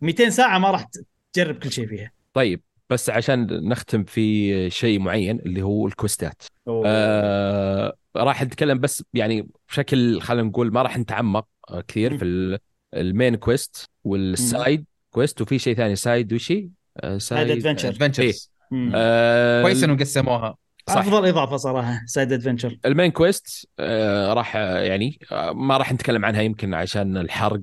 200 0.00 0.30
ساعة 0.30 0.58
ما 0.58 0.70
راح 0.70 0.86
تجرب 1.32 1.54
كل 1.58 1.72
شيء 1.72 1.86
فيها. 1.86 2.10
طيب 2.34 2.60
بس 2.90 3.10
عشان 3.10 3.68
نختم 3.68 4.04
في 4.04 4.70
شيء 4.70 4.98
معين 4.98 5.38
اللي 5.38 5.62
هو 5.62 5.86
الكوستات 5.86 6.42
أوه. 6.68 6.82
آه 6.86 7.94
راح 8.16 8.42
نتكلم 8.42 8.78
بس 8.78 9.04
يعني 9.14 9.48
بشكل 9.68 10.20
خلينا 10.20 10.48
نقول 10.48 10.72
ما 10.72 10.82
راح 10.82 10.98
نتعمق 10.98 11.46
آه، 11.70 11.80
كثير. 11.80 12.18
في 12.18 12.24
ال- 12.24 12.58
ال 12.94 13.02
main 13.02 13.36
quest 13.36 13.90
وال 14.04 14.31
side 14.31 14.84
quest 15.10 15.40
وفي 15.40 15.58
شيء 15.58 15.74
ثاني 15.76 15.96
side 15.96 16.32
وشي 16.32 16.70
آه، 16.96 17.18
side 17.18 17.50
adventure 17.50 17.88
adventures 17.88 18.50
مم. 18.70 18.92
آه 18.94 19.62
كويس 19.62 19.84
إنهم 19.84 19.98
قسموها 19.98 20.56
صح. 20.88 20.96
أفضل 20.96 21.26
إضافة 21.28 21.56
صراحة 21.56 22.00
side 22.06 22.32
adventure 22.32 22.78
ال 22.84 22.89
main 22.89 23.10
quest 23.10 23.68
آه 23.78 24.32
راح 24.32 24.56
آه، 24.56 24.78
يعني 24.78 25.18
آه 25.32 25.52
ما 25.52 25.76
راح 25.76 25.92
نتكلم 25.92 26.24
عنها 26.24 26.42
يمكن 26.42 26.74
عشان 26.74 27.16
الحرق 27.16 27.60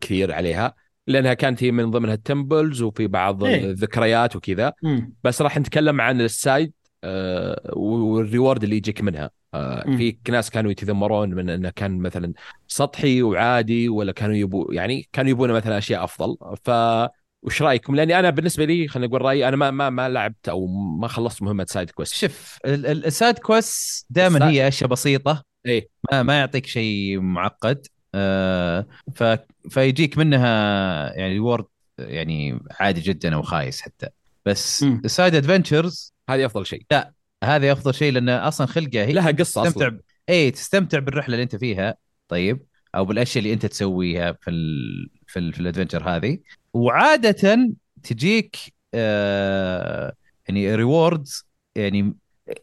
كثير 0.00 0.32
عليها 0.32 0.74
لأنها 1.08 1.34
كانت 1.34 1.62
هي 1.62 1.70
من 1.70 1.90
ضمنها 1.90 2.14
ال 2.14 2.23
temples 2.23 2.82
وفي 2.82 3.06
بعض 3.06 3.44
إيه. 3.44 3.64
الذكريات 3.64 4.36
وكذا. 4.36 4.72
بس 5.24 5.42
راح 5.42 5.58
نتكلم 5.58 6.00
عن 6.00 6.20
ال 6.20 6.30
side 6.30 6.72
آه 7.04 7.72
وال 7.76 7.98
reward 7.98 8.62
اللي 8.62 8.76
يجيك 8.76 9.00
منها. 9.02 9.30
آه 9.54 9.84
مم. 9.86 9.96
في 9.96 10.16
ناس 10.28 10.50
كانوا 10.50 10.70
يتذمرون 10.70 11.34
من 11.34 11.50
إنه 11.50 11.70
كان 11.70 11.98
مثلا 11.98 12.32
سطحي 12.68 13.22
وعادي 13.22 13.88
ولا 13.88 14.12
كانوا 14.12 14.36
يبو 14.36 14.72
يعني 14.72 15.08
كانوا 15.12 15.30
يبون 15.30 15.52
مثلا 15.52 15.78
أشياء 15.78 16.04
أفضل. 16.04 16.36
ف 16.64 16.70
وش 17.42 17.62
رأيكم؟ 17.62 17.96
لأني 17.96 18.18
أنا 18.18 18.30
بالنسبة 18.30 18.64
لي 18.64 18.88
خلينا 18.88 19.08
نقول 19.08 19.22
رأيي 19.22 19.48
أنا 19.48 19.56
ما 19.56 19.70
ما 19.70 19.90
ما 19.90 20.08
لعبت 20.08 20.48
أو 20.48 20.66
ما 21.00 21.08
خلصت 21.08 21.42
مهمة 21.42 21.66
side 21.68 21.90
quest. 21.90 22.14
شوف 22.14 22.58
ال- 22.64 22.86
ال- 22.86 23.06
ال 23.06 23.12
side 23.12 23.38
quest 23.38 24.06
دائما 24.10 24.48
هي 24.50 24.68
أشياء 24.68 24.90
بسيطة. 24.90 25.42
إيه. 25.66 25.88
ما, 26.12 26.22
ما 26.22 26.38
يعطيك 26.38 26.66
شيء 26.66 27.20
معقد. 27.20 27.86
ف 29.14 29.24
فيجيك 29.70 30.18
منها 30.18 30.48
يعني 31.14 31.32
reward 31.32 31.64
يعني 31.98 32.60
عادي 32.70 33.00
جدا 33.00 33.34
أو 33.34 33.42
خايس 33.42 33.80
حتى. 33.80 34.08
بس 34.46 34.82
مم. 34.82 35.02
ال 35.04 35.10
side 35.10 35.34
adventures 35.34 36.14
هذه 36.30 36.46
أفضل 36.46 36.66
شيء. 36.66 36.82
هذا 37.44 37.72
أفضل 37.72 37.94
شيء 37.94 38.12
لأنه 38.12 38.48
أصلا 38.48 38.66
خلقه 38.66 39.04
هي 39.04 39.12
لها 39.12 39.30
قصة 39.30 39.64
تستمتع 39.64 39.86
أصلا. 39.86 39.88
ب... 39.88 40.00
اي 40.28 40.50
تستمتع 40.50 40.98
بالرحلة 40.98 41.34
اللي 41.34 41.42
أنت 41.42 41.56
فيها 41.56 41.94
طيب 42.28 42.62
أو 42.94 43.04
بالأشياء 43.04 43.44
اللي 43.44 43.54
أنت 43.54 43.66
تسويها 43.66 44.32
في 44.32 44.50
ال... 44.50 45.10
في, 45.26 45.38
ال... 45.38 45.52
في 45.52 45.60
ال 45.60 45.65
adventure 45.65 46.08
هذه. 46.08 46.38
وعاده 46.74 47.70
تجيك 48.02 48.56
آه... 48.94 50.12
يعني 50.48 50.74
rewards 50.74 51.46
يعني 51.76 52.14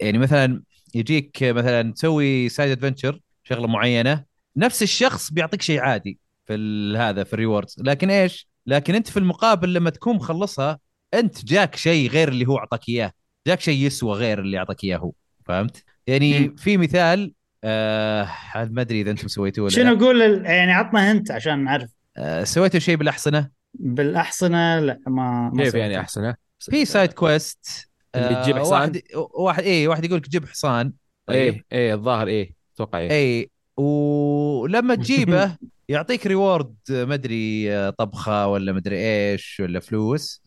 يعني 0.02 0.18
مثلا 0.18 0.62
يجيك 0.96 1.44
مثلا 1.44 1.94
تسوي 1.94 2.50
side 2.50 2.72
adventure 2.72 3.20
شغلة 3.44 3.68
معينة 3.68 4.24
نفس 4.58 4.84
الشخص 4.84 5.32
بيعطيك 5.32 5.62
شيء 5.62 5.80
عادي 5.80 6.20
في 6.46 6.54
ال... 6.56 6.98
هذا 6.98 7.24
في 7.24 7.34
ال 7.34 7.39
rewards 7.39 7.76
لكن 7.80 8.10
إيش؟ 8.10 8.48
لكن 8.66 8.96
أنت 8.96 9.08
في 9.10 9.18
المقابل 9.18 9.74
لما 9.74 9.90
تكون 9.90 10.16
مخلصها 10.16 10.80
أنت 11.14 11.46
جاك 11.46 11.76
شيء 11.76 12.10
غير 12.10 12.28
اللي 12.28 12.46
هو 12.48 12.58
أعطاك 12.58 12.90
إياه 12.90 13.12
جاك 13.48 13.60
شيء 13.62 13.86
يسوى 13.86 14.14
غير 14.14 14.40
اللي 14.40 14.58
أعطاك 14.58 14.84
إياه 14.84 14.98
هو 14.98 15.12
فهمت؟ 15.46 15.84
يعني. 16.08 16.56
في 16.58 16.78
مثال 16.78 17.34
آه 17.64 18.30
ما 18.56 18.82
أدري 18.82 19.02
إذا 19.02 19.12
أنتم 19.12 19.28
سويتوه 19.28 19.66
ولا 19.66 19.74
شنو 19.74 19.96
أقول 19.96 20.22
ال- 20.22 20.46
يعني 20.46 20.72
عطنا 20.72 21.12
hint 21.12 21.32
عشان 21.32 21.64
نعرف 21.64 21.90
آه 22.18 22.44
سويتوا 22.44 22.80
شيء 22.80 22.96
بالأحصنة 22.96 23.50
بالأحصنة 23.74 24.80
لا 24.80 25.00
ما 25.08 25.52
ما 25.54 25.64
كيف. 25.64 25.74
يعني 25.74 26.00
احسنه؟ 26.00 26.36
في 26.60 26.86
side 26.86 27.14
quest 27.14 27.90
اللي 28.16 28.42
تجيب 28.44 28.58
حصان؟ 28.58 28.80
واحد 28.82 29.02
واحد 29.36 29.64
إيه 29.64 29.88
واحد 29.88 30.06
يقول 30.06 30.18
لك 30.18 30.30
جيب 30.30 30.46
حصان 30.46 30.94
طيب 31.26 31.54
إيه 31.54 31.64
إيه 31.72 31.94
الظاهر 31.94 32.28
إيه 32.28 32.54
أتوقع 32.76 33.00
إيه 33.00 33.12
اي 33.12 33.50
ولما 33.78 34.96
تجيبه 35.06 35.58
يعطيك 35.90 36.28
reward 36.28 36.76
ما 36.90 37.14
أدري 37.14 37.74
آه، 37.74 37.90
طبخة 37.90 38.48
ولا 38.48 38.72
ما 38.72 38.78
أدري 38.80 38.98
إيش 38.98 39.60
ولا 39.60 39.80
فلوس. 39.80 40.44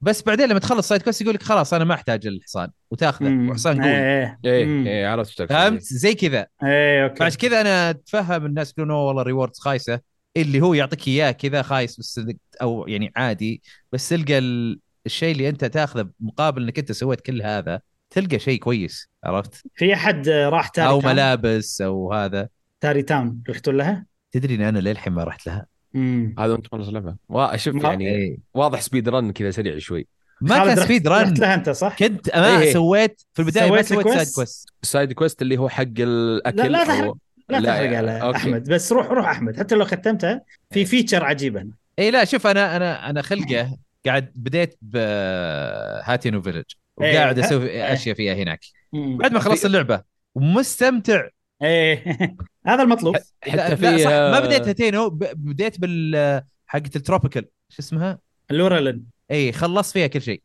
بس 0.00 0.22
بعدين 0.22 0.48
لما 0.48 0.58
تخلص 0.58 0.88
side 0.88 1.02
quest 1.02 1.22
يقول 1.22 1.34
لك 1.34 1.42
خلاص 1.42 1.74
أنا 1.74 1.84
ما 1.84 1.94
أحتاج 1.94 2.26
الحصان 2.26 2.70
وتاخذه. 2.90 3.50
وحصان 3.50 3.82
قوي. 3.82 3.90
إيه. 3.90 4.38
إيه. 4.44 4.86
إيه 4.86 5.06
عرفت. 5.06 5.42
فهمت؟ 5.42 5.82
زي 5.82 6.14
كذا. 6.14 6.46
إيه 6.64 7.04
okay. 7.04 7.16
فعشان 7.16 7.38
كذا 7.38 7.60
أنا 7.60 7.90
أتفهم 7.90 8.46
الناس 8.46 8.70
يقولون 8.70 8.90
"أوه 8.96 9.04
والله 9.06 9.22
rewards 9.22 9.58
خايسة. 9.58 10.00
اللي 10.36 10.60
هو 10.60 10.74
يعطيك 10.74 11.08
إياه 11.08 11.30
كذا 11.30 11.62
خايس 11.62 11.98
بس 11.98 12.20
أو 12.62 12.88
يعني 12.88 13.12
عادي. 13.16 13.62
بس 13.92 14.08
تلقى 14.08 14.38
ال- 14.38 14.80
الشيء 15.06 15.32
اللي 15.32 15.48
أنت 15.48 15.64
تاخذه 15.64 16.10
مقابل 16.20 16.62
إنك 16.62 16.78
أنت 16.78 16.92
سويت 16.92 17.20
كل 17.20 17.42
هذا 17.42 17.80
تلقى 18.10 18.38
شيء 18.38 18.58
كويس 18.58 19.08
عرفت؟ 19.24 19.62
في 19.74 19.94
أحد 19.94 20.28
راح 20.28 20.68
تاري 20.68 20.88
أو 20.88 21.00
تاون 21.00 21.12
ملابس 21.14 21.80
أو 21.80 22.12
هذا 22.12 22.48
تاري 22.80 23.02
تاون 23.02 23.42
رحتوا 23.50 23.72
لها؟ 23.72 24.06
تدري 24.32 24.54
ان 24.54 24.60
أنا 24.62 24.78
للحين 24.78 25.12
ما 25.12 25.24
رحت 25.24 25.46
لها 25.46 25.66
مم. 25.94 26.34
هذا 26.38 26.54
أنت 26.54 26.66
خلص 26.66 26.88
اللعبه 26.88 27.16
ما- 27.28 27.58
يعني 27.82 28.08
إيه. 28.10 28.38
واضح 28.54 28.80
سبيد 28.80 29.08
رن 29.08 29.32
كذا 29.32 29.50
سريع 29.50 29.78
شوي 29.78 30.06
ما 30.40 30.58
كان 30.58 30.68
رحت- 30.68 30.78
سبيد 30.78 31.08
رحت 31.08 31.26
رن 31.26 31.34
لها 31.34 31.54
أنت 31.54 31.70
صح؟ 31.70 31.96
كنت 31.98 32.36
ما 32.36 32.58
إيه. 32.62 32.72
سويت 32.72 33.22
في 33.34 33.42
البداية 33.42 33.70
ما 33.70 33.82
سويت 33.82 34.08
سويت؟ 34.08 34.16
سايد 34.16 34.32
كويست 34.34 34.68
السايد 34.82 35.12
كويست 35.12 35.42
اللي 35.42 35.58
هو 35.58 35.68
حق 35.68 35.84
الأكل 35.98 36.56
لا 36.56 36.68
لا 36.68 36.84
تحرق 36.84 37.16
لا, 37.48 37.60
لا، 37.60 37.70
تحرق 37.70 37.96
على 37.98 38.22
أوكي. 38.22 38.36
أحمد 38.36 38.68
بس 38.68 38.92
روح 38.92 39.06
روح 39.06 39.28
أحمد 39.28 39.56
حتى 39.58 39.74
لو 39.74 39.84
ختمتها 39.84 40.42
في 40.70 40.84
feature 40.84 41.24
عجيبه 41.24 41.64
اي 41.98 42.10
لا 42.10 42.24
شوف 42.24 42.46
أنا 42.46 42.76
أنا 42.76 43.10
أنا 43.10 43.22
خلقه 43.22 43.76
قاعد 44.06 44.32
بديت 44.34 44.78
بهاتينو 44.82 46.42
village 46.42 46.56
إيه. 46.56 46.64
وقاعد 47.00 47.38
أسوي 47.38 47.70
إيه. 47.70 47.92
أشياء 47.92 48.14
فيها 48.16 48.34
هناك. 48.34 48.60
مم. 48.92 49.18
بعد 49.18 49.32
ما 49.32 49.40
خلصت 49.40 49.66
اللعبة 49.66 50.02
ومستمتع. 50.34 51.28
إيه. 51.62 52.04
هذا 52.66 52.82
المطلوب. 52.82 53.14
لا, 53.16 53.22
حتى 53.42 53.56
لا 53.56 53.74
في 53.74 53.98
صح. 53.98 54.10
ما 54.10 54.40
بديت 54.40 54.68
هاتينو 54.68 55.10
ب- 55.10 55.24
بديت 55.34 55.80
بال 55.80 56.42
حقت 56.66 56.96
ال 56.96 57.01
tropical. 57.01 57.44
شو 57.68 57.76
اسمها؟ 57.82 58.18
لورالين 58.50 59.04
اي 59.30 59.52
خلصت 59.52 59.92
فيها 59.92 60.06
كل 60.06 60.22
شيء. 60.22 60.42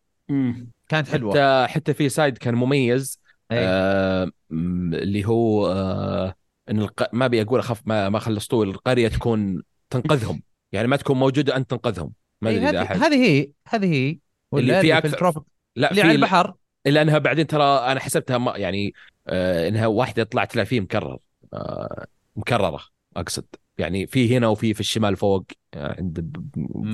كانت 0.90 1.07
حلوة. 1.10 1.32
حتى 1.34 1.73
حتى 1.73 1.94
في 1.94 2.10
side 2.10 2.38
كان 2.38 2.56
مميز. 2.56 3.22
أي. 3.52 3.57
آه 3.60 4.32
اللي 4.94 5.26
هو 5.26 5.68
آه 5.68 6.36
إن 6.69 6.80
الق... 6.80 7.10
ما 7.14 7.26
أبي 7.26 7.41
أقول 7.41 7.60
اخف 7.60 7.82
ما 7.86 8.10
ما 8.10 8.19
خلصتوه 8.19 8.64
القرية 8.64 9.07
تكون 9.07 9.64
تنقذهم. 9.90 10.41
يعني 10.73 10.88
ما 10.88 10.95
تكون 10.95 11.18
موجودة 11.18 11.56
أنت 11.56 11.69
تنقذهم. 11.69 12.11
ما 12.41 12.49
إيه، 12.49 12.69
أدري 12.69 12.77
هذه 12.77 12.84
أحد. 12.84 12.98
هذه 13.03 13.15
هي 13.26 13.52
هذه 13.68 13.94
هي 13.94 14.19
ولا 14.52 14.80
اللي 14.80 14.82
في 14.82 15.02
في, 15.02 15.07
أكثر- 15.07 15.14
التروبيك 15.14 15.44
لا 15.76 15.91
اللي 15.91 16.02
على 16.02 16.11
البحر. 16.11 16.53
إلا 16.88 17.02
أنها 17.02 17.18
بعدين 17.18 17.47
ترى 17.47 17.64
أنا 17.64 17.99
حسبتها 17.99 18.38
ما 18.38 18.57
يعني 18.57 18.93
آه 19.27 19.68
إنها 19.68 19.88
واحدة 19.88 20.23
طلعت 20.23 20.56
لها 20.56 20.64
فيه 20.64 20.80
مكرر. 20.80 21.18
آه 21.53 22.06
مكررة 22.35 22.81
أقصد. 23.18 23.45
يعني 23.77 24.07
في 24.07 24.38
هنا 24.38 24.47
وفي 24.47 24.73
في 24.73 24.80
الشمال 24.80 25.15
فوق 25.15 25.45
آه 25.73 25.95
عند 25.97 26.41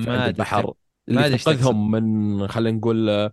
عند 0.06 0.26
البحر. 0.26 0.72
اللي 1.08 1.38
تنقذهم 1.38 1.90
من 1.90 2.48
خلينا 2.48 2.78
نقول 2.78 3.08
آه، 3.08 3.32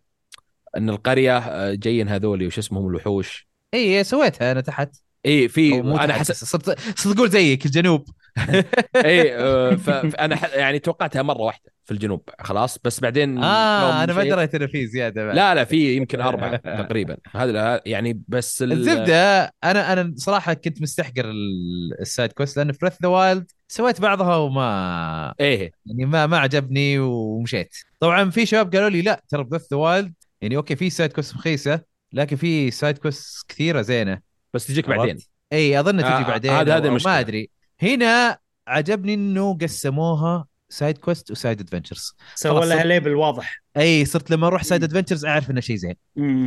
إن 0.77 0.89
القرية 0.89 1.37
آه، 1.37 1.73
جايين 1.73 2.07
هذولي 2.07 2.47
وش 2.47 2.57
اسمهم؟ 2.57 2.87
الوحوش. 2.87 3.47
اي 3.73 4.03
سويتها 4.03 4.51
أنا 4.51 4.61
تحت. 4.61 4.95
اي 5.25 5.47
في 5.47 5.79
أنا 5.79 6.13
حسب 6.13 6.33
صرت 6.33 6.79
صرت 6.99 7.15
تقول 7.15 7.29
زيك 7.29 7.65
الجنوب. 7.65 8.05
اي 8.95 9.35
آه، 9.39 9.75
فانا 9.75 10.35
ح- 10.35 10.53
يعني 10.53 10.79
توقعتها 10.79 11.21
مرة 11.21 11.41
واحدة 11.41 11.71
في 11.85 11.91
الجنوب 11.91 12.29
خلاص. 12.39 12.77
بس 12.83 12.99
بعدين 12.99 13.37
آه 13.43 14.03
أنا 14.03 14.13
ما 14.13 14.23
دريت 14.23 14.55
انه 14.55 14.67
في 14.67 14.87
زيادة 14.87 15.25
بعد. 15.25 15.35
لا 15.35 15.55
لا 15.55 15.63
في 15.65 15.95
يمكن 15.95 16.21
أربعة 16.21 16.55
تقريبا. 16.83 17.17
هذا 17.35 17.81
يعني 17.85 18.21
بس 18.27 18.61
ال- 18.63 18.71
الزبدة 18.71 19.43
أنا 19.63 19.93
أنا 19.93 20.13
صراحة 20.17 20.53
كنت 20.53 20.81
مستحقر 20.81 21.25
ال- 21.25 22.01
ال 22.01 22.07
side 22.07 22.31
quest 22.31 22.57
لأن 22.57 22.71
في 22.71 22.77
بريث 22.81 22.93
ذا 23.01 23.07
وايلد 23.07 23.51
سويت 23.67 24.01
بعضها 24.01 24.35
وما 24.35 25.33
إيه. 25.39 25.71
يعني 25.85 26.05
ما 26.05 26.25
ما 26.27 26.37
عجبني 26.37 26.99
ومشيت. 26.99 27.75
طبعا 27.99 28.29
في 28.29 28.45
شباب 28.45 28.75
قالوا 28.75 28.89
لي 28.89 29.01
لا 29.01 29.23
ترى 29.29 29.43
بريث 29.43 29.63
ذا 29.71 29.77
وايلد 29.77 30.13
يعني 30.41 30.55
okay 30.57 30.75
في 30.75 30.89
side 30.89 31.13
quest 31.13 31.35
رخيصة 31.35 31.81
لكن 32.13 32.35
في 32.35 32.71
side 32.71 32.97
quest 32.97 33.45
كثيرة 33.49 33.81
زينة. 33.81 34.28
بس 34.53 34.67
تجيك؟ 34.67 34.89
بعدين. 34.89 35.17
إي 35.53 35.79
أظن 35.79 35.97
تجي 35.97 36.07
آه، 36.07 36.21
بعدين. 36.27 36.51
هذا- 36.51 36.77
هذا 36.77 36.87
المشكلة. 36.87 37.11
ما 37.13 37.19
أدري. 37.19 37.49
هنا 37.81 38.37
عجبني 38.67 39.13
إنه 39.13 39.57
قسموها 39.57 40.45
side 40.69 40.97
quest 40.97 41.31
و 41.31 41.37
side 41.37 41.59
adventures 41.59 42.15
سووا 42.35 42.65
لها 42.65 42.83
label 42.83 43.15
واضح. 43.15 43.61
إي 43.77 44.05
صرت 44.05 44.31
لما 44.31 44.47
أروح 44.47 44.63
side. 44.63 44.83
adventures 44.83 45.25
أعرف 45.25 45.51
إنه 45.51 45.61
شيء 45.61 45.75
زين. 45.75 45.95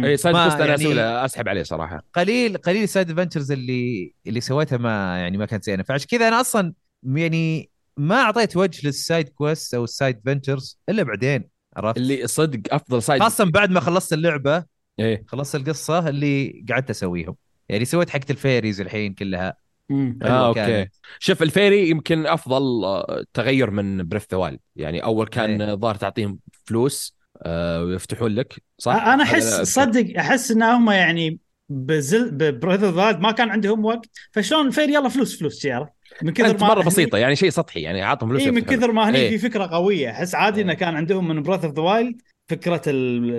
إي 0.05 0.17
side 0.17 0.35
ما 0.37 0.45
quest 0.49 0.61
أنا 0.61 0.67
يعني- 0.67 1.01
أسحب 1.25 1.49
عليه 1.49 1.63
صراحة. 1.63 2.03
قليل 2.15 2.57
قليل 2.57 2.83
ال 2.83 2.88
side 2.88 3.11
adventures 3.11 3.53
اللي 3.53 4.15
اللي 4.27 4.41
سويتها 4.41 4.79
ما 4.79 5.19
يعني 5.19 5.39
ما 5.39 5.47
كانت 5.47 5.65
زينة. 5.65 5.83
فعشان 5.83 6.07
كذا 6.11 6.29
أنا 6.29 6.41
أصلا 6.41 6.73
يعني 7.03 7.71
ما 7.97 8.15
أعطيت 8.21 8.57
وجه 8.57 8.87
لل 8.87 9.01
side 9.01 9.29
quest 9.29 9.75
أو 9.75 9.85
ال 9.85 9.91
side 9.91 10.17
adventures 10.17 10.79
إلا 10.89 11.03
بعدين 11.03 11.49
عرفت؟ 11.77 11.97
اللي 11.97 12.27
صدق 12.27 12.75
أفضل 12.75 13.03
سايد 13.03 13.23
خاصه 13.23 13.45
بعد 13.45 13.71
ما 13.71 13.81
خلصت 13.81 14.13
اللعبة 14.13 14.65
إيه 14.99 15.25
خلصت 15.29 15.55
القصة 15.55 16.09
اللي 16.09 16.65
قعدت 16.71 16.91
أسويهم. 16.91 17.37
يعني 17.73 17.85
سويت 17.85 18.11
حقت 18.11 18.31
الفيريز 18.31 18.81
الحين 18.81 19.15
كلها. 19.15 19.57
آه 19.91 20.15
حلوة 20.23 20.47
أوكي 20.47 20.67
كانت. 20.67 20.95
شوف 21.19 21.43
الفيري 21.43 21.91
يمكن 21.91 22.27
أفضل 22.27 22.85
آه، 22.85 23.25
تغير 23.35 23.71
من 23.71 24.09
بريث 24.09 24.25
ذا 24.33 24.39
وايلد 24.39 24.59
يعني 24.77 25.05
أول 25.05 25.27
كان 25.27 25.63
إيه. 25.63 25.75
ظاهر 25.75 25.95
تعطيهم 25.95 26.39
فلوس 26.65 27.17
آه، 27.43 27.83
ويفتحون 27.85 28.35
لك 28.35 28.63
صح؟ 28.79 28.95
أنا 28.95 29.23
أحس 29.23 29.59
لا- 29.59 29.65
صدق 29.65 30.19
أحس 30.19 30.51
إن 30.51 30.63
هم 30.63 30.91
يعني 30.91 31.39
بزل 31.69 32.31
ببريث 32.31 32.83
اوف 32.83 32.99
ما 32.99 33.33
كان 33.33 33.51
عندهم 33.51 33.85
وقت 33.85 34.07
فشلون 34.33 34.67
الفير 34.67 34.89
يلا 34.89 35.09
فلوس 35.09 35.39
فلوس 35.39 35.67
عرفت 35.67 35.93
من 36.23 36.33
كثر 36.33 36.59
ما 36.61 36.67
مرة 36.69 36.83
بسيطة 36.83 37.19
يعني 37.19 37.37
شيء 37.37 37.51
سطحي 37.51 37.81
يعني 37.81 38.03
عطهم 38.03 38.29
فلوس 38.29 38.43
اي 38.43 38.51
من. 38.51 38.61
كثر 38.61 38.93
ما 38.93 39.11
هني 39.11 39.19
إيه. 39.19 39.31
في 39.31 39.39
فكرة 39.39 39.67
قوية 39.67 40.11
أحس 40.11 40.35
عادي 40.35 40.63
إنه 40.63 40.73
إيه. 40.73 40.79
كان 40.79 40.95
عندهم 40.97 41.29
من 41.29 41.43
بريث 41.43 41.65
اوف 41.65 41.75
ذا 41.75 41.83
وايلد 41.83 42.23
فكرة 42.49 42.83
ال- 42.87 43.37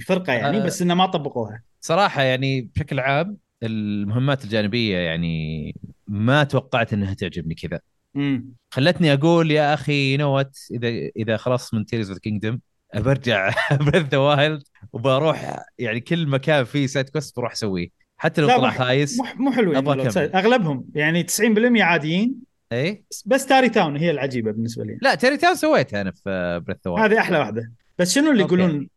الفرقة 0.00 0.32
يعني 0.32 0.58
آه. 0.62 0.66
بس 0.66 0.82
إنه 0.82 0.94
ما 0.94 1.06
طبقوها 1.06 1.62
صراحة 1.80 2.22
يعني 2.22 2.60
بشكل 2.74 3.00
عام 3.00 3.36
المهمات 3.66 4.44
الجانبية 4.44 4.96
يعني 4.96 5.76
ما 6.08 6.44
توقعت 6.44 6.92
إنها 6.92 7.14
تعجبني 7.14 7.54
كذا. 7.54 7.80
امم 8.16 8.46
خلتني 8.70 9.12
أقول 9.12 9.50
يا 9.50 9.74
أخي 9.74 10.16
note 10.16 10.56
إذا 10.70 10.88
إذا 11.16 11.36
خلصت 11.36 11.74
من 11.74 11.84
تيرز 11.86 12.10
اوف 12.10 12.18
كينجدم 12.18 12.58
برجع 12.94 13.50
بريث 13.70 14.06
ذا 14.08 14.18
وايلد 14.18 14.62
وبروح 14.92 15.64
يعني 15.78 16.00
كل 16.00 16.26
مكان 16.26 16.64
فيه 16.64 16.86
side 16.86 17.08
quest 17.08 17.36
بروح 17.36 17.52
أسويه. 17.52 17.88
حتى 18.16 18.40
لو 18.40 18.48
طلع 18.48 18.70
خايس 18.70 19.20
مو 19.36 19.52
حلوين 19.52 19.76
أكمل. 19.76 20.18
أغلبهم 20.34 20.84
يعني 20.94 21.22
90% 21.22 21.82
عاديين. 21.82 22.34
اي 22.72 23.04
بس- 23.26 23.46
تاري 23.46 23.68
تاون 23.68 23.96
هي 23.96 24.10
العجيبة 24.10 24.50
بالنسبة 24.50 24.84
لي. 24.84 24.98
لا 25.02 25.14
تيري 25.14 25.36
تاون 25.36 25.54
سويتها 25.54 26.00
أنا 26.00 26.10
في 26.12 26.62
بريث 26.66 26.78
ذا 26.86 26.90
وايلد 26.90 27.12
هذه 27.12 27.20
أحلى 27.20 27.38
واحدة. 27.38 27.72
بس 27.98 28.14
شنو 28.14 28.30
اللي 28.30 28.42
okay. 28.42 28.54
يقولون. 28.54 28.88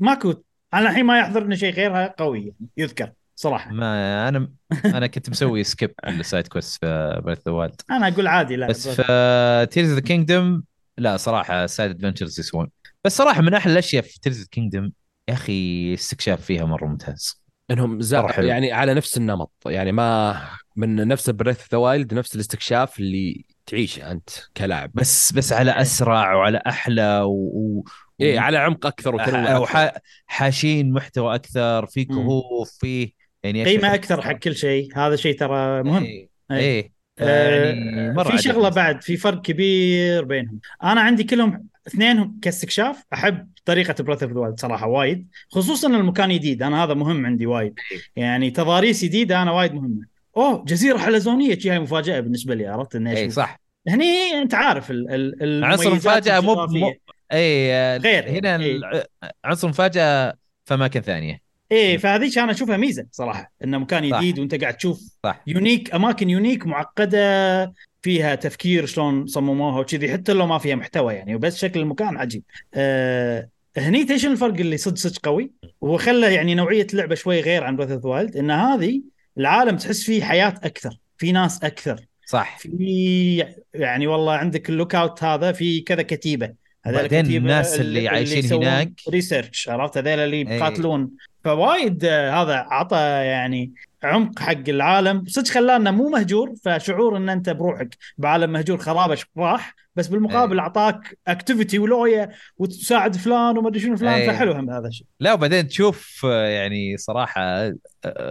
ماكو 0.00 0.34
أنا 0.74 0.90
الحين 0.90 1.04
ما 1.04 1.18
يحضرني 1.18 1.56
شيء 1.56 1.72
غيرها 1.74 2.14
قوي 2.18 2.40
يعني 2.40 2.70
يذكر. 2.76 3.12
صراحة 3.36 3.72
ما 3.72 4.28
أنا 4.28 4.48
أنا 4.84 5.06
كنت 5.06 5.30
مسوي 5.30 5.64
skip 5.64 5.94
ال 6.06 6.14
side 6.14 6.48
quest 6.48 6.84
في 6.84 7.20
بريث 7.24 7.38
ذا 7.46 7.52
وايلد 7.52 7.80
أنا 7.90 8.08
أقول 8.08 8.26
عادي 8.26 8.56
لا 8.56 8.66
بس 8.68 8.88
في 8.88 9.66
تيرز 9.70 9.90
اوف 9.90 10.00
كينجدم 10.00 10.62
لا 10.98 11.16
صراحة 11.16 11.66
side 11.66 11.90
adventures 11.90 12.40
يسوون 12.40 12.70
بس 13.04 13.16
صراحة 13.16 13.42
من 13.42 13.54
أحلى 13.54 13.72
الأشياء 13.72 14.02
في 14.02 14.20
تيرز 14.20 14.38
اوف 14.38 14.48
كينجدم 14.48 14.92
يا 15.28 15.34
أخي 15.34 15.88
الاستكشاف 15.88 16.40
فيها 16.40 16.64
مرة 16.64 16.86
ممتاز 16.86 17.42
إنهم 17.70 18.00
حلو. 18.28 18.46
يعني 18.46 18.72
على 18.72 18.94
نفس 18.94 19.16
النمط 19.16 19.52
يعني 19.66 19.92
ما 19.92 20.40
من 20.76 21.08
نفس 21.08 21.30
بريث 21.30 21.72
ذا 21.72 21.78
وايلد 21.78 22.14
نفس 22.14 22.34
الاستكشاف 22.34 22.98
اللي 22.98 23.44
تعيشه 23.66 24.10
أنت 24.10 24.30
كلاعب 24.56 24.90
بس 24.94 25.32
بس 25.32 25.52
على 25.52 25.70
أسرع 25.70 26.34
وعلى 26.34 26.62
أحلى 26.66 27.20
و... 27.20 27.30
و... 27.30 27.84
إيه 28.20 28.40
على 28.40 28.58
عمق 28.58 28.86
أكثر 28.86 29.14
وتنوع. 29.14 29.92
حاشين 30.26 30.92
محتوى 30.92 31.34
أكثر 31.34 31.86
في. 31.86 32.04
كهوف 32.04 32.70
في 32.80 33.12
يعني 33.46 33.64
قيمة 33.64 33.94
أكثر 33.94 34.22
حق 34.22 34.32
كل 34.32 34.56
شيء. 34.56 34.88
هذا 34.98 35.16
شيء 35.16 35.38
ترى 35.38 35.82
مهم. 35.82 36.02
إيه, 36.04 36.28
إيه. 36.50 36.58
إيه. 36.58 36.96
آه، 37.18 37.64
يعني 37.64 38.14
مرة 38.14 38.36
في 38.36 38.42
شغلة. 38.42 38.68
بعد 38.68 39.02
في 39.02 39.16
فرق 39.16 39.42
كبير 39.42 40.24
بينهم. 40.24 40.60
أنا 40.84 41.00
عندي 41.00 41.24
كلهم 41.24 41.66
اثنينهم 41.86 42.38
كاستكشاف. 42.42 43.04
أحب 43.12 43.48
طريقة 43.64 44.04
بريث 44.04 44.22
اوف 44.22 44.32
ذا 44.32 44.54
صراحة 44.58 44.86
وايد 44.86 45.28
خصوصا 45.50 45.88
المكان 45.88 46.32
جديد. 46.32 46.62
أنا 46.62 46.84
هذا 46.84 46.94
مهم 46.94 47.26
عندي 47.26 47.46
وايد. 47.46 47.74
يعني 48.16 48.50
تضاريس 48.50 49.04
جديدة 49.04 49.42
أنا 49.42 49.52
وايد 49.52 49.74
مهمة. 49.74 50.06
أوه 50.36 50.64
جزيرة 50.64 50.98
حلزونية. 50.98 51.58
هاي 51.66 51.78
مفاجأة 51.78 52.20
بالنسبة 52.20 52.54
لي 52.54 52.66
عرفت؟ 52.66 52.96
اني 52.96 53.16
اي 53.16 53.30
صح. 53.30 53.60
هني 53.88 54.32
أنت 54.42 54.54
عارف 54.54 54.90
ال 54.90 55.42
ال 55.42 55.64
عنصر 55.64 55.88
المفاجاه 55.90 56.40
مو 56.40 56.94
اي 57.32 57.96
غير 57.98 58.28
هنا 58.28 58.56
إيه. 58.56 58.76
الع- 58.76 59.04
عنصر 59.44 59.66
المفاجاه 59.66 60.34
في 60.64 60.74
أماكن 60.74 61.00
ثانية. 61.00 61.45
إيه 61.72 61.98
فهذيك 61.98 62.38
أنا 62.38 62.52
أشوفها 62.52 62.76
ميزة 62.76 63.06
صراحة 63.10 63.52
إنه 63.64 63.78
مكان 63.78 64.10
صح. 64.10 64.18
جديد 64.18 64.38
وأنت 64.38 64.54
قاعد 64.54 64.76
تشوف 64.76 65.00
صح. 65.24 65.42
unique 65.46 65.94
أماكن 65.94 66.30
unique 66.30 66.66
معقدة 66.66 67.72
فيها 68.02 68.34
تفكير 68.34 68.86
شلون 68.86 69.26
صمموها 69.26 69.80
وكذي 69.80 70.12
حتى 70.12 70.32
لو 70.32 70.46
ما 70.46 70.58
فيها 70.58 70.76
محتوى 70.76 71.14
يعني 71.14 71.34
وبس 71.34 71.56
شكل 71.56 71.80
المكان 71.80 72.16
عجيب. 72.16 72.42
أه 72.74 73.48
هني 73.76 74.04
تيش 74.04 74.22
شنو 74.22 74.32
الفرق 74.32 74.54
اللي 74.54 74.76
صدق 74.76 74.96
صدق 74.96 75.26
قوي؟ 75.26 75.50
وهو 75.80 75.98
خلى 75.98 76.34
يعني 76.34 76.54
نوعية 76.54 76.86
اللعبه 76.92 77.14
شوي 77.14 77.40
غير 77.40 77.64
عن 77.64 77.76
breath 77.76 78.04
wild 78.04 78.36
إن 78.36 78.50
هذه 78.50 79.02
العالم 79.38 79.76
تحس 79.76 80.04
فيه 80.04 80.24
حياة 80.24 80.54
أكثر 80.62 80.98
في 81.18 81.32
ناس 81.32 81.64
أكثر. 81.64 82.00
صح. 82.26 82.58
في 82.58 83.44
يعني 83.74 84.06
والله 84.06 84.32
عندك 84.32 84.70
ال 84.70 84.94
lookout 84.94 85.24
هذا 85.24 85.52
في 85.52 85.80
كذا 85.80 86.02
كتيبة. 86.02 86.65
بعدين 86.92 87.36
الناس 87.36 87.80
اللي 87.80 88.08
عايشين 88.08 88.38
يسوون 88.38 88.64
هناك. 88.64 88.92
research 89.10 89.68
عرفت 89.68 89.98
هذول 89.98 90.18
اللي 90.18 90.36
إيه. 90.36 90.48
يقاتلون 90.48 91.10
فوايد 91.44 92.04
آه، 92.04 92.42
هذا 92.42 92.54
عطى 92.54 92.96
يعني 93.24 93.72
عمق 94.02 94.38
حق 94.38 94.68
العالم 94.68 95.24
صدق 95.26 95.48
خلانا 95.48 95.90
مو 95.90 96.08
مهجور 96.08 96.54
فشعور 96.64 97.16
إن 97.16 97.28
أنت 97.28 97.50
بروحك 97.50 97.96
بعالم 98.18 98.52
مهجور 98.52 98.78
خرابة 98.78 99.18
راح 99.38 99.74
بس 99.96 100.06
بالمقابل 100.08 100.52
إيه. 100.52 100.60
أعطاك 100.60 101.18
activity 101.28 101.78
ولويا 101.78 102.30
وتساعد 102.58 103.16
فلان 103.16 103.58
وما 103.58 103.68
أدري 103.68 103.80
شنو 103.80 103.96
فلان 103.96 104.12
إيه. 104.14 104.30
فحلو 104.30 104.52
هم 104.52 104.70
هذا 104.70 104.88
الشيء 104.88 105.06
لا 105.20 105.32
وبعدين 105.32 105.68
تشوف 105.68 106.26
آه، 106.26 106.46
يعني 106.46 106.96
صراحة 106.96 107.42
آه، 107.42 107.74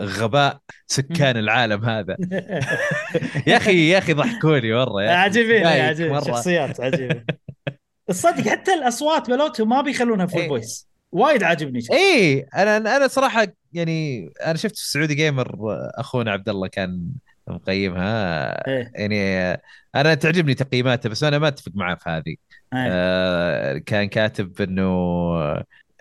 غباء 0.03 0.60
سكان 0.88 1.38
العالم 1.44 1.86
هذا 1.86 2.18
يا 3.48 3.57
أخي 3.57 3.90
يا 3.90 3.98
أخي 3.98 4.14
ضحكوني 4.14 4.73
مرة. 4.73 5.10
عجيبين 5.10 6.10
مرة. 6.10 6.19
شخصيات 6.19 6.80
عجيبة 6.82 7.23
تصدق 8.07 8.48
حتى 8.49 8.73
الأصوات 8.73 9.30
مالتهم 9.30 9.69
ما 9.69 9.82
بيخلونها 9.82 10.26
full 10.26 10.41
إيه. 10.41 10.48
voice 10.48 10.88
وايد 11.11 11.44
عاجبني. 11.44 11.80
إيه 11.91 12.48
أنا 12.56 12.77
أنا 12.77 13.07
صراحة 13.07 13.48
يعني 13.73 14.30
أنا 14.45 14.57
شفت 14.57 14.76
في 14.76 14.82
السعودي 14.82 15.15
gamer 15.15 15.56
أخونا 15.95 16.32
عبد 16.32 16.49
الله 16.49 16.68
كان 16.68 17.10
مقيمها 17.48 18.68
إيه. 18.68 18.91
يعني 18.95 19.52
أنا 19.95 20.14
تعجبني 20.14 20.53
تقييماته 20.53 21.10
بس 21.10 21.23
أنا 21.23 21.40
ما 21.40 21.48
أتفق 21.48 21.72
معاه 21.76 21.95
في 21.95 22.10
هذه 22.10 22.36
إيه. 22.73 22.88
آه، 22.91 23.77
كان 23.77 24.07
كاتب 24.07 24.61
إنه 24.61 24.86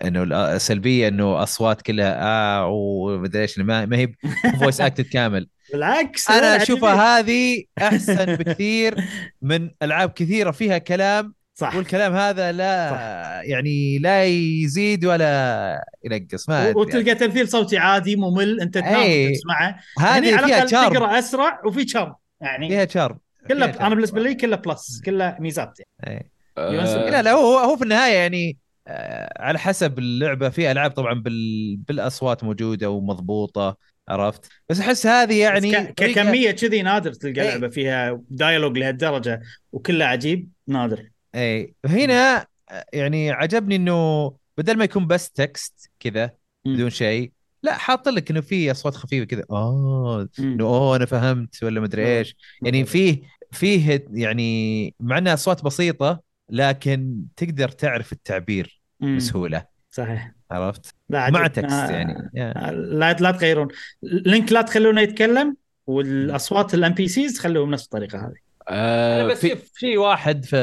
إنه 0.03 0.23
السلبيه 0.55 1.07
إنه 1.07 1.43
أصوات 1.43 1.81
كلها 1.81 2.21
آه 2.21 2.67
ومدري 2.67 3.41
إيش 3.41 3.59
ما 3.59 3.97
هي 3.97 4.07
فويس 4.59 4.81
اكتد 4.81 5.05
كامل 5.05 5.47
بالعكس 5.73 6.31
أنا. 6.31 6.63
أشوفها 6.63 7.19
هذه 7.19 7.63
أحسن 7.77 8.25
بكثير 8.35 8.95
من 9.41 9.69
ألعاب 9.81 10.09
كثيرة 10.09 10.51
فيها 10.51 10.77
كلام 10.77 11.33
صح 11.55 11.75
والكلام 11.75 12.13
هذا 12.15 12.51
لا 12.51 12.89
صح. 12.89 13.49
يعني 13.49 13.99
لا 13.99 14.25
يزيد 14.25 15.05
ولا 15.05 15.85
ينقص 16.03 16.49
ما 16.49 16.69
وتلقى 16.75 17.07
يعني. 17.07 17.19
تمثيل 17.19 17.47
صوتي 17.47 17.77
عادي 17.77 18.15
ممل 18.15 18.61
أنت 18.61 18.77
تنام 18.77 18.95
إيه. 18.95 19.33
تسمعه 19.33 19.79
هني 19.99 20.29
هذه 20.29 20.37
على 20.37 20.47
فيها 20.47 20.57
الأقل 20.57 20.69
شارم 20.69 20.93
تقرأ 20.93 21.19
أسرع 21.19 21.61
وفي 21.65 21.87
شرم 21.87 22.15
يعني 22.41 22.69
فيها 22.69 22.85
charm 22.85 23.17
كله 23.47 23.71
فيها 23.71 23.87
أنا 23.87 23.95
بالنسبة 23.95 24.21
لي 24.21 24.35
كله 24.35 24.55
plus 24.55 25.01
كله 25.05 25.37
ميزات 25.39 25.79
يعني. 25.79 26.17
إيه. 26.17 26.31
آه، 26.57 27.09
لا 27.09 27.21
لا 27.21 27.31
هو 27.31 27.57
هو 27.57 27.77
في 27.77 27.83
النهاية 27.83 28.13
يعني 28.13 28.57
آه، 28.87 29.43
على 29.43 29.59
حسب 29.59 29.99
اللعبة 29.99 30.49
في 30.49 30.71
ألعاب 30.71 30.91
طبعا 30.91 31.13
بال 31.13 31.77
بالأصوات 31.77 32.43
موجودة 32.43 32.89
ومضبوطة 32.89 33.77
عرفت 34.09 34.45
بس 34.69 34.79
أحس 34.79 35.07
هذه 35.07 35.39
يعني 35.39 35.71
يعني 35.71 35.93
ككمية 35.93 36.51
كذي 36.51 36.81
نادر 36.81 37.13
تلقى 37.13 37.41
إيه. 37.41 37.49
لعبة 37.49 37.67
فيها 37.67 38.21
dialogue 38.29 38.77
لهالدرجة 38.77 39.41
وكله 39.71 40.05
عجيب 40.05 40.49
نادر 40.67 41.09
اي 41.35 41.75
هنا 41.85 42.47
آه، 42.69 42.85
يعني 42.93 43.31
عجبني 43.31 43.75
إنه 43.75 44.33
بدل 44.57 44.77
ما 44.77 44.83
يكون 44.83 45.07
بس 45.07 45.31
text 45.31 45.91
كذا. 45.99 46.31
بدون 46.65 46.89
شيء 46.89 47.31
لا 47.63 47.73
حاط 47.73 48.07
لك 48.07 48.31
إنه 48.31 48.41
في 48.41 48.71
أصوات 48.71 48.95
خفيفة 48.95 49.25
كذا. 49.25 49.43
آه. 49.51 50.29
إنه 50.39 50.65
أوه 50.65 50.95
أنا 50.95 51.05
فهمت 51.05 51.63
ولا 51.63 51.79
مدري 51.81 52.17
إيش. 52.17 52.35
يعني 52.61 52.85
فيه 52.85 53.21
فيه 53.51 54.05
يعني 54.11 54.95
مع 54.99 55.17
انها 55.17 55.33
أصوات 55.33 55.63
بسيطة 55.63 56.21
لكن 56.49 57.25
تقدر 57.35 57.69
تعرف 57.69 58.11
التعبير. 58.11 58.81
بسهولة. 58.99 59.65
صحيح. 59.91 60.31
عرفت؟ 60.51 60.95
لا 61.09 61.29
مع. 61.29 61.47
text 61.47 61.73
آه، 61.73 61.91
يعني. 61.91 62.29
يا. 62.33 62.53
لا 62.71 63.13
لا 63.13 63.31
تغيرون. 63.31 63.67
لينك 64.03 64.51
لا 64.51 64.61
تخلونه 64.61 65.01
يتكلم 65.01 65.55
والأصوات 65.87 66.73
ال 66.73 66.93
NPCs 66.93 67.39
خلوهم 67.39 67.71
نفس 67.71 67.83
الطريقة 67.83 68.19
هذه. 68.19 68.44
آه، 68.69 69.21
أنا 69.21 69.27
بس 69.29 69.39
في 69.45 69.55
في 69.73 69.97
واحد 69.97 70.45
في 70.45 70.55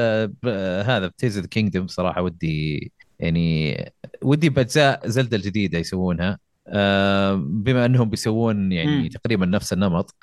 هذا 0.87 1.07
ب 1.07 1.12
Tears 1.12 1.39
of 1.39 1.42
the 1.42 1.47
Kingdom 1.47 1.87
صراحة 1.87 2.23
ودي 2.23 2.93
يعني 3.19 3.77
ودي 4.23 4.49
بأجزاء 4.49 5.09
زيلدا 5.09 5.37
الجديدة 5.37 5.79
يسوونها 5.79 6.39
آه، 6.69 7.35
بما 7.35 7.85
أنهم 7.85 8.11
بيسوون 8.11 8.73
يعني 8.73 9.03
مم. 9.03 9.09
تقريبا 9.09 9.47
نفس 9.47 9.73
النمط. 9.73 10.15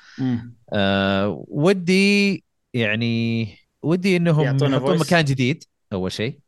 آه، 0.72 1.44
ودي 1.48 2.44
يعني 2.74 3.46
ودي 3.82 4.16
إنهم 4.16 4.44
يحطون. 4.44 4.98
مكان 4.98 5.24
جديد 5.24 5.64
أول 5.92 6.12
شيء. 6.12 6.38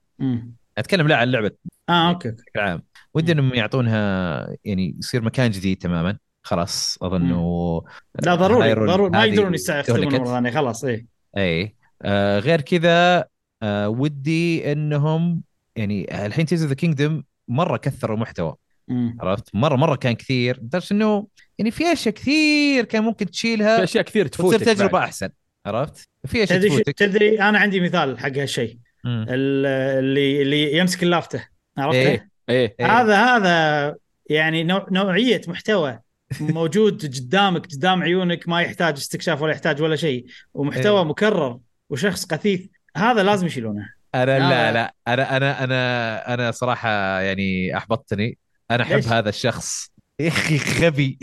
أتكلم 0.79 1.09
لا 1.09 1.17
عن 1.17 1.31
لعبة 1.31 1.51
آه 1.89 2.09
okay 2.09 2.29
okay 2.29 2.43
بشكل 2.43 2.61
عام 2.61 2.83
ودي 3.15 3.33
إنهم 3.33 3.55
يعطونها 3.55 4.57
يعني 4.65 4.97
يصير 4.99 5.23
مكان 5.23 5.51
جديد 5.51 5.77
تماما 5.77 6.19
خلاص 6.43 6.99
أظنه 7.03 7.83
لا 8.23 8.35
ضروري 8.35 8.75
ضروري 8.75 9.11
ما 9.11 9.25
يقدرون 9.25 9.55
يستخدمون. 9.55 10.15
مره 10.15 10.25
ثانية 10.25 10.51
خلاص 10.51 10.85
إيه 10.85 11.07
اي 11.37 11.75
آه 12.03 12.39
غير 12.39 12.61
كذا 12.61 13.25
آه 13.63 13.89
ودي 13.89 14.73
إنهم 14.73 15.43
يعني 15.77 16.27
الحين 16.27 16.47
Tears 16.47 16.65
of 16.65 16.69
the 16.69 16.75
Kingdom 16.75 17.25
مرة 17.49 17.77
كثروا 17.77 18.17
محتوى 18.17 18.55
مم. 18.89 19.17
عرفت 19.21 19.55
مرة 19.55 19.77
مرة 19.77 19.97
كان 19.97 20.13
كثير 20.13 20.57
لدرجه 20.63 20.95
إنه 20.95 21.27
يعني 21.59 21.71
في 21.71 21.93
أشياء 21.93 22.15
كثير 22.15 22.85
كان 22.85 23.03
ممكن 23.03 23.27
في 23.27 23.33
تشيلها 23.33 23.85
أشياء 23.85 24.05
كثير 24.05 24.27
تفوتك 24.27 24.61
تجربة 24.61 24.93
بعد. 24.93 25.03
أحسن 25.03 25.29
عرفت 25.67 26.09
في 26.27 26.43
أشياء 26.43 26.59
تدري 26.59 26.71
تفوتك 26.71 26.99
تدري 26.99 27.41
أنا 27.41 27.59
عندي 27.59 27.81
مثال 27.81 28.19
حق 28.19 28.37
هالشيء 28.37 28.79
اللي 29.07 30.43
اللي 30.43 30.77
يمسك 30.77 31.03
اللافته 31.03 31.49
عرفته؟ 31.79 31.99
إيه. 31.99 32.29
إيه 32.49 32.77
إيه. 32.81 32.87
هذا 32.87 33.17
هذا 33.17 33.97
يعني 34.31 34.65
نوع 34.65 34.87
نوعية 34.91 35.41
محتوى 35.49 36.01
موجود 36.41 37.07
قدامك 37.07 37.67
قدام 37.67 38.03
عيونك 38.03 38.49
ما 38.49 38.63
يحتاج 38.63 38.95
استكشاف 38.95 39.43
ولا 39.43 39.53
يحتاج 39.53 39.83
ولا 39.83 39.97
شيء 39.97 40.27
ومحتوى 40.55 40.99
إيه. 40.99 41.05
مكرر 41.05 41.59
وشخص 41.91 42.25
قثيث 42.25 42.67
هذا 42.97 43.23
لازم 43.23 43.47
يشيلونه 43.47 43.89
أنا 44.15 44.39
لا 44.39 44.69
آه. 44.69 44.73
لا 44.73 44.95
أنا 45.09 45.37
أنا 45.37 45.65
أنا 45.65 46.35
أنا 46.35 46.51
صراحة 46.51 47.21
يعني 47.21 47.77
أحبطتني 47.77 48.39
أنا 48.71 48.83
أحب؟ 48.83 49.03
هذا 49.03 49.29
الشخص 49.29 49.93
يا 50.21 50.29
أخي 50.29 50.59
غبي 50.87 51.19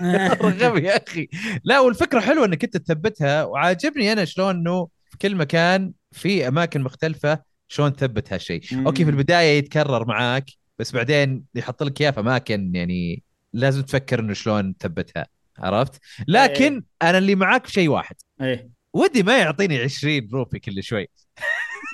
مره 0.00 0.50
غبي 0.60 0.86
يا 0.86 0.96
أخي 1.08 1.28
لا 1.64 1.80
والفكرة 1.80 2.20
حلوة 2.20 2.44
إنك 2.44 2.64
أنت 2.64 2.76
تثبتها 2.76 3.44
وعاجبني 3.44 4.12
أنا 4.12 4.24
شلون 4.24 4.56
إنه 4.56 4.88
في 5.10 5.18
كل 5.18 5.34
مكان 5.36 5.92
في 6.12 6.48
أماكن 6.48 6.80
مختلفة 6.80 7.42
شلون 7.68 7.96
تثبت 7.96 8.32
هالشيء. 8.32 8.62
أوكي 8.86 9.04
في 9.04 9.10
البداية 9.10 9.58
يتكرر 9.58 10.06
معاك 10.06 10.50
بس 10.78 10.92
بعدين 10.92 11.44
يحط 11.54 11.82
لك 11.82 12.00
إياه 12.00 12.10
في 12.10 12.20
أماكن 12.20 12.74
يعني 12.74 13.22
لازم 13.52 13.82
تفكر 13.82 14.20
إنه 14.20 14.32
شلون 14.32 14.76
تثبتها 14.76 15.26
عرفت؟ 15.58 16.00
لكن 16.28 16.82
أنا 17.02 17.18
اللي 17.18 17.34
معاك 17.34 17.66
في 17.66 17.72
شيء 17.72 17.88
واحد. 17.88 18.16
إيه. 18.40 18.70
ودي 18.92 19.22
ما 19.22 19.38
يعطيني 19.38 19.78
20 19.78 20.28
روبي 20.32 20.58
كل 20.58 20.82
شوي. 20.82 21.08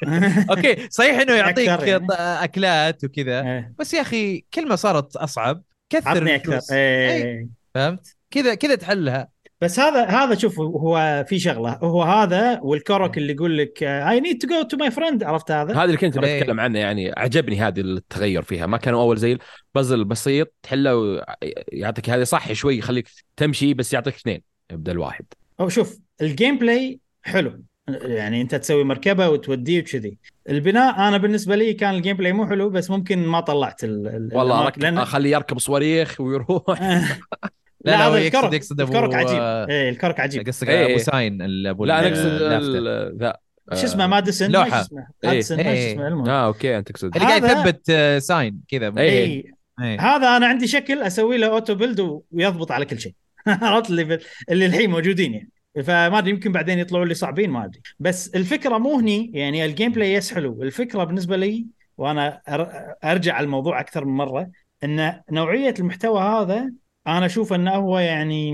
okay 0.51 0.89
صحيح 0.91 1.21
إنه 1.21 1.35
يعطيك 1.35 1.69
يعني. 1.69 2.07
أكلات 2.11 3.05
وكذا 3.05 3.41
إيه. 3.41 3.73
بس 3.79 3.95
يا 3.95 4.01
أخي 4.01 4.45
كل 4.55 4.69
ما 4.69 4.77
صارت 4.77 5.17
أصعب 5.17 5.63
كثر 5.91 6.09
عطني 6.09 6.35
أكثر. 6.35 6.53
الفلوس. 6.53 6.73
أي، 6.73 6.79
إيه. 6.79 7.49
فهمت؟ 7.75 8.17
كذا 8.31 8.55
كذا 8.55 8.75
تحلها. 8.75 9.29
بس 9.61 9.81
هذا 9.81 10.05
هذا 10.05 10.35
شوف 10.35 10.61
هو 10.61 11.25
في 11.29 11.39
شغلة. 11.39 11.79
هو 11.83 12.03
هذا 12.03 12.61
وال 12.61 12.77
Korok 12.77 13.19
اللي 13.19 13.33
يقول 13.33 13.59
لك 13.59 13.83
I 13.83 14.21
need 14.21 14.43
to 14.43 14.49
go 14.49 14.63
to 14.63 14.77
my 14.77 14.91
friend 14.91 15.25
عرفت 15.25 15.51
هذا؟ 15.51 15.73
هذا 15.73 15.85
اللي 15.85 15.97
كنت 15.97 16.19
إيه. 16.19 16.41
بتكلم 16.41 16.61
عنه 16.61 16.79
يعني 16.79 17.13
عجبني 17.17 17.61
هذا 17.61 17.81
التغير 17.81 18.43
فيها. 18.43 18.67
ما 18.67 18.77
كانوا 18.77 19.03
أول 19.03 19.17
زي 19.17 19.39
البازل 19.69 20.05
بسيط 20.05 20.55
تحله 20.63 20.97
ويعطيك 20.97 22.11
هذه 22.11 22.23
صح 22.23 22.53
شوي 22.53 22.79
يخليك 22.79 23.09
تمشي 23.37 23.75
بس 23.75 23.93
يعطيك 23.93 24.15
اثنين 24.15 24.43
بدل 24.73 24.99
واحد 24.99 25.25
أو 25.61 25.69
شوف 25.69 25.99
ال 26.21 26.59
gameplay 26.59 27.01
حلو. 27.23 27.63
يعني 27.89 28.43
أنت 28.43 28.55
تسوي 28.55 28.85
مركبة 28.85 29.29
وتوديه 29.29 29.81
وكذي. 29.81 30.19
البناء 30.49 31.09
أنا 31.09 31.17
بالنسبة 31.17 31.57
لي 31.57 31.73
كان 31.75 31.95
ال 31.95 32.17
gameplay 32.17 32.33
مو 32.33 32.47
حلو 32.47 32.71
بس 32.71 32.91
ممكن 32.91 33.27
ما 33.27 33.41
طلعت 33.41 33.85
ال 33.85 34.07
ال 34.07 34.31
والله 34.37 34.73
لأن... 34.77 34.99
أخليه 34.99 35.31
يركب 35.31 35.59
صواريخ 35.59 36.21
ويروح. 36.21 36.81
لا, 37.85 38.11
لا، 38.11 38.19
يقصد- 38.19 38.37
ال 38.37 38.39
Korok. 38.39 38.53
يقصد 38.53 38.83
أبو- 38.83 38.89
ال 38.97 39.00
Korok 39.00 39.15
عجيب 39.15 39.39
إيه 39.71 39.91
الكرك 39.91 40.21
عجيب. 40.21 40.47
قصدك 40.49 40.69
إيه. 40.69 40.91
أبو 40.91 40.99
sign 40.99 41.43
ال- 41.43 41.67
ابو 41.67 41.85
لا 41.85 41.99
أنا 41.99 42.09
أقصد 42.09 43.19
ذا 43.23 43.37
شو 43.75 43.85
اسمه؟ 43.87 44.07
ماديسون؟ 44.07 44.57
اسمه؟ 44.57 44.99
إيه. 45.25 45.29
ماديسون 45.31 45.57
ما 45.57 45.63
شو 45.63 45.69
إيه. 45.71 45.93
اسمه؟ 45.93 46.09
المهم. 46.09 46.29
آه 46.29 46.47
okay 46.47 46.79
أنت 46.79 46.89
تقصد. 46.93 47.17
اللي 47.17 47.29
قاعد 47.29 47.45
يثبت 47.45 47.91
آه، 47.91 48.19
sign 48.19 48.61
كذا. 48.69 48.95
إيه. 48.99 49.11
اي 49.27 49.45
إيه. 49.83 50.01
هذا 50.01 50.37
أنا 50.37 50.47
عندي 50.47 50.67
شكل 50.67 51.03
أسوي 51.03 51.37
له 51.39 51.47
auto 51.47 51.75
build 51.75 52.21
ويضبط 52.33 52.73
على 52.73 52.85
كل 52.85 53.01
شيء. 53.01 53.15
عرفت؟ 53.47 53.91
اللي 53.91 54.19
اللي 54.51 54.67
الحين 54.67 54.91
موجودين 54.91 55.33
يعني. 55.35 55.51
فما 55.85 56.19
أدري 56.19 56.31
يمكن 56.31 56.53
بعدين 56.53 56.79
يطلعوا 56.79 57.05
لي 57.05 57.15
صعبين 57.15 57.51
ما 57.51 57.65
أدري. 57.65 57.81
بس 58.01 58.29
الفكرة 58.35 58.79
مو 58.79 58.99
هني 58.99 59.31
يعني 59.35 59.65
ال 59.65 59.93
gameplay 59.93 60.13
yes 60.15 60.35
حلو. 60.35 60.63
الفكرة 60.63 61.05
بالنسبة 61.05 61.37
لي 61.37 61.67
وأنا 61.99 62.41
أر- 62.51 63.07
أرجع 63.07 63.35
على 63.35 63.45
الموضوع 63.45 63.81
أكثر 63.81 64.05
من 64.05 64.13
مرة 64.17 64.51
إن 64.85 65.21
نوعية 65.31 65.75
المحتوى 65.79 66.21
هذا 66.21 66.73
أنا 67.07 67.27
أشوف 67.27 67.53
انه 67.53 67.71
هو 67.71 67.99
يعني 67.99 68.53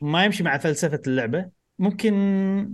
ما 0.00 0.24
يمشي 0.24 0.42
مع 0.42 0.58
فلسفة 0.58 1.00
اللعبة. 1.06 1.46
ممكن 1.78 2.14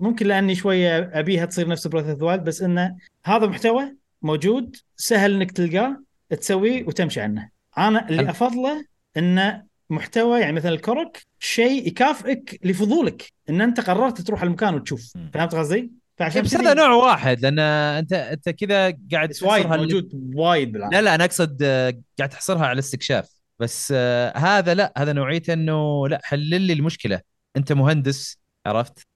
ممكن 0.01 0.27
لأني 0.27 0.55
شوية 0.55 1.11
أبيها 1.13 1.45
تصير 1.45 1.69
نفس 1.69 1.87
breath 1.87 2.07
of 2.07 2.41
بس 2.41 2.63
إنه 2.63 2.97
هذا 3.25 3.47
محتوى 3.47 3.95
موجود 4.23 4.77
سهل 4.97 5.35
إنك 5.35 5.51
تلقاه 5.51 6.03
تسويه 6.31 6.85
وتمشي 6.85 7.21
عنه. 7.21 7.49
أنا 7.79 8.09
اللي 8.09 8.31
أفضله 8.31 8.85
انه 9.17 9.63
محتوى 9.91 10.41
يعني 10.41 10.53
مثلا 10.53 10.73
ال 10.73 10.82
Korok 10.82 11.27
شيء 11.39 11.87
يكافئك 11.87 12.61
لفضولك 12.65 13.33
إن 13.51 13.61
أنت 13.61 13.81
قررت 13.81 14.21
تروح 14.21 14.43
المكان 14.43 14.75
وتشوف. 14.75 15.13
فهمت 15.35 15.55
قصدي؟ 15.55 15.91
فعشان 16.17 16.43
بس 16.43 16.57
هذا 16.57 16.75
نوع 16.75 16.91
واحد 16.91 17.41
لأن 17.41 17.59
أنت 17.59 18.13
أنت 18.13 18.49
كذا 18.49 18.95
قاعد 19.13 19.33
وايد 19.43 19.67
موجود 19.67 20.33
وايد 20.35 20.73
بالعالم. 20.73 20.95
لا 20.95 21.03
لا 21.03 21.15
أنا 21.15 21.25
أقصد 21.25 21.59
آه، 21.63 21.95
قاعد 22.19 22.29
تحصرها 22.29 22.63
على 22.63 22.73
الاستكشاف 22.73 23.38
بس 23.61 23.93
آه، 23.97 24.39
هذا 24.39 24.75
لا 24.75 24.93
هذا 24.97 25.13
نوعيته 25.13 25.53
إنه 25.53 26.09
لا 26.09 26.21
حل 26.25 26.61
لي 26.61 26.73
المشكلة. 26.73 27.21
أنت 27.57 27.73
مهندس 27.73 28.39
عرفت؟ 28.67 29.07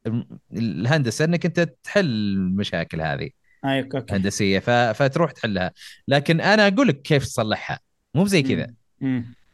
الهندسة 0.52 1.24
إنك 1.24 1.46
أنت 1.46 1.60
تحل 1.82 2.04
المشاكل 2.06 3.00
هذه. 3.00 3.30
أيوه 3.64 3.88
okay. 3.94 4.14
هندسية. 4.14 4.58
فتروح 4.92 5.30
تحلها. 5.30 5.72
لكن 6.08 6.40
أنا 6.40 6.68
أقول 6.68 6.88
لك 6.88 7.02
كيف 7.02 7.24
تصلحها. 7.24 7.80
مو 8.14 8.26
زي 8.26 8.42
كذا. 8.42 8.74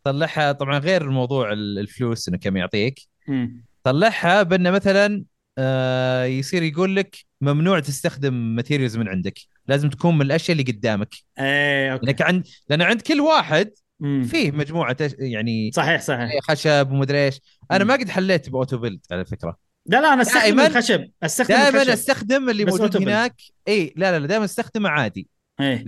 طلعها 0.04 0.52
طبعا 0.52 0.78
غير 0.78 1.10
موضوع 1.10 1.52
ال- 1.52 1.78
الفلوس 1.78 2.28
إنه 2.28 2.38
كم 2.38 2.56
يعطيك. 2.56 3.00
طلعها 3.84 4.42
بأنه 4.42 4.70
مثلا 4.70 5.24
آه 5.58 6.24
يصير 6.24 6.62
يقول 6.62 6.96
لك 6.96 7.16
ممنوع 7.40 7.80
تستخدم 7.80 8.34
materials 8.34 8.96
من 8.96 9.08
عندك. 9.08 9.38
لازم 9.66 9.88
تكون 9.90 10.14
من 10.14 10.22
الأشياء 10.22 10.58
اللي 10.58 10.72
قدامك. 10.72 11.14
إيه 11.38 11.92
okay. 11.92 12.06
لأنك 12.06 12.22
عند 12.22 12.46
لأن 12.68 12.82
عند 12.82 13.00
كل 13.00 13.20
واحد 13.20 13.70
مم. 14.00 14.22
فيه 14.22 14.50
مجموعة 14.50 14.96
يعني 15.18 15.70
صحيح 15.74 16.00
صحيح. 16.00 16.30
خشب 16.42 16.90
ومدري 16.90 17.26
إيش. 17.26 17.40
أنا 17.70 17.84
مم. 17.84 17.88
ما 17.90 17.94
قد 17.94 18.08
حليت 18.08 18.50
ب 18.50 18.56
auto 18.56 18.78
build 18.78 19.00
على 19.12 19.24
فكرة. 19.24 19.56
لا 19.86 20.00
لا 20.00 20.12
أنا 20.12 20.22
أستخدم 20.22 20.56
دائماً- 20.62 20.66
الخشب. 20.66 21.10
أستخدم 21.22 21.54
دائما 21.54 21.92
أستخدم 21.92 22.50
اللي 22.50 22.64
موجود 22.64 22.80
auto 22.80 22.98
build. 22.98 23.08
هناك. 23.08 23.34
اي 23.68 23.94
لا 23.96 24.10
لا 24.12 24.18
لا 24.18 24.26
دائما 24.26 24.44
أستخدمه 24.44 24.88
عادي. 24.88 25.28
إيه. 25.60 25.84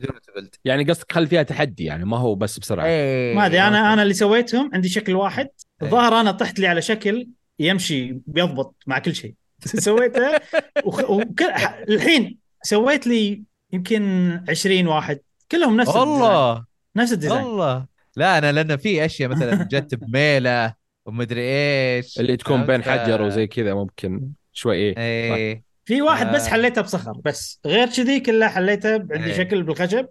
يعني 0.65 0.85
قصدك 0.85 1.13
خلي 1.13 1.27
فيها 1.27 1.43
تحدي؟ 1.43 1.85
يعني 1.85 2.05
ما 2.05 2.17
هو 2.17 2.35
بس 2.35 2.59
بسرعة. 2.59 2.85
إيه، 2.87 3.35
ما 3.35 3.47
أدري 3.47 3.61
أنا. 3.61 3.93
أنا 3.93 4.03
اللي 4.03 4.15
سويتهم 4.15 4.71
عندي 4.75 4.89
شكل 4.89 5.15
واحد. 5.15 5.49
إيه. 5.83 5.89
الظاهر 5.89 6.21
أنا 6.21 6.31
طحت 6.31 6.59
لي 6.61 6.67
على 6.67 6.83
شكل 6.83 7.29
يمشي 7.59 8.13
بيضبط 8.27 8.77
مع 8.87 8.99
كل 8.99 9.15
شيء. 9.15 9.35
سويته 9.65 10.41
وخ... 10.85 11.11
وك... 11.11 11.43
الحين 11.89 12.39
سويت 12.63 13.07
لي 13.07 13.43
يمكن 13.73 14.31
20 14.49 14.87
واحد. 14.87 15.21
كلهم 15.53 15.77
نفس 15.77 15.89
ال 15.91 15.93
design. 15.93 16.09
والله 16.09 16.65
نفس 16.97 17.13
ال 17.13 17.17
design. 17.17 17.45
والله. 17.45 17.87
لا 18.17 18.39
أنا 18.39 18.53
لأن 18.53 18.77
في 18.77 19.05
أشياء 19.05 19.31
مثلا 19.31 19.65
جت 19.73 19.95
ببالي 19.95 20.75
ومدري 21.07 21.41
إيش. 21.43 22.21
اللي 22.21 22.37
تكون؟ 22.37 22.67
بين 22.67 22.83
حجر 22.83 23.23
وزي 23.23 23.47
كذا 23.47 23.75
ممكن 23.75 24.31
شوي 24.53 24.77
إيه. 24.77 24.95
إيه. 24.99 25.63
في 25.85 26.03
واحد 26.03 26.27
آه. 26.27 26.33
بس 26.33 26.47
حليته 26.47 26.83
بصخر 26.83 27.13
بس 27.25 27.61
غير 27.67 27.89
كذي 27.89 28.21
كله 28.21 28.49
حليته 28.49 28.93
عندي 28.93 29.25
إيه. 29.25 29.33
شكل 29.33 29.63
بالخشب. 29.63 30.07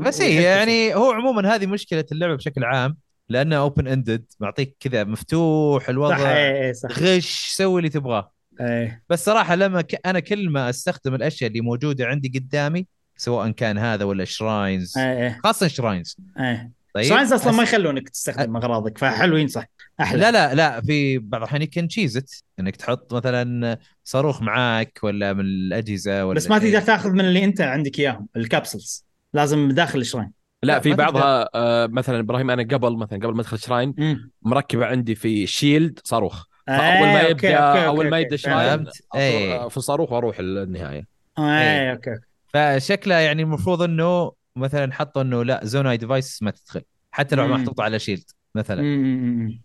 بس 0.00 0.20
هي 0.20 0.42
يعني 0.42 0.94
هو 0.94 1.12
عموما 1.12 1.54
هذه 1.54 1.66
مشكلة 1.66 2.04
اللعبة 2.12 2.34
بشكل 2.34 2.64
عام 2.64 2.96
لأنه 3.28 3.56
open 3.56 3.88
ended 3.88 4.24
معطيك 4.40 4.76
كذا 4.80 5.04
مفتوح 5.04 5.82
صح 5.82 5.88
الوضع 5.88 6.36
اي 6.36 6.66
اي 6.66 6.74
صح. 6.74 6.98
غش 6.98 7.46
سوي 7.56 7.78
اللي 7.78 7.88
تبغاه. 7.88 8.32
اي 8.60 9.02
بس 9.10 9.24
صراحة 9.24 9.54
لما 9.54 9.80
ك... 9.80 10.06
أنا 10.06 10.20
كل 10.20 10.50
ما 10.50 10.70
أستخدم 10.70 11.14
الأشياء 11.14 11.50
اللي 11.50 11.60
موجودة 11.60 12.06
عندي 12.06 12.38
قدامي 12.38 12.86
سواء 13.16 13.50
كان 13.50 13.78
هذا 13.78 14.04
ولا 14.04 14.24
شراينز 14.24 14.98
اي 14.98 15.26
اي 15.26 15.34
خاصة 15.44 15.68
شراينز 15.68 16.16
اي 16.40 16.70
طيب 16.96 17.04
ساينس 17.04 17.32
أصلا 17.32 17.52
ما 17.52 17.62
يخلونك 17.62 18.08
تستخدم 18.08 18.56
أغراضك 18.56 18.98
فحلوين 18.98 19.48
صح 19.48 19.64
أحلى 20.00 20.20
لا 20.20 20.30
لا 20.30 20.54
لا 20.54 20.80
في 20.80 21.18
بعض 21.18 21.40
الأحيان 21.42 21.62
يمكن 21.62 21.88
تشيزت 21.88 22.44
إنك 22.60 22.76
تحط 22.76 23.14
مثلا 23.14 23.78
صاروخ 24.04 24.42
معاك 24.42 24.98
ولا 25.02 25.32
من 25.32 25.40
الأجهزة 25.40 26.26
ولا 26.26 26.36
بس 26.36 26.50
ما. 26.50 26.58
تقدر 26.58 26.80
تأخذ 26.80 27.10
من 27.10 27.20
اللي 27.20 27.44
أنت 27.44 27.60
عندك 27.60 27.98
إياهم 27.98 28.28
الكابسولز 28.36 29.04
لازم 29.34 29.68
داخل 29.70 29.98
الشراين 29.98 30.32
لا 30.62 30.80
في 30.80 30.92
بعضها 30.94 31.48
آه 31.54 31.86
مثلا 31.86 32.20
إبراهيم 32.20 32.50
أنا 32.50 32.62
قبل 32.62 32.96
مثلا 32.96 33.18
قبل 33.18 33.34
ما 33.34 33.40
أدخل 33.40 33.58
شراين 33.58 33.94
امم 33.98 34.30
مركبة 34.42 34.86
عندي 34.86 35.14
في 35.14 35.46
شيلد 35.46 36.00
صاروخ 36.04 36.44
فأول 36.66 37.08
ما 37.08 37.20
آه، 37.20 37.28
يبدأ 37.28 37.58
أوكي، 37.58 37.78
أوكي، 37.78 37.86
أول 37.86 38.10
ما 38.10 38.18
يبدأ 38.18 38.36
فهمت. 38.36 38.40
شراين 38.40 38.84
فهمت. 38.84 39.02
إيه. 39.14 39.68
في 39.68 39.76
الصاروخ 39.76 40.12
وأروح 40.12 40.36
النهاية 40.40 41.06
اي 41.38 41.92
okay 41.92 42.10
okay. 42.10 42.20
فشكله 42.54 43.14
يعني 43.14 43.42
المفروض 43.42 43.82
إنه 43.82 44.32
مثلا 44.56 44.92
حطوا 44.92 45.22
إنه 45.22 45.42
لا 45.42 45.60
zone 45.64 45.86
اي 45.86 45.96
device 45.96 46.42
ما 46.42 46.50
تدخل. 46.50 46.82
حتى 47.10 47.36
لو 47.36 47.46
مم. 47.46 47.52
محطوطه 47.52 47.82
على 47.84 47.98
shield 47.98 48.24
مثلا. 48.54 48.82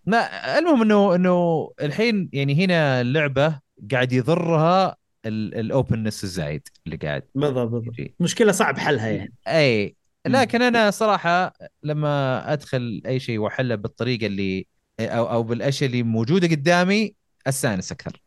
ما 0.06 0.58
المهم 0.60 0.82
إنه 0.82 1.16
إنه 1.16 1.70
الحين 1.82 2.30
يعني 2.34 2.66
هنا 2.66 3.02
اللعبه 3.02 3.60
قاعد 3.92 4.12
يضرها 4.14 4.96
ال 5.26 5.37
openness 5.37 6.24
الزايد 6.24 6.68
اللي 6.86 6.98
قاعد 6.98 7.24
بالضبط 7.36 7.70
بالضبط. 7.72 7.96
مشكلة 8.20 8.52
صعب 8.52 8.78
حلها 8.78 9.08
يعني. 9.08 9.34
أي. 9.48 9.96
لكن 10.28 10.62
أنا 10.62 10.92
صراحة 10.92 11.54
لما 11.84 12.54
أدخل 12.54 13.02
أي 13.06 13.20
شيء 13.20 13.40
وأحله 13.40 13.76
بالطريقة 13.76 14.26
اللي 14.26 14.68
أو 15.00 15.32
أو 15.32 15.44
بالأشياء 15.44 15.90
اللي 15.90 16.04
موجودة 16.04 16.48
قدامي 16.48 17.16
أستأنس 17.48 17.92
أكثر. 17.92 18.22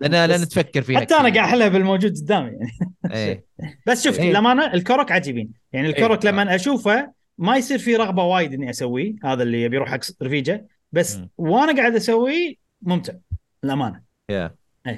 لأن 0.00 0.30
لأن 0.30 0.48
تفكر 0.48 0.82
فيها 0.82 1.00
حتى 1.00 1.14
أنا. 1.14 1.22
قاعد 1.22 1.36
أحلها 1.36 1.68
بالموجود 1.68 2.16
قدامي 2.16 2.50
يعني 2.50 2.70
إيه 3.14 3.44
بس 3.86 4.04
شوف 4.04 4.20
إيه. 4.20 4.30
للامانه 4.30 4.74
الكرك 4.74 5.12
عجيبين 5.12 5.52
يعني 5.72 5.88
الكرك 5.88 6.24
إيه. 6.24 6.30
لما 6.30 6.54
أشوفه 6.54 7.12
ما 7.38 7.56
يصير 7.56 7.78
في 7.78 7.96
رغبة 7.96 8.24
وايد 8.24 8.52
إني 8.52 8.70
أسويه 8.70 9.14
هذا 9.24 9.42
اللي 9.42 9.62
يبي 9.62 9.76
يروح 9.76 9.88
حق 9.88 10.00
رفيجة 10.22 10.66
بس 10.92 11.16
مم. 11.16 11.30
وأنا 11.38 11.76
قاعد 11.76 11.94
أسويه 11.94 12.54
ممتع 12.82 13.12
للأمانة 13.64 14.00
يا 14.30 14.54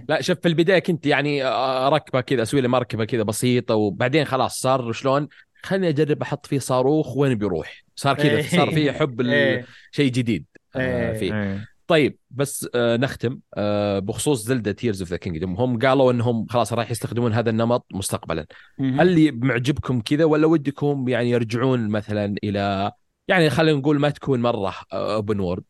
لا 0.08 0.22
شوف 0.22 0.38
في 0.40 0.48
البداية 0.48 0.78
كنت 0.78 1.06
يعني 1.06 1.44
اركبه 1.44 2.20
كذا 2.20 2.42
أسوي 2.42 2.60
لي 2.60 2.68
مركبة 2.68 3.04
كذا 3.04 3.22
بسيطة 3.22 3.74
وبعدين 3.74 4.24
خلاص 4.24 4.60
صار 4.60 4.92
شلون 4.92 5.28
خليني 5.62 5.88
أجرب 5.88 6.22
أحط 6.22 6.46
فيه 6.46 6.58
صاروخ 6.58 7.16
وين 7.16 7.34
بيروح 7.34 7.84
صار 7.96 8.16
كذا 8.16 8.36
إيه. 8.36 8.42
صار 8.42 8.70
فيه 8.70 8.92
حب 8.92 9.20
إيه. 9.30 9.66
شيء 9.90 10.10
جديد 10.10 10.44
آه، 10.76 11.12
إيه. 11.12 11.18
فيه 11.18 11.34
إيه. 11.34 11.75
طيب 11.86 12.18
بس 12.30 12.68
آه 12.74 12.96
نختم 12.96 13.40
آه 13.54 13.98
بخصوص 13.98 14.42
زلدا 14.44 14.72
Tears 14.72 15.02
of 15.02 15.10
the 15.10 15.16
Kingdom 15.16 15.56
هم 15.56 15.78
قالوا 15.78 16.12
إنهم 16.12 16.46
خلاص 16.50 16.72
راح 16.72 16.90
يستخدمون 16.90 17.32
هذا 17.32 17.50
النمط 17.50 17.86
مستقبلا. 17.92 18.46
هل 18.80 19.00
اللي 19.00 19.30
معجبكم 19.30 20.00
كذا 20.00 20.24
ولا 20.24 20.46
ودكم 20.46 21.08
يعني 21.08 21.30
يرجعون 21.30 21.88
مثلا 21.88 22.34
إلى 22.44 22.92
يعني 23.28 23.50
خلينا 23.50 23.78
نقول 23.78 23.98
ما 23.98 24.10
تكون 24.10 24.42
مرة 24.42 24.74
open 24.92 25.40
world 25.40 25.64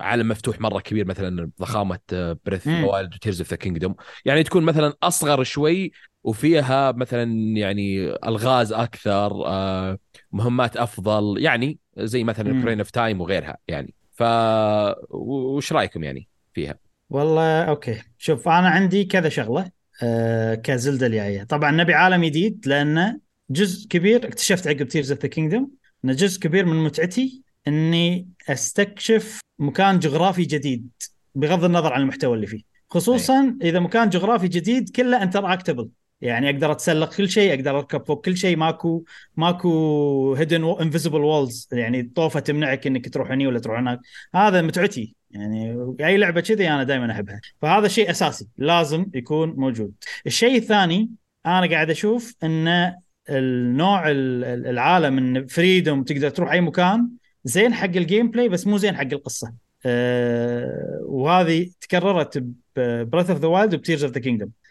عالم 0.00 0.28
مفتوح 0.28 0.60
مرة 0.60 0.80
كبير 0.80 1.06
مثلا 1.06 1.50
ضخامة 1.60 1.98
Breath. 2.46 2.66
Wild 2.66 3.14
و 3.14 3.18
Tears 3.18 3.40
of 3.40 3.50
the 3.50 3.56
Kingdom 3.56 3.94
يعني 4.24 4.42
تكون 4.42 4.62
مثلا 4.62 4.94
أصغر 5.02 5.42
شوي 5.42 5.92
وفيها 6.24 6.92
مثلا 6.92 7.22
يعني 7.56 8.10
ألغاز 8.10 8.72
أكثر 8.72 9.46
آه، 9.46 9.98
مهمات 10.32 10.76
أفضل 10.76 11.42
يعني 11.42 11.78
زي 11.98 12.24
مثلا 12.24 12.52
مم. 12.52 12.62
Ocarina 12.62 12.78
of 12.78 12.90
Time 12.90 13.20
وغيرها 13.20 13.58
يعني 13.68 13.94
ف 14.16 14.22
وش 15.10 15.72
رأيكم 15.72 16.04
يعني 16.04 16.28
فيها؟ 16.54 16.78
والله 17.10 17.62
okay. 17.62 18.02
شوف 18.18 18.48
أنا 18.48 18.68
عندي 18.68 19.04
كذا 19.04 19.28
شغلة 19.28 19.70
آه 20.02 20.54
كزلدة 20.54 21.06
الجاية. 21.06 21.42
طبعا 21.44 21.70
نبي 21.70 21.94
عالم 21.94 22.24
جديد 22.24 22.66
لأنه 22.66 23.20
جزء 23.50 23.88
كبير 23.88 24.28
اكتشفت 24.28 24.66
عقب 24.66 24.88
Tears 24.88 25.12
of 25.12 25.20
the 25.20 25.28
Kingdom 25.28 25.70
إن 26.04 26.12
جزء 26.16 26.40
كبير 26.40 26.66
من 26.66 26.84
متعتي 26.84 27.42
إني 27.68 28.28
أستكشف 28.48 29.40
مكان 29.58 29.98
جغرافي 29.98 30.42
جديد 30.42 30.88
بغض 31.34 31.64
النظر 31.64 31.92
عن 31.92 32.00
المحتوى 32.00 32.34
اللي 32.34 32.46
فيه. 32.46 32.62
خصوصا 32.90 33.58
إذا 33.62 33.80
مكان 33.80 34.08
جغرافي 34.08 34.48
جديد 34.48 34.88
كله 34.96 35.22
interactable. 35.22 35.88
يعني 36.20 36.50
أقدر 36.50 36.72
أتسلق 36.72 37.14
كل 37.16 37.28
شيء 37.28 37.54
أقدر 37.54 37.78
أركب 37.78 38.06
فوق 38.06 38.24
كل 38.24 38.36
شيء. 38.36 38.56
ماكو 38.56 39.04
ماكو 39.36 40.34
hidden 40.34 40.76
invisible 40.80 41.20
walls 41.20 41.68
يعني 41.72 42.02
طوفة 42.02 42.40
تمنعك 42.40 42.86
إنك 42.86 43.08
تروح 43.08 43.30
هني 43.30 43.46
ولا 43.46 43.58
تروح 43.58 43.78
هناك. 43.78 44.00
هذا 44.34 44.62
متعتي. 44.62 45.14
يعني 45.30 45.76
أي 46.00 46.16
لعبة 46.16 46.40
كذي 46.40 46.68
أنا 46.68 46.84
دائما 46.84 47.12
أحبها. 47.12 47.40
فهذا 47.62 47.88
شيء 47.88 48.10
أساسي. 48.10 48.48
لازم 48.58 49.06
يكون 49.14 49.54
موجود. 49.56 49.92
الشيء 50.26 50.56
الثاني 50.56 51.10
أنا 51.46 51.70
قاعد 51.70 51.90
أشوف 51.90 52.34
إن 52.42 52.94
النوع 53.30 54.10
ال- 54.10 54.44
ال- 54.44 54.66
العالم 54.66 55.18
إن 55.18 55.46
freedom 55.46 56.04
تقدر 56.04 56.30
تروح 56.30 56.52
أي 56.52 56.60
مكان 56.60 57.08
زين 57.44 57.74
حق 57.74 57.84
ال 57.84 58.30
gameplay 58.30 58.48
بس 58.48 58.66
مو 58.66 58.78
زين 58.78 58.96
حق 58.96 59.08
القصة. 59.12 59.54
أه 59.86 61.00
وهذه 61.04 61.70
تكررت 61.80 62.44
ب 62.76 62.84
Breath 62.84 63.30
of 63.30 63.40
the 63.40 63.48
Wild 63.48 63.74
وب 63.74 63.83
Tears 63.83 64.04
of 64.04 64.12
the 64.12 64.20
Kingdom 64.20 64.48
مهم. 64.48 64.65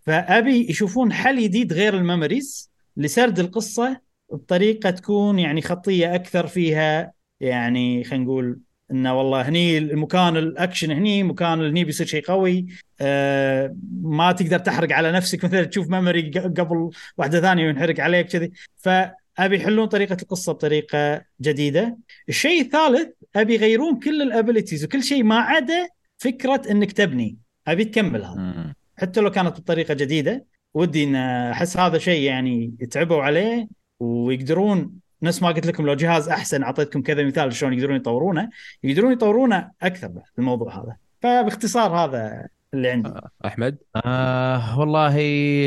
فأبي 0.00 0.70
يشوفون 0.70 1.12
حل 1.12 1.42
جديد 1.42 1.72
غير 1.72 1.94
ال 1.96 2.04
memories 2.04 2.70
لسرد 2.96 3.38
القصة 3.38 4.00
بطريقة 4.32 4.90
تكون 4.90 5.38
يعني 5.38 5.62
خطية 5.62 6.14
أكثر 6.14 6.46
فيها. 6.46 7.12
يعني 7.40 8.04
خلينا 8.04 8.24
نقول 8.24 8.60
انه 8.90 9.18
والله 9.18 9.48
هني 9.48 9.78
المكان 9.78 10.36
الأكشن 10.36 10.90
هني 10.90 11.22
مكان 11.22 11.64
هني 11.64 11.84
بيصير 11.84 12.06
شيء 12.06 12.24
قوي. 12.24 12.66
آه 13.00 13.76
ما 14.02 14.32
تقدر 14.32 14.58
تحرق 14.58 14.92
على 14.92 15.12
نفسك. 15.12 15.44
مثلا 15.44 15.64
تشوف 15.64 15.88
memory 15.88 16.30
قبل 16.30 16.90
واحدة 17.16 17.40
ثانية 17.40 17.66
وينحرق 17.66 18.00
عليك 18.00 18.26
كذي. 18.26 18.52
فأبي 18.76 19.56
يحلون 19.56 19.86
طريقة 19.86 20.16
القصة 20.22 20.52
بطريقة 20.52 21.24
جديدة. 21.40 21.98
الشيء 22.28 22.60
الثالث 22.60 23.08
أبي 23.36 23.54
يغيرون 23.54 23.98
كل 24.00 24.22
الابيلتيز 24.22 24.84
وكل 24.84 25.02
شيء 25.02 25.24
ما 25.24 25.38
عدا 25.38 25.88
فكرة 26.18 26.62
إنك 26.70 26.92
تبني. 26.92 27.38
أبي 27.66 27.84
تكمل 27.84 28.24
هذا. 28.24 28.34
مم. 28.34 28.75
حتى 28.96 29.20
لو 29.20 29.30
كانت 29.30 29.60
بطريقة 29.60 29.94
جديدة 29.94 30.46
ودي 30.74 31.04
إن 31.04 31.16
أحس 31.16 31.76
هذا 31.76 31.98
شيء 31.98 32.22
يعني 32.22 32.74
يتعبوا 32.80 33.22
عليه 33.22 33.68
ويقدرون 34.00 34.92
نفس 35.22 35.42
ما 35.42 35.48
قلت 35.48 35.66
لكم 35.66 35.86
لو 35.86 35.94
جهاز 35.94 36.28
أحسن 36.28 36.62
أعطيتكم 36.62 37.02
كذا 37.02 37.24
مثال 37.24 37.52
شلون 37.52 37.72
يقدرون 37.72 37.96
يطورونه 37.96 38.50
يقدرون 38.84 39.12
يطورونه 39.12 39.70
أكثر 39.82 40.08
بعد 40.08 40.24
في 40.24 40.38
الموضوع 40.38 40.76
هذا. 40.78 40.96
فباختصار 41.22 41.90
هذا 41.90 42.48
اللي 42.74 42.88
عندي. 42.88 43.12
أحمد؟ 43.46 43.78
آه 43.96 44.78
والله 44.78 45.16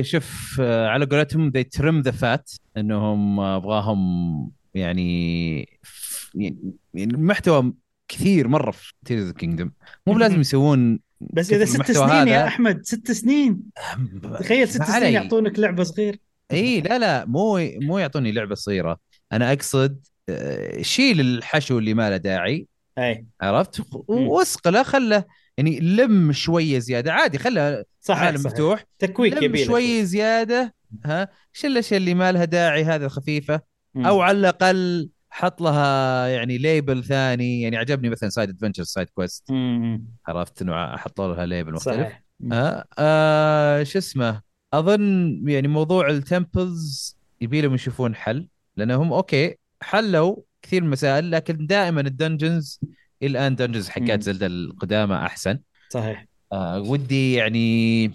شوف 0.02 0.58
آه 0.62 0.88
على 0.88 1.06
قولتهم 1.06 1.52
they 1.52 1.80
trim 1.80 2.04
the 2.04 2.12
fat 2.12 2.58
إنهم 2.78 3.40
آه، 3.40 3.58
أبغاهم 3.58 4.52
يعني 4.74 5.80
يعني 6.36 6.58
المحتوى 6.96 7.74
كثير 8.08 8.48
مرة 8.48 8.72
في 8.72 8.94
تيرز 9.06 9.32
كينجدوم 9.32 9.72
مو 10.08 10.14
بلازم 10.14 10.40
يسوون 10.40 11.00
بس 11.22 11.54
إذا 11.54 11.66
ست 11.66 11.91
سنين 11.91 12.28
يا 12.28 12.40
هذا. 12.40 12.48
أحمد 12.48 12.86
ست 12.86 13.12
سنين. 13.12 13.60
تخيل 14.40 14.68
ست 14.68 14.84
سنين. 14.84 15.14
يعطونك 15.14 15.60
لعبة 15.60 15.84
صغير 15.84 16.20
إي 16.52 16.82
لا 16.82 17.00
لا 17.00 17.26
مو 17.26 17.60
مو 17.82 17.98
يعطوني 17.98 18.32
لعبة 18.32 18.56
صغيرة. 18.56 19.00
أنا 19.32 19.54
أقصد 19.54 20.00
آه، 20.30 20.82
شيل 20.82 21.20
الحشو 21.20 21.80
اللي 21.80 21.94
ما 21.94 22.10
له 22.10 22.18
داعي. 22.18 22.68
أي. 22.98 23.26
عرفت؟ 23.41 23.82
واسقله 24.08 24.84
خله 24.84 25.24
يعني 25.58 25.80
لم 25.80 26.32
شوية 26.32 26.80
زيادة. 26.80 27.14
عادي 27.14 27.38
خله 27.38 27.84
صحيح 28.02 28.24
عالم. 28.24 28.41
مفتوح. 28.46 28.86
تكويك 29.00 29.34
لم 29.34 29.44
يبي 29.44 29.66
شوي. 29.66 30.06
زيادة 30.06 30.74
ها 31.06 31.28
شو 31.54 31.68
الاشياء 31.68 32.00
اللي 32.00 32.14
ما 32.14 32.32
لها 32.32 32.46
داعي 32.46 32.84
هذا 32.84 33.08
خفيفه. 33.08 33.62
أو 33.98 34.22
على 34.22 34.38
الأقل 34.38 35.10
حط 35.30 35.62
لها 35.62 36.28
يعني 36.28 36.58
label 36.58 37.04
ثاني 37.04 37.62
يعني 37.62 37.78
عجبني 37.78 38.10
مثلا 38.10 38.30
side 38.30 38.50
adventure 38.50 38.84
side 38.84 39.10
quest. 39.10 39.52
عرفت 40.28 40.62
إنه 40.62 40.98
حطوا 40.98 41.36
لها 41.36 41.46
label 41.46 41.74
مختلف 41.74 41.96
صحيح. 41.96 42.24
آه 42.52 42.86
آه 43.00 43.84
شو 43.84 44.00
اسمه 44.00 44.42
أظن 44.74 45.42
يعني 45.50 45.68
موضوع 45.68 46.10
ال 46.10 46.23
temples 46.23 47.18
يبي 47.42 47.62
لهم 47.62 47.76
يشوفون 47.76 48.16
حل 48.16 48.48
لأنهم 48.78 49.14
okay 49.14 49.56
حلوا 49.82 50.36
كثير 50.62 50.82
من 50.82 50.88
المسائل 50.88 51.32
لكن 51.32 51.68
دائما 51.68 52.02
ال 52.02 52.10
dungeons 52.10 52.80
الآن 53.24 53.56
dungeons. 53.56 53.90
حقات 53.90 54.24
زلدا 54.24 54.48
القدامى 54.48 55.16
أحسن 55.16 55.60
صحيح 55.90 56.26
آه 56.52 56.80
ودي 56.80 57.34
يعني 57.34 58.12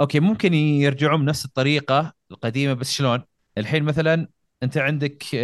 okay 0.00 0.20
ممكن 0.20 0.54
يرجعون 0.54 1.20
بنفس 1.20 1.44
الطريقة 1.44 2.12
القديمة 2.30 2.72
بس 2.72 2.92
شلون؟ 2.92 3.22
الحين 3.58 3.82
مثلا 3.82 4.28
أنت 4.62 4.78
عندك 4.78 5.34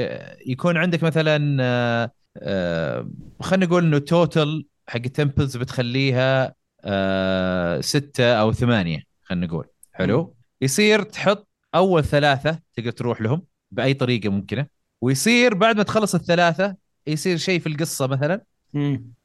يكون 0.47 0.77
عندك 0.77 1.03
مثلا 1.03 1.57
آه، 1.61 2.11
آه، 2.37 3.11
خلينا 3.41 3.67
نقول 3.67 3.85
إنه 3.85 3.99
total 3.99 4.67
حق 4.87 5.01
ال 5.05 5.11
temples 5.11 5.57
بتخليها 5.57 6.55
آه، 6.85 7.81
ستة 7.81 8.35
أو 8.35 8.53
ثمانية 8.53 9.03
خلينا 9.23 9.47
نقول. 9.47 9.67
حلو؟ 9.93 10.35
يصير 10.61 11.03
تحط 11.03 11.49
أول 11.75 12.05
ثلاثة 12.05 12.59
تقدر 12.75 12.91
تروح 12.91 13.21
لهم 13.21 13.43
بأي 13.71 13.95
طريقة 13.95 14.29
ممكنة. 14.29 14.67
ويصير 15.01 15.55
بعد 15.55 15.77
ما 15.77 15.83
تخلص 15.83 16.15
الثلاثة 16.15 16.77
يصير 17.07 17.37
شيء 17.37 17.61
في 17.61 17.67
القصة 17.69 18.07
مثلا. 18.07 18.41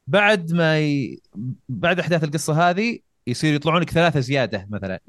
بعد 0.06 0.52
ما 0.52 0.80
ي... 0.80 1.20
بعد 1.68 2.00
أحداث 2.00 2.24
القصة 2.24 2.70
هذه 2.70 2.98
يصير 3.26 3.54
يطلعون 3.54 3.80
لك 3.82 3.90
ثلاثة 3.90 4.20
زيادة 4.20 4.66
مثلا. 4.70 5.00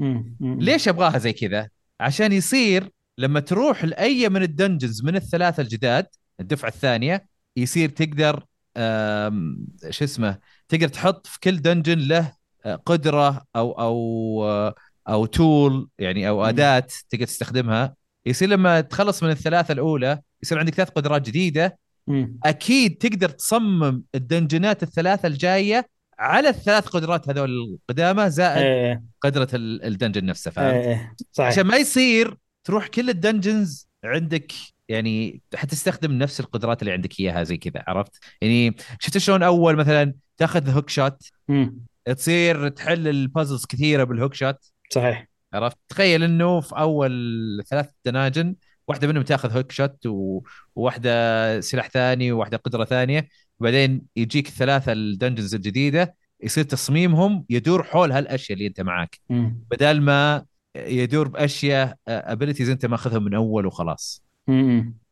ليش 0.42 0.88
أبغاها 0.88 1.18
زي 1.18 1.34
كذا؟ 1.34 1.70
عشان 2.00 2.32
يصير 2.32 2.90
لما 3.18 3.40
تروح 3.40 3.86
لأي 3.86 4.30
من 4.30 4.44
ال 4.44 4.51
dungeons 4.51 5.04
من 5.04 5.16
الثلاثة 5.16 5.62
الجداد 5.62 6.06
الدفعة 6.40 6.68
الثانية 6.70 7.26
يصير 7.58 7.90
تقدر 7.90 8.46
شو 9.90 10.04
اسمه 10.06 10.38
تقدر 10.70 10.88
تحط 10.88 11.28
في 11.28 11.40
كل 11.40 11.62
dungeon 11.62 12.00
له 12.00 12.34
آه، 12.66 12.76
قدرة 12.76 13.46
أو 13.56 13.72
أو 13.72 14.44
آه، 14.46 14.76
أو 15.10 15.26
tool 15.26 15.90
يعني 16.00 16.28
أو. 16.30 16.46
أداة 16.46 16.84
تقدر 17.10 17.26
تستخدمها. 17.26 17.96
يصير 18.26 18.50
لما 18.50 18.82
تخلص 18.82 19.24
من 19.24 19.30
الثلاثة 19.30 19.72
الأولى 19.72 20.20
يصير 20.44 20.60
عندك 20.60 20.74
ثلاث 20.74 20.90
قدرات 20.90 21.22
جديدة. 21.28 21.78
أكيد 22.46 22.98
تقدر 22.98 23.30
تصمم 23.30 24.04
الدنجنات 24.16 24.84
الثلاثة 24.84 25.28
الجاية 25.28 25.88
على 26.20 26.50
الثلاث 26.50 26.88
قدرات 26.88 27.30
هذول 27.30 27.50
القدامى 27.50 28.30
زائد 28.30 28.64
إيه. 28.64 29.04
قدرة 29.22 29.48
ال- 29.54 29.84
ال 29.86 29.91
dungeon 29.91 30.26
نفسه 30.26 30.52
فاهم 30.52 30.76
إيه 30.76 31.16
صحيح. 31.32 31.48
عشان 31.52 31.64
ما 31.64 31.78
يصير 31.78 32.38
تروح 32.64 32.88
كل 32.88 33.10
ال 33.10 33.19
dungeons 33.19 33.90
عندك 34.04 34.52
يعني 34.90 35.42
حتستخدم 35.56 36.12
نفس 36.12 36.40
القدرات 36.40 36.82
اللي 36.82 36.92
عندك 36.92 37.20
إياها 37.20 37.44
زي 37.44 37.58
كذا 37.58 37.84
عرفت 37.88 38.24
يعني 38.42 38.76
شفت 39.00 39.18
شلون 39.18 39.44
أول 39.44 39.76
مثلا 39.76 40.14
تأخذ 40.38 40.70
hookshot. 40.70 41.30
تصير 42.06 42.70
تحل 42.70 43.08
ال 43.08 43.15
puzzles 43.15 43.66
كثيرة 43.66 44.04
بال 44.04 44.34
hookshot 44.34 44.72
صحيح 44.90 45.28
عرفت 45.54 45.78
تخيل 45.90 46.24
إنه 46.24 46.62
في 46.62 46.78
أول 46.78 47.64
ثلاث 47.70 47.90
دناجن 48.06 48.56
واحدة 48.88 49.08
منهم 49.08 49.24
تأخذ 49.24 49.58
hookshot. 49.58 50.08
وواحدة 50.76 51.60
سلاح 51.62 51.90
ثاني 51.90 52.32
وواحدة 52.32 52.58
قدرة 52.58 52.86
ثانية 52.86 53.28
وبعدين 53.60 54.02
يجيك 54.16 54.48
الثلاثه 54.48 54.92
ال 54.92 54.99
dungeons 54.99 55.56
الجديدة 55.56 56.16
يصير 56.44 56.64
تصميمهم 56.64 57.46
يدور 57.50 57.84
حول 57.84 58.12
هالأشياء 58.12 58.58
اللي 58.58 58.68
أنت 58.68 58.82
معاك. 58.82 59.20
بدل 59.72 60.02
ما 60.02 60.46
يدور 60.76 61.28
بأشياء 61.28 61.96
abilities 62.08 62.70
أنت 62.70 62.86
ماخذها 62.86 63.20
من 63.20 63.34
أول 63.34 63.66
وخلاص. 63.66 64.24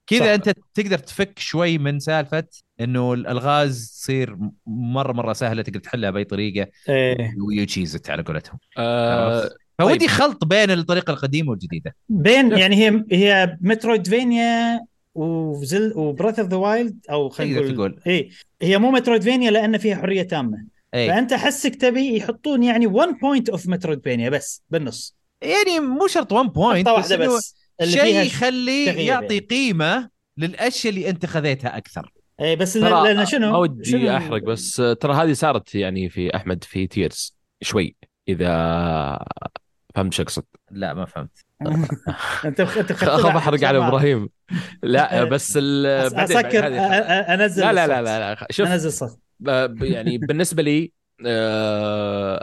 كذا. 0.08 0.36
أنت 0.36 0.54
تقدر 0.74 0.98
تفك 0.98 1.40
شوي 1.40 1.78
من 1.78 2.00
سالفة 2.00 2.44
إنه 2.82 3.14
الالغاز 3.14 3.92
تصير 4.02 4.38
مرة 4.68 5.14
مرة 5.14 5.34
سهلة 5.34 5.62
تقدر 5.62 5.80
تحلها 5.80 6.12
بأي 6.12 6.24
طريقة 6.24 6.68
any 6.90 7.36
way 7.48 7.66
you 7.66 7.78
choose 7.78 8.02
على 8.10 8.24
قولتهم 8.24 8.60
آه 8.78 9.36
عرفت؟ 9.40 9.56
فودي 9.80 10.00
طيب. 10.00 10.10
خلط 10.10 10.46
بين 10.46 10.72
الطريقة 10.72 11.12
القديمة 11.12 11.50
والجديدة 11.52 11.96
بين 12.10 12.52
يعني 12.52 12.76
هي 12.76 13.04
هي 13.12 13.58
metroidvania 13.62 14.80
وزل 15.16 15.94
وبراث 15.96 16.40
اوف 16.40 16.50
ذا 16.50 16.58
وايلد 16.58 17.00
أو 17.12 17.30
خلينا 17.30 17.60
تقدر 17.60 17.74
نقول 17.74 17.92
تقول. 17.92 18.14
اي 18.14 18.30
هي 18.62 18.78
مو 18.78 18.92
metroidvania 18.92 19.52
لأن 19.52 19.78
فيها 19.78 19.96
حرية 19.96 20.24
تامة 20.24 20.66
اي 20.94 21.08
فأنت 21.08 21.34
احسك 21.34 21.76
تبي 21.76 22.18
يحطون 22.18 22.64
يعني 22.64 22.88
1 22.88 23.10
point 23.22 23.50
of 23.50 23.68
metroidvania 23.68 24.30
بس 24.30 24.64
بالنص 24.70 25.21
يعني 25.42 25.80
مو 25.80 26.08
شرط 26.08 26.32
1 26.32 26.50
point 26.50 26.90
بس 26.90 27.14
بس 27.14 27.56
شيء 27.84 28.26
يخلي 28.26 28.86
يعطي 29.06 29.26
يعني. 29.26 29.40
قيمة 29.40 30.10
للأشياء 30.38 30.94
اللي 30.94 31.10
أنت 31.10 31.26
خذيتها 31.26 31.78
أكثر. 31.78 32.14
اي 32.42 32.56
بس 32.56 32.78
لأن 32.78 33.26
شنو؟ 33.26 33.52
ما 33.52 33.58
ودي 33.58 34.18
أحرق 34.18 34.44
بس 34.44 34.76
ترى 34.76 35.14
هذه 35.14 35.34
صارت 35.34 35.76
يعني 35.76 36.10
في 36.10 36.36
أحمد 36.36 36.64
في 36.64 36.88
تيرز 36.88 37.36
شوي 37.62 37.96
إذا 38.28 39.20
فهمت 39.96 40.14
شو 40.14 40.24
أقصد. 40.24 40.44
لا 40.72 40.94
ما 40.94 41.06
فهمت. 41.06 41.30
أنت 42.46 42.60
أنت 42.60 42.92
اخاف 42.92 43.26
أحرق 43.38 43.64
على 43.64 43.78
إبراهيم. 43.78 44.30
لا 44.84 45.24
بس 45.34 45.58
أسكر 45.58 46.68
أنزل 47.34 47.62
لا 47.62 47.74
لا 47.74 47.88
لا. 47.88 48.02
لا, 48.02 48.20
لا. 48.34 48.48
شوف. 48.52 48.68
أنزل 48.68 48.92
صوت 48.92 49.20
ب- 49.40 49.50
ب- 49.50 49.84
يعني 49.84 50.18
بالنسبة 50.18 50.64
لي 50.64 50.92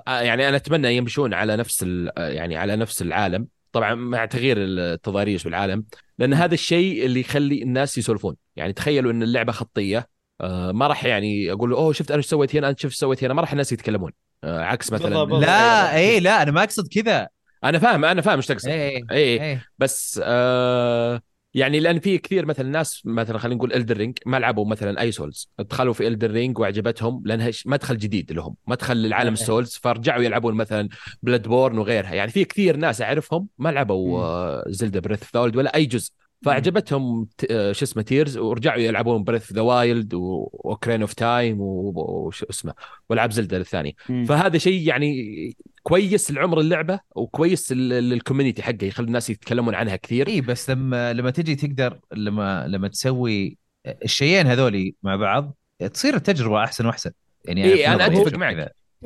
يعني 0.09 0.48
أنا 0.48 0.56
أتمنى 0.56 0.96
يمشون 0.96 1.34
على 1.34 1.56
نفس 1.56 1.82
ال- 1.82 2.10
يعني 2.16 2.56
على 2.56 2.76
نفس 2.76 3.02
العالم 3.02 3.46
طبعا 3.72 3.94
مع 3.94 4.24
تغيير 4.24 4.56
التضاريس 4.59 5.42
بالعالم 5.44 5.84
لأن 6.18 6.34
هذا 6.34 6.55
الشيء 6.55 7.06
اللي 7.06 7.20
يخلي 7.20 7.62
الناس 7.62 7.98
يسولفون. 7.98 8.36
يعني 8.56 8.72
تخيلوا 8.72 9.12
إن 9.12 9.22
اللعبة 9.22 9.52
خطية 9.52 10.09
آه 10.40 10.72
ما 10.72 10.86
راح 10.86 11.05
يعني 11.05 11.52
أقول 11.52 11.72
أوه 11.72 11.92
شفت 11.92 12.10
أنا 12.10 12.18
إيش 12.18 12.26
سويت 12.26 12.56
هنا 12.56 12.68
أنت 12.68 12.80
شفت 12.80 12.94
سويت 12.94 13.24
هنا 13.24 13.34
ما 13.34 13.40
راح 13.40 13.52
الناس 13.52 13.72
يتكلمون. 13.72 14.12
آه 14.44 14.60
عكس 14.60 14.92
مثلا 14.92 15.09
بالضبط. 15.09 15.28
بالضبط. 15.28 15.46
لا 15.46 15.96
اي 15.96 16.20
لا 16.20 16.42
أنا 16.42 16.50
ما 16.50 16.62
أقصد 16.64 16.88
كذا. 16.88 17.28
أنا 17.64 17.78
فاهم 17.78 18.05
أنا 18.05 18.22
فاهم 18.22 18.36
إيش 18.36 18.46
تقصد. 18.46 18.68
اي 18.68 19.05
اي 19.10 19.52
اي 19.52 19.60
بس 19.78 20.20
آه 20.24 21.20
يعني 21.59 21.80
لأن 21.80 22.01
في 22.01 22.18
كثير 22.18 22.47
مثلا 22.47 22.68
ناس 22.68 23.02
مثلا 23.05 23.39
خلينا 23.39 23.56
نقول 23.56 23.72
الدن 23.73 23.97
رينج 23.97 24.18
ما 24.26 24.36
لعبوا 24.36 24.66
مثلا 24.66 25.01
أي 25.01 25.12
سولز 25.12 25.51
دخلوا 25.59 25.93
في 25.93 26.09
الدن 26.09 26.31
رينج 26.30 26.59
وعجبتهم 26.59 27.22
لأنها 27.24 27.51
مدخل 27.66 27.97
جديد 27.97 28.32
لهم. 28.32 28.55
مدخل 28.66 29.09
لعالم. 29.09 29.32
السولز 29.32 29.78
فرجعوا 29.82 30.22
يلعبون 30.22 30.55
مثلا 30.55 30.89
بلود 31.23 31.48
بورن 31.48 31.78
وغيرها. 31.78 32.14
يعني 32.14 32.30
في 32.30 32.44
كثير 32.44 32.76
ناس 32.76 33.02
أعرفهم 33.02 33.48
ما 33.59 33.68
لعبوا 33.68 34.70
زلدا 34.70 35.01
بريث 35.01 35.22
ذا 35.35 35.40
ولا 35.40 35.74
أي 35.74 35.86
جزء. 35.86 36.12
فأعجبتهم 36.44 37.28
آه، 37.51 37.73
شو 37.73 37.85
اسمه 37.85 38.02
تيرز 38.02 38.39
ورجعوا 38.39 38.78
يلعبون 38.81 39.24
بريث 39.24 39.52
ذا 39.52 39.60
وايلد 39.60 40.15
واوكارينا 40.15 41.01
اوف 41.01 41.12
تايم 41.15 41.56
وشو 41.60 42.47
اسمه 42.51 42.74
وألعاب 43.10 43.31
زلدا 43.32 43.56
الثانية. 43.56 43.93
فهذا 44.28 44.59
شيء 44.59 44.89
يعني 44.89 45.56
كويس 45.82 46.31
لعمر 46.31 46.60
اللعبة 46.60 47.01
وكويس 47.16 47.73
لل- 47.73 47.89
لل 48.10 48.20
community 48.20 48.62
حقه 48.62 48.85
يخلي 48.85 49.06
الناس 49.06 49.31
يتكلمون 49.31 49.74
عنها 49.74 49.97
كثير 49.97 50.28
إي 50.28 50.40
بس 50.40 50.70
لما 50.70 51.12
لما 51.12 51.31
تجي 51.31 51.55
تقدر 51.55 51.98
لما 52.12 52.66
لما 52.69 52.89
تسوي 52.89 53.59
الشيئين 54.05 54.47
هذولي 54.47 54.94
مع 55.02 55.16
بعض 55.16 55.56
تصير 55.93 56.15
التجربة 56.15 56.65
أحسن 56.65 56.86
وأحسن 56.86 57.10
يعني 57.44 57.65
إيه، 57.65 57.94
نظري 57.94 58.06
أتفق 58.06 58.20
أشوف 58.27 58.35
معك. 58.35 58.56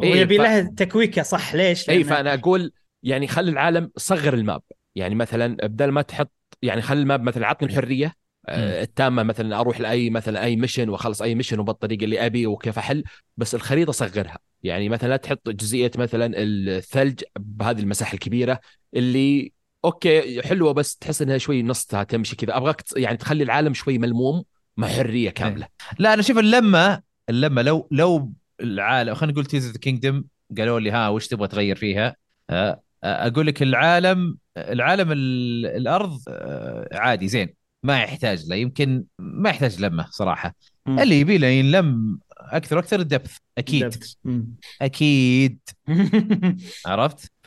إيه، 0.03 0.13
ويبي 0.13 0.39
ف- 0.39 0.41
لها 0.41 0.61
تكنيكه 0.77 1.23
صح 1.23 1.55
ليش؟ 1.55 1.91
إي 1.91 2.05
فأنا 2.05 2.35
أقول 2.35 2.73
يعني 3.03 3.27
خلي 3.27 3.51
العالم 3.51 3.91
صغر 3.97 4.35
ال 4.35 4.42
map 4.42 4.63
يعني 4.95 5.15
مثلا 5.15 5.57
بدل 5.67 5.89
ما 5.91 6.03
تحط 6.03 6.33
يعني 6.63 6.83
خلي 6.83 7.01
ال 7.01 7.06
map 7.06 7.23
مثلا 7.23 7.47
عطني 7.47 7.69
الحرية 7.69 8.15
آه، 8.49 8.83
التامة 8.83 9.23
مثلا 9.23 9.61
أروح 9.61 9.81
لأي 9.81 10.11
مثلا 10.11 10.45
أي 10.45 10.57
mission 10.57 10.89
وأخلص 10.89 11.23
أي 11.23 11.35
mission 11.35 11.59
وبالطريقة 11.59 12.05
اللي 12.05 12.27
أبي 12.27 12.47
وكيف 12.47 12.79
أحل 12.79 13.05
بس 13.37 13.55
الخريطة 13.55 13.93
صغرها. 13.93 14.39
يعني 14.63 14.89
مثلا 14.89 15.09
لا 15.09 15.17
تحط 15.17 15.49
جزئية 15.49 15.91
مثلا 15.97 16.33
الثلج 16.37 17.23
بهذه 17.39 17.81
المساحة 17.81 18.15
الكبيرة 18.15 18.61
اللي 18.95 19.53
okay 19.85 20.43
حلوة 20.43 20.73
بس 20.73 20.97
تحس 20.97 21.23
إنها 21.23 21.39
شوي 21.39 21.63
نصها 21.63 22.03
تمشي 22.03 22.37
كذا. 22.37 22.57
أبغاك 22.57 22.83
يعني 22.97 23.17
تخلي 23.17 23.45
العالم 23.45 23.75
شوي 23.75 23.99
ملموم 23.99 24.45
مع 24.77 24.89
حرية 24.89 25.31
كاملة. 25.31 25.69
لا 25.99 26.13
أنا 26.13 26.21
أشوف 26.21 26.39
اللمة 26.39 27.03
اللمة 27.29 27.63
لو 27.63 27.89
لو 27.91 28.33
العالم 28.61 29.15
خلينا 29.15 29.33
نقول 29.33 29.47
تيرز 29.47 29.71
ذا 29.71 29.79
كينجدم 29.79 30.25
قالوا 30.59 30.81
لي 30.81 30.91
ها 30.91 31.09
وش 31.09 31.29
تبغى 31.29 31.49
تغير 31.49 31.77
فيها؟ 31.77 32.17
آه، 32.51 32.83
أقول 33.05 33.47
لك 33.47 33.63
العالم 33.63 34.39
العالم 34.57 35.13
ال- 35.13 35.67
الأرض 35.67 36.21
آه، 36.29 36.89
عادي 36.93 37.29
زين 37.29 37.55
ما 37.83 38.03
يحتاج 38.03 38.49
له 38.49 38.57
يمكن 38.57 39.05
ما 39.19 39.51
يحتاج 39.51 39.83
لمه 39.83 40.07
صراحة 40.11 40.55
مم. 40.87 40.99
اللي 40.99 41.21
يبي 41.21 41.39
له 41.39 41.47
ينلم 41.47 42.19
أكثر 42.39 42.77
وأكثر 42.77 43.01
ال 43.01 43.06
depths 43.06 43.37
أكيد. 43.59 44.05
مم. 44.25 44.55
أكيد 44.83 45.59
عرفت 46.87 47.33
ف 47.43 47.47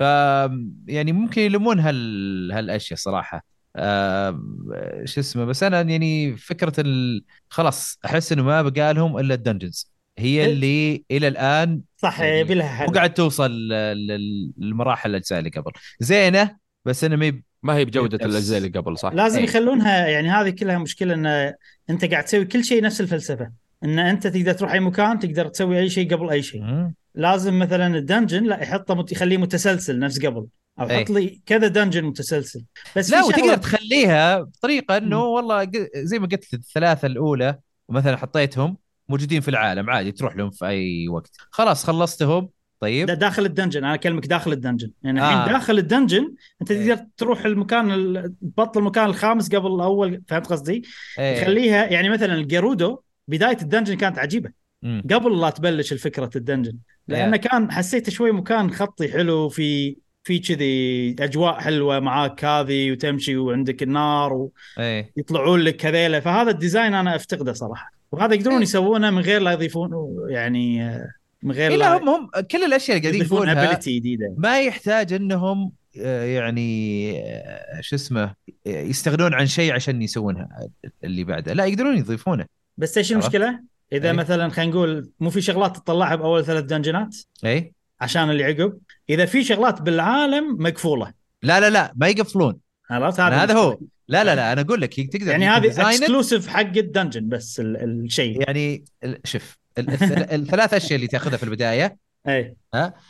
يعني 0.87 1.11
ممكن 1.11 1.41
يلمون 1.41 1.79
هال 1.79 2.51
هالأشياء 2.51 2.99
صراحة 2.99 3.45
آه 3.75 4.41
شو 5.05 5.19
اسمه 5.21 5.45
بس 5.45 5.63
أنا 5.63 5.81
يعني 5.81 6.37
فكرة 6.37 6.73
ال... 6.81 7.23
خلاص 7.49 7.99
أحس 8.05 8.31
إنه 8.31 8.43
ما 8.43 8.61
بقى 8.61 8.93
لهم 8.93 9.17
إلا 9.17 9.33
ال 9.33 9.40
dungeons 9.40 9.91
هي 10.17 10.45
اللي 10.45 11.03
إلى 11.11 11.27
الآن 11.27 11.81
صح 11.97 12.19
يعني 12.19 12.39
يبي 12.39 12.53
لها 12.53 12.79
مو 12.81 12.87
حل 12.87 12.93
قاعد 12.93 13.13
توصل 13.13 13.51
لل- 13.51 14.53
للمراحل 14.57 15.09
الأجزاء 15.09 15.39
اللي 15.39 15.49
قبل 15.49 15.71
زينة 15.99 16.57
بس 16.85 17.03
أنا 17.03 17.15
مي 17.15 17.41
ما 17.63 17.75
هي 17.75 17.85
بجودة 17.85 18.25
الأجزاء 18.25 18.57
اللي 18.57 18.69
قبل 18.69 18.97
صح 18.97 19.13
لازم 19.13 19.37
إيه. 19.39 19.43
يخلونها 19.45 20.07
يعني 20.07 20.29
هذه 20.29 20.49
كلها 20.49 20.77
مشكلة 20.77 21.13
إن 21.13 21.53
أنت 21.89 22.05
قاعد 22.05 22.23
تسوي 22.25 22.45
كل 22.45 22.63
شيء 22.63 22.81
نفس 22.83 23.01
الفلسفة 23.01 23.51
إن 23.83 23.99
أنت 23.99 24.27
تقدر 24.27 24.53
تروح 24.53 24.71
أي 24.71 24.79
مكان 24.79 25.19
تقدر 25.19 25.47
تسوي 25.47 25.79
أي 25.79 25.89
شيء 25.89 26.13
قبل 26.15 26.29
أي 26.29 26.41
شيء. 26.43 26.63
لازم 27.15 27.59
مثلا 27.59 27.97
ال 27.97 28.03
dungeon 28.03 28.43
لا 28.43 28.63
يحطه 28.63 28.95
مت... 28.95 29.11
يخليه 29.11 29.37
متسلسل 29.37 29.99
نفس 29.99 30.25
قبل 30.25 30.45
أو 30.79 30.89
إيه. 30.89 30.97
حط 31.05 31.09
لي 31.09 31.41
كذا 31.45 31.67
dungeon 31.67 32.03
متسلسل 32.03 32.63
بس 32.95 33.11
لا 33.11 33.21
في 33.21 33.27
وتقدر 33.27 33.41
شغله 33.43 33.55
تخليها 33.55 34.39
بطريقة 34.41 34.97
إنه. 34.97 35.23
والله 35.23 35.71
زي 35.95 36.19
ما 36.19 36.27
قلت 36.27 36.53
الثلاثة 36.53 37.05
الأولى 37.05 37.59
مثلا 37.89 38.17
حطيتهم 38.17 38.77
موجودين 39.09 39.41
في 39.41 39.47
العالم 39.47 39.89
عادي 39.89 40.11
تروح 40.11 40.35
لهم 40.35 40.49
في 40.51 40.65
أي 40.65 41.07
وقت 41.07 41.31
خلاص 41.51 41.83
خلصتهم 41.83 42.49
طيب 42.79 43.07
دا- 43.07 43.13
داخل 43.13 43.45
ال 43.45 43.50
dungeon 43.50 43.83
أنا 43.83 43.93
أكلمك 43.93 44.25
داخل 44.27 44.51
ال 44.51 44.56
dungeon 44.56 44.91
يعني 45.03 45.19
الحين 45.19 45.37
آه. 45.37 45.47
داخل 45.47 45.77
ال 45.77 45.84
dungeon 45.84 46.33
أنت 46.61 46.71
إيه. 46.71 46.93
تقدر 46.95 47.05
تروح 47.17 47.45
المكان 47.45 47.91
ال- 47.91 48.33
تبطل 48.41 48.79
المكان 48.79 49.05
الخامس 49.05 49.55
قبل 49.55 49.75
الأول 49.75 50.21
فهمت 50.27 50.47
قصدي؟ 50.47 50.83
إيه. 51.19 51.41
يخليها 51.41 51.85
يعني 51.85 52.09
مثلا 52.09 52.33
الجيرودو 52.33 52.97
بداية 53.27 53.57
ال 53.61 53.66
dungeon 53.66 53.95
كانت 53.95 54.19
عجيبة 54.19 54.49
مم. 54.81 55.03
قبل 55.11 55.41
لا 55.41 55.49
تبلش 55.49 55.93
الفكرة 55.93 56.29
ال 56.35 56.41
dungeon 56.41 56.77
لأنه 57.07 57.33
إيه. 57.35 57.41
كان 57.41 57.71
حسيته 57.71 58.11
شوي 58.11 58.31
مكان 58.31 58.71
خطي 58.71 59.11
حلو 59.11 59.49
في 59.49 59.97
في 60.23 60.39
كذي 60.39 61.15
أجواء 61.19 61.59
حلوة 61.59 61.99
معاك 61.99 62.45
هذه 62.45 62.91
وتمشي 62.91 63.37
وعندك 63.37 63.83
النار 63.83 64.49
ويطلعون 64.77 65.59
لك 65.59 65.85
هذيله 65.85 66.19
فهذا 66.19 66.51
ال 66.51 66.57
design 66.57 66.93
أنا 66.93 67.15
أفتقده 67.15 67.53
صراحة 67.53 67.91
وهذا 68.11 68.33
يقدرون 68.35 68.55
إيه. 68.55 68.63
يسوونه 68.63 69.09
من 69.09 69.21
غير 69.21 69.41
لا 69.41 69.51
يضيفون 69.51 69.91
يعني 70.29 70.99
من 71.43 71.51
غير 71.51 71.71
إيه 71.71 71.77
لا 71.77 71.97
هم 71.97 72.09
هم 72.09 72.29
كل 72.51 72.63
الأشياء 72.63 72.97
اللي 72.97 73.21
قاعدين 73.21 73.49
ability 73.49 73.99
جديدة 73.99 74.35
ما 74.37 74.61
يحتاج 74.61 75.13
إنهم 75.13 75.71
آه، 75.99 76.23
يعني 76.23 77.11
آه، 77.21 77.81
شو 77.81 77.95
اسمه 77.95 78.23
آه، 78.23 78.33
يستغنون 78.67 79.33
عن 79.33 79.47
شيء 79.47 79.73
عشان 79.73 80.01
يسوونها 80.01 80.49
اللي 81.03 81.23
بعده 81.23 81.53
لا 81.53 81.65
يقدرون 81.65 81.97
يضيفونه 81.97 82.45
بس 82.77 82.97
إيش؟ 82.97 83.11
المشكلة؟ 83.11 83.59
إذا 83.93 84.09
إيه. 84.09 84.15
مثلا 84.15 84.49
خلينا 84.49 84.71
نقول 84.71 85.09
مو 85.19 85.29
في 85.29 85.41
شغلات 85.41 85.77
تطلعها 85.77 86.15
بأول 86.15 86.45
ثلاث 86.45 86.63
دنجنات 86.63 87.15
اي 87.45 87.73
عشان 88.01 88.29
اللي 88.29 88.43
عقب 88.43 88.77
إذا 89.09 89.25
في 89.25 89.43
شغلات 89.43 89.81
بالعالم 89.81 90.57
مقفولة 90.59 91.13
لا 91.43 91.59
لا 91.59 91.69
لا 91.69 91.93
ما 91.95 92.07
يقفلون 92.07 92.57
عرفت 92.89 93.19
أنا 93.19 93.43
هذا 93.43 93.53
المشكلة. 93.53 93.61
هو 93.61 93.77
لا 94.07 94.23
لا 94.23 94.35
لا 94.35 94.53
أنا 94.53 94.61
أقول 94.61 94.81
لك 94.81 94.93
تقدر 95.09 95.27
يعني 95.27 95.47
هذه 95.47 95.67
exclusive 95.67 96.47
حق 96.47 96.77
ال 96.77 96.84
dungeon 96.84 97.29
بس 97.29 97.59
ال- 97.59 97.77
الشيء. 98.03 98.41
يعني 98.47 98.83
شوف 99.23 99.57
ال- 99.77 99.89
الثل- 99.89 100.33
الثلاث 100.33 100.73
أشياء 100.73 100.95
اللي 100.95 101.07
تأخذها 101.07 101.37
في 101.37 101.43
البداية. 101.43 101.97
اي 102.27 102.55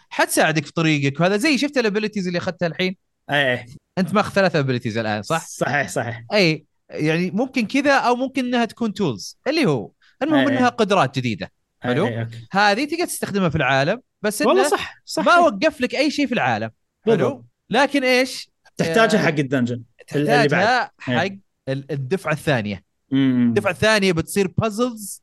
حتساعدك 0.10 0.66
في 0.66 0.72
طريقك 0.72 1.20
وهذا. 1.20 1.38
زي 1.38 1.58
شفت 1.58 1.78
ال 1.78 1.83
abilities 1.83 2.28
اللي 2.28 2.40
أخذتها 2.40 2.68
الحين؟ 2.68 2.96
اي 3.30 3.54
اي 3.54 3.66
أنت 3.98 4.14
ماخذ 4.14 4.32
ثلاث 4.34 4.56
abilities 4.56 4.98
الآن 4.98 5.22
صح؟ 5.22 5.48
صحيح 5.48 5.90
صحيح. 5.90 6.24
اي 6.34 6.66
يعني 6.90 7.32
ممكن 7.32 7.68
كذا 7.68 7.94
أو 7.94 8.16
ممكن 8.16 8.46
إنها 8.46 8.66
تكون 8.66 8.94
tools 8.94 9.38
اللي 9.48 9.66
هو. 9.66 9.92
المهم 10.24 10.48
إيه. 10.48 10.58
إنها 10.58 10.70
قدرات 10.70 11.16
جديدة. 11.20 11.52
حلو؟ 11.80 12.28
هذه 12.52 12.86
تقدر 12.86 13.06
تستخدمها 13.06 13.50
في 13.50 13.56
العالم 13.56 14.02
بس 14.22 14.42
والله 14.42 14.70
صح 14.70 15.02
صح. 15.06 15.26
ما 15.26 15.38
وقف 15.38 15.82
لك 15.82 15.96
أي 15.96 16.12
شيء 16.12 16.28
في 16.28 16.34
العالم. 16.34 16.70
حلو؟ 17.06 17.46
لكن 17.70 18.04
إيش؟ 18.04 18.50
تحتاجها 18.78 19.20
آه، 19.20 19.24
حق 19.24 19.40
ال 19.40 19.44
dungeon. 19.44 19.82
تحتاجها 20.08 20.92
حق 21.00 21.14
إيه. 21.14 21.40
ال- 21.70 21.92
الدفعة 21.92 22.32
الثانية 22.34 22.84
مم. 23.12 23.48
الدفعة 23.48 23.72
الثانية 23.72 24.12
بتصير 24.12 24.48
puzzles 24.58 25.22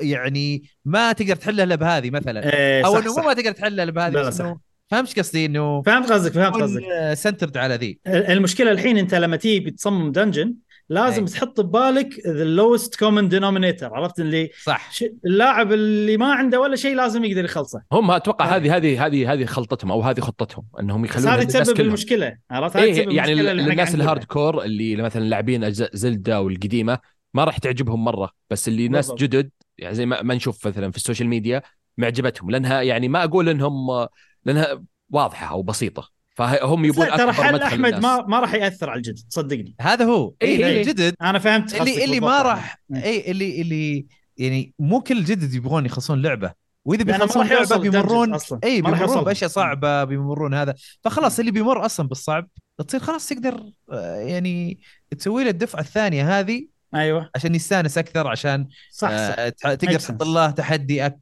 يعني 0.00 0.62
ما 0.84 1.12
تقدر 1.12 1.36
تحلها 1.36 1.64
إلا 1.64 1.74
بهذه 1.74 2.10
مثلا 2.10 2.52
إيه 2.54 2.86
أو 2.86 2.98
إنه 2.98 3.14
مو. 3.16 3.22
ما 3.22 3.32
تقدر 3.32 3.52
تحلها 3.52 3.84
إلا 3.84 3.92
بهذه 3.92 4.12
بس. 4.12 4.40
انه 4.40 4.58
فهمت 4.90 5.18
قصدي 5.18 5.46
إنه 5.46 5.82
فهمت 5.82 6.12
قصدك 6.12 6.32
فهمت 6.32 6.56
قصدك 6.62 6.82
سنترد 7.14 7.56
على 7.56 7.74
ذي 7.74 7.98
المشكلة 8.06 8.70
الحين 8.70 8.98
أنت 8.98 9.14
لما 9.14 9.36
تيجي 9.36 9.70
تصمم 9.70 10.12
dungeon 10.12 10.54
لازم 10.90 11.22
أي. 11.22 11.28
تحط 11.28 11.60
ببالك 11.60 12.26
the 12.26 12.44
lowest 12.44 12.96
common 12.96 13.28
denominator 13.28 13.94
عرفت 13.94 14.20
اللي 14.20 14.50
صح 14.62 14.92
ش- 14.92 15.04
اللاعب 15.26 15.72
اللي 15.72 16.16
ما 16.16 16.32
عنده 16.32 16.60
ولا 16.60 16.76
شيء 16.76 16.96
لازم 16.96 17.24
يقدر 17.24 17.44
يخلصه 17.44 17.82
هم 17.92 18.10
أتوقع 18.10 18.44
هذه. 18.56 18.76
هذه 18.76 18.76
هذه 18.76 19.06
هذه 19.06 19.32
هذه 19.32 19.44
خلطتهم 19.44 19.90
أو 19.92 20.02
هذه 20.02 20.20
خطتهم 20.20 20.64
إنهم 20.80 21.04
يخلون 21.04 21.28
هذه 21.28 21.44
تسبب. 21.44 21.80
المشكلة 21.80 22.36
عرفت 22.50 22.76
هذه 22.76 22.92
تسبب 22.92 23.08
إيه 23.10 23.16
يعني 23.16 23.32
الناس 23.32 23.94
ال 23.94 23.99
hard. 23.99 24.24
core 24.24 24.62
اللي 24.64 24.96
مثلا 24.96 25.24
لاعبين 25.24 25.64
أجزاء 25.64 25.90
زلدا 25.96 26.38
والقديمة 26.38 26.98
ما 27.34 27.44
راح 27.44 27.58
تعجبهم 27.58 28.04
مرة 28.04 28.30
بس 28.50 28.68
اللي 28.68 28.88
ناس 28.88 29.06
بالضبط. 29.06 29.20
جدد 29.22 29.50
يعني 29.78 29.94
زي 29.94 30.06
ما, 30.06 30.22
ما 30.22 30.34
نشوف 30.34 30.66
مثلا 30.66 30.90
في 30.90 30.96
ال 30.96 31.01
social 31.01 31.28
media 31.28 31.62
معجبتهم 31.98 32.50
لأنها 32.50 32.82
يعني 32.82 33.08
ما 33.08 33.24
أقول 33.24 33.48
إنهم 33.48 34.06
لأنها 34.44 34.82
واضحة 35.10 35.46
أو 35.50 35.62
بسيطة 35.62 36.17
فهم 36.38 36.84
يبون 36.84 37.06
لا، 37.06 37.16
ترى 37.16 37.32
حل 37.32 37.52
مدخل 37.52 37.66
أحمد. 37.66 37.94
ما 37.94 38.26
ما 38.26 38.40
راح 38.40 38.54
يأثر 38.54 38.90
على 38.90 38.98
الجدد 38.98 39.22
صدقني 39.28 39.74
هذا 39.80 40.04
هو 40.04 40.32
إيه، 40.42 40.56
اي 40.56 40.66
إيه. 40.66 40.80
الجدد 40.80 41.14
أنا 41.22 41.38
فهمت 41.38 41.80
اللي 41.80 42.04
اللي 42.04 42.20
ما. 42.20 42.42
راح 42.42 42.82
اي 42.94 43.30
اللي 43.30 43.60
اللي 43.60 44.06
يعني 44.36 44.74
مو 44.78 45.00
كل 45.00 45.18
الجدد 45.18 45.54
يبغون 45.54 45.86
يخلصون 45.86 46.22
لعبة 46.22 46.52
وإذا 46.84 47.04
بيخلصون 47.04 47.46
لعبة 47.46 47.76
بيمرون. 47.76 48.38
اي 48.64 48.82
بيمرون. 48.82 49.24
بأشياء 49.24 49.50
صعبة 49.50 50.04
بيمرون 50.04 50.54
هذا 50.54 50.74
فخلاص 51.02 51.38
اللي 51.38 51.50
بيمر 51.50 51.86
أصلا 51.86 52.08
بالصعب 52.08 52.48
تصير 52.88 53.00
خلاص 53.00 53.28
تقدر 53.28 53.62
آه، 53.92 54.16
يعني 54.16 54.80
تسوي 55.18 55.44
له 55.44 55.50
الدفعة 55.50 55.80
الثانية 55.80 56.38
هذه 56.38 56.66
أيوه 56.94 57.30
عشان 57.34 57.54
يستأنس 57.54 57.98
أكثر 57.98 58.26
عشان 58.28 58.68
صح 58.90 59.08
صح 59.08 59.14
آه 59.38 59.48
تقدر 59.48 59.98
تحط. 59.98 60.22
له 60.22 60.50
تحدي 60.50 61.06
أك... 61.06 61.18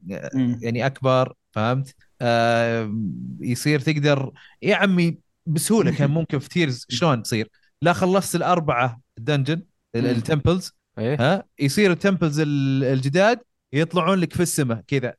يعني 0.60 0.86
أكبر 0.86 1.32
فهمت؟ 1.52 1.94
آه 2.22 2.94
يصير 3.40 3.80
تقدر 3.80 4.32
يا 4.62 4.76
عمي 4.76 5.18
بسهولة 5.46 5.90
كان 5.90 6.10
ممكن 6.18 6.38
في 6.38 6.48
Tears 6.48 6.86
شلون 6.88 7.22
تصير؟ 7.22 7.48
لا 7.82 7.92
خلصت 7.92 8.34
الأربعة 8.36 9.00
dungeon. 9.18 9.62
ال 9.96 10.06
temples 10.06 10.72
إيه؟ 10.98 11.16
ها 11.20 11.44
يصير 11.58 11.90
ال 11.92 11.98
temples 11.98 12.40
ال- 12.40 12.84
الجداد 12.84 13.40
يطلعون 13.72 14.18
لك 14.18 14.32
في 14.32 14.40
السماء 14.42 14.82
كذا. 14.86 15.14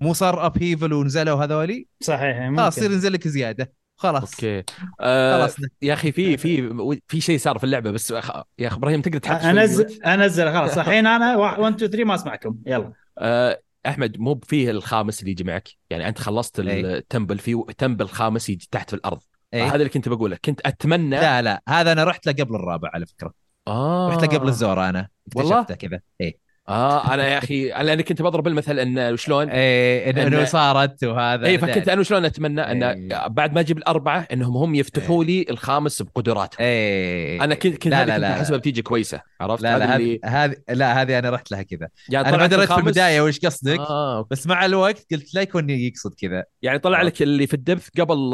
مو 0.00 0.12
صار 0.12 0.46
upheaval 0.46 0.92
ونزلوا 0.92 1.44
هذولي 1.44 1.86
صحيح 2.00 2.36
ممكن. 2.38 2.62
خلاص 2.62 2.78
يصير 2.78 2.90
ينزل 2.92 3.12
لك 3.12 3.28
زيادة 3.28 3.72
خلاص 3.96 4.34
أوكي 4.34 4.62
آه 5.00 5.38
خلاص 5.38 5.56
يا 5.82 5.94
أخي 5.94 6.12
في 6.12 6.36
في 6.36 6.70
في 7.08 7.20
شيء 7.20 7.38
صار 7.38 7.58
في 7.58 7.64
اللعبة 7.64 7.90
بس 7.90 8.12
أخ- 8.12 8.42
يا 8.58 8.68
أخي 8.68 8.76
إبراهيم 8.76 9.00
تقدر 9.02 9.18
تحط 9.18 9.44
انزل؟ 9.44 10.02
أنزل 10.02 10.52
خلاص 10.52 10.78
الحين 10.78 11.06
أنا 11.06 11.36
1 11.36 11.74
2 11.74 11.90
3 11.90 12.04
ما 12.04 12.14
أسمعكم 12.14 12.56
يلا 12.66 12.92
آه 13.18 13.60
أحمد 13.86 14.18
مو 14.18 14.40
فيه 14.46 14.70
الخامس 14.70 15.20
اللي 15.20 15.30
يجي 15.30 15.44
معك 15.44 15.68
يعني 15.90 16.08
أنت 16.08 16.18
خلصت 16.18 16.60
إيه. 16.60 16.96
ال 16.96 17.02
temple 17.02 17.38
في 17.38 17.64
temple 17.78 18.08
خامس 18.08 18.48
يجي 18.48 18.68
تحت 18.70 18.90
في 18.90 18.96
الأرض 18.96 19.20
إيه. 19.54 19.66
هذا 19.66 19.76
اللي 19.76 19.88
كنت 19.88 20.08
بقوله 20.08 20.38
كنت 20.44 20.60
أتمنى 20.66 21.16
لا 21.16 21.42
لا 21.42 21.62
هذا 21.68 21.92
أنا 21.92 22.04
رحت 22.04 22.26
له 22.26 22.32
قبل 22.32 22.54
الرابع 22.54 22.90
على 22.94 23.06
فكرة 23.06 23.32
آه. 23.68 24.08
رحت 24.08 24.22
له 24.22 24.38
قبل 24.38 24.48
ال 24.48 24.56
Zora 24.56 24.88
أنا؟ 24.88 25.08
اكتشفته 25.26 25.74
كذا 25.74 26.00
اي 26.20 26.38
آه 26.68 27.14
أنا 27.14 27.28
يا 27.28 27.38
أخي 27.38 27.72
أنا 27.72 27.92
أنا 27.92 28.02
كنت 28.02 28.22
بضرب 28.22 28.46
المثل 28.46 28.78
إن 28.78 29.16
شلون؟ 29.16 29.48
اي 29.50 30.12
إن- 30.12 30.18
إنه 30.18 30.44
إن- 30.44 30.48
صارت 30.48 31.04
وهذا 31.04 31.46
اي 31.46 31.58
فكنت 31.58 31.88
أنا 31.88 32.02
شلون 32.02 32.24
أتمنى 32.24 32.60
إن 32.60 32.82
إيه. 32.82 33.26
بعد 33.26 33.54
ما 33.54 33.60
أجيب 33.60 33.78
الأربعة 33.78 34.26
إنهم 34.32 34.56
هم 34.56 34.74
يفتحوا 34.74 35.24
لي 35.24 35.46
الخامس 35.50 36.02
بقدراتهم. 36.02 36.56
اي 36.60 37.40
أنا 37.40 37.54
كنت 37.54 37.74
كنت 37.74 37.86
لا 37.86 38.04
لا 38.06 38.18
لا. 38.18 38.32
أحسبها 38.32 38.58
بتيجي 38.58 38.82
كويسة 38.82 39.20
عرفت؟ 39.40 39.62
لا 39.62 39.78
لا 39.78 39.96
هذه 39.96 40.18
هذه 40.24 40.56
لا 40.68 41.02
هذه 41.02 41.18
أنا 41.18 41.30
رحت 41.30 41.50
لها 41.50 41.62
كذا. 41.62 41.88
يعني 42.08 42.28
أنا 42.28 42.36
ما 42.36 42.46
دريت 42.46 42.72
في 42.72 42.78
البداية 42.78 43.20
وش 43.20 43.38
قصدك؟ 43.38 43.78
آه. 43.80 44.26
بس 44.30 44.46
مع 44.46 44.64
الوقت 44.64 45.06
قلت 45.12 45.34
لا 45.34 45.42
يكون 45.42 45.70
يقصد 45.70 46.14
كذا. 46.14 46.44
يعني 46.62 46.78
طلع. 46.78 47.02
لك 47.02 47.22
اللي 47.22 47.46
في 47.46 47.54
ال 47.54 47.59
depths 47.59 47.88
قبل 48.00 48.30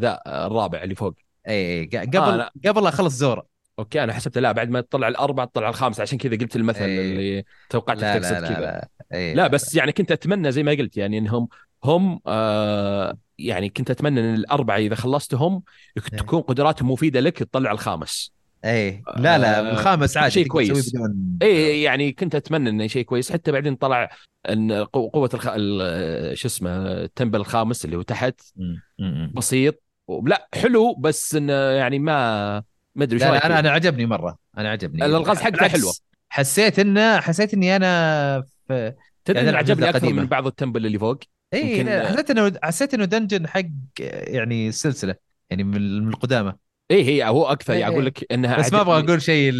ذا 0.00 0.20
الرابع 0.26 0.82
اللي 0.82 0.94
فوق. 0.94 1.14
اي 1.48 1.86
ق- 1.86 1.96
قبل 2.16 2.40
آه،. 2.40 2.50
قبل 2.66 2.82
لا 2.82 2.88
أخلص 2.88 3.14
Zora 3.14 3.57
أوكي 3.78 4.04
أنا 4.04 4.12
حسبت 4.12 4.38
لا 4.38 4.52
بعد 4.52 4.70
ما 4.70 4.80
تطلع 4.80 5.08
الأربعة 5.08 5.46
تطلع 5.46 5.68
الخامس 5.68 6.00
عشان 6.00 6.18
كذا 6.18 6.36
قلت 6.36 6.56
المثل 6.56 6.84
إيه. 6.84 7.00
اللي 7.12 7.44
توقعتك 7.70 8.02
لا 8.02 8.18
تقصد 8.18 8.32
لا 8.32 8.40
لا 8.40 8.48
كذا 8.48 8.60
لا, 8.60 8.88
إيه 9.12 9.34
لا 9.34 9.46
بس 9.46 9.74
يعني 9.74 9.92
كنت 9.92 10.12
أتمنى 10.12 10.52
زي 10.52 10.62
ما 10.62 10.72
قلت 10.72 10.96
يعني 10.96 11.18
إنهم 11.18 11.48
هم 11.84 12.20
آه 12.26 13.18
يعني 13.38 13.68
كنت 13.68 13.90
أتمنى 13.90 14.20
إن 14.20 14.34
الأربعة 14.34 14.76
إذا 14.76 14.94
خلصتهم 14.94 15.62
إيه. 15.96 16.18
تكون 16.18 16.40
قدراتهم 16.40 16.90
مفيدة 16.90 17.20
لك 17.20 17.38
تطلع 17.38 17.72
الخامس 17.72 18.32
اي 18.64 19.02
لا 19.16 19.38
لا 19.38 19.58
آه، 19.60 19.72
الخامس 19.72 20.16
عادي 20.16 20.30
شيء 20.30 20.46
كويس. 20.46 20.94
بدون 20.94 21.38
اي 21.42 21.82
يعني 21.82 22.12
كنت 22.12 22.34
أتمنى 22.34 22.70
إنه 22.70 22.86
شيء 22.86 23.04
كويس 23.04 23.32
حتى 23.32 23.52
بعدين 23.52 23.74
طلع 23.76 24.10
إن 24.48 24.84
قو- 24.84 25.10
قوة 25.10 25.30
الخ... 25.34 25.48
ال- 25.48 26.38
شو 26.38 26.48
اسمه 26.48 26.70
التمبل 26.92 27.40
الخامس 27.40 27.84
اللي 27.84 27.96
هو 27.96 28.02
تحت. 28.02 28.40
بسيط 29.34 29.82
لا 30.24 30.48
حلو 30.54 30.94
بس 30.94 31.34
إنه 31.34 31.52
يعني 31.52 31.98
ما 31.98 32.62
ما 32.98 33.04
أدري 33.04 33.24
أنا 33.24 33.38
فيه؟ 33.38 33.58
أنا 33.58 33.70
عجبني 33.70 34.06
مرة 34.06 34.38
أنا 34.58 34.70
عجبني 34.70 35.04
الألغاز 35.04 35.38
حقته 35.38 35.68
حلوة. 35.68 35.92
حسيت 36.28 36.78
انه 36.78 37.20
حسيت 37.20 37.54
إني 37.54 37.76
أنا 37.76 38.42
في 38.68 38.92
تدري 39.24 39.44
يعني 39.44 39.56
عجبني 39.56 39.88
أكثر 39.88 39.98
قديمة. 39.98 40.22
من 40.22 40.28
بعض 40.28 40.46
التمبل 40.46 40.86
اللي 40.86 40.98
فوق 40.98 41.18
اي 41.54 41.82
لا، 41.82 42.08
حسيت 42.08 42.30
انه 42.30 42.52
حسيت 42.62 42.94
إنه 42.94 43.04
دنجن 43.04 43.48
حق 43.48 43.62
يعني 44.00 44.68
السلسله 44.68 45.14
يعني 45.50 45.64
من 45.64 46.08
القدامى 46.08 46.52
اي 46.90 47.04
هي 47.04 47.28
هو 47.28 47.46
أكثر 47.46 47.72
إيه، 47.72 47.80
يعني 47.80 47.92
أقول 47.94 48.06
لك 48.06 48.32
إنها 48.32 48.58
بس 48.58 48.72
ما 48.72 48.80
أبغى. 48.80 49.04
أقول 49.04 49.22
شيء 49.22 49.52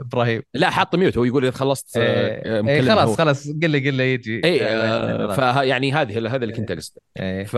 إبراهيم 0.00 0.42
لا 0.54 0.70
حاط 0.70 0.94
ميوت 0.96 1.18
هو 1.18 1.24
يقول 1.24 1.44
إذا 1.44 1.52
خلصت 1.56 1.96
إيه، 1.96 2.04
آه، 2.04 2.54
إيه 2.56 2.62
مكلم 2.62 2.90
هو. 2.90 2.96
خلاص 2.96 3.16
خلاص 3.16 3.48
قل 3.48 3.70
لي 3.70 3.90
قل 3.90 3.94
لي 3.94 4.14
يجي 4.14 4.40
اي 4.44 4.64
آه، 4.64 4.68
آه، 4.68 5.26
خلاص. 5.26 5.36
فه 5.36 5.62
يعني 5.62 5.92
هذه 5.92 6.18
هذا 6.18 6.36
اللي 6.36 6.52
كنت 6.54 6.70
اقصده 6.70 7.00
إيه. 7.20 7.44
ف 7.44 7.56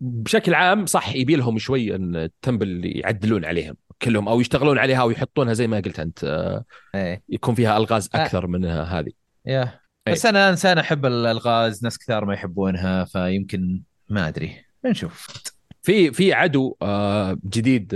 بشكل 0.00 0.54
عام 0.54 0.86
صح 0.86 1.14
يبي 1.14 1.36
لهم 1.36 1.58
شوي 1.58 1.94
إن 1.94 2.16
التمبل 2.16 2.80
يعدلون 2.84 3.44
عليهم 3.44 3.76
كلهم 4.02 4.28
أو 4.28 4.40
يشتغلون 4.40 4.78
عليها 4.78 5.02
ويحطونها 5.02 5.52
زي 5.52 5.66
ما 5.66 5.76
قلت 5.80 6.00
أنت 6.00 6.24
آه، 6.24 6.64
إيه. 6.94 7.22
يكون 7.28 7.54
فيها 7.54 7.76
ألغاز 7.76 8.10
آه. 8.14 8.22
أكثر 8.22 8.46
من 8.46 8.64
هذه 8.64 9.12
يا 9.46 9.80
إيه. 10.06 10.14
بس 10.14 10.26
أنا 10.26 10.50
إنسان 10.50 10.78
أحب 10.78 11.06
الألغاز 11.06 11.84
ناس 11.84 11.98
كثار 11.98 12.24
ما 12.24 12.34
يحبونها 12.34 13.04
فيمكن 13.04 13.82
ما 14.08 14.28
أدري 14.28 14.64
بنشوف 14.84 15.44
في 15.82 16.12
في 16.12 16.32
عدو 16.32 16.76
آه، 16.82 17.38
جديد 17.44 17.90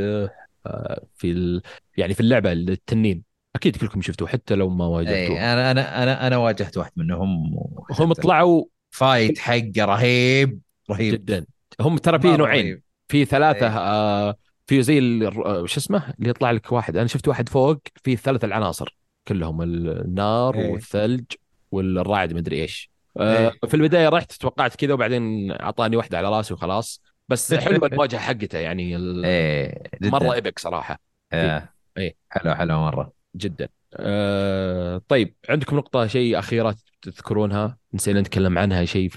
في 1.15 1.31
ال... 1.31 1.63
يعني 1.97 2.15
في 2.15 2.21
اللعبة 2.21 2.53
التنين 2.53 3.23
أكيد 3.57 3.77
كلكم 3.77 4.03
شفتوه 4.03 4.29
حتى 4.29 4.55
لو 4.55 4.69
ما 4.69 4.87
واجهتوه 4.87 5.37
إيه. 5.37 5.53
أنا 5.53 5.71
أنا 5.71 6.03
أنا 6.03 6.27
أنا 6.27 6.37
واجهت 6.37 6.77
واحد 6.77 6.93
منهم 6.97 7.59
هم 7.91 8.13
طلعوا 8.13 8.65
فايت 8.91 9.39
حقه 9.39 9.73
رهيب 9.79 10.61
رهيب 10.91 11.15
جدا 11.15 11.47
هم 11.81 11.97
ترى 11.99 12.19
في 12.19 12.37
نوعين. 12.37 12.83
في 13.09 13.25
ثلاثة. 13.25 13.69
آه 13.69 14.37
في 14.67 14.83
زي 14.83 15.27
آه، 15.27 15.67
شو 15.67 15.81
اسمه 15.81 16.15
اللي 16.19 16.31
يطلع 16.31 16.51
لك 16.51 16.73
واحد 16.73 16.97
أنا 16.97 17.07
شفت 17.07 17.29
واحد 17.29 17.49
فوق 17.49 17.79
فيه 18.03 18.17
ثلاث 18.17 18.45
العناصر 18.45 18.97
كلهم 19.29 19.63
النار 19.63 20.55
إيه. 20.55 20.71
والثلج 20.73 21.25
والرعد 21.71 22.33
مدري 22.33 22.63
إيش 22.63 22.91
آه. 23.17 23.53
في 23.69 23.75
البداية 23.75 24.09
رحت 24.09 24.33
توقعت 24.33 24.77
كذا 24.77 24.95
وبعدين 24.95 25.53
أعطاني 25.53 25.97
واحدة 25.97 26.19
على 26.19 26.29
رأسي 26.29 26.55
وخلاص 26.55 27.03
بس 27.29 27.55
حلوة 27.65 27.87
المواجهة 27.87 28.21
حقته 28.21 28.59
يعني 28.59 28.97
جدا 28.97 30.11
مرة 30.11 30.33
epic 30.35 30.59
صراحة 30.59 31.01
آه. 31.33 31.69
إيه. 31.99 32.17
حلو 32.31 32.55
حلو 32.55 32.81
مرة 32.81 33.13
جدا 33.37 33.69
أه 33.95 35.03
طيب 35.09 35.35
عندكم 35.49 35.77
نقطة 35.77 36.07
شيء 36.07 36.39
أخيرة 36.39 36.77
تذكرونها 37.03 37.79
نسينا 37.95 38.21
نتكلم 38.21 38.59
عنها 38.59 38.85
شيء 38.85 39.09
في 39.09 39.17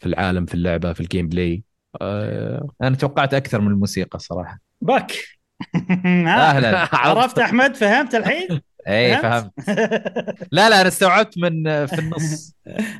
في 0.00 0.06
العالم 0.06 0.46
في 0.46 0.54
اللعبة 0.54 0.92
في 0.92 1.00
ال 1.00 1.28
gameplay 1.28 1.62
أه 2.00 2.68
أنا 2.82 2.96
توقعت 2.96 3.34
أكثر 3.34 3.60
من 3.60 3.68
الموسيقى 3.68 4.18
صراحة. 4.18 4.58
back. 4.80 5.12
ها، 6.00 6.50
أهلا. 6.50 6.88
عرفت 6.92 7.38
أحمد؟ 7.38 7.76
فهمت 7.76 8.14
الحين؟ 8.14 8.48
اي 8.88 9.16
فهمت؟ 9.16 9.52
لا 10.52 10.68
لا 10.70 10.80
أنا 10.80 10.88
استوعبت 10.88 11.38
من 11.38 11.86
في 11.86 11.98
النص. 11.98 12.54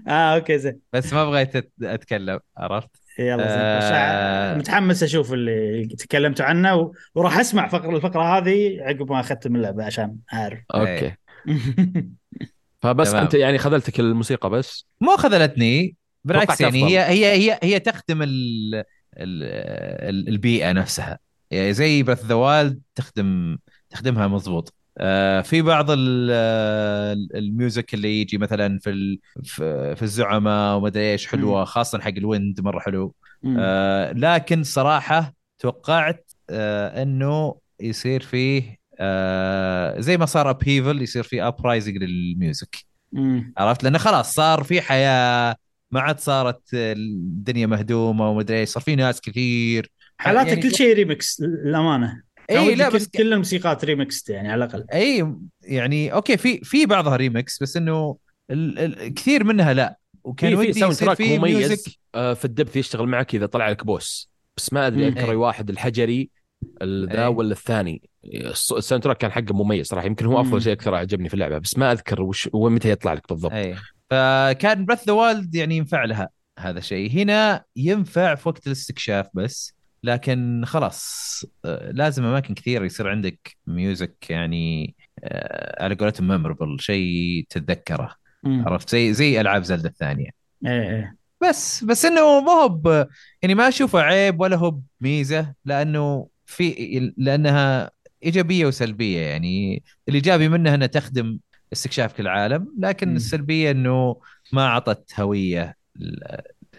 آه 0.09 0.35
أوكي 0.35 0.59
زين. 0.59 0.79
بس 0.93 1.13
ما 1.13 1.25
بغيت 1.25 1.73
أتكلم 1.83 2.41
عرفت؟ 2.57 2.91
يلا 3.19 3.49
زين. 3.49 3.59
آه. 3.61 4.55
متحمس 4.55 5.03
أشوف 5.03 5.33
اللي 5.33 5.87
تكلمتوا 5.87 6.47
عنه 6.47 6.75
و... 6.75 6.93
وراح 7.15 7.39
أسمع 7.39 7.69
فقرة 7.69 7.97
الفقرة 7.97 8.39
هذه 8.39 8.79
عقب 8.81 9.13
ما 9.13 9.21
اختم 9.21 9.57
اللعبه 9.57 9.85
عشان 9.85 10.17
اعرف 10.33 10.59
أوكي. 10.75 11.15
فبس 12.83 13.11
تمام. 13.11 13.23
أنت 13.23 13.35
يعني 13.35 13.59
خذلتك 13.59 14.01
الموسيقى 14.01 14.51
بس؟ 14.51 14.87
مو 15.01 15.17
خذلتني. 15.17 15.97
بالعكس 16.27 16.61
يعني. 16.61 16.85
هي 16.87 17.01
هي 17.01 17.53
هي 17.53 17.59
هي 17.63 17.79
تخدم 17.81 18.23
ال 18.23 18.75
ال 18.75 18.85
ال 19.17 20.29
البيئة 20.29 20.73
نفسها 20.73 21.19
يعني 21.51 21.73
زي 21.73 22.03
Breath 22.03 22.25
The 22.25 22.35
Wild 22.35 22.81
تخدم 22.95 23.59
تخدمها 23.91 24.27
مضبوط 24.29 24.75
آه 24.99 25.41
في 25.41 25.63
بعض 25.63 25.91
ال- 25.91 26.31
ال- 27.13 27.37
ال 27.37 27.46
music 27.46 27.95
اللي 27.95 28.21
يجي 28.21 28.39
مثلا 28.39 28.79
في 28.79 29.19
في 29.97 30.03
الزعماء 30.03 30.77
وما 30.77 30.89
أدري 30.89 31.13
إيش 31.13 31.27
حلوة 31.27 31.65
خاصه 31.65 32.01
حق 32.01 32.09
ال 32.17 32.26
wind 32.26 32.61
مرة 32.61 32.81
حلو. 32.81 33.15
آه 33.59 34.13
لكن 34.13 34.63
صراحة 34.63 35.35
توقعت 35.59 36.33
آه 36.51 37.03
إنه 37.03 37.55
يصير 37.81 38.21
فيه 38.23 38.77
آه 39.01 40.01
زي 40.01 40.17
ما 40.17 40.27
صار 40.27 40.51
upheaval 40.51 41.03
يصير 41.03 41.23
فيه 41.23 41.49
uprising 41.49 41.97
لل 41.97 42.17
music. 42.17 42.77
عرفت 43.59 43.85
لأنه 43.85 43.99
خلاص 43.99 44.35
صار 44.35 44.63
في 44.65 44.81
حياة 44.81 45.57
ما 45.91 46.01
عاد 46.01 46.19
صارت 46.19 46.63
الدنيا 46.75 47.67
مهدومة 47.67 48.31
وما 48.31 48.41
أدري 48.41 48.61
إيش 48.61 48.69
صار 48.69 48.83
في 48.83 48.97
ناس 48.97 49.21
كثير. 49.21 49.91
حالاته 50.19 50.49
يعني 50.49 50.63
كل 50.63 50.75
شيء 50.75 50.95
ريمكس 50.95 51.41
للأمانة. 51.41 52.23
اي 52.51 52.75
لا 52.75 52.89
كل, 52.89 52.95
بس 52.95 53.09
كل 53.09 53.33
الموسيقات 53.33 53.85
ريمكس 53.85 54.29
يعني 54.31 54.53
على 54.53 54.65
الأقل. 54.65 54.85
اي 54.93 55.35
يعني 55.63 56.13
أوكي 56.13 56.37
في 56.37 56.59
في 56.59 56.87
بعضها 56.87 57.17
ريمكس 57.17 57.63
بس 57.63 57.77
إنه 57.77 58.17
ال 58.51 58.79
ال 58.79 59.15
كثير 59.15 59.45
منها 59.45 59.73
لا. 59.73 59.99
وكان 60.25 60.57
في 60.57 60.73
soundtrack 60.73 61.21
مميز 61.21 61.57
music 61.57 61.93
آه، 62.15 62.35
في 62.35 62.45
ال 62.45 62.49
depths 62.49 62.77
يشتغل 62.77 63.09
معك 63.09 63.35
إذا 63.35 63.47
طلع 63.47 63.71
لك 63.71 63.85
boss. 63.87 64.31
بس 64.57 64.73
ما 64.73 64.87
أدري. 64.87 65.09
أذكر 65.09 65.25
إيه. 65.25 65.31
أي 65.31 65.37
واحد 65.37 65.71
الحجري 65.71 66.31
ال- 66.83 67.09
ذا 67.09 67.23
إيه. 67.23 67.29
ولا 67.29 67.53
الثاني. 67.53 68.03
ال 68.25 69.05
soundtrack 69.05 69.17
كان 69.19 69.33
حقه 69.33 69.55
مميز 69.55 69.87
صراحة 69.87 70.07
يمكن 70.07 70.27
هو 70.27 70.41
أفضل. 70.41 70.63
شيء 70.63 70.73
أكثر 70.73 70.95
عجبني 70.95 71.29
في 71.29 71.35
اللعبة 71.35 71.59
بس 71.59 71.79
ما 71.79 71.93
أذكر 71.93 72.23
وش 72.23 72.49
ومتى 72.53 72.91
يطلع 72.91 73.13
لك 73.13 73.29
بالضبط. 73.29 73.53
اي 73.53 73.77
فكان 74.11 74.85
Breath 74.85 75.07
The 75.07 75.13
Wild 75.13 75.55
يعني 75.55 75.77
ينفع 75.77 76.05
لها 76.05 76.29
هذا 76.59 76.79
الشيء 76.79 77.11
هنا 77.11 77.65
ينفع 77.77 78.35
في 78.35 78.49
وقت 78.49 78.67
الاستكشاف 78.67 79.27
بس 79.35 79.77
لكن 80.03 80.63
خلاص 80.67 81.45
آه، 81.65 81.91
لازم 81.91 82.25
أماكن 82.25 82.55
كثير 82.55 82.85
يصير 82.85 83.09
عندك 83.09 83.57
music 83.67 84.31
يعني 84.31 84.95
آه، 85.25 85.85
على 85.85 85.95
قولتهم 85.95 86.29
memorable 86.29 86.81
شيء 86.81 87.47
تتذكره. 87.51 88.15
عرفت؟ 88.47 88.91
زي 88.91 89.13
زي 89.13 89.41
ألعاب 89.41 89.63
Zelda 89.63 89.89
الثانية. 89.89 90.31
إيه 90.67 90.91
إيه. 90.91 91.17
بس 91.43 91.85
بس 91.85 92.05
إنه 92.05 92.41
ما 92.41 92.53
هو 92.53 93.09
يعني 93.43 93.55
ما 93.55 93.69
أشوفه 93.69 94.01
عيب 94.01 94.41
ولا 94.41 94.57
هو 94.57 94.79
بميزه 95.01 95.55
لأنه 95.65 96.29
في 96.47 97.13
لأنها 97.17 97.91
إيجابية 98.25 98.67
وسلبية 98.67 99.21
يعني. 99.21 99.83
الايجابي 100.09 100.49
منها 100.49 100.75
إنها 100.75 100.87
تخدم 100.87 101.39
استكشافك 101.73 102.21
العالم 102.21 102.75
لكن 102.79 103.09
مم. 103.09 103.17
السلبية 103.17 103.71
إنه 103.71 104.17
ما 104.53 104.67
أعطت 104.67 105.21
هوية 105.21 105.77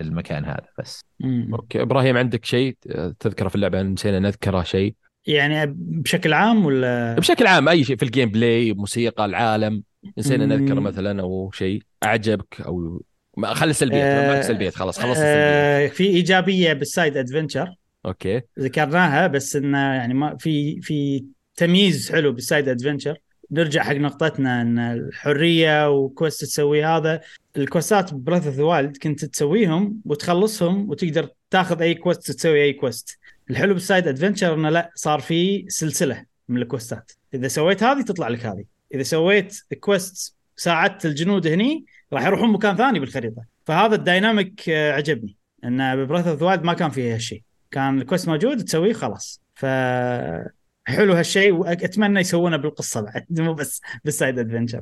للمكان 0.01 0.45
هذا 0.45 0.67
بس. 0.79 1.03
مم. 1.19 1.49
أوكي 1.53 1.81
إبراهيم 1.81 2.17
عندك 2.17 2.45
شيء 2.45 2.77
تذكره 3.19 3.47
في 3.47 3.55
اللعبة؟ 3.55 3.81
نسينا 3.81 4.19
نذكره 4.19 4.63
شيء. 4.63 4.95
يعني 5.25 5.65
بشكل 5.77 6.33
عام 6.33 6.65
ولا؟ 6.65 7.15
بشكل 7.15 7.47
عام 7.47 7.69
أي 7.69 7.83
شيء 7.83 7.95
في 7.95 8.03
ال 8.03 8.29
gameplay 8.29 8.73
موسيقى 8.73 9.25
العالم. 9.25 9.83
نسينا. 10.17 10.45
نذكر 10.45 10.79
مثلا 10.79 11.21
أو 11.21 11.51
شيء. 11.51 11.81
أعجبك 12.03 12.61
أو 12.61 13.03
ما 13.37 13.53
خلي 13.53 13.69
السلبيات 13.69 14.03
ما 14.03 14.37
آه، 14.37 14.41
سلبيات 14.41 14.75
خلاص 14.75 14.99
خلص 14.99 15.09
السلبيات 15.09 15.31
آه 15.31 15.87
في 15.87 16.03
إيجابية 16.03 16.73
بال 16.73 16.88
side 16.88 17.17
adventure 17.17 17.75
أوكي. 18.05 18.41
ذكرناها 18.59 19.27
بس 19.27 19.55
إنه 19.55 19.77
يعني 19.77 20.13
ما 20.13 20.37
في 20.37 20.81
في 20.81 21.25
تمييز 21.55 22.11
حلو 22.11 22.31
بال 22.31 22.44
side 22.44 22.69
adventure 22.69 23.17
نرجع 23.51 23.83
حق 23.83 23.93
نقطتنا 23.93 24.61
إن 24.61 24.79
الحرية 24.79 25.89
و 25.89 25.98
quest 25.98 26.41
تسوي 26.45 26.85
هذا. 26.85 27.21
ال 27.57 27.65
quest 27.65 28.05
ات 28.05 28.13
Breath 28.13 28.47
Of 28.47 28.59
Wild 28.59 28.97
كنت 28.97 29.25
تسويهم 29.25 30.01
وتخلصهم 30.05 30.89
وتقدر 30.89 31.29
تاخذ 31.49 31.81
أي 31.81 31.95
quest 31.95 32.31
تسوي 32.31 32.63
أي 32.63 32.73
quest 32.73 33.17
الحلو 33.49 33.73
بال 33.73 33.85
side 33.85 34.07
adventure 34.07 34.53
إنه 34.53 34.69
لا 34.69 34.91
صار 34.95 35.19
في 35.19 35.65
سلسلة 35.67 36.25
من 36.49 36.61
ال 36.61 36.68
quest 36.68 37.04
ات 37.04 37.11
إذا 37.33 37.47
سويت 37.47 37.83
هذه 37.83 38.01
تطلع 38.01 38.27
لك 38.27 38.45
هذه. 38.45 38.63
إذا 38.93 39.03
سويت 39.03 39.57
quest 39.79 40.35
ساعدت 40.55 41.05
الجنود 41.05 41.47
هني 41.47 41.85
راح 42.13 42.25
يروحون 42.25 42.51
مكان 42.51 42.75
ثاني 42.75 42.99
بالخريطة. 42.99 43.43
فهذا 43.65 43.95
ال 43.95 44.05
dynamic 44.05 44.69
آه، 44.69 44.91
عجبني. 44.91 45.35
إن 45.63 45.95
ب 45.95 46.00
Breath 46.00 46.27
Of 46.27 46.41
Wild 46.41 46.63
ما 46.63 46.73
كان 46.73 46.89
فيه 46.89 47.13
هالشيء 47.13 47.41
كان 47.71 48.01
ال 48.01 48.06
quest 48.06 48.27
موجود 48.27 48.63
تسويه 48.63 48.93
خلاص. 48.93 49.41
ف 49.55 49.65
حلو 50.87 51.13
هالشيء 51.13 51.51
وأتمنى 51.53 52.19
يسوونه 52.19 52.57
بالقصة 52.57 53.01
بعد 53.01 53.25
مو 53.41 53.53
بس 53.53 53.81
بال 54.03 54.15
side 54.15 54.39
adventure 54.39 54.81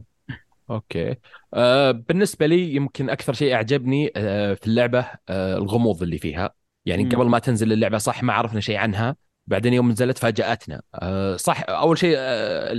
أوكي. 0.69 1.15
آه 1.53 1.91
بالنسبة 1.91 2.45
لي 2.45 2.76
يمكن 2.76 3.10
أكثر 3.10 3.34
شيء 3.34 3.53
أعجبني 3.53 4.11
آه 4.15 4.53
في 4.53 4.68
اللعبة 4.68 5.06
آه 5.30 5.57
الغموض 5.57 6.03
اللي 6.03 6.18
فيها. 6.18 6.53
يعني 6.86 7.03
مم. 7.03 7.10
قبل 7.10 7.26
ما 7.26 7.40
تنزل 7.40 7.72
اللعبة 7.72 7.98
صح 7.98 8.23
ما 8.23 8.34
عرفنا 8.34 8.60
شيء 8.60 8.77
عنها. 8.77 9.15
بعدين 9.48 9.73
يوم 9.73 9.91
نزلت 9.91 10.18
فاجأتنا. 10.18 10.82
آه 10.95 11.36
صح 11.36 11.64
أول 11.69 11.98
شيء 11.98 12.15
آه 12.18 12.69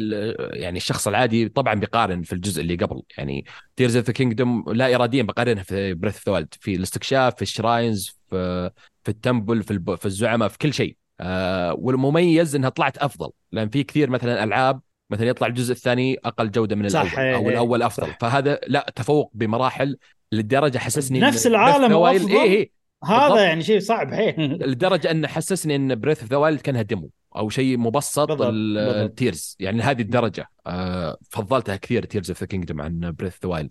يعني 0.53 0.77
الشخص 0.77 1.09
العادي 1.09 1.49
طبعا 1.49 1.75
بيقارن 1.75 2.23
في 2.23 2.33
الجزء 2.33 2.63
اللي 2.63 2.75
قبل. 2.75 3.03
يعني 3.19 3.45
Tears 3.77 3.97
Of 3.97 4.07
The 4.07 4.13
Kingdom 4.13 4.65
لا 4.73 4.95
اراديا 4.95 5.23
بقارنها 5.23 5.63
في 5.63 5.95
Breath 5.95 6.29
Of 6.29 6.45
في 6.61 6.75
الاستكشاف 6.75 7.37
في 7.37 7.43
ال 7.43 7.52
shrines 7.52 8.19
في 8.31 8.71
في 9.05 9.09
ال 9.09 9.16
temple 9.16 9.63
في 9.63 9.71
الب... 9.71 9.95
في 9.95 10.07
الزعماء 10.07 10.49
في 10.49 10.59
كل 10.59 10.75
شيء. 10.75 10.97
آه 11.21 11.75
والمميز 11.79 12.57
إنها 12.57 12.71
طلعت 12.71 12.99
أفضل 12.99 13.31
لأن 13.53 13.69
في 13.69 13.85
كثير 13.85 14.11
مثلا 14.11 14.45
ألعاب 14.45 14.81
مثلا 15.11 15.29
يطلع 15.29 15.47
الجزء 15.47 15.73
الثاني 15.73 16.19
أقل 16.25 16.51
جودة 16.51 16.77
من 16.77 16.89
صح، 16.89 17.01
الأول 17.01 17.27
إيه، 17.27 17.37
أو 17.37 17.43
إيه، 17.43 17.49
الأول 17.49 17.83
أفضل 17.83 18.07
صح. 18.07 18.19
فهذا 18.21 18.61
لا 18.67 18.93
تفوق 18.97 19.31
بمراحل 19.35 19.97
للدرجه 20.33 20.79
حسسني 20.79 21.21
نفس 21.21 21.47
إن 21.47 21.53
العالم 21.53 21.93
وأفضل. 21.93 22.31
إيه 22.31 22.43
إيه 22.43 22.71
هذا 23.05 23.21
بالضبط. 23.21 23.39
يعني 23.39 23.63
شيء 23.63 23.81
صعب 23.81 24.15
حيل 24.15 24.35
لدرجة 24.71 25.11
انه 25.11 25.29
حسسني 25.29 25.77
إن 25.77 26.01
Breath 26.01 26.21
Of 26.21 26.31
The 26.31 26.37
Wild 26.37 26.61
كانها 26.61 26.83
demo 26.83 27.11
أو 27.37 27.49
شيء 27.49 27.79
مبسط 27.79 28.29
بالضبط،. 28.29 28.51
ال 28.53 28.70
Tears 28.70 29.57
يعني 29.61 29.79
لهذه 29.79 30.03
الدرجة 30.03 30.49
آه 30.67 31.17
فضلتها 31.31 31.77
كثير 31.77 32.05
Tears 32.05 32.31
Of 32.31 32.41
The 32.41 32.47
Kingdom 32.47 32.81
عن 32.81 33.15
Breath 33.19 33.33
Of 33.33 33.45
The 33.45 33.51
Wild. 33.51 33.71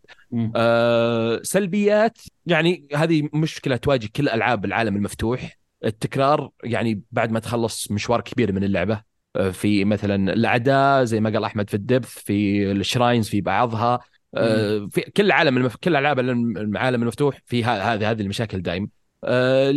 آه 0.56 1.40
سلبيات 1.44 2.18
يعني 2.46 2.88
هذه 2.96 3.30
مشكلة 3.34 3.76
تواجه 3.76 4.10
كل 4.16 4.30
ألعاب 4.30 4.66
العالم 4.66 4.96
المفتوح 4.96 5.58
التكرار 5.86 6.50
يعني 6.64 7.02
بعد 7.12 7.32
ما 7.32 7.40
تخلص 7.40 7.92
مشوار 7.92 8.22
كبير 8.22 8.54
من 8.54 8.64
اللعبة 8.64 9.02
آه، 9.36 9.50
في 9.50 9.86
مثلا 9.86 10.34
الاعداء 10.34 11.04
زي 11.04 11.20
ما 11.20 11.30
قال 11.30 11.44
أحمد 11.44 11.70
في 11.70 11.76
الدبث 11.76 12.10
في 12.10 12.72
الشراينز 12.72 13.30
في 13.30 13.42
بعضها 13.42 14.00
آه، 14.38 14.88
في 14.92 15.02
كل 15.02 15.26
العالم 15.26 15.58
المف... 15.58 15.76
كل 15.76 15.96
العاب 15.96 16.20
العالم 16.20 17.02
المفتوح 17.02 17.42
في 17.46 17.64
هذه 17.64 18.12
هذه 18.12 18.22
المشاكل 18.22 18.62
دائم 18.62 18.90
آه، 19.24 19.74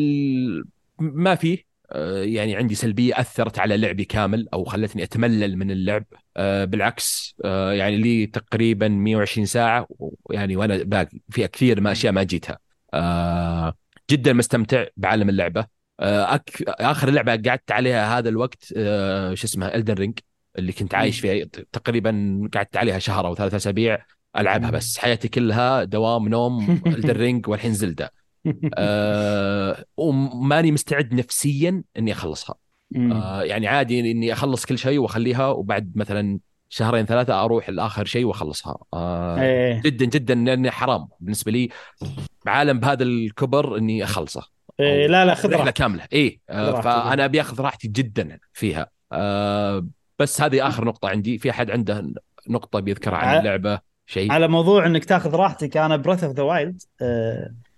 ما 0.98 1.34
في 1.34 1.64
آه، 1.92 2.22
يعني 2.22 2.56
عندي 2.56 2.74
سلبية 2.74 3.20
أثرت 3.20 3.58
على 3.58 3.76
لعبي 3.76 4.04
كامل 4.04 4.48
أو 4.52 4.64
خلتني 4.64 5.02
أتملل 5.02 5.56
من 5.56 5.70
اللعب. 5.70 6.04
بالعكس 6.64 7.36
يعني 7.44 7.96
لي 7.96 8.26
تقريبا 8.26 8.88
120 8.88 9.46
ساعة 9.46 9.88
يعني 10.30 10.56
وأنا 10.56 10.82
باقي 10.82 11.20
فيها 11.30 11.46
كثير 11.46 11.80
ما 11.80 11.92
أشياء 11.92 12.12
ما 12.12 12.22
جيتها. 12.22 12.58
جدا 14.10 14.32
مستمتع 14.32 14.86
بعالم 14.96 15.28
اللعبة. 15.28 15.66
أك... 16.00 16.62
آخر 16.68 17.10
لعبة 17.10 17.50
قعدت 17.50 17.72
عليها 17.72 18.18
هذا 18.18 18.28
الوقت 18.28 18.74
آه، 18.76 19.34
شو 19.34 19.46
اسمها 19.46 19.74
Elden 19.74 19.94
Ring 19.94 20.18
اللي 20.58 20.72
كنت 20.72 20.94
عايش 20.94 21.20
فيها 21.20 21.44
تقريبا 21.72 22.40
قعدت 22.54 22.76
عليها 22.76 22.98
شهر 22.98 23.26
أو 23.26 23.34
ثلاث 23.34 23.54
أسابيع 23.54 23.98
ألعبها. 24.36 24.70
بس. 24.70 24.98
حياتي 24.98 25.28
كلها 25.28 25.84
دوام 25.84 26.28
نوم 26.28 26.80
Elden 26.86 27.10
Ring 27.10 27.46
والحين 27.48 27.72
زلده 27.72 28.12
آه 28.74 29.84
وماني 29.96 30.72
مستعد 30.72 31.14
نفسيا 31.14 31.82
إني 31.98 32.12
أخلصها. 32.12 32.54
آه 32.96 33.42
يعني 33.42 33.66
عادي 33.66 34.10
إني 34.10 34.32
أخلص 34.32 34.66
كل 34.66 34.78
شيء 34.78 34.98
وأخليها 34.98 35.46
وبعد 35.46 35.92
مثلا 35.94 36.38
شهرين 36.68 37.06
ثلاثة 37.06 37.44
أروح 37.44 37.70
لآخر 37.70 38.04
شيء 38.04 38.24
وأخلصها. 38.24 38.78
آه 38.94 39.40
إيه. 39.40 39.82
جدا 39.82 40.04
جدا 40.04 40.34
لاني 40.34 40.70
حرام 40.70 41.08
بالنسبة 41.20 41.52
لي. 41.52 41.68
عالم 42.46 42.80
بهذا 42.80 43.02
الكبر 43.02 43.78
إني 43.78 44.04
أخلصه. 44.04 44.57
إيه 44.80 45.06
لا 45.06 45.24
لا 45.24 45.34
خذ 45.34 45.54
رحلة. 45.54 45.70
كاملة. 45.70 46.04
اي 46.12 46.40
آه،. 46.50 46.80
فأنا 46.80 47.24
أبي 47.24 47.40
أخذ 47.40 47.60
راحتي 47.60 47.88
جدا 47.88 48.38
فيها. 48.52 48.86
آه، 49.12 49.86
بس 50.18 50.40
هذه 50.42 50.68
آخر 50.68 50.84
نقطة 50.84 51.08
عندي. 51.08 51.38
في 51.38 51.50
أحد 51.50 51.70
عنده 51.70 52.12
نقطة 52.48 52.80
بيذكرها 52.80 53.16
عن 53.16 53.38
اللعبة؟ 53.38 53.80
شيء؟ 54.06 54.32
على 54.32 54.48
موضوع 54.48 54.86
إنك 54.86 55.04
تأخذ 55.04 55.34
راحتك 55.34 55.76
أنا 55.76 55.96
Breath 55.96 56.24
of 56.24 56.36
the 56.36 56.42
Wild 56.42 56.82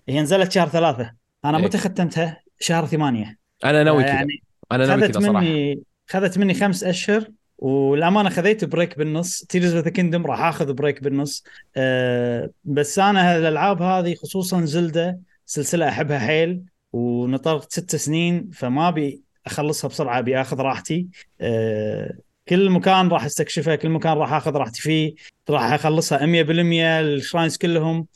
هي 0.09 0.21
نزلت 0.21 0.53
شهر 0.53 0.69
ثلاثة. 0.69 1.13
أنا 1.45 1.59
إيه. 1.59 1.65
متى 1.65 1.79
ختمتها؟ 1.79 2.41
شهر 2.61 2.87
ثمانية. 2.87 3.39
أنا 3.65 3.83
ناوي 3.83 4.03
كذا. 4.03 4.13
يعني 4.13 4.43
أنا 4.73 4.87
ناوي 4.87 5.09
كذا 5.09 5.21
صراحة. 5.21 5.41
مني 5.41 5.83
خذت 6.11 6.39
مني 6.39 6.55
خمس 6.55 6.85
أشهر 6.85 7.25
والأمانة 7.59 8.31
خذيت 8.31 8.65
break 8.65 8.99
بالنص. 8.99 9.45
Tears 9.45 9.75
of 9.75 9.85
the 9.85 9.91
Kingdom 9.91 10.27
راح 10.27 10.41
آخذ 10.41 10.73
break 10.73 11.03
بالنص. 11.03 11.45
أه 11.77 12.51
بس 12.65 12.99
أنا 12.99 13.37
الالعاب 13.37 13.83
هذه 13.83 14.15
خصوصا 14.15 14.65
زلدة 14.65 15.19
سلسلة 15.47 15.89
أحبها 15.89 16.19
حيل. 16.19 16.63
ونطرت 16.93 17.73
ست 17.73 17.97
سنين 17.97 18.51
فما 18.51 18.89
أبي 18.89 19.23
أخلصها 19.47 19.89
بسرعة 19.89 20.19
أبي 20.19 20.41
آخذ 20.41 20.61
راحتي. 20.61 21.07
أه 21.41 22.19
كل 22.49 22.71
مكان 22.71 23.09
راح 23.09 23.25
أستكشفه 23.25 23.75
كل 23.75 23.89
مكان 23.89 24.13
راح 24.13 24.33
آخذ 24.33 24.57
راحتي 24.57 24.83
فيه. 24.83 25.15
راح 25.51 25.73
أخلصها 25.73 26.27
100% 26.27 27.01
الشراينز 27.01 27.57
كلهم. 27.57 28.07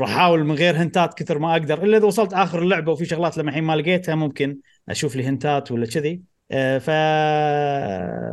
راح 0.00 0.10
أحاول 0.10 0.44
من 0.44 0.54
غير 0.54 0.76
هنتات 0.76 1.14
كثر 1.14 1.38
ما 1.38 1.52
أقدر 1.52 1.82
إلا 1.82 1.96
إذا 1.96 2.06
وصلت 2.06 2.32
آخر 2.32 2.62
اللعبه 2.62 2.92
وفي 2.92 3.04
شغلات 3.04 3.38
لما 3.38 3.48
الحين 3.50 3.64
ما 3.64 3.76
لقيتها 3.76 4.14
ممكن 4.14 4.58
أشوف 4.88 5.16
لي 5.16 5.24
هنتات 5.24 5.72
ولا 5.72 5.86
كذي. 5.86 6.20
آه، 6.50 6.78
ف 6.78 6.90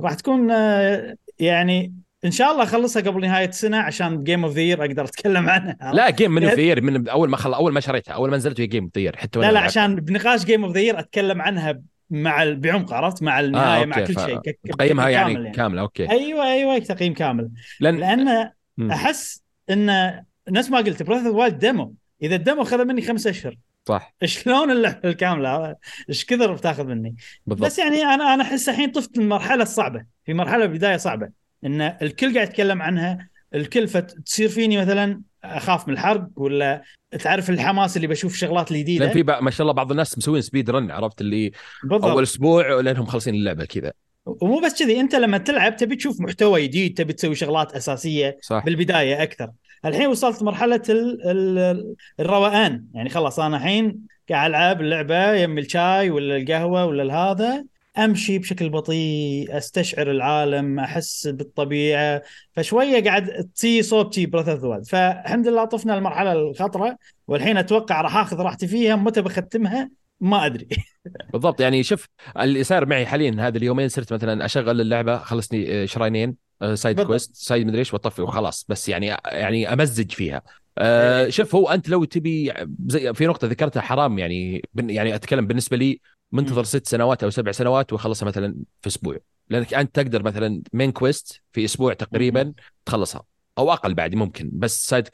راح 0.04 0.14
تكون 0.14 0.52
آه، 0.52 1.16
يعني 1.40 1.94
إن 2.26 2.31
شاء 2.31 2.52
الله 2.52 2.64
أخلصها 2.64 3.02
قبل 3.02 3.22
نهاية 3.22 3.49
السنة 3.49 3.77
عشان 3.77 4.23
game 4.24 4.45
of 4.45 4.53
the 4.57 4.74
أقدر 4.73 5.03
أتكلم 5.03 5.49
عنها. 5.49 5.91
لا 5.93 6.10
game 6.10 6.32
من 6.31 6.43
of 6.44 6.60
من 6.60 7.07
أول 7.10 7.30
ما 7.30 7.38
خل... 7.38 7.53
أول 7.53 7.73
ما 7.73 7.80
شريتها 7.80 8.14
أول 8.14 8.30
ما 8.30 8.38
نزلت 8.38 8.61
هي 8.61 8.68
game 8.68 8.90
of 8.98 9.16
حتى 9.15 9.39
وأنا 9.39 9.47
لا 9.52 9.53
لا. 9.53 9.60
عشان 9.60 9.95
بنقاش 9.95 10.45
game 10.45 10.64
of 10.66 10.78
the 10.78 10.99
أتكلم 10.99 11.41
عنها 11.41 11.81
مع 12.10 12.43
ال- 12.43 12.56
بعمق 12.56 12.93
عرفت؟ 12.93 13.23
مع 13.23 13.39
النهاية 13.39 13.81
آه، 13.81 13.85
مع 13.85 13.99
كل 13.99 14.14
ف- 14.14 14.26
شيء 14.26 14.38
ك- 14.38 14.60
تقيمها 14.69 15.10
يعني, 15.10 15.34
كامل 15.34 15.52
كاملة 15.52 15.81
okay. 15.82 16.10
أيوه 16.11 16.45
أيوه 16.53 16.80
تقييم 16.80 17.14
كامل. 17.14 17.49
لأن 17.80 17.97
لأن. 17.99 18.52
أحس 18.91 19.43
إن 19.69 20.14
نفس 20.49 20.69
ما 20.69 20.77
قلت 20.77 21.03
Breath 21.03 21.26
of 21.26 21.53
demo 21.53 21.94
إذا 22.22 22.35
ال 22.36 22.41
demo 22.41 22.64
خذ 22.64 22.85
مني 22.85 23.02
خمس 23.02 23.27
أشهر. 23.27 23.56
صح. 23.85 24.14
شلون 24.26 24.72
اللعبة 24.72 24.99
الكاملة؟ 25.10 25.76
إيش 26.10 26.26
كثر 26.26 26.53
بتاخذ 26.53 26.84
مني؟ 26.85 27.15
بالضبط. 27.45 27.65
بس 27.68 27.80
يعني 27.80 28.03
أنا 28.03 28.34
أنا 28.34 28.43
أحس 28.43 28.69
الحين 28.69 28.91
طفت 28.91 29.18
المرحله 29.18 29.64
الصعبه 29.64 30.06
في 30.26 30.34
مرحلة 30.34 30.65
بداية 30.65 30.97
صعبة. 30.97 31.45
إن 31.66 31.82
الكل 31.82 32.34
قاعد 32.36 32.48
يتكلم 32.48 32.82
عنها 32.82 33.30
الكل 33.56 33.88
فتصير 33.88 34.50
فيني 34.50 34.78
مثلا 34.78 35.22
أخاف 35.44 35.88
من 35.88 35.94
الحرق 35.94 36.28
ولا 36.36 36.82
تعرف 37.20 37.50
الحماس 37.50 37.96
اللي 37.98 38.08
بشوف 38.08 38.36
شغلات 38.36 38.72
الجديده 38.72 39.06
لأن 39.06 39.14
في 39.14 39.24
بقى 39.24 39.44
ما 39.44 39.52
شاء 39.52 39.62
الله 39.62 39.74
بعض 39.74 39.92
الناس 39.92 40.18
مسوين 40.18 40.42
سبيد 40.42 40.70
رن 40.70 40.92
عرفت 40.92 41.22
اللي 41.22 41.52
بالضبط. 41.84 42.06
أول 42.06 42.24
أسبوع 42.24 42.80
لأنهم 42.80 43.04
مخلصين 43.04 43.36
اللعبة 43.36 43.66
كذا. 43.66 43.92
ومو 44.26 44.60
بس 44.60 44.80
كذي 44.84 45.00
أنت 45.00 45.16
لما 45.16 45.38
تلعب 45.38 45.76
تبي 45.76 45.96
تشوف 45.96 46.22
محتوى 46.22 46.68
جديد 46.68 46.98
تبي 46.98 47.14
تسوي 47.14 47.36
شغلات 47.36 47.74
أساسية 47.74 48.38
صح. 48.42 48.66
بالبداية 48.66 49.24
أكثر. 49.24 49.52
الحين 49.86 50.08
وصلت 50.08 50.44
مرحلة 50.44 50.82
ال 50.90 51.28
ال 51.28 51.96
الروقان. 52.20 52.86
يعني 52.94 53.10
خلاص 53.10 53.40
أنا 53.40 53.58
الحين 53.58 54.00
قاعد 54.30 54.50
ألعب 54.50 54.82
اللعبة 54.82 55.34
يم 55.34 55.58
الشاي 55.58 56.10
ولا 56.10 56.38
القهوة 56.38 56.86
ولا 56.86 57.16
هذا 57.16 57.66
أمشي 57.98 58.40
بشكل 58.40 58.70
بطيء 58.70 59.58
أستشعر 59.58 60.12
العالم 60.12 60.80
أحس 60.80 61.28
بالطبيعة. 61.28 62.22
فشوية 62.54 63.04
قاعد 63.04 63.50
تصي 63.56 63.84
صوبتي 63.84 64.26
Breath 64.26 64.48
of 64.48 64.66
the 64.66 64.82
فالحمد 64.84 65.48
لله 65.48 65.66
طفنا 65.66 65.98
المرحلة 65.98 66.32
الخطرة 66.32 66.98
والحين 67.28 67.58
أتوقع 67.58 68.02
راح 68.02 68.18
آخذ 68.18 68.38
راحتي 68.38 68.68
فيها. 68.68 68.96
متى 68.96 69.22
بختمها؟ 69.22 69.90
ما 70.20 70.46
أدري. 70.46 70.68
بالضبط. 71.34 71.62
يعني 71.62 71.84
شوف 71.84 72.08
اللي 72.40 72.64
صار 72.64 72.86
معي 72.86 73.06
حاليا 73.06 73.36
هذا 73.40 73.58
اليومين 73.58 73.90
صرت 73.90 74.14
مثلا 74.14 74.46
أشغل 74.46 74.82
اللعبة 74.82 75.18
خلصني 75.18 75.84
آه، 75.84 75.86
shrine 75.86 76.23
ين 76.23 76.36
آه، 76.62 76.76
side 76.76 76.95
بالضبط. 76.96 77.12
quest 77.12 77.36
side 77.36 77.68
مدري 77.68 77.80
إيش 77.80 77.94
وأطفي 77.94 78.22
وخلاص. 78.22 78.66
بس 78.70 78.90
يعني 78.90 79.08
يعني 79.26 79.74
أمزج 79.74 80.12
فيها. 80.12 80.42
آه، 80.78 81.30
شوف 81.30 81.56
هو 81.56 81.70
أنت 81.70 81.90
لو 81.90 82.04
تبي 82.04 82.54
زي 82.88 83.14
في 83.14 83.26
نقطة 83.26 83.48
ذكرتها 83.48 83.82
حرام 83.82 84.20
يعني 84.20 84.62
يعني 84.76 85.16
أتكلم 85.16 85.48
بالنسبة 85.48 85.78
لي 85.78 86.00
منتظر. 86.31 86.64
ست 86.64 86.88
سنوات 86.88 87.23
أو 87.23 87.30
سبع 87.30 87.52
سنوات 87.52 87.93
واخلصها 87.93 88.26
مثلا 88.26 88.56
في 88.81 88.88
أسبوع. 88.88 89.18
لأنك 89.49 89.73
أنت 89.73 89.95
تقدر 89.95 90.23
مثلا 90.23 90.61
main 90.74 90.91
quest 90.91 91.41
في 91.52 91.65
أسبوع 91.65 91.93
تقريبا 91.93 92.53
تخلصها. 92.85 93.23
أو 93.57 93.73
أقل 93.73 93.93
بعد 93.93 94.15
ممكن. 94.15 94.49
بس 94.53 94.85
side 94.86 95.07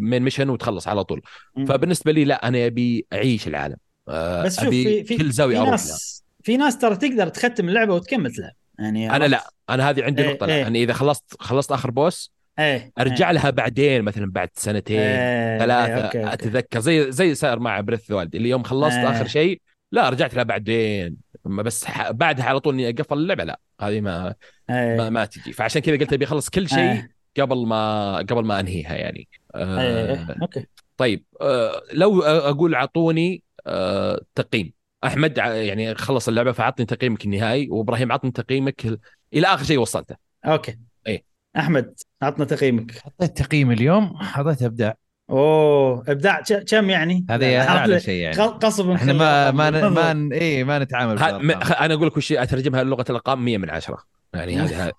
main 0.00 0.22
mission 0.22 0.50
وتخلص 0.50 0.88
على 0.88 1.04
طول. 1.04 1.22
فبالنسبة 1.68 2.12
لي 2.12 2.24
لا 2.24 2.48
أنا 2.48 2.66
أبي 2.66 3.06
أعيش 3.12 3.48
العالم. 3.48 3.76
آه، 4.08 4.44
بس 4.44 4.60
شوف 4.60 4.68
في 4.68 5.04
في 5.04 5.16
كل 5.16 5.30
زاوية 5.30 5.54
في 5.54 5.60
أروح 5.60 5.70
لها. 5.70 5.76
ناس 5.76 6.24
في 6.42 6.56
ناس 6.56 6.78
ترى 6.78 6.96
تقدر 6.96 7.28
تختم 7.28 7.68
اللعبة 7.68 7.94
وتكمل 7.94 8.32
تلعب 8.32 8.52
يعني 8.78 9.16
أنا 9.16 9.24
لا. 9.24 9.50
أنا 9.70 9.90
هذه 9.90 10.04
عندي 10.04 10.22
إيه، 10.22 10.32
نقطة 10.32 10.46
لا. 10.46 10.54
إيه. 10.54 10.60
يعني 10.60 10.82
إذا 10.82 10.92
خلصت 10.92 11.24
خلصت 11.40 11.72
آخر 11.72 11.90
boss 11.90 12.32
إيه 12.58 12.92
أرجع 13.00 13.30
لها 13.30 13.50
بعدين 13.50 14.02
مثلا 14.02 14.30
بعد 14.32 14.48
سنتين 14.54 14.98
إيه، 14.98 15.58
ثلاثة. 15.58 15.96
إيه، 15.96 16.04
okay،. 16.04 16.32
أتذكر. 16.32 16.80
زي 16.80 17.12
زي 17.12 17.34
صار 17.34 17.58
مع 17.58 17.80
Breath 17.80 18.10
Wild 18.10 18.34
اللي 18.34 18.48
يوم 18.48 18.62
خلصت 18.62 18.96
إيه. 18.96 19.10
آخر 19.10 19.26
شيء 19.26 19.60
لا 19.92 20.08
رجعت 20.08 20.34
لها 20.34 20.42
بعدين. 20.42 21.16
بس 21.44 21.84
ح- 21.84 22.10
بعدها 22.10 22.44
على 22.44 22.60
طول 22.60 22.74
إني 22.74 22.88
أقفل 22.88 23.18
اللعبة 23.18 23.44
لا 23.44 23.60
هذه 23.80 24.00
ما 24.00 24.34
إيه. 24.70 24.96
ما, 24.96 25.10
ما 25.10 25.24
تجي. 25.24 25.52
فعشان 25.52 25.82
كذا 25.82 25.96
قلت 25.96 26.12
أبي 26.12 26.24
أخلص 26.24 26.48
كل 26.48 26.68
شيء 26.68 26.78
إيه. 26.78 27.10
قبل 27.40 27.66
ما 27.66 28.16
قبل 28.16 28.44
ما 28.44 28.60
أنهيها 28.60 28.94
يعني. 28.94 29.28
آه 29.54 29.80
إيه، 29.80 30.36
okay. 30.42 30.66
طيب 30.96 31.24
آه 31.40 31.82
لو 31.92 32.22
أقول 32.22 32.74
اعطوني 32.74 33.42
آه 33.66 34.20
تقييم. 34.34 34.72
أحمد 35.04 35.38
يعني 35.38 35.94
خلص 35.94 36.28
اللعبة 36.28 36.52
فاعطني 36.52 36.86
تقييمك 36.86 37.24
النهائي 37.24 37.68
وإبراهيم 37.70 38.12
عطني 38.12 38.30
تقييمك 38.30 38.86
ال- 38.86 38.98
إلى 39.34 39.46
آخر 39.46 39.64
شيء 39.64 39.78
وصلته. 39.78 40.16
أوكي. 40.46 40.78
إيه. 41.06 41.24
أحمد 41.56 41.94
عطنا 42.22 42.44
تقييمك. 42.44 42.98
حطيت 42.98 43.38
تقييم 43.42 43.70
اليوم 43.70 44.16
حطيت 44.16 44.62
أبداع. 44.62 44.96
أوه 45.30 46.04
إبداع 46.08 46.40
كم 46.68 46.90
يعني؟ 46.90 47.26
هذا 47.30 47.50
لا، 47.50 47.68
أعلى 47.68 48.00
شيء 48.00 48.22
يعني. 48.22 48.36
قصب 48.36 48.90
إحنا 48.90 49.12
ما 49.12 49.50
ما 49.50 49.70
ن- 49.70 49.86
ما 49.86 50.12
ن- 50.12 50.32
اي 50.32 50.64
ما 50.64 50.78
نتعامل 50.78 51.18
ه- 51.18 51.38
م- 51.38 51.50
أنا 51.80 51.94
أقول 51.94 52.06
لك 52.06 52.16
وش 52.16 52.32
اترجمها 52.32 52.82
لغة 52.84 53.04
الارقام 53.10 53.44
100 53.44 53.58
من 53.58 53.70
10 53.70 54.04
يعني 54.34 54.56
هذه 54.56 54.84
هذه- 54.86 54.92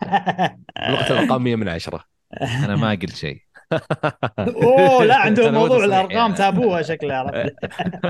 لغة 0.90 1.12
الارقام 1.14 1.44
100 1.44 1.56
من 1.56 1.70
10 1.70 2.06
أنا 2.42 2.76
ما 2.76 2.90
قلت 2.92 3.16
شيء. 3.16 3.38
أوه 4.40 5.04
لا 5.06 5.16
عندهم 5.26 5.54
موضوع 5.54 5.86
الأرقام. 5.86 6.34
تابوها 6.34 6.82
شكله 6.82 7.14
عرفت؟ 7.14 7.56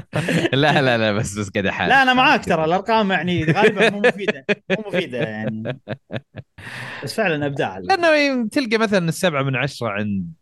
لا 0.54 0.82
لا 0.82 0.98
لا 0.98 1.12
بس 1.12 1.38
بس 1.40 1.50
قاعد 1.50 1.66
احاول 1.66 1.90
لا 1.90 2.02
أنا 2.02 2.14
معاك 2.14 2.46
ترى 2.46 2.66
الأرقام 2.66 3.12
يعني 3.12 3.44
غالبا 3.44 3.90
مو 3.90 4.00
مفيدة 4.00 4.46
مو 4.72 4.84
مفيدة 4.88 5.18
يعني. 5.18 5.80
بس 7.04 7.14
فعلا 7.14 7.46
أبداع 7.46 7.78
لأنه 7.78 8.48
تلقى 8.48 8.78
مثلا 8.78 9.10
السبعة 9.10 9.44
من 9.44 9.56
عشرة 9.56 9.88
عند 9.90 10.34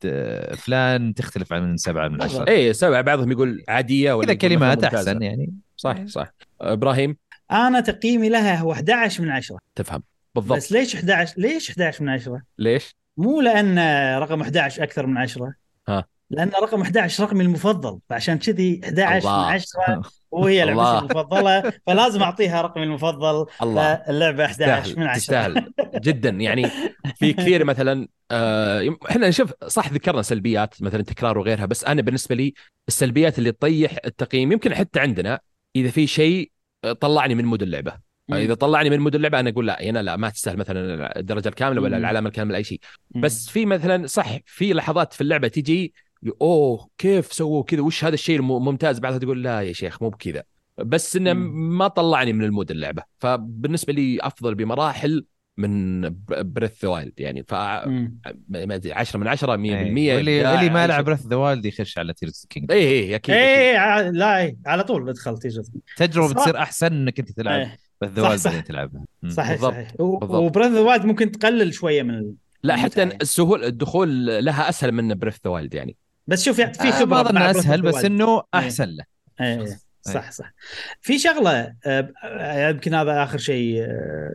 فلان 0.57 1.13
تختلف 1.13 1.53
عن 1.53 1.77
سبعة 1.77 2.07
من 2.07 2.15
عشرة. 2.15 2.27
بالضبط. 2.27 2.49
إيه 2.49 2.71
سبع 2.71 3.01
بعضهم 3.01 3.31
يقول 3.31 3.63
عادية 3.67 4.13
ولا 4.13 4.33
كذا 4.33 4.49
كلمات. 4.49 4.83
أحسن 4.83 5.21
يعني. 5.21 5.53
صح 5.77 6.05
صح. 6.05 6.33
إبراهيم؟ 6.61 7.17
أنا 7.51 7.79
تقييمي 7.79 8.29
لها 8.29 8.55
هو 8.55 8.71
11 8.71 9.23
من 9.23 9.29
10 9.29 9.57
تفهم. 9.75 10.03
بالضبط. 10.35 10.57
بس 10.57 10.71
ليش 10.71 10.95
11 10.95 11.33
ليش 11.37 11.69
11 11.69 12.03
من 12.03 12.09
10 12.09 12.41
ليش؟ 12.57 12.95
مو 13.17 13.41
لأن 13.41 13.79
رقم 14.19 14.41
11 14.41 14.83
أكثر 14.83 15.05
من 15.05 15.17
10 15.17 15.53
ها. 15.87 16.05
لأن 16.29 16.49
رقم 16.49 16.81
11 16.81 17.23
رقمي 17.23 17.43
المفضل 17.43 17.99
فعشان 18.09 18.37
كذي 18.37 18.81
11 18.83 19.17
الله. 19.17 19.47
من 19.47 19.53
10 19.53 20.01
وهي 20.31 20.65
لعبتي. 20.65 20.99
المفضلة 20.99 21.73
فلازم 21.87 22.23
أعطيها 22.23 22.61
رقمي 22.61 22.83
المفضل 22.83 23.45
الله 23.61 23.95
فاللعبه 23.95 24.45
11 24.45 24.99
من 24.99 25.13
تستاهل 25.13 25.57
10 25.57 25.69
تستاهل 25.69 26.01
جدا 26.01 26.29
يعني 26.29 26.69
في 27.15 27.33
كثير 27.39 27.63
مثلا 27.63 28.07
آه، 28.31 28.95
إحنا 29.09 29.27
نشوف 29.27 29.53
صح 29.67 29.91
ذكرنا 29.91 30.21
سلبيات 30.21 30.81
مثلا 30.81 31.03
تكرار 31.03 31.37
وغيرها 31.37 31.65
بس 31.65 31.83
أنا 31.83 32.01
بالنسبة 32.01 32.35
لي 32.35 32.53
السلبيات 32.87 33.39
اللي 33.39 33.51
تطيح 33.51 33.95
التقييم 34.05 34.51
يمكن 34.51 34.75
حتى 34.75 34.99
عندنا 34.99 35.39
إذا 35.75 35.89
في 35.89 36.07
شيء 36.07 36.51
طلعني 36.99 37.35
من 37.35 37.45
mood 37.45 37.61
اللعبة 37.61 38.08
إذا 38.37 38.53
طلعني 38.53 38.89
من 38.89 38.99
mood 38.99 39.15
اللعبة 39.15 39.39
أنا 39.39 39.49
أقول 39.49 39.67
لا 39.67 39.83
هنا 39.83 39.99
لا 40.03 40.15
ما 40.15 40.29
تستاهل 40.29 40.57
مثلا 40.57 41.19
الدرجة 41.19 41.47
الكاملة 41.47 41.81
ولا. 41.81 41.97
العلامة 41.97 42.27
الكاملة 42.29 42.57
اي 42.57 42.63
شيء 42.63 42.79
بس 43.15 43.49
في 43.49 43.65
مثلا 43.65 44.07
صح 44.07 44.37
في 44.45 44.73
لحظات 44.73 45.13
في 45.13 45.21
اللعبة 45.21 45.47
تجي 45.47 45.93
أوه 46.41 46.89
كيف 46.97 47.33
سووا 47.33 47.63
كذا 47.63 47.81
وش 47.81 48.03
هذا 48.05 48.13
الشيء 48.13 48.35
الممتاز 48.39 48.99
بعدها 48.99 49.17
تقول 49.19 49.43
لا 49.43 49.61
يا 49.61 49.73
شيخ 49.73 50.01
مو 50.03 50.09
بكذا 50.09 50.43
بس 50.77 51.15
إنه. 51.15 51.33
ما 51.33 51.87
طلعني 51.87 52.33
من 52.33 52.43
ال 52.43 52.49
mood 52.49 52.71
اللعبة 52.71 53.03
فبالنسبة 53.17 53.93
لي 53.93 54.17
أفضل 54.21 54.55
بمراحل 54.55 55.25
من 55.57 56.01
Breath 56.29 56.83
Wild 56.85 57.13
يعني 57.19 57.43
ف. 57.43 57.53
ما 57.53 58.75
أدري 58.75 58.93
10 58.93 59.19
من 59.19 59.27
10 59.27 59.57
100% 59.57 59.59
إيه. 59.59 60.15
واللي 60.15 60.39
إبداع، 60.41 60.59
اللي 60.59 60.69
ما 60.73 60.87
لعب. 60.87 61.05
Breath 61.05 61.25
the 61.27 61.35
Wild 61.35 61.65
يخش 61.65 61.97
على 61.97 62.13
Tears 62.13 62.45
Kingdom 62.49 62.71
اي 62.71 62.77
اي 62.77 63.15
أكيد 63.15 63.35
أكيد. 63.35 63.35
إيه 63.35 63.77
ع- 63.77 63.99
لا 64.01 64.37
إيه، 64.37 64.57
على 64.65 64.83
طول 64.83 65.09
ادخل 65.09 65.37
تيجي 65.37 65.61
تجربة. 65.97 66.33
بتصير 66.33 66.57
أحسن 66.57 66.85
إنك 66.93 67.19
أنت 67.19 67.31
تلعب 67.31 67.59
إيه. 67.59 67.77
Breath 68.01 68.13
the 68.13 68.49
Wild 68.49 68.63
تلعبها. 68.63 69.05
صحيح 69.27 69.51
بالضبط. 69.51 69.73
صحيح. 69.73 69.93
و 69.99 70.09
Breath 70.09 70.71
the 70.71 70.79
Wild 70.79 71.05
ممكن 71.05 71.31
تقلل 71.31 71.73
شوية 71.73 72.03
من. 72.03 72.33
لا 72.63 72.75
حتى. 72.75 73.03
السهول 73.03 73.63
الدخول 73.63 74.25
لها 74.45 74.69
أسهل 74.69 74.91
من 74.91 75.13
Breath 75.13 75.45
Wild 75.45 75.73
يعني 75.73 75.95
بس 76.27 76.43
شوف 76.45 76.59
يعني 76.59 76.73
في 76.73 76.87
آه، 76.87 76.91
خبرة 76.91 77.31
ما 77.31 77.53
Breath 77.53 77.55
of 77.55 77.59
اسهل 77.59 77.81
the 77.81 77.85
بس. 77.85 78.05
إنه 78.05 78.35
إيه. 78.37 78.43
أحسن 78.53 78.85
له 78.85 79.03
إيه. 79.41 79.79
صح 80.01 80.31
صح 80.31 80.53
في 81.01 81.19
شغلة 81.19 81.73
آه، 81.85 82.11
آه، 82.23 82.69
يمكن 82.69 82.93
هذا 82.93 83.23
آخر 83.23 83.37
شيء 83.37 83.81
آه، 83.83 84.31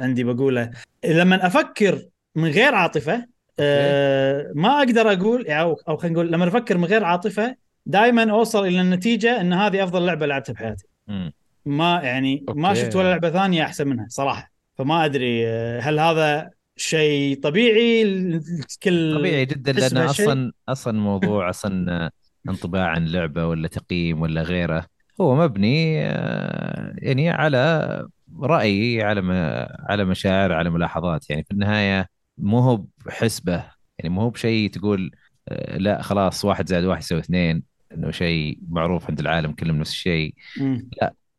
عندي 0.00 0.24
بقوله 0.24 0.70
لما 1.04 1.46
أفكر 1.46 2.02
من 2.34 2.50
غير 2.50 2.74
عاطفة 2.74 3.26
آه، 3.60 4.52
ما 4.54 4.78
أقدر 4.78 5.12
أقول 5.12 5.46
أو 5.46 5.76
أو 5.88 5.96
خلينا 5.96 6.14
نقول 6.14 6.32
لما 6.32 6.48
أفكر 6.48 6.78
من 6.78 6.84
غير 6.84 7.04
عاطفة 7.04 7.56
دائما 7.86 8.30
أوصل 8.30 8.66
إلى 8.66 8.80
النتيجة 8.80 9.40
إن 9.40 9.52
هذه 9.52 9.84
أفضل 9.84 10.06
لعبة 10.06 10.26
لعبتها 10.26 10.52
بحياتي. 10.52 10.86
ما 11.66 12.00
يعني 12.02 12.44
ما 12.48 12.68
okay. 12.68 12.80
شفت 12.80 12.96
ولا 12.96 13.08
لعبة 13.08 13.30
ثانية 13.30 13.64
أحسن 13.64 13.88
منها 13.88 14.06
صراحة 14.08 14.52
فما 14.74 15.04
أدري 15.04 15.48
آه، 15.48 15.80
هل 15.80 15.98
هذا 16.00 16.50
شيء 16.76 17.40
طبيعي 17.40 18.02
الكل 18.02 19.14
طبيعي 19.18 19.46
جدا 19.46 19.72
لأن؟ 19.72 19.96
أصلا 19.96 20.52
أصلا 20.68 21.00
موضوع 21.00 21.50
أصلا 21.50 22.10
انطباع 22.48 22.86
عن 22.88 23.04
لعبة 23.06 23.46
ولا 23.46 23.68
تقييم 23.68 24.20
ولا 24.22 24.42
غيره 24.42 24.86
هو 25.20 25.34
مبني 25.34 26.02
آه، 26.06 26.94
يعني 26.98 27.30
على 27.30 28.08
رأي 28.40 29.02
على 29.02 29.20
ما 29.20 29.66
على 29.88 30.04
مشاعر 30.04 30.52
على 30.52 30.70
ملاحظات 30.70 31.30
يعني 31.30 31.44
في 31.44 31.50
النهاية 31.50 32.08
مو 32.38 32.58
هو 32.58 32.84
بحسبة 33.06 33.64
يعني 33.98 34.14
مو 34.14 34.20
هو 34.20 34.30
بشيء 34.30 34.70
تقول 34.70 35.10
آه، 35.48 35.78
لا 35.78 36.02
خلاص 36.02 36.44
واحد 36.44 36.68
زائد 36.68 36.84
واحد 36.84 37.02
يساوي 37.02 37.20
اثنين 37.20 37.62
إنه 37.92 38.10
شيء 38.10 38.58
معروف 38.68 39.10
عند 39.10 39.20
العالم 39.20 39.52
كلهم 39.52 39.76
نفس 39.76 39.90
الشيء 39.90 40.34
مم. 40.60 40.90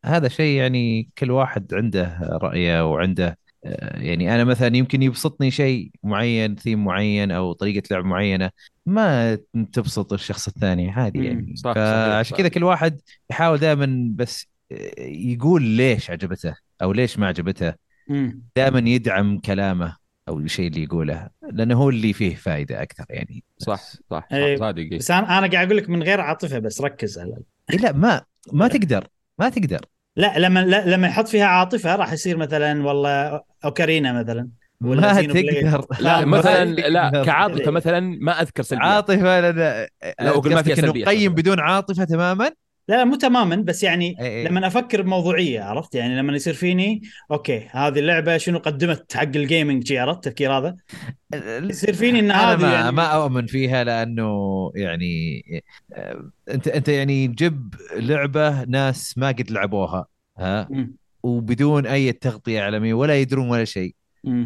هذا 0.06 0.28
شيء 0.28 0.58
يعني 0.58 1.10
كل 1.18 1.32
واحد 1.32 1.74
عنده 1.74 2.20
رأيه 2.42 2.92
وعنده 2.92 3.38
آه، 3.66 4.00
يعني 4.00 4.36
أنا 4.36 4.44
مثلا 4.44 4.78
يمكن 4.78 5.02
يبسطني 5.04 5.52
شيء 5.52 5.92
معين 6.04 6.56
ثيم 6.56 6.84
معين 6.86 7.32
أو 7.32 7.54
طريقة 7.54 7.84
لعب 7.92 8.06
معينة 8.06 8.50
ما 8.86 9.36
تبسط 9.74 10.14
الشخص 10.14 10.48
الثاني 10.48 10.90
عادي. 10.90 11.26
يعني 11.26 11.56
صح، 11.56 11.74
فعشان. 11.74 12.38
كذا 12.38 12.48
كل 12.48 12.64
واحد 12.64 13.02
يحاول 13.30 13.58
دائما 13.58 14.12
بس 14.16 14.48
آه، 14.72 15.02
يقول 15.02 15.62
ليش 15.64 16.10
عجبته 16.12 16.56
أو 16.82 16.92
ليش 16.92 17.20
ما 17.20 17.28
عجبته. 17.28 17.74
دائما 18.56 18.90
يدعم 18.90 19.40
كلامه 19.40 19.98
أو 20.28 20.40
الشيء 20.40 20.68
اللي 20.68 20.84
يقوله 20.84 21.30
لأنه 21.52 21.76
هو 21.76 21.90
اللي 21.90 22.14
فيه 22.14 22.36
فائدة 22.36 22.82
أكثر 22.82 23.06
يعني 23.10 23.44
صح 23.58 23.74
بس- 23.74 24.00
صح, 24.12 24.28
إيه. 24.34 24.56
صح 24.56 24.60
صادق 24.60 24.80
إيه. 24.82 24.98
بس 24.98 25.12
أنا 25.12 25.38
أنا 25.38 25.48
قاعد 25.48 25.66
أقول 25.68 25.78
لك 25.78 25.90
من 25.90 26.04
غير 26.04 26.22
عاطفة 26.22 26.60
بس 26.60 26.82
ركز 26.82 27.20
على 27.20 27.38
إيه 27.74 27.78
لا 27.78 27.92
ما 27.92 28.22
ما 28.54 28.68
تقدر 28.68 29.08
ما 29.40 29.50
تقدر 29.50 29.86
لا 30.16 30.40
لما 30.40 30.60
لا 30.60 30.96
لما 30.96 31.08
يحط 31.08 31.28
فيها 31.28 31.46
عاطفة 31.46 31.96
راح 31.96 32.14
يصير 32.14 32.38
مثلا 32.38 32.86
والله 32.88 33.42
أوكارينا 33.66 34.14
مثلا 34.14 34.50
ولا 34.82 35.02
ما. 35.02 35.22
تقدر 35.22 35.86
لا 36.00 36.26
مثلا 36.26 36.66
لا. 36.66 37.24
كعاطفة 37.26 37.72
مثلا 37.72 38.00
ما 38.22 38.42
أذكر 38.42 38.64
سلبيات 38.64 38.88
عاطفة 38.88 39.40
لا 39.40 39.52
لا 39.52 39.90
لا، 40.22 40.30
أقول 40.30 40.54
ما 40.54 40.62
فيها 40.62 40.74
قصدك 40.76 40.80
انه 40.84 40.88
سلبيات 40.88 41.08
قيم 41.10 41.32
مثلاً. 41.32 41.36
بدون 41.36 41.60
عاطفة 41.60 42.04
تماما 42.04 42.52
لا 42.88 42.96
لا 42.96 43.04
مو 43.04 43.16
تماما 43.16 43.56
بس 43.56 43.84
يعني 43.84 44.16
إيه 44.20 44.26
إيه. 44.28 44.48
لما 44.48 44.68
أفكر 44.68 45.02
بموضوعية 45.02 45.62
عرفت 45.62 45.96
يعني 45.96 46.18
لما 46.18 46.36
يصير 46.36 46.54
فيني 46.54 47.02
okay 47.32 47.68
هذه 47.72 48.00
اللعبة 48.00 48.38
شنو 48.38 48.60
قدمت 48.60 49.18
حق 49.18 49.24
ال 49.24 49.32
gaming 49.32 49.84
جي 49.84 50.00
عرفت 50.00 50.28
التفكير 50.28 50.58
هذا 50.58 50.76
يصير 51.70 51.94
فيني 51.94 52.20
إن 52.20 52.32
هذه 52.32 52.62
ما 52.62 52.74
يعني 52.74 52.92
ما 52.92 53.04
أؤمن 53.04 53.46
فيها 53.46 53.84
لأنه 53.84 54.72
يعني 54.76 55.44
آه، 55.94 56.32
انت 56.50 56.68
أنت 56.68 56.88
يعني 56.88 57.28
جيب 57.28 57.76
لعبة 57.96 58.64
ناس 58.64 59.18
ما 59.18 59.28
قد 59.28 59.52
لعبوها 59.52 60.06
ها 60.38 60.68
مم. 60.72 60.96
وبدون 61.24 61.86
أي 61.86 62.12
تغطية 62.12 62.62
اعلاميه 62.62 62.94
ولا 62.94 63.22
يدرون 63.22 63.50
ولا 63.50 63.66
شيء. 63.66 63.96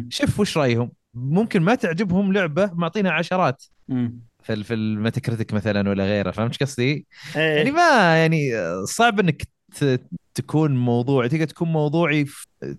شوف 0.08 0.40
وش 0.40 0.58
رأيهم 0.58 0.92
ممكن 1.14 1.62
ما 1.62 1.74
تعجبهم 1.74 2.32
لعبة 2.32 2.70
معطينا 2.74 3.10
عشرات 3.12 3.64
مم. 3.88 4.29
في 4.54 4.64
في 4.64 4.74
الميتاكريتيك 4.74 5.54
مثلا 5.54 5.90
ولا 5.90 6.04
غيره 6.04 6.30
فهمت 6.30 6.50
إيش 6.50 6.58
قصدي؟ 6.70 7.06
إيه. 7.36 7.56
يعني 7.56 7.70
ما 7.70 8.16
يعني 8.16 8.50
صعب 8.86 9.20
إنك 9.20 9.42
ت- 9.80 10.00
تكون 10.34 10.76
موضوعي 10.76 11.28
تقدر 11.28 11.44
تكون 11.44 11.68
موضوعي 11.72 12.26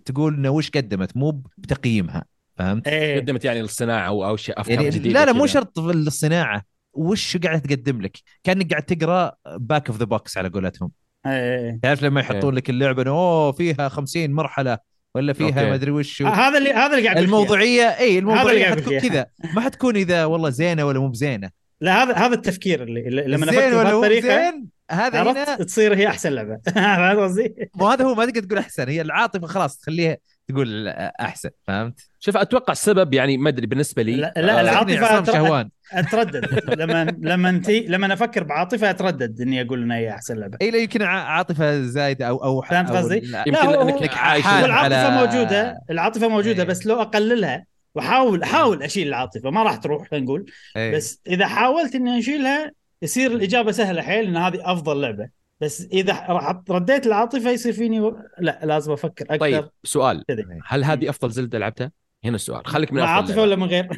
تقول 0.05 0.33
إنه 0.33 0.49
وش 0.49 0.69
قدمت 0.69 1.17
مو 1.17 1.41
بتقييمها 1.57 2.25
فهمت؟ 2.57 2.87
إيه. 2.87 3.19
قدمت 3.19 3.45
يعني 3.45 3.61
للصناعة 3.61 4.07
أو 4.07 4.25
أو 4.25 4.35
شيء 4.37 4.59
أفكار 4.61 4.75
يعني 4.75 4.89
جديدة 4.89 5.19
لا 5.19 5.25
لا 5.25 5.31
مو. 5.33 5.45
شرط 5.45 5.79
في 5.79 5.91
الصناعة 5.91 6.61
وش 6.93 7.37
قاعدة 7.37 7.59
تقدم 7.59 8.01
لك؟ 8.01 8.17
كأنك 8.43 8.69
قاعد 8.71 8.83
تقرأ 8.83 9.31
back 9.57 9.87
of 9.89 9.97
the 9.97 10.05
box 10.05 10.37
على 10.37 10.49
قولتهم 10.49 10.91
إيه. 11.25 11.79
تعرف 11.83 12.03
لما 12.03 12.21
يحطون 12.21 12.55
لك 12.55 12.69
اللعبة 12.69 13.01
إنه 13.01 13.11
أوه 13.11 13.51
فيها 13.51 13.89
50 13.89 14.31
مرحلة 14.31 14.77
ولا 15.15 15.33
فيها. 15.33 15.63
ما 15.69 15.75
أدري 15.75 15.91
وش 15.91 16.21
هذا 16.21 16.57
اللي 16.57 16.69
هذا 16.69 16.97
اللي 16.97 17.07
قاعد. 17.07 17.17
الموضوعية 17.17 17.83
اي 17.83 18.19
الموضوعية 18.19 18.63
قاعد 18.65 18.79
حتكون. 18.81 18.99
كذا 18.99 19.25
ما 19.55 19.61
حتكون 19.61 19.95
إذا 19.95 20.25
والله 20.25 20.49
زينة 20.49 20.85
ولا 20.85 20.99
مو 20.99 21.07
بزينة 21.07 21.49
لا 21.81 22.03
هذا 22.03 22.13
هذا 22.13 22.33
التفكير 22.35 22.83
اللي 22.83 23.07
اللي- 23.07 23.23
لما 23.23 23.43
أفكر 23.49 23.83
بهالطريقه 23.83 24.21
زين 24.27 24.67
هذا 24.91 25.21
هنا 25.21 25.39
عرفت 25.39 25.61
تصير 25.61 25.95
هي 25.95 26.07
أحسن 26.07 26.29
لعبة 26.33 26.57
فهمت 26.75 27.19
قصدي؟ 27.19 27.55
مو 27.75 27.87
هذا 27.87 28.05
هو 28.05 28.15
ما 28.15 28.25
تقدر 28.25 28.43
تقول 28.43 28.57
أحسن 28.59 28.89
هي 28.89 29.01
العاطفة 29.01 29.47
خلاص 29.47 29.77
تخليها 29.77 30.17
تقول 30.47 30.87
أحسن 31.19 31.49
فهمت؟ 31.67 31.99
شوف 32.19 32.37
أتوقع 32.37 32.71
السبب 32.71 33.13
يعني 33.13 33.37
ما 33.37 33.49
أدري 33.49 33.65
بالنسبة 33.67 34.03
لي 34.03 34.15
لا- 34.15 34.33
لا، 34.37 34.79
آه، 34.81 34.83
ترى- 35.23 35.31
شهوان 35.31 35.69
أتردد 35.93 36.69
لما 36.79 37.03
لما 37.31 37.49
انت 37.49 37.69
لما 37.69 38.13
أفكر 38.13 38.43
بعاطفة 38.43 38.89
أتردد 38.89 39.41
إني 39.41 39.61
أقول 39.61 39.83
إنها 39.83 39.97
هي 39.97 40.09
أحسن 40.09 40.37
لعبة 40.37 40.57
إي 40.61 40.71
لا 40.71 40.77
يمكن 40.77 41.01
ع- 41.01 41.23
عاطفة 41.23 41.81
زايدة 41.81 42.27
أو 42.27 42.43
أو 42.43 42.61
فهمت 42.61 42.89
أو 42.89 42.95
قصدي؟ 42.97 43.19
لا، 43.19 43.39
يمكن 43.47 43.51
لا، 43.51 43.65
هو- 43.65 43.89
انك 43.99 44.17
عايش 44.17 44.45
على- 44.45 45.11
موجودة 45.11 45.79
العاطفة 45.89 46.27
موجودة. 46.27 46.63
بس 46.63 46.85
لو 46.87 47.01
أقللها 47.01 47.65
واحاول 47.95 48.43
احاول 48.43 48.83
أشيل 48.83 49.07
العاطفة 49.07 49.49
ما 49.49 49.63
راح 49.63 49.75
تروح 49.75 50.07
خلينا 50.09 50.25
نقول. 50.25 50.51
إيه. 50.77 50.95
بس 50.95 51.21
إذا 51.27 51.47
حاولت 51.47 51.95
إني 51.95 52.19
أشيلها 52.19 52.71
يصير 53.01 53.31
الإجابة 53.31 53.71
سهلة 53.71 54.01
حيل 54.01 54.27
إن 54.27 54.37
هذه 54.37 54.71
أفضل 54.71 55.01
لعبة. 55.01 55.29
بس 55.61 55.81
إذا 55.81 56.13
راح 56.13 56.61
رديت 56.69 57.07
العاطفة 57.07 57.51
يصير 57.51 57.73
فيني 57.73 57.99
و... 57.99 58.17
لا 58.39 58.59
لازم 58.63 58.91
أفكر 58.91 59.25
أكثر. 59.25 59.37
طيب 59.37 59.69
سؤال. 59.83 60.23
كذا 60.27 60.45
هل 60.67 60.83
هذه 60.83 61.09
أفضل 61.09 61.29
زلدة 61.29 61.59
لعبتها؟ 61.59 61.91
هنا 62.23 62.35
السؤال. 62.35 62.67
خليك 62.67 62.93
من 62.93 63.01
مع 63.01 63.19
أفضل 63.19 63.27
عاطفة 63.27 63.41
ولا 63.41 63.55
من 63.55 63.67
غير؟ 63.67 63.89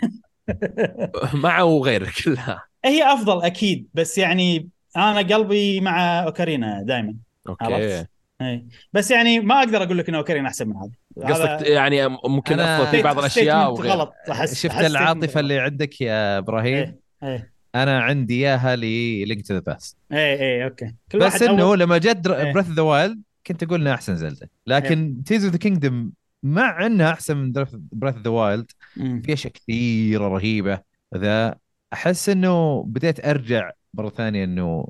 مع 1.44 1.62
وغيرك 1.62 2.28
لا 2.28 2.60
هي 2.86 3.14
أفضل 3.14 3.42
أكيد 3.46 3.90
بس 3.94 4.18
يعني 4.18 4.70
أنا 4.98 5.36
قلبي 5.36 5.82
مع 5.82 6.24
أوكارينا 6.24 6.84
دائما 6.84 7.16
okay. 7.50 7.66
عرفت؟ 7.66 8.13
إي. 8.44 8.66
بس 8.94 9.12
يعني 9.12 9.40
ما 9.40 9.60
أقدر 9.60 9.84
أقول 9.84 9.98
لك 9.98 10.10
ان 10.10 10.16
اوكارينا 10.16 10.48
أحسن 10.48 10.68
من 10.68 10.76
هذا. 10.76 10.92
قصدك 11.34 11.68
يعني 11.68 12.08
ممكن 12.08 12.60
أفضل 12.60 12.92
في 12.92 13.02
بعض 13.02 13.20
الأشياء 13.20 13.72
وغير. 13.72 13.92
غلط. 13.92 14.14
احس 14.32 14.54
شفت 14.56 14.72
أحس 14.72 14.82
statement 14.82 14.86
العاطفه. 14.86 15.40
اللي 15.40 15.60
عندك 15.60 16.02
يا 16.02 16.38
إبراهيم؟ 16.38 16.78
إيه 16.78 17.00
إيه 17.24 17.54
أنا 17.76 18.02
عندي 18.02 18.34
إياها 18.34 18.76
Link 18.76 19.48
to 19.48 19.54
the 19.54 19.60
Past 19.60 19.98
إيه 20.12 20.40
إيه 20.40 20.64
okay. 20.64 20.96
كل 21.12 21.20
بس 21.20 21.34
واحد 21.34 21.44
إنه 21.44 21.64
أول... 21.64 21.80
لما 21.80 21.98
جت. 21.98 22.28
Breath 22.28 22.68
of 22.68 22.74
the 22.74 22.82
Wild 22.82 23.22
كنت 23.48 23.64
أقول 23.64 23.82
إنها 23.82 23.94
أحسن 23.94 24.16
زلدة. 24.16 24.50
لكن 24.68 25.24
Tears 25.26 25.44
of 25.44 25.54
the 25.54 25.60
Kingdom 25.60 26.12
مع 26.44 26.86
إنها 26.86 27.12
أحسن 27.12 27.38
من 27.38 27.52
Breath 27.92 28.16
of 28.18 28.23
the 28.23 28.30
Wild. 28.30 28.72
في 28.96 29.34
أشياء 29.34 29.54
كثيرة 29.54 30.28
رهيبة. 30.28 30.80
ذا 31.18 31.56
أحس 31.94 32.30
إنه 32.30 32.84
بديت 32.84 33.26
أرجع 33.26 33.72
مرة 33.94 34.10
ثانية 34.10 34.44
إنه 34.44 34.88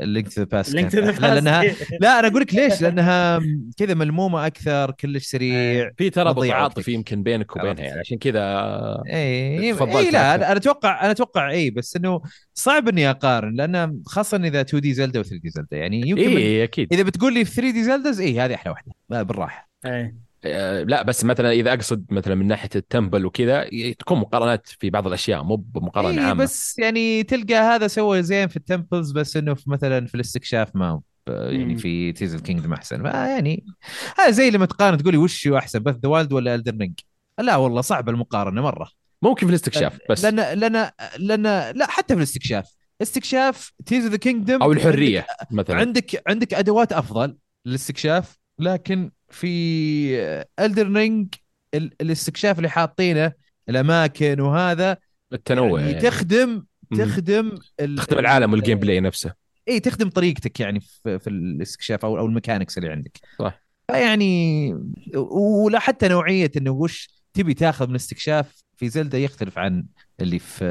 Link 0.00 0.90
to 0.90 0.92
the 1.16 1.20
Past 1.22 1.42
Link 1.42 1.62
to 1.62 1.65
the 1.65 1.71
Past 1.71 1.77
لأنها. 1.77 1.86
لا 2.00 2.18
أنا 2.18 2.28
أقول 2.28 2.40
لك 2.40 2.54
ليش 2.54 2.82
لأنها 2.82 3.40
كذا 3.76 3.94
ملمومة 3.94 4.46
أكثر 4.46 4.90
كلش 4.90 5.26
سريع 5.26 5.90
في 5.96 6.10
ترابط 6.10 6.44
عاطفي. 6.44 6.92
يمكن 6.92 7.22
بينك 7.22 7.56
وبينها. 7.56 7.84
يعني 7.84 8.00
عشان 8.00 8.18
كذا 8.18 8.40
إي 9.06 9.58
إي 9.58 9.72
لا 9.72 9.84
أكثر. 9.84 10.08
أنا 10.18 10.34
أنا 10.34 10.56
أتوقع 10.56 11.02
أنا 11.02 11.10
أتوقع 11.10 11.50
إي 11.50 11.70
بس 11.70 11.96
إنه 11.96 12.20
صعب 12.54 12.88
إني 12.88 13.10
أقارن 13.10 13.54
لأن 13.54 14.00
خاصة 14.06 14.36
إذا 14.36 14.60
2D 14.60 14.94
زلدا 14.94 15.20
و 15.20 15.22
3D 15.22 15.50
زلدا 15.50 15.76
يعني 15.76 16.08
يمكن 16.08 16.36
إي 16.36 16.64
أكيد 16.64 16.92
إذا 16.92 17.02
بتقول 17.02 17.34
لي 17.34 17.44
3D 17.44 17.84
Zeldas 17.84 18.20
إي 18.20 18.40
هذه 18.40 18.54
أحلى 18.54 18.70
واحدة 18.70 18.92
لا، 19.10 19.22
بالراحة 19.22 19.70
إيه 19.86 19.92
آه، 19.92 20.12
لا 20.84 21.02
بس 21.02 21.24
مثلا 21.24 21.52
إذا 21.52 21.72
أقصد 21.72 22.04
مثلا 22.10 22.34
من 22.34 22.46
ناحية 22.46 22.68
ال 22.76 22.83
temple 22.83 23.26
وكذا 23.26 23.68
تكون 23.98 24.18
مقارنات 24.18 24.66
في 24.66 24.90
بعض 24.90 25.06
الأشياء 25.06 25.42
مو 25.42 25.56
بمقارنة 25.56 26.22
إي 26.22 26.26
عامة. 26.26 26.44
بس 26.44 26.78
يعني 26.78 27.22
تلقى 27.22 27.54
هذا 27.54 27.86
سوى 27.86 28.22
زين 28.22 28.48
في 28.48 28.56
ال 28.56 28.63
temples 28.63 29.12
بس 29.12 29.36
إنه 29.36 29.54
في 29.54 29.70
مثلا 29.70 30.06
في 30.06 30.14
الاستكشاف 30.14 30.76
ما 30.76 30.88
هو 30.88 31.00
يعني. 31.28 31.78
في 31.78 32.12
Tears 32.12 32.34
of 32.34 32.42
the 32.42 32.51
Kingdom 32.51 32.72
أحسن. 32.72 33.04
يعني 33.04 33.64
هذا 34.18 34.30
زي 34.30 34.50
لما 34.50 34.66
تقارن 34.66 34.98
تقولي 34.98 35.16
وش 35.16 35.48
هو 35.48 35.58
أحسن 35.58 35.78
Breath 35.78 35.96
of 35.96 36.01
the 36.01 36.08
Wild 36.08 36.32
ولا 36.32 36.54
Elden 36.54 36.76
Ring 36.76 37.00
لا 37.38 37.56
والله 37.56 37.80
صعب 37.80 38.08
المقارنة 38.08 38.62
مرة. 38.62 38.90
ممكن 39.22 39.46
في 39.46 39.50
الاستكشاف 39.50 39.98
بس. 40.10 40.24
لأن 40.24 40.58
لأن 40.58 40.90
لأن 41.18 41.42
لا 41.76 41.86
حتى 41.86 42.14
في 42.14 42.18
الاستكشاف. 42.18 42.78
استكشاف 43.02 43.72
Tears 43.86 44.02
of 44.02 44.12
the 44.12 44.18
Kingdom 44.18 44.62
أو 44.62 44.72
الحرية 44.72 45.26
مثلا. 45.50 45.76
عندك 45.76 46.22
عندك 46.26 46.54
أدوات 46.54 46.92
أفضل 46.92 47.36
للاستكشاف 47.66 48.38
لكن 48.58 49.10
في 49.30 50.46
Elden 50.60 50.92
Ring 50.92 51.34
الاستكشاف 51.74 52.58
اللي 52.58 52.68
حاطينه 52.68 53.32
الأماكن 53.68 54.40
وهذا 54.40 54.96
التنوع 55.32 55.80
يعني 55.80 55.92
يعني. 55.92 56.02
تخدم. 56.02 56.64
تخدم 56.98 57.58
ال- 57.80 57.96
تخدم 57.96 58.18
العالم 58.18 58.52
وال 58.52 58.78
gameplay 58.78 59.00
نفسه 59.00 59.34
إي 59.68 59.80
تخدم 59.80 60.10
طريقتك 60.10 60.60
يعني 60.60 60.80
في, 60.80 61.18
في 61.18 61.30
الاستكشاف 61.30 62.04
أو 62.04 62.18
أو 62.18 62.26
ال 62.26 62.31
mechanics 62.31 62.78
اللي 62.78 62.88
عندك 62.88 63.18
صح. 63.38 63.62
فيعني 63.90 64.74
ولا 65.64 65.78
حتى 65.78 66.08
نوعية 66.08 66.50
إنه 66.56 66.70
وش 66.70 67.08
تبي 67.34 67.54
تاخذ 67.54 67.84
من 67.86 67.90
الاستكشاف 67.90 68.62
في 68.76 68.88
زلدة 68.88 69.18
يختلف 69.18 69.58
عن 69.58 69.84
اللي 70.20 70.38
في 70.38 70.64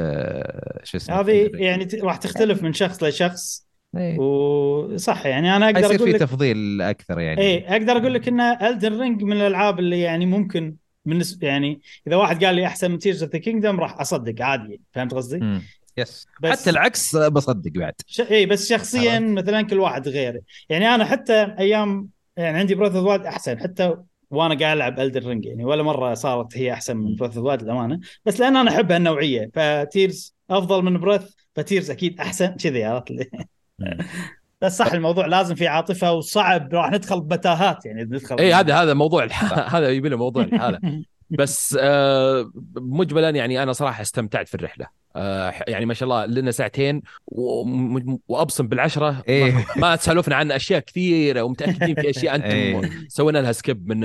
شو 0.84 0.96
اسمه 0.96 1.20
هذه 1.20 1.50
يعني 1.54 1.88
راح 2.02 2.16
تختلف 2.16 2.62
من 2.62 2.72
شخص 2.72 3.02
لشخص 3.02 3.67
إيه. 3.96 4.18
وصح 4.18 5.26
يعني 5.26 5.56
أنا 5.56 5.66
أقدر 5.66 5.86
أقول 5.86 5.98
في 5.98 6.12
لك 6.12 6.20
تفضيل 6.20 6.82
أكثر 6.82 7.20
يعني 7.20 7.40
إيه 7.40 7.72
أقدر 7.72 7.92
أقول 7.92 8.14
لك 8.14 8.28
إن 8.28 8.40
Elden 8.40 9.00
Ring 9.00 9.22
من 9.22 9.32
الألعاب 9.32 9.78
اللي 9.78 10.00
يعني 10.00 10.26
ممكن 10.26 10.76
بالنسبة 11.04 11.48
يعني 11.48 11.80
إذا 12.06 12.16
واحد 12.16 12.44
قال 12.44 12.54
لي 12.54 12.66
أحسن 12.66 12.90
من 12.90 12.98
Tears 12.98 13.22
of 13.22 13.32
the 13.32 13.38
Kingdom 13.38 13.80
راح 13.80 14.00
أصدق 14.00 14.42
عادي 14.44 14.80
فهمت 14.92 15.14
قصدي؟ 15.14 15.38
مم. 15.38 15.62
yes 15.98 16.26
بس 16.42 16.60
حتى 16.60 16.70
العكس 16.70 17.16
بصدق 17.16 17.70
بعد 17.70 17.94
ش... 18.06 18.20
اي 18.20 18.46
بس 18.46 18.68
شخصيا 18.68 19.12
عرفت. 19.12 19.28
مثلا 19.28 19.62
كل 19.62 19.78
واحد 19.78 20.08
غير 20.08 20.40
يعني 20.68 20.94
أنا 20.94 21.04
حتى 21.04 21.54
أيام 21.58 22.08
يعني 22.36 22.58
عندي 22.58 22.74
Breath 22.74 22.94
of 22.94 23.08
أحسن 23.08 23.60
حتى 23.60 23.96
وأنا 24.30 24.58
قاعد 24.58 24.76
ألعب 24.76 25.00
Elden 25.00 25.26
Ring 25.26 25.44
يعني 25.46 25.64
ولا 25.64 25.82
مرة 25.82 26.14
صارت 26.14 26.56
هي 26.56 26.72
أحسن 26.72 26.96
من 26.96 27.14
Breath 27.14 27.36
of 27.36 27.62
للأمانة 27.62 28.00
بس 28.24 28.40
لأن 28.40 28.56
أنا 28.56 28.70
احب 28.70 28.92
هالنوعيه 28.92 29.50
ف 29.54 29.67
Tears 29.67 30.34
أفضل 30.50 30.82
من 30.82 31.00
Breath 31.00 31.34
ف 31.54 31.60
Tears 31.60 31.90
أكيد 31.90 32.20
أحسن 32.20 32.46
كذي 32.46 32.84
عرفت 32.84 33.10
لي 33.10 33.30
بس 34.60 34.78
صح 34.78 34.92
الموضوع 34.92 35.26
لازم 35.26 35.54
في 35.54 35.66
عاطفة 35.66 36.12
وصعب 36.12 36.74
راح 36.74 36.90
ندخل 36.90 37.20
بتاهات 37.20 37.86
يعني 37.86 38.02
ندخل 38.04 38.36
إي 38.38 38.52
هذا 38.54 38.74
هذا 38.82 38.94
موضوع. 38.94 39.26
هذا 39.68 39.88
يبي 39.90 40.08
له 40.08 40.16
موضوع 40.16 40.42
الحالة 40.42 40.78
بس 41.30 41.78
آه 41.80 42.52
مجملا 42.76 43.30
يعني 43.30 43.62
أنا 43.62 43.72
صراحة 43.72 44.02
استمتعت 44.02 44.48
في 44.48 44.54
الرحلة 44.54 44.86
آه 45.16 45.54
يعني 45.68 45.86
ما 45.86 45.94
شاء 45.94 46.06
الله 46.08 46.26
لنا 46.26 46.50
ساعتين 46.50 47.02
وأبصم 48.28 48.68
بالعشرة 48.68 49.22
إيه. 49.28 49.66
ما, 49.76 49.96
تسالفنا 49.96 50.36
عن 50.36 50.52
أشياء 50.52 50.80
كثيرة 50.80 51.42
ومتأكدين 51.42 51.94
في 51.94 52.10
أشياء 52.10 52.34
أنتم 52.34 52.46
إيه. 52.48 52.90
سوينا 53.08 53.38
لها 53.38 53.52
skip 53.52 53.88
من. 53.88 54.00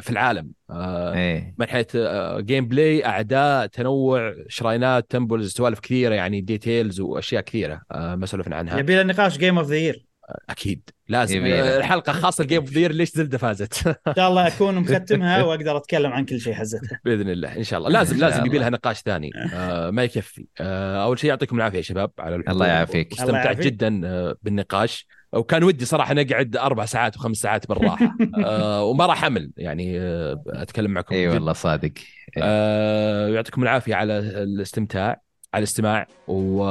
في 0.00 0.10
العالم 0.10 0.52
آه 0.70 1.14
إيه 1.14 1.54
من 1.58 1.66
حيث 1.66 1.96
آه، 1.96 2.40
gameplay 2.40 3.06
أعداء 3.06 3.66
تنوع 3.66 4.34
شراينات 4.48 5.10
temples 5.10 5.52
سوالف 5.52 5.80
كثيرة 5.80 6.14
يعني 6.14 6.40
details 6.40 7.00
وأشياء 7.00 7.42
كثيرة 7.42 7.82
آه 7.92 8.14
ما 8.14 8.26
سولفنا 8.26 8.56
عنها 8.56 8.78
يبي 8.78 8.94
لنا 8.94 9.12
نقاش 9.12 9.38
Game 9.38 9.58
of 9.58 9.68
the 9.68 9.76
Year 9.76 10.06
أكيد 10.48 10.90
لازم. 11.08 11.44
آه، 11.46 11.76
الحلقة 11.78 12.12
خاصة 12.12 12.44
Game 12.44 12.60
of 12.60 12.72
ليش 12.76 13.10
زلدة 13.10 13.38
فازت 13.38 13.86
إن 13.86 14.14
شاء 14.16 14.28
الله 14.28 14.46
أكون 14.46 14.74
مختمها 14.74 15.42
وأقدر 15.42 15.76
أتكلم 15.76 16.12
عن 16.12 16.24
كل 16.24 16.40
شيء 16.40 16.54
حزتها 16.54 17.00
بإذن 17.04 17.28
الله 17.30 17.56
إن 17.56 17.64
شاء 17.64 17.78
الله 17.78 17.90
لازم 17.90 18.16
لازم 18.18 18.46
يبي. 18.46 18.58
لها 18.58 18.70
نقاش 18.70 19.00
ثاني 19.00 19.30
آه 19.54 19.90
ما 19.90 20.04
يكفي 20.04 20.46
آه 20.60 21.04
أول 21.04 21.18
شيء 21.18 21.30
يعطيكم 21.30 21.56
العافية 21.56 21.76
يا 21.76 21.82
شباب 21.82 22.10
على. 22.18 22.36
الله 22.48 22.66
يعافيك. 22.66 23.12
استمتعت. 23.12 23.60
جدا 23.60 24.00
آه، 24.04 24.36
بالنقاش 24.42 25.06
وكان 25.32 25.64
ودي 25.64 25.84
صراحة 25.84 26.14
نقعد 26.14 26.56
أربع 26.56 26.84
ساعات 26.84 27.16
وخمس 27.16 27.36
ساعات 27.36 27.68
بالراحة 27.68 28.16
آه 28.44 28.84
وما 28.84 29.06
راح 29.06 29.24
أمل 29.24 29.50
يعني 29.56 30.00
آه 30.00 30.42
أتكلم 30.48 30.90
معكم 30.90 31.14
إي 31.14 31.26
جد. 31.28 31.34
والله 31.34 31.52
صادق 31.52 31.92
آه 32.42 33.28
يعطيكم 33.28 33.62
العافية 33.62 33.94
على 33.94 34.18
الاستمتاع 34.18 35.20
على 35.54 35.58
الاستماع 35.58 36.06
و... 36.28 36.62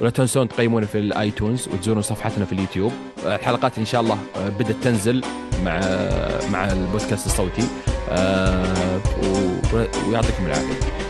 ولا 0.00 0.10
تنسون 0.10 0.48
تقيمونا 0.48 0.86
في 0.86 0.98
الايتونز 0.98 1.68
وتزورون 1.68 2.02
صفحتنا 2.02 2.44
في 2.44 2.52
اليوتيوب 2.52 2.92
الحلقات 3.26 3.78
إن 3.78 3.84
شاء 3.84 4.00
الله 4.00 4.18
آه، 4.36 4.48
بدأت 4.48 4.76
تنزل 4.82 5.24
مع 5.64 5.80
مع 6.52 6.72
البودكاست 6.72 7.26
الصوتي 7.26 7.62
آه،. 8.10 9.00
ويعطيكم 10.08 10.46
العافية 10.46 11.01